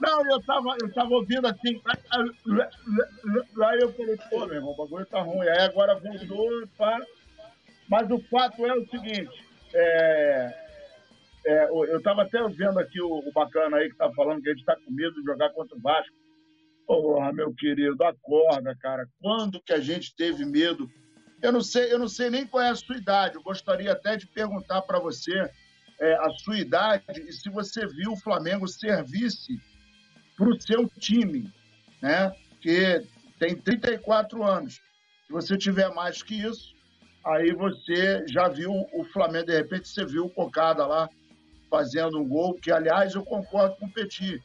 Não, 0.00 0.26
eu 0.26 0.42
tava, 0.42 0.76
eu 0.82 0.92
tava 0.92 1.14
ouvindo 1.14 1.46
assim. 1.46 1.80
Aí 3.62 3.78
eu 3.80 3.92
falei, 3.92 4.16
pô, 4.28 4.46
meu 4.46 4.56
irmão, 4.56 4.72
o 4.72 4.76
bagulho 4.76 5.06
tá 5.06 5.22
ruim. 5.22 5.48
Aí 5.48 5.60
agora 5.60 5.94
voltou, 5.94 6.66
pá. 6.76 7.00
Mas 7.88 8.10
o 8.10 8.18
fato 8.30 8.64
é 8.66 8.72
o 8.74 8.86
seguinte, 8.88 9.30
é, 9.74 10.64
é, 11.46 11.68
eu 11.68 11.98
estava 11.98 12.22
até 12.22 12.42
vendo 12.48 12.78
aqui 12.78 13.00
o, 13.00 13.18
o, 13.18 13.32
bacana 13.32 13.76
aí 13.76 13.86
que 13.86 13.92
está 13.94 14.10
falando 14.12 14.42
que 14.42 14.48
a 14.48 14.52
gente 14.52 14.60
está 14.60 14.76
com 14.76 14.90
medo 14.90 15.14
de 15.14 15.24
jogar 15.24 15.50
contra 15.50 15.76
o 15.76 15.80
Vasco. 15.80 16.14
Porra, 16.86 17.32
meu 17.32 17.52
querido, 17.54 18.02
acorda, 18.02 18.74
cara. 18.76 19.06
Quando 19.20 19.60
que 19.60 19.72
a 19.72 19.80
gente 19.80 20.14
teve 20.14 20.44
medo? 20.44 20.90
Eu 21.42 21.52
não 21.52 21.60
sei, 21.60 21.92
eu 21.92 21.98
não 21.98 22.08
sei 22.08 22.30
nem 22.30 22.46
qual 22.46 22.62
é 22.62 22.70
a 22.70 22.74
sua 22.74 22.96
idade. 22.96 23.36
Eu 23.36 23.42
gostaria 23.42 23.92
até 23.92 24.16
de 24.16 24.26
perguntar 24.26 24.82
para 24.82 24.98
você 24.98 25.50
é, 26.00 26.14
a 26.14 26.30
sua 26.30 26.58
idade 26.58 27.04
e 27.10 27.32
se 27.32 27.50
você 27.50 27.86
viu 27.86 28.12
o 28.12 28.20
Flamengo 28.20 28.66
servisse 28.66 29.60
para 30.36 30.48
o 30.48 30.60
seu 30.60 30.88
time, 30.98 31.52
né? 32.02 32.32
Que 32.60 33.06
tem 33.38 33.54
34 33.54 34.42
anos. 34.42 34.74
Se 35.26 35.32
você 35.32 35.56
tiver 35.56 35.92
mais 35.94 36.22
que 36.22 36.34
isso, 36.34 36.73
aí 37.24 37.52
você 37.52 38.24
já 38.28 38.48
viu 38.48 38.70
o 38.92 39.04
Flamengo, 39.04 39.46
de 39.46 39.56
repente 39.56 39.88
você 39.88 40.04
viu 40.04 40.26
o 40.26 40.30
Cocada 40.30 40.86
lá 40.86 41.08
fazendo 41.70 42.20
um 42.20 42.28
gol, 42.28 42.54
que 42.54 42.70
aliás 42.70 43.14
eu 43.14 43.24
concordo 43.24 43.76
com 43.76 43.86
o 43.86 43.90
Petit. 43.90 44.42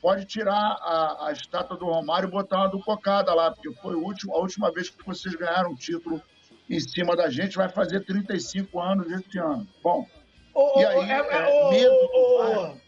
Pode 0.00 0.24
tirar 0.24 0.54
a, 0.54 1.28
a 1.28 1.32
estátua 1.32 1.76
do 1.76 1.86
Romário 1.86 2.28
e 2.28 2.30
botar 2.30 2.58
uma 2.58 2.68
do 2.68 2.82
Cocada 2.82 3.32
lá, 3.34 3.50
porque 3.50 3.72
foi 3.80 3.94
o 3.94 4.02
último, 4.02 4.34
a 4.34 4.38
última 4.38 4.72
vez 4.72 4.90
que 4.90 5.04
vocês 5.04 5.34
ganharam 5.34 5.70
um 5.70 5.76
título 5.76 6.22
em 6.68 6.80
cima 6.80 7.14
da 7.14 7.30
gente, 7.30 7.56
vai 7.56 7.68
fazer 7.68 8.04
35 8.04 8.80
anos 8.80 9.10
esse 9.10 9.38
ano. 9.38 9.66
Bom, 9.82 10.06
oh, 10.52 10.80
e 10.80 10.84
aí, 10.84 11.10
é, 11.10 11.18
é, 11.18 11.70
medo 11.70 11.94
oh, 12.12 12.86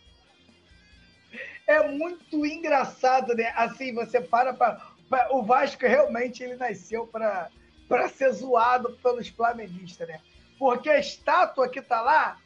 é 1.68 1.86
muito 1.86 2.46
engraçado, 2.46 3.34
né? 3.34 3.52
Assim, 3.54 3.94
você 3.94 4.20
para 4.20 4.54
para. 4.54 4.80
O 5.30 5.42
Vasco 5.42 5.86
realmente 5.86 6.42
ele 6.42 6.56
nasceu 6.56 7.06
para 7.06 7.50
para 7.88 8.08
ser 8.08 8.30
zoado 8.32 8.98
pelos 9.02 9.28
flamenguistas, 9.28 10.06
né? 10.06 10.20
Porque 10.58 10.90
a 10.90 10.98
estátua 10.98 11.68
que 11.68 11.80
tá 11.80 12.00
lá 12.00 12.36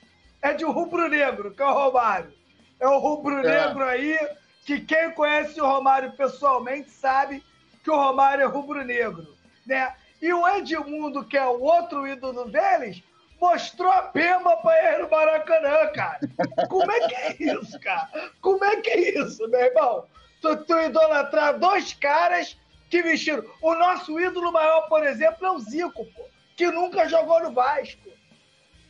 é 0.41 0.53
de 0.53 0.65
um 0.65 0.71
rubro-negro, 0.71 1.51
que 1.51 1.63
é 1.63 1.67
o 1.67 1.73
Romário. 1.73 2.33
É 2.79 2.87
o 2.87 2.99
rubro-negro 2.99 3.83
é. 3.85 3.93
aí, 3.93 4.29
que 4.65 4.81
quem 4.81 5.11
conhece 5.13 5.61
o 5.61 5.67
Romário 5.67 6.13
pessoalmente 6.13 6.91
sabe 6.91 7.43
que 7.83 7.91
o 7.91 7.97
Romário 7.97 8.43
é 8.43 8.47
rubro-negro, 8.47 9.27
né? 9.67 9.95
E 10.21 10.33
o 10.33 10.47
Edmundo, 10.49 11.25
que 11.25 11.37
é 11.37 11.45
o 11.45 11.61
outro 11.61 12.07
ídolo 12.07 12.49
deles, 12.49 13.03
mostrou 13.41 13.91
a 13.91 14.03
pemba 14.03 14.57
pra 14.59 14.93
ele 14.95 15.03
no 15.03 15.11
Maracanã, 15.11 15.89
cara. 15.93 16.21
Como 16.69 16.91
é 16.93 17.09
que 17.09 17.15
é 17.15 17.37
isso, 17.41 17.81
cara? 17.81 18.09
Como 18.41 18.65
é 18.65 18.77
que 18.77 18.91
é 18.91 19.19
isso, 19.19 19.49
meu 19.49 19.61
irmão? 19.61 20.07
Tu, 20.41 20.57
tu 20.65 20.79
idolatrar 20.79 21.59
dois 21.59 21.93
caras 21.95 22.57
que 22.93 23.03
vestiram. 23.03 23.43
O 23.63 23.75
nosso 23.75 24.21
ídolo 24.21 24.53
maior, 24.53 24.83
por 24.83 25.03
exemplo, 25.03 25.47
é 25.47 25.51
o 25.51 25.59
Zico, 25.59 26.05
pô, 26.05 26.29
que 26.55 26.71
nunca 26.71 27.09
jogou 27.09 27.43
no 27.43 27.51
Vasco. 27.51 28.11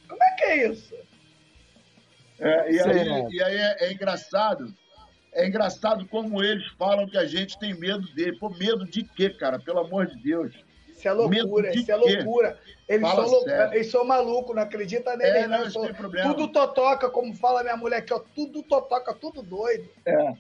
Como 0.09 0.21
é 0.21 0.31
que 0.33 0.43
é 0.43 0.67
isso? 0.67 0.95
É, 2.41 2.73
e, 2.73 2.81
aí, 2.81 3.29
e 3.31 3.43
aí 3.43 3.57
é, 3.57 3.77
é, 3.85 3.93
engraçado. 3.93 4.75
É 5.33 5.47
engraçado 5.47 6.05
como 6.09 6.43
eles 6.43 6.67
falam 6.77 7.07
que 7.07 7.17
a 7.17 7.25
gente 7.25 7.57
tem 7.61 7.79
medo 7.79 8.13
dele. 8.13 8.37
Pô, 8.41 8.51
medo 8.51 8.85
de 8.85 9.05
quê, 9.05 9.31
cara? 9.31 9.61
Pelo 9.61 9.79
amor 9.79 10.09
de 10.09 10.21
Deus. 10.21 10.53
Isso 10.89 11.07
é 11.07 11.13
loucura, 11.13 11.75
isso 11.75 11.93
é 11.93 11.97
loucura. 11.97 12.59
Eles 12.89 13.09
são, 13.09 13.25
lou... 13.25 13.49
eles 13.49 13.91
são 13.91 14.05
malucos, 14.05 14.55
não 14.55 14.63
acredita 14.63 15.17
nele, 15.17 15.39
é, 15.39 15.47
não. 15.47 15.65
não 15.65 16.35
tudo 16.35 16.49
totoca, 16.49 17.09
como 17.09 17.35
fala 17.35 17.63
minha 17.63 17.77
mulher 17.77 17.99
aqui, 17.99 18.13
ó, 18.13 18.19
tudo 18.19 18.63
totoca, 18.65 19.15
tudo 19.15 19.43
doido. 19.43 19.89
É. 20.05 20.35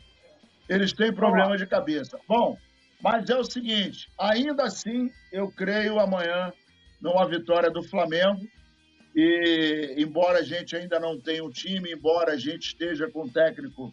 Eles 0.68 0.92
têm 0.92 1.12
problema 1.12 1.56
de 1.56 1.66
cabeça. 1.66 2.18
Bom, 2.28 2.56
mas 3.02 3.28
é 3.28 3.36
o 3.36 3.44
seguinte, 3.44 4.08
ainda 4.18 4.64
assim, 4.64 5.10
eu 5.32 5.50
creio 5.50 5.98
amanhã 5.98 6.52
numa 7.00 7.28
vitória 7.28 7.68
do 7.68 7.82
Flamengo. 7.82 8.40
E 9.14 9.94
embora 9.98 10.38
a 10.38 10.42
gente 10.42 10.74
ainda 10.74 10.98
não 10.98 11.20
tenha 11.20 11.44
um 11.44 11.50
time, 11.50 11.92
embora 11.92 12.32
a 12.32 12.36
gente 12.36 12.68
esteja 12.68 13.10
com 13.10 13.24
um 13.24 13.28
técnico 13.28 13.92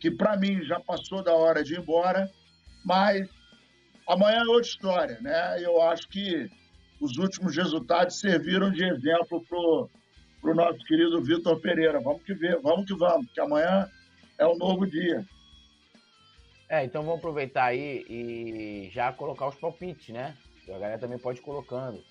que 0.00 0.10
para 0.10 0.36
mim 0.36 0.62
já 0.62 0.78
passou 0.80 1.22
da 1.22 1.34
hora 1.34 1.62
de 1.62 1.74
ir 1.74 1.80
embora, 1.80 2.30
mas 2.84 3.28
amanhã 4.08 4.42
é 4.42 4.48
outra 4.48 4.68
história, 4.68 5.18
né? 5.20 5.62
Eu 5.62 5.82
acho 5.82 6.08
que 6.08 6.48
os 7.00 7.18
últimos 7.18 7.56
resultados 7.56 8.20
serviram 8.20 8.70
de 8.70 8.84
exemplo 8.84 9.44
para 9.48 10.50
o 10.50 10.54
nosso 10.54 10.78
querido 10.86 11.22
Vitor 11.22 11.60
Pereira. 11.60 12.00
Vamos 12.00 12.22
que 12.22 12.34
ver, 12.34 12.58
vamos 12.60 12.86
que 12.86 12.94
vamos, 12.94 13.30
que 13.32 13.40
amanhã 13.40 13.88
é 14.38 14.46
um 14.46 14.56
novo 14.56 14.86
dia. 14.86 15.26
É, 16.74 16.84
então 16.84 17.04
vamos 17.04 17.18
aproveitar 17.18 17.66
aí 17.66 18.04
e 18.08 18.90
já 18.90 19.12
colocar 19.12 19.46
os 19.46 19.54
palpites, 19.54 20.12
né? 20.12 20.36
A 20.66 20.72
galera 20.72 20.98
também 20.98 21.16
pode 21.16 21.38
ir 21.38 21.42
colocando. 21.42 22.02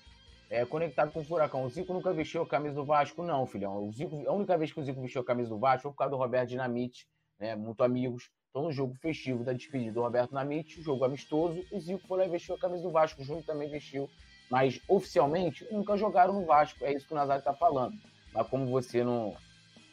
É, 0.48 0.64
conectado 0.64 1.12
com 1.12 1.20
o 1.20 1.24
Furacão. 1.24 1.64
O 1.64 1.68
Zico 1.68 1.92
nunca 1.92 2.14
vestiu 2.14 2.40
a 2.40 2.46
camisa 2.46 2.74
do 2.74 2.82
Vasco, 2.82 3.22
não, 3.22 3.46
filhão. 3.46 3.86
O 3.86 3.92
Zico, 3.92 4.24
a 4.26 4.32
única 4.32 4.56
vez 4.56 4.72
que 4.72 4.80
o 4.80 4.82
Zico 4.82 5.02
vestiu 5.02 5.20
a 5.20 5.24
camisa 5.24 5.50
do 5.50 5.58
Vasco 5.58 5.82
foi 5.82 5.90
por 5.90 5.98
causa 5.98 6.12
do 6.12 6.16
Roberto 6.16 6.48
Dinamite, 6.48 7.06
né? 7.38 7.54
Muito 7.54 7.84
amigos. 7.84 8.30
Então, 8.48 8.62
no 8.62 8.72
jogo 8.72 8.94
festivo 8.94 9.44
da 9.44 9.52
despedida 9.52 9.92
do 9.92 10.00
Roberto 10.00 10.30
Dinamite, 10.30 10.80
jogo 10.80 11.04
amistoso, 11.04 11.62
o 11.70 11.78
Zico 11.78 12.06
foi 12.06 12.20
lá 12.20 12.24
e 12.24 12.30
vestiu 12.30 12.54
a 12.54 12.58
camisa 12.58 12.84
do 12.84 12.90
Vasco. 12.90 13.20
O 13.20 13.24
Júnior 13.24 13.44
também 13.44 13.68
vestiu 13.68 14.08
mas 14.50 14.80
oficialmente 14.88 15.66
nunca 15.70 15.94
jogaram 15.94 16.32
no 16.32 16.46
Vasco. 16.46 16.84
É 16.84 16.92
isso 16.94 17.06
que 17.06 17.12
o 17.12 17.16
Nazário 17.16 17.40
está 17.40 17.52
falando. 17.52 17.98
Mas 18.32 18.46
como 18.48 18.66
você 18.66 19.04
não, 19.04 19.36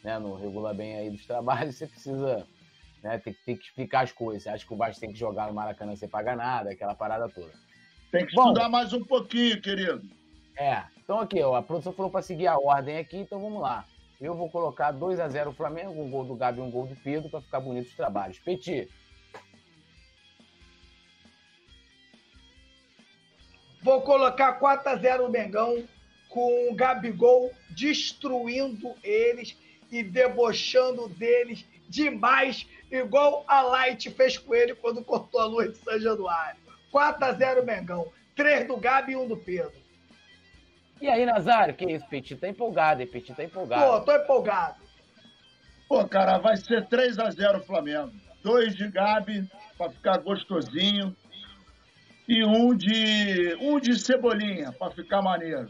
né, 0.01 0.17
não 0.17 0.35
regula 0.35 0.73
bem 0.73 0.95
aí 0.95 1.09
dos 1.09 1.25
trabalhos, 1.25 1.75
você 1.77 1.87
precisa 1.87 2.47
né, 3.03 3.17
ter, 3.17 3.35
ter 3.45 3.55
que 3.55 3.65
explicar 3.65 4.03
as 4.03 4.11
coisas. 4.11 4.43
Você 4.43 4.49
acha 4.49 4.65
que 4.65 4.73
o 4.73 4.77
Vasco 4.77 4.99
tem 4.99 5.11
que 5.11 5.19
jogar 5.19 5.47
no 5.47 5.53
Maracanã 5.53 5.95
sem 5.95 6.09
pagar 6.09 6.35
nada, 6.35 6.71
aquela 6.71 6.95
parada 6.95 7.27
toda. 7.29 7.51
Tem 8.11 8.25
que 8.25 8.35
Bom, 8.35 8.47
estudar 8.49 8.69
mais 8.69 8.93
um 8.93 9.03
pouquinho, 9.03 9.61
querido. 9.61 10.01
É. 10.57 10.83
Então 11.03 11.19
aqui, 11.19 11.41
ó, 11.41 11.55
a 11.55 11.63
produção 11.63 11.93
falou 11.93 12.11
para 12.11 12.21
seguir 12.21 12.47
a 12.47 12.57
ordem 12.57 12.97
aqui, 12.97 13.17
então 13.17 13.39
vamos 13.39 13.61
lá. 13.61 13.85
Eu 14.19 14.35
vou 14.35 14.49
colocar 14.49 14.91
2 14.91 15.19
a 15.19 15.27
0 15.27 15.49
o 15.49 15.53
Flamengo, 15.53 15.99
um 15.99 16.09
gol 16.09 16.25
do 16.25 16.35
Gabi 16.35 16.59
e 16.59 16.61
um 16.61 16.69
gol 16.69 16.85
do 16.85 16.95
Pedro 16.95 17.29
para 17.29 17.41
ficar 17.41 17.59
bonito 17.59 17.87
os 17.87 17.95
trabalhos. 17.95 18.37
Petit, 18.39 18.87
Vou 23.83 24.01
colocar 24.01 24.59
4x0 24.59 25.25
o 25.25 25.29
Mengão, 25.29 25.83
com 26.29 26.69
o 26.69 26.75
Gabigol 26.75 27.51
destruindo 27.71 28.93
eles 29.03 29.57
e 29.91 30.03
debochando 30.03 31.09
deles 31.09 31.65
demais, 31.89 32.67
igual 32.91 33.43
a 33.47 33.61
Light 33.61 34.09
fez 34.11 34.37
com 34.37 34.53
ele 34.53 34.75
quando 34.75 35.03
cortou 35.03 35.39
a 35.39 35.45
luz 35.45 35.71
de 35.71 35.77
São 35.77 35.99
Januário. 35.99 36.59
4x0 36.93 37.63
Mengão. 37.63 38.11
3 38.35 38.67
do 38.67 38.77
Gabi 38.77 39.13
e 39.13 39.15
1 39.15 39.27
do 39.27 39.37
Pedro. 39.37 39.73
E 41.01 41.07
aí, 41.07 41.25
Nazário, 41.25 41.73
que 41.73 41.85
isso? 41.85 42.07
Petit 42.07 42.35
tá 42.35 42.47
empolgado, 42.47 43.01
hein? 43.01 43.07
Petit 43.07 43.33
tá 43.33 43.43
empolgado. 43.43 43.83
Pô, 43.83 44.01
tô 44.01 44.15
empolgado. 44.15 44.75
Pô, 45.87 46.07
cara, 46.07 46.37
vai 46.37 46.55
ser 46.57 46.87
3x0 46.87 47.65
Flamengo. 47.65 48.11
2 48.43 48.75
de 48.75 48.89
Gabi, 48.89 49.49
pra 49.77 49.89
ficar 49.89 50.17
gostosinho 50.19 51.15
e 52.27 52.45
um 52.45 52.75
de 52.75 53.57
um 53.59 53.79
de 53.79 53.99
cebolinha 53.99 54.71
para 54.71 54.91
ficar 54.91 55.21
maneiro. 55.21 55.69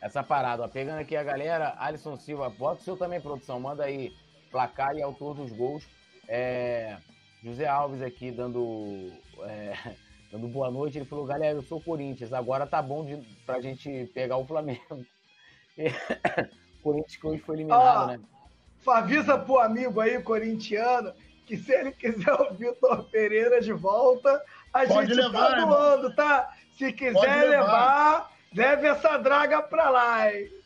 Essa 0.00 0.22
parada, 0.22 0.62
ó, 0.62 0.68
pegando 0.68 0.98
aqui 0.98 1.14
a 1.14 1.22
galera, 1.22 1.76
Alisson 1.78 2.16
Silva, 2.16 2.48
bota 2.48 2.80
o 2.80 2.84
seu 2.84 2.96
também, 2.96 3.20
produção, 3.20 3.60
manda 3.60 3.84
aí 3.84 4.12
placar 4.50 4.94
e 4.96 5.02
autor 5.02 5.34
dos 5.34 5.52
gols. 5.52 5.84
É, 6.28 6.96
José 7.42 7.66
Alves 7.66 8.02
aqui 8.02 8.30
dando, 8.30 9.12
é, 9.42 9.74
dando 10.30 10.48
boa 10.48 10.70
noite, 10.70 10.98
ele 10.98 11.04
falou, 11.04 11.26
galera, 11.26 11.56
eu 11.56 11.62
sou 11.62 11.80
Corinthians, 11.80 12.32
agora 12.32 12.66
tá 12.66 12.82
bom 12.82 13.04
de, 13.04 13.16
pra 13.44 13.60
gente 13.60 14.10
pegar 14.14 14.36
o 14.36 14.46
Flamengo. 14.46 15.04
Corinthians 16.82 17.16
que 17.16 17.26
hoje 17.26 17.42
foi 17.42 17.56
eliminado, 17.56 18.06
né? 18.08 18.20
Avisa 18.86 19.36
pro 19.38 19.58
amigo 19.58 20.00
aí, 20.00 20.20
corintiano, 20.22 21.12
que 21.46 21.56
se 21.56 21.72
ele 21.72 21.92
quiser 21.92 22.32
o 22.40 22.54
Vitor 22.54 23.04
Pereira 23.10 23.60
de 23.60 23.72
volta, 23.72 24.42
a 24.72 24.86
Pode 24.86 25.08
gente 25.08 25.14
levar, 25.14 25.50
tá 25.50 25.60
doando, 25.60 26.14
tá? 26.14 26.54
Se 26.78 26.92
quiser 26.92 27.44
levar. 27.44 27.48
levar, 27.48 28.32
leve 28.54 28.86
essa 28.86 29.18
draga 29.18 29.60
pra 29.62 29.90
lá, 29.90 30.32
hein? 30.32 30.59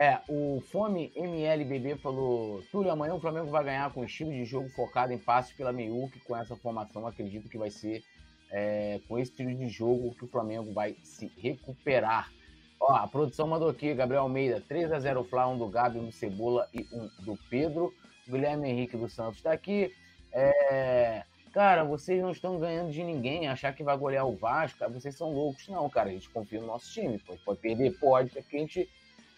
É, 0.00 0.18
o 0.30 0.62
Fome 0.72 1.12
MLBB 1.14 1.96
falou: 1.96 2.62
Túlio, 2.72 2.90
amanhã 2.90 3.14
o 3.14 3.20
Flamengo 3.20 3.50
vai 3.50 3.62
ganhar 3.62 3.92
com 3.92 4.02
estilo 4.02 4.30
de 4.30 4.46
jogo 4.46 4.70
focado 4.70 5.12
em 5.12 5.18
passes 5.18 5.52
pela 5.52 5.74
Meiuque. 5.74 6.18
Com 6.20 6.34
essa 6.34 6.56
formação, 6.56 7.06
acredito 7.06 7.50
que 7.50 7.58
vai 7.58 7.70
ser 7.70 8.02
é, 8.50 8.98
com 9.06 9.18
esse 9.18 9.30
estilo 9.30 9.54
de 9.54 9.68
jogo 9.68 10.14
que 10.14 10.24
o 10.24 10.28
Flamengo 10.28 10.72
vai 10.72 10.96
se 11.02 11.30
recuperar. 11.36 12.32
Ó, 12.80 12.94
a 12.94 13.06
produção 13.06 13.46
mandou 13.46 13.68
aqui: 13.68 13.92
Gabriel 13.92 14.22
Almeida, 14.22 14.64
3 14.66 14.90
a 14.90 15.00
0 15.00 15.22
Flá, 15.24 15.46
um 15.46 15.58
do 15.58 15.68
Gabi, 15.68 15.98
um 15.98 16.06
do 16.06 16.12
Cebola 16.12 16.66
e 16.72 16.80
um 16.94 17.10
do 17.22 17.38
Pedro. 17.50 17.92
Guilherme 18.26 18.70
Henrique 18.70 18.96
dos 18.96 19.12
Santos 19.12 19.36
está 19.36 19.52
aqui. 19.52 19.94
É, 20.32 21.24
Cara, 21.52 21.82
vocês 21.82 22.22
não 22.22 22.30
estão 22.30 22.58
ganhando 22.58 22.92
de 22.92 23.02
ninguém. 23.02 23.48
Achar 23.48 23.74
que 23.74 23.82
vai 23.82 23.98
golear 23.98 24.26
o 24.26 24.36
Vasco, 24.36 24.78
vocês 24.90 25.16
são 25.16 25.32
loucos. 25.32 25.66
Não, 25.68 25.90
cara, 25.90 26.08
a 26.08 26.12
gente 26.12 26.30
confia 26.30 26.60
no 26.60 26.66
nosso 26.68 26.90
time. 26.92 27.18
Pode, 27.18 27.42
pode 27.44 27.60
perder? 27.60 27.98
Pode, 27.98 28.30
porque 28.30 28.56
a 28.56 28.60
gente 28.60 28.88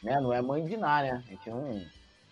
né, 0.02 0.20
não 0.20 0.32
é 0.32 0.42
mãe 0.42 0.64
de 0.64 0.76
nada, 0.76 1.12
né? 1.12 1.22
A 1.26 1.30
gente 1.30 1.50
não. 1.50 1.86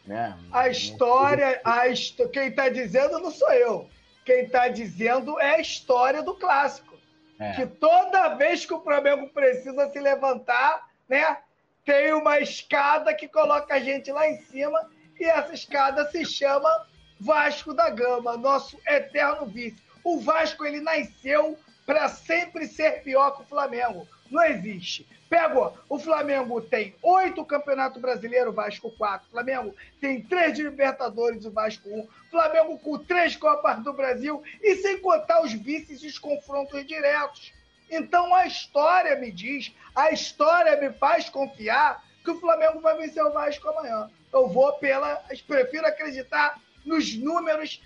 Né, 0.06 0.36
a 0.50 0.68
história, 0.68 1.60
a 1.62 1.86
hist... 1.88 2.18
quem 2.32 2.48
está 2.48 2.68
dizendo 2.68 3.18
não 3.18 3.30
sou 3.30 3.50
eu. 3.52 3.88
Quem 4.24 4.44
está 4.44 4.68
dizendo 4.68 5.38
é 5.38 5.56
a 5.56 5.60
história 5.60 6.22
do 6.22 6.34
clássico. 6.34 6.98
É. 7.38 7.52
Que 7.52 7.66
toda 7.66 8.34
vez 8.34 8.66
que 8.66 8.74
o 8.74 8.80
Flamengo 8.80 9.28
precisa 9.28 9.88
se 9.90 10.00
levantar, 10.00 10.88
né? 11.08 11.38
Tem 11.84 12.12
uma 12.12 12.38
escada 12.40 13.14
que 13.14 13.28
coloca 13.28 13.74
a 13.74 13.80
gente 13.80 14.12
lá 14.12 14.28
em 14.28 14.40
cima 14.42 14.78
e 15.18 15.24
essa 15.24 15.54
escada 15.54 16.10
se 16.10 16.24
chama 16.24 16.86
Vasco 17.18 17.74
da 17.74 17.90
Gama, 17.90 18.36
nosso 18.36 18.78
eterno 18.86 19.46
vice. 19.46 19.82
O 20.02 20.18
Vasco 20.18 20.64
ele 20.64 20.80
nasceu 20.80 21.58
para 21.86 22.08
sempre 22.08 22.66
ser 22.66 23.02
pior 23.02 23.32
que 23.32 23.42
o 23.42 23.46
Flamengo. 23.46 24.06
Não 24.30 24.42
existe. 24.44 25.06
Pegou. 25.28 25.76
O 25.88 25.98
Flamengo 25.98 26.60
tem 26.60 26.94
oito 27.02 27.44
Campeonato 27.44 28.00
Brasileiro, 28.00 28.52
Vasco 28.52 28.90
quatro. 28.90 29.28
Flamengo 29.30 29.74
tem 30.00 30.22
três 30.22 30.56
de 30.56 30.62
Libertadores, 30.62 31.44
o 31.44 31.50
Vasco 31.50 31.88
um. 31.88 32.06
Flamengo 32.30 32.78
com 32.78 32.98
três 32.98 33.36
Copas 33.36 33.82
do 33.82 33.92
Brasil 33.92 34.42
e 34.62 34.76
sem 34.76 34.98
contar 34.98 35.42
os 35.42 35.52
vices 35.52 36.02
e 36.02 36.06
os 36.06 36.18
confrontos 36.18 36.86
diretos. 36.86 37.52
Então 37.90 38.34
a 38.34 38.46
história 38.46 39.16
me 39.16 39.32
diz, 39.32 39.72
a 39.94 40.10
história 40.10 40.80
me 40.80 40.92
faz 40.92 41.28
confiar 41.28 42.04
que 42.24 42.30
o 42.30 42.38
Flamengo 42.38 42.80
vai 42.80 42.96
vencer 42.96 43.24
o 43.24 43.32
Vasco 43.32 43.68
amanhã. 43.68 44.08
Eu 44.32 44.48
vou 44.48 44.72
pela. 44.74 45.16
Prefiro 45.46 45.86
acreditar 45.86 46.60
nos 46.84 47.16
números 47.16 47.82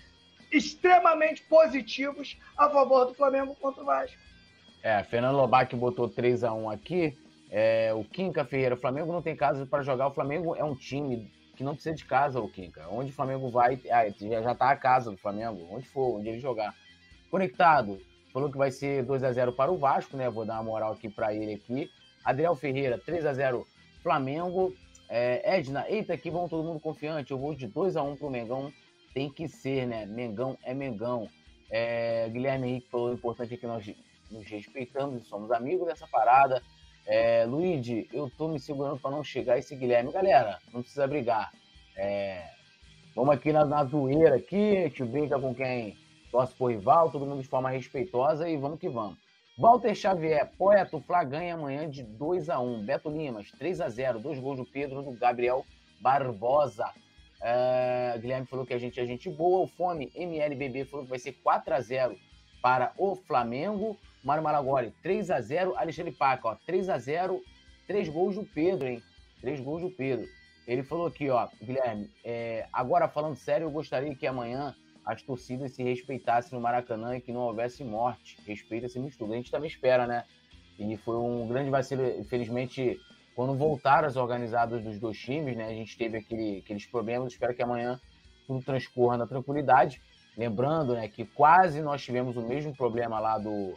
extremamente 0.51 1.41
positivos 1.43 2.37
a 2.57 2.69
favor 2.69 3.05
do 3.05 3.15
Flamengo 3.15 3.55
contra 3.55 3.81
o 3.81 3.85
Vasco. 3.85 4.17
É, 4.85 5.01
Fernando 5.01 5.37
Lobac 5.37 5.75
botou 5.75 6.07
3 6.07 6.43
a 6.43 6.53
1 6.53 6.69
aqui. 6.69 7.17
É, 7.49 7.91
o 7.91 8.03
Quinca 8.03 8.45
Ferreira, 8.45 8.75
o 8.75 8.77
Flamengo 8.77 9.11
não 9.11 9.19
tem 9.19 9.35
casa 9.35 9.65
para 9.65 9.81
jogar. 9.81 10.05
O 10.05 10.13
Flamengo 10.13 10.55
é 10.55 10.63
um 10.63 10.75
time 10.75 11.27
que 11.57 11.63
não 11.63 11.73
precisa 11.73 11.95
de 11.95 12.05
casa, 12.05 12.39
o 12.39 12.47
Quinca. 12.47 12.87
Onde 12.91 13.09
o 13.09 13.13
Flamengo 13.13 13.49
vai, 13.49 13.81
ah, 13.89 14.07
já 14.07 14.51
está 14.51 14.69
a 14.69 14.75
casa 14.75 15.09
do 15.09 15.17
Flamengo, 15.17 15.67
onde 15.71 15.87
for, 15.87 16.19
onde 16.19 16.29
ele 16.29 16.39
jogar. 16.39 16.71
Conectado, 17.31 17.99
falou 18.31 18.51
que 18.51 18.59
vai 18.59 18.69
ser 18.69 19.03
2 19.03 19.23
a 19.23 19.31
0 19.31 19.53
para 19.53 19.71
o 19.71 19.77
Vasco, 19.79 20.15
né? 20.15 20.29
Vou 20.29 20.45
dar 20.45 20.53
uma 20.53 20.63
moral 20.65 20.93
aqui 20.93 21.09
para 21.09 21.33
ele 21.33 21.55
aqui. 21.55 21.89
Adriel 22.23 22.55
Ferreira, 22.55 22.99
3 23.03 23.25
a 23.25 23.33
0 23.33 23.65
Flamengo. 24.03 24.71
É, 25.09 25.57
Edna, 25.57 25.83
eita, 25.89 26.15
que 26.15 26.29
bom 26.29 26.47
todo 26.47 26.63
mundo 26.63 26.79
confiante. 26.79 27.31
Eu 27.31 27.39
vou 27.39 27.55
de 27.55 27.65
2 27.65 27.97
a 27.97 28.03
1 28.03 28.17
pro 28.17 28.29
Mengão. 28.29 28.71
Tem 29.15 29.31
que 29.31 29.47
ser, 29.47 29.87
né? 29.87 30.05
Mengão 30.05 30.55
é 30.63 30.75
Mengão. 30.75 31.27
É, 31.71 32.29
Guilherme 32.29 32.67
Henrique 32.67 32.89
falou 32.91 33.11
importante 33.11 33.55
aqui 33.55 33.65
nós 33.65 33.83
nos 34.31 34.45
respeitamos 34.47 35.21
e 35.21 35.25
somos 35.25 35.51
amigos 35.51 35.87
dessa 35.87 36.07
parada. 36.07 36.61
É, 37.05 37.45
Luigi, 37.45 38.09
eu 38.11 38.29
tô 38.29 38.47
me 38.47 38.59
segurando 38.59 38.99
para 38.99 39.11
não 39.11 39.23
chegar 39.23 39.57
esse 39.57 39.75
Guilherme. 39.75 40.11
Galera, 40.11 40.59
não 40.73 40.81
precisa 40.81 41.07
brigar. 41.07 41.51
É, 41.95 42.49
vamos 43.15 43.35
aqui 43.35 43.53
na, 43.53 43.63
na 43.65 43.83
zoeira 43.83 44.35
aqui, 44.35 44.77
a 44.77 44.81
gente 44.81 45.03
brinca 45.03 45.39
com 45.39 45.53
quem 45.53 45.97
torce 46.31 46.53
por 46.55 46.71
rival, 46.71 47.11
todo 47.11 47.25
mundo 47.25 47.41
de 47.41 47.47
forma 47.47 47.69
respeitosa 47.69 48.49
e 48.49 48.57
vamos 48.57 48.79
que 48.79 48.89
vamos. 48.89 49.17
Walter 49.57 49.95
Xavier, 49.95 50.51
poeta, 50.57 50.97
o 50.97 51.01
Fla 51.01 51.23
ganha 51.23 51.53
amanhã 51.53 51.89
de 51.89 52.03
2 52.03 52.49
a 52.49 52.59
1 52.59 52.85
Beto 52.85 53.09
Limas, 53.09 53.49
3 53.51 53.79
a 53.79 53.87
0 53.87 54.19
dois 54.19 54.37
gols 54.37 54.57
do 54.57 54.65
Pedro, 54.65 55.01
do 55.01 55.13
Gabriel 55.13 55.65
Barbosa. 56.01 56.91
É, 57.41 58.17
Guilherme 58.19 58.47
falou 58.47 58.65
que 58.65 58.73
a 58.73 58.77
gente 58.77 58.99
é 58.99 59.05
gente 59.05 59.29
boa. 59.29 59.61
O 59.61 59.67
Fome 59.67 60.11
MLBB 60.13 60.85
falou 60.85 61.05
que 61.05 61.09
vai 61.09 61.19
ser 61.19 61.33
4 61.41 61.73
a 61.73 61.79
0 61.79 62.17
para 62.61 62.91
o 62.97 63.15
Flamengo. 63.15 63.97
Mário 64.25 64.43
Malagoli, 64.43 64.91
3 65.03 65.29
a 65.29 65.39
0 65.39 65.77
Alexandre 65.77 66.11
Paca, 66.11 66.49
ó, 66.49 66.55
3 66.65 66.89
a 66.89 66.97
0 66.97 67.41
três 67.87 68.09
gols 68.09 68.35
do 68.35 68.43
Pedro, 68.43 68.87
hein? 68.87 69.01
Três 69.39 69.59
gols 69.59 69.83
do 69.83 69.91
Pedro. 69.91 70.27
Ele 70.67 70.81
falou 70.81 71.05
aqui, 71.05 71.29
ó, 71.29 71.47
Guilherme, 71.61 72.09
é, 72.23 72.67
agora 72.73 73.07
falando 73.07 73.35
sério, 73.35 73.65
eu 73.65 73.71
gostaria 73.71 74.15
que 74.15 74.25
amanhã 74.25 74.75
as 75.05 75.21
torcidas 75.21 75.73
se 75.73 75.83
respeitassem 75.83 76.57
no 76.57 76.59
Maracanã 76.59 77.15
e 77.15 77.21
que 77.21 77.31
não 77.31 77.41
houvesse 77.41 77.83
morte. 77.83 78.39
Respeito 78.47 78.87
acima 78.87 79.07
de 79.07 79.15
tudo. 79.15 79.33
A 79.33 79.35
gente 79.35 79.51
também 79.51 79.69
espera, 79.69 80.07
né? 80.07 80.23
E 80.79 80.97
foi 80.97 81.17
um 81.17 81.47
grande 81.47 81.69
vacilo, 81.69 82.03
infelizmente, 82.19 82.99
quando 83.35 83.53
voltaram 83.55 84.07
as 84.07 84.15
organizadas 84.15 84.83
dos 84.83 84.97
dois 84.97 85.19
times, 85.19 85.55
né? 85.55 85.67
A 85.67 85.73
gente 85.73 85.95
teve 85.95 86.17
aquele, 86.17 86.57
aqueles 86.57 86.87
problemas. 86.87 87.33
Espero 87.33 87.53
que 87.53 87.61
amanhã 87.61 88.01
tudo 88.47 88.65
transcorra 88.65 89.17
na 89.17 89.27
tranquilidade. 89.27 90.01
Lembrando, 90.35 90.95
né, 90.95 91.07
que 91.07 91.23
quase 91.23 91.81
nós 91.81 92.03
tivemos 92.03 92.35
o 92.35 92.41
mesmo 92.41 92.75
problema 92.75 93.19
lá 93.19 93.37
do, 93.37 93.75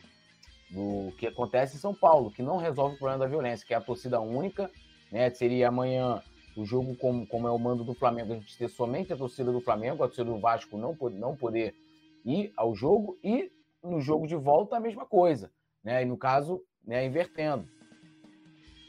do 0.71 1.13
que 1.17 1.27
acontece 1.27 1.77
em 1.77 1.81
São 1.81 1.95
Paulo, 1.95 2.31
que 2.31 2.43
não 2.43 2.59
resolve 2.59 2.95
o 2.95 2.99
problema 2.99 3.25
da 3.25 3.27
violência, 3.27 3.67
que 3.67 3.73
é 3.73 3.77
a 3.77 3.81
torcida 3.81 4.21
única, 4.21 4.71
né? 5.11 5.31
Seria 5.31 5.69
amanhã 5.69 6.23
o 6.57 6.65
jogo, 6.65 6.97
como, 6.97 7.27
como 7.27 7.47
é 7.47 7.51
o 7.51 7.59
mando 7.59 7.85
do 7.85 7.95
Flamengo, 7.95 8.33
a 8.33 8.37
gente 8.37 8.57
ter 8.57 8.69
somente 8.69 9.13
a 9.13 9.17
torcida 9.17 9.51
do 9.53 9.61
Flamengo, 9.61 10.03
a 10.03 10.09
torcida 10.09 10.31
do 10.31 10.39
Vasco 10.39 10.77
não, 10.77 10.97
não 11.13 11.37
poder 11.37 11.75
ir 12.25 12.53
ao 12.57 12.75
jogo, 12.75 13.19
e 13.23 13.51
no 13.83 14.01
jogo 14.01 14.27
de 14.27 14.35
volta 14.35 14.77
a 14.77 14.81
mesma 14.81 15.07
coisa, 15.07 15.51
né? 15.83 16.03
E 16.03 16.05
no 16.05 16.17
caso, 16.17 16.61
né, 16.85 17.05
invertendo. 17.07 17.67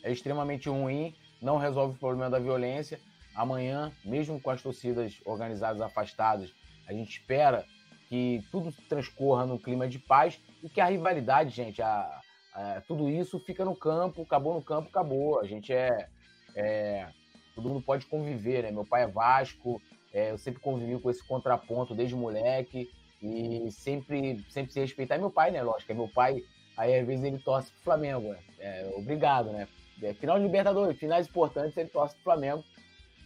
É 0.04 0.12
extremamente 0.12 0.70
ruim, 0.70 1.14
não 1.42 1.58
resolve 1.58 1.96
o 1.96 2.00
problema 2.00 2.30
da 2.30 2.40
violência. 2.40 3.00
Amanhã, 3.36 3.92
mesmo 4.04 4.40
com 4.42 4.50
as 4.50 4.62
torcidas 4.62 5.22
organizadas 5.26 5.82
afastadas, 5.82 6.54
a 6.88 6.94
gente 6.94 7.20
espera 7.20 7.66
que 8.08 8.44
tudo 8.52 8.74
transcorra 8.88 9.46
no 9.46 9.60
clima 9.60 9.88
de 9.88 10.00
paz 10.00 10.42
e 10.64 10.70
que 10.70 10.82
a 10.82 10.86
rivalidade, 10.86 11.50
gente, 11.50 11.82
a, 11.82 12.22
a, 12.54 12.82
tudo 12.88 13.10
isso 13.10 13.40
fica 13.40 13.64
no 13.64 13.76
campo, 13.76 14.22
acabou 14.22 14.54
no 14.54 14.62
campo, 14.62 14.90
acabou. 14.90 15.40
A 15.40 15.46
gente 15.46 15.74
é, 15.74 16.08
é 16.56 17.08
todo 17.56 17.70
mundo 17.70 17.82
pode 17.82 18.06
conviver, 18.06 18.64
né? 18.64 18.72
Meu 18.72 18.86
pai 18.86 19.04
é 19.04 19.08
Vasco, 19.08 19.82
é, 20.14 20.32
eu 20.32 20.38
sempre 20.38 20.62
convivi 20.62 21.00
com 21.00 21.10
esse 21.10 21.26
contraponto 21.26 21.94
desde 21.94 22.16
moleque 22.16 22.90
e 23.22 23.70
sempre, 23.72 24.44
sempre 24.50 24.72
se 24.72 24.80
respeitar. 24.80 25.16
E 25.16 25.20
meu 25.20 25.30
pai, 25.30 25.52
né? 25.52 25.62
Lógico, 25.62 25.92
é 25.92 25.96
meu 25.96 26.08
pai, 26.08 26.42
aí 26.78 26.98
às 26.98 27.06
vezes 27.06 27.24
ele 27.24 27.40
torce 27.40 27.72
pro 27.72 27.84
Flamengo, 27.84 28.30
né? 28.30 28.40
É, 28.60 28.92
obrigado, 28.96 29.52
né? 29.52 29.68
É, 30.02 30.14
final 30.14 30.38
de 30.38 30.46
Libertadores, 30.46 30.98
finais 30.98 31.28
importantes, 31.28 31.76
ele 31.78 31.90
torce 31.90 32.16
pro 32.16 32.24
Flamengo. 32.24 32.64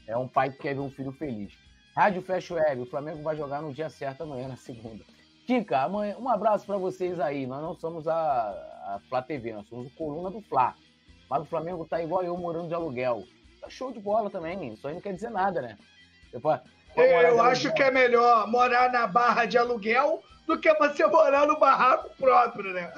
É 0.07 0.18
um 0.18 0.27
pai 0.27 0.51
que 0.51 0.57
quer 0.57 0.73
ver 0.73 0.81
um 0.81 0.91
filho 0.91 1.11
feliz. 1.11 1.53
Rádio 1.95 2.23
Flash 2.23 2.49
Web, 2.49 2.81
o 2.81 2.85
Flamengo 2.88 3.22
vai 3.22 3.38
jogar 3.38 3.61
no 3.61 3.72
dia 3.72 3.89
certo 3.89 4.23
amanhã, 4.23 4.47
na 4.47 4.55
segunda. 4.55 5.03
Kika, 5.45 5.82
amanhã, 5.82 6.15
um 6.18 6.30
abraço 6.30 6.65
para 6.65 6.78
vocês 6.78 7.20
aí. 7.20 7.45
Nós 7.45 7.61
não 7.61 7.76
somos 7.76 8.07
a, 8.07 8.14
a 8.14 8.99
Flá 9.10 9.22
TV, 9.22 9.53
nós 9.53 9.68
somos 9.68 9.88
o 9.88 9.95
Coluna 9.95 10.30
do 10.32 10.41
Flá. 10.41 10.76
Mas 11.30 11.41
o 11.41 11.45
Flamengo 11.45 11.86
tá 11.86 12.02
igual 12.02 12.24
eu 12.24 12.38
morando 12.38 12.68
de 12.68 12.74
aluguel 12.74 13.24
tá 13.64 13.70
show 13.70 13.91
de 13.91 13.99
bola 13.99 14.30
também. 14.30 14.74
Isso 14.74 14.88
aí 14.88 14.94
não 14.94 15.02
quer 15.02 15.14
dizer 15.14 15.30
nada, 15.30 15.61
né? 15.61 15.78
Depois, 16.32 16.60
eu 16.95 17.41
acho 17.41 17.74
que 17.74 17.82
é 17.82 17.90
melhor 17.90 18.48
morar 18.48 18.91
na 18.91 19.07
barra 19.07 19.45
de 19.45 19.57
aluguel 19.57 20.22
do 20.45 20.60
que 20.60 20.74
você 20.76 21.06
morar 21.07 21.48
no 21.48 21.60
barraco 21.60 22.10
próprio, 22.18 22.74
né? 22.74 22.94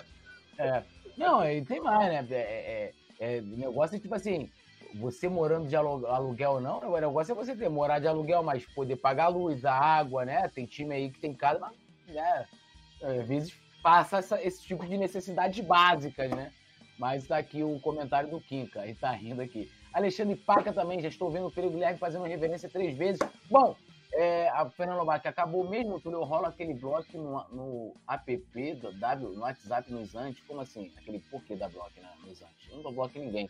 É. 0.57 0.83
Não, 1.17 1.47
e 1.47 1.63
tem 1.63 1.79
mais, 1.79 2.09
né? 2.09 2.27
É, 2.31 2.91
é, 3.19 3.37
é, 3.37 3.41
negócio 3.41 3.95
é 3.95 3.99
tipo 3.99 4.15
assim, 4.15 4.49
você 4.95 5.29
morando 5.29 5.67
de 5.67 5.75
aluguel 5.75 6.59
não, 6.59 6.79
o 6.79 6.99
negócio 6.99 7.31
é 7.31 7.35
você 7.35 7.55
ter 7.55 7.69
morar 7.69 7.99
de 7.99 8.07
aluguel, 8.07 8.43
mas 8.43 8.65
poder 8.73 8.95
pagar 8.97 9.25
a 9.25 9.29
luz, 9.29 9.63
a 9.63 9.73
água, 9.73 10.25
né? 10.25 10.49
Tem 10.53 10.65
time 10.65 10.95
aí 10.95 11.09
que 11.09 11.19
tem 11.19 11.33
casa, 11.33 11.59
mas 11.59 11.73
né? 12.15 12.45
às 13.01 13.27
vezes 13.27 13.53
passa 13.83 14.17
essa, 14.17 14.41
esse 14.41 14.63
tipo 14.63 14.85
de 14.85 14.97
necessidades 14.97 15.63
básicas, 15.65 16.29
né? 16.31 16.51
Mas 16.97 17.27
tá 17.27 17.37
aqui 17.37 17.61
o 17.61 17.79
comentário 17.81 18.29
do 18.29 18.39
Kinka, 18.39 18.83
ele 18.83 18.95
tá 18.95 19.11
rindo 19.11 19.41
aqui. 19.41 19.69
Alexandre 19.93 20.35
Paca 20.35 20.73
também, 20.73 21.01
já 21.01 21.09
estou 21.09 21.29
vendo 21.29 21.47
o 21.47 21.51
Felipe 21.51 21.73
Guilherme 21.73 21.99
fazendo 21.99 22.25
reverência 22.25 22.69
três 22.69 22.97
vezes. 22.97 23.19
Bom, 23.49 23.75
é, 24.13 24.49
a 24.49 24.69
Fernanda 24.69 24.99
Lobac 24.99 25.27
acabou 25.27 25.69
mesmo, 25.69 25.99
Túlio, 25.99 26.23
rola 26.23 26.47
aquele 26.47 26.73
bloco 26.73 27.17
no, 27.17 27.43
no 27.49 27.95
app 28.07 28.73
do 28.75 28.93
W, 28.93 29.29
no 29.33 29.41
WhatsApp 29.41 29.91
no 29.91 30.01
Isante. 30.01 30.41
Como 30.43 30.61
assim? 30.61 30.91
Aquele 30.97 31.19
porquê 31.19 31.55
da 31.55 31.67
bloco 31.67 31.99
né, 31.99 32.09
no 32.23 32.31
Isante? 32.31 32.69
Eu 32.69 32.77
não 32.77 32.83
dou 32.83 32.93
bloco 32.93 33.17
em 33.17 33.25
ninguém. 33.25 33.49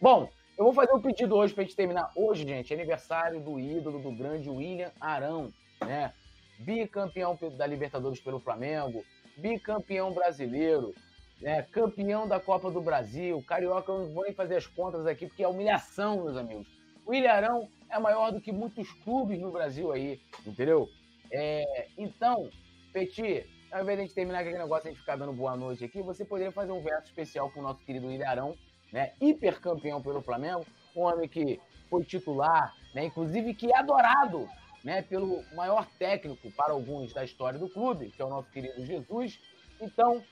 Bom, 0.00 0.28
eu 0.58 0.64
vou 0.64 0.72
fazer 0.74 0.92
um 0.92 1.00
pedido 1.00 1.36
hoje 1.36 1.54
pra 1.54 1.62
gente 1.62 1.76
terminar. 1.76 2.10
Hoje, 2.16 2.42
gente, 2.42 2.72
é 2.72 2.76
aniversário 2.76 3.40
do 3.40 3.58
ídolo, 3.60 4.00
do 4.00 4.10
grande 4.10 4.50
William 4.50 4.90
Arão, 5.00 5.52
né? 5.80 6.12
Bicampeão 6.58 7.38
da 7.56 7.66
Libertadores 7.66 8.20
pelo 8.20 8.40
Flamengo, 8.40 9.04
bicampeão 9.36 10.12
brasileiro, 10.12 10.94
né, 11.40 11.62
campeão 11.62 12.28
da 12.28 12.38
Copa 12.38 12.70
do 12.70 12.80
Brasil, 12.80 13.42
Carioca, 13.46 13.90
eu 13.90 13.98
não 13.98 14.14
vou 14.14 14.24
nem 14.24 14.32
fazer 14.32 14.56
as 14.56 14.66
contas 14.66 15.06
aqui, 15.06 15.26
porque 15.26 15.42
é 15.42 15.48
humilhação, 15.48 16.22
meus 16.22 16.36
amigos. 16.36 16.68
O 17.04 17.12
Ilharão 17.12 17.68
é 17.90 17.98
maior 17.98 18.30
do 18.30 18.40
que 18.40 18.52
muitos 18.52 18.90
clubes 19.02 19.40
no 19.40 19.50
Brasil 19.50 19.90
aí, 19.90 20.20
entendeu? 20.46 20.88
É, 21.32 21.88
então, 21.98 22.48
Petit, 22.92 23.44
ao 23.72 23.82
invés 23.82 23.98
de 23.98 24.02
a 24.02 24.06
gente 24.06 24.14
terminar 24.14 24.40
aquele 24.40 24.58
negócio, 24.58 24.88
a 24.88 24.90
gente 24.90 25.00
ficar 25.00 25.16
dando 25.16 25.32
boa 25.32 25.56
noite 25.56 25.84
aqui, 25.84 26.00
você 26.00 26.24
poderia 26.24 26.52
fazer 26.52 26.72
um 26.72 26.82
verso 26.82 27.06
especial 27.06 27.50
com 27.50 27.60
o 27.60 27.62
nosso 27.62 27.80
querido 27.80 28.10
Ilharão, 28.10 28.54
né, 28.92 29.12
hipercampeão 29.20 30.00
pelo 30.00 30.22
Flamengo, 30.22 30.64
um 30.94 31.00
homem 31.00 31.28
que 31.28 31.60
foi 31.88 32.04
titular, 32.04 32.72
né, 32.94 33.06
inclusive 33.06 33.54
que 33.54 33.72
é 33.72 33.78
adorado 33.78 34.48
né, 34.84 35.02
pelo 35.02 35.42
maior 35.54 35.86
técnico 35.98 36.50
para 36.52 36.72
alguns 36.72 37.12
da 37.12 37.24
história 37.24 37.58
do 37.58 37.68
clube, 37.68 38.10
que 38.10 38.20
é 38.20 38.24
o 38.24 38.30
nosso 38.30 38.50
querido 38.50 38.84
Jesus. 38.84 39.40
Então, 39.80 40.22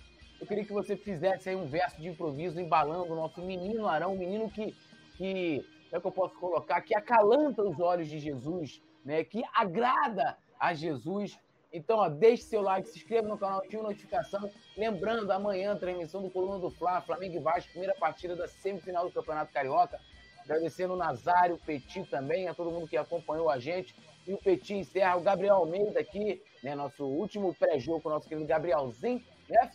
eu 0.40 0.46
queria 0.46 0.64
que 0.64 0.72
você 0.72 0.96
fizesse 0.96 1.48
aí 1.48 1.56
um 1.56 1.66
verso 1.66 2.00
de 2.00 2.08
improviso 2.08 2.60
embalando 2.60 3.12
o 3.12 3.16
nosso 3.16 3.42
menino 3.42 3.86
Arão, 3.86 4.14
um 4.14 4.18
menino 4.18 4.50
que, 4.50 4.74
que 5.16 5.64
é 5.92 6.00
que 6.00 6.06
eu 6.06 6.12
posso 6.12 6.34
colocar, 6.36 6.80
que 6.80 6.96
acalanta 6.96 7.62
os 7.62 7.78
olhos 7.78 8.08
de 8.08 8.18
Jesus, 8.18 8.80
né? 9.04 9.24
que 9.24 9.42
agrada 9.54 10.36
a 10.58 10.72
Jesus. 10.72 11.38
Então, 11.72 11.98
ó, 11.98 12.08
deixe 12.08 12.44
seu 12.44 12.62
like, 12.62 12.88
se 12.88 12.98
inscreva 12.98 13.28
no 13.28 13.38
canal, 13.38 13.58
ative 13.58 13.82
notificação. 13.82 14.50
Lembrando, 14.76 15.30
amanhã, 15.30 15.76
transmissão 15.76 16.22
do 16.22 16.30
Coluna 16.30 16.58
do 16.58 16.70
Fla, 16.70 17.00
Flamengo 17.00 17.36
e 17.36 17.40
Vasco, 17.40 17.70
primeira 17.70 17.94
partida 17.94 18.34
da 18.34 18.48
semifinal 18.48 19.06
do 19.06 19.12
Campeonato 19.12 19.52
Carioca. 19.52 20.00
Agradecendo 20.44 20.94
o 20.94 20.96
Nazário, 20.96 21.58
Petit 21.58 22.04
também, 22.10 22.48
a 22.48 22.54
todo 22.54 22.70
mundo 22.70 22.88
que 22.88 22.96
acompanhou 22.96 23.48
a 23.48 23.58
gente. 23.58 23.94
E 24.30 24.32
o 24.32 24.38
Petit 24.38 24.74
encerra 24.74 25.16
o 25.16 25.22
Gabriel 25.22 25.56
Almeida 25.56 25.98
aqui, 25.98 26.40
né? 26.62 26.72
Nosso 26.76 27.04
último 27.04 27.52
pré-jogo 27.52 28.08
nosso 28.08 28.28
querido 28.28 28.46
Gabrielzinho, 28.46 29.20
né, 29.48 29.68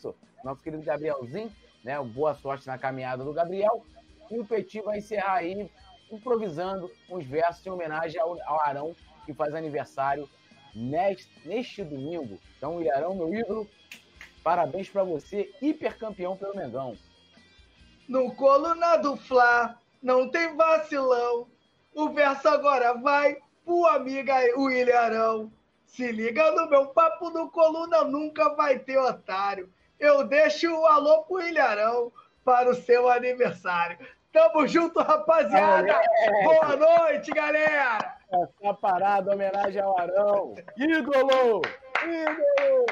Nosso 0.45 0.63
querido 0.63 0.81
Gabrielzinho. 0.81 1.51
né? 1.83 2.01
Boa 2.01 2.33
sorte 2.35 2.65
na 2.65 2.77
caminhada 2.77 3.21
do 3.21 3.33
Gabriel. 3.33 3.85
E 4.31 4.39
o 4.39 4.45
Petit 4.45 4.79
vai 4.79 4.99
encerrar 4.99 5.39
aí 5.39 5.69
improvisando 6.09 6.89
uns 7.09 7.25
versos 7.25 7.65
em 7.65 7.69
homenagem 7.69 8.17
ao, 8.21 8.41
ao 8.47 8.61
Arão, 8.61 8.95
que 9.25 9.33
faz 9.33 9.53
aniversário 9.53 10.29
neste, 10.73 11.29
neste 11.45 11.83
domingo. 11.83 12.39
Então, 12.57 12.81
Ilharão, 12.81 13.13
meu 13.13 13.35
ídolo, 13.35 13.67
parabéns 14.41 14.87
para 14.87 15.03
você, 15.03 15.53
hipercampeão 15.61 16.37
pelo 16.37 16.55
Mengão. 16.55 16.95
No 18.07 18.33
coluna 18.33 18.95
do 18.95 19.17
Fla, 19.17 19.77
não 20.01 20.31
tem 20.31 20.55
vacilão. 20.55 21.45
O 21.93 22.07
verso 22.11 22.47
agora 22.47 22.93
vai 22.93 23.43
pro 23.65 23.85
amiga 23.87 24.35
o 24.55 24.69
Ilharão. 24.69 25.51
Se 25.87 26.11
liga 26.11 26.51
no 26.51 26.69
meu 26.69 26.87
papo 26.87 27.29
no 27.29 27.49
coluna, 27.49 28.03
nunca 28.03 28.53
vai 28.55 28.77
ter 28.79 28.97
otário. 28.97 29.69
Eu 29.99 30.25
deixo 30.25 30.71
o 30.71 30.85
alô 30.85 31.23
pro 31.23 31.41
Ilharão 31.41 32.11
para 32.43 32.69
o 32.69 32.75
seu 32.75 33.09
aniversário. 33.09 33.97
Tamo 34.31 34.67
junto, 34.67 34.99
rapaziada. 34.99 35.93
É. 35.93 36.43
Boa 36.43 36.75
noite, 36.75 37.31
galera. 37.31 38.17
Essa 38.29 38.73
parada, 38.73 39.31
homenagem 39.33 39.81
ao 39.81 39.97
Arão. 39.97 40.53
Ídolo! 40.77 41.61
Ídolo! 42.03 42.85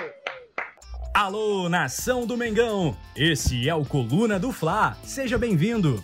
Alô, 1.14 1.70
nação 1.70 2.26
do 2.26 2.38
Mengão! 2.38 2.96
Esse 3.16 3.68
é 3.68 3.76
o 3.76 3.86
Coluna 3.86 4.40
do 4.40 4.52
Fla. 4.52 4.96
Seja 5.04 5.38
bem-vindo. 5.38 6.04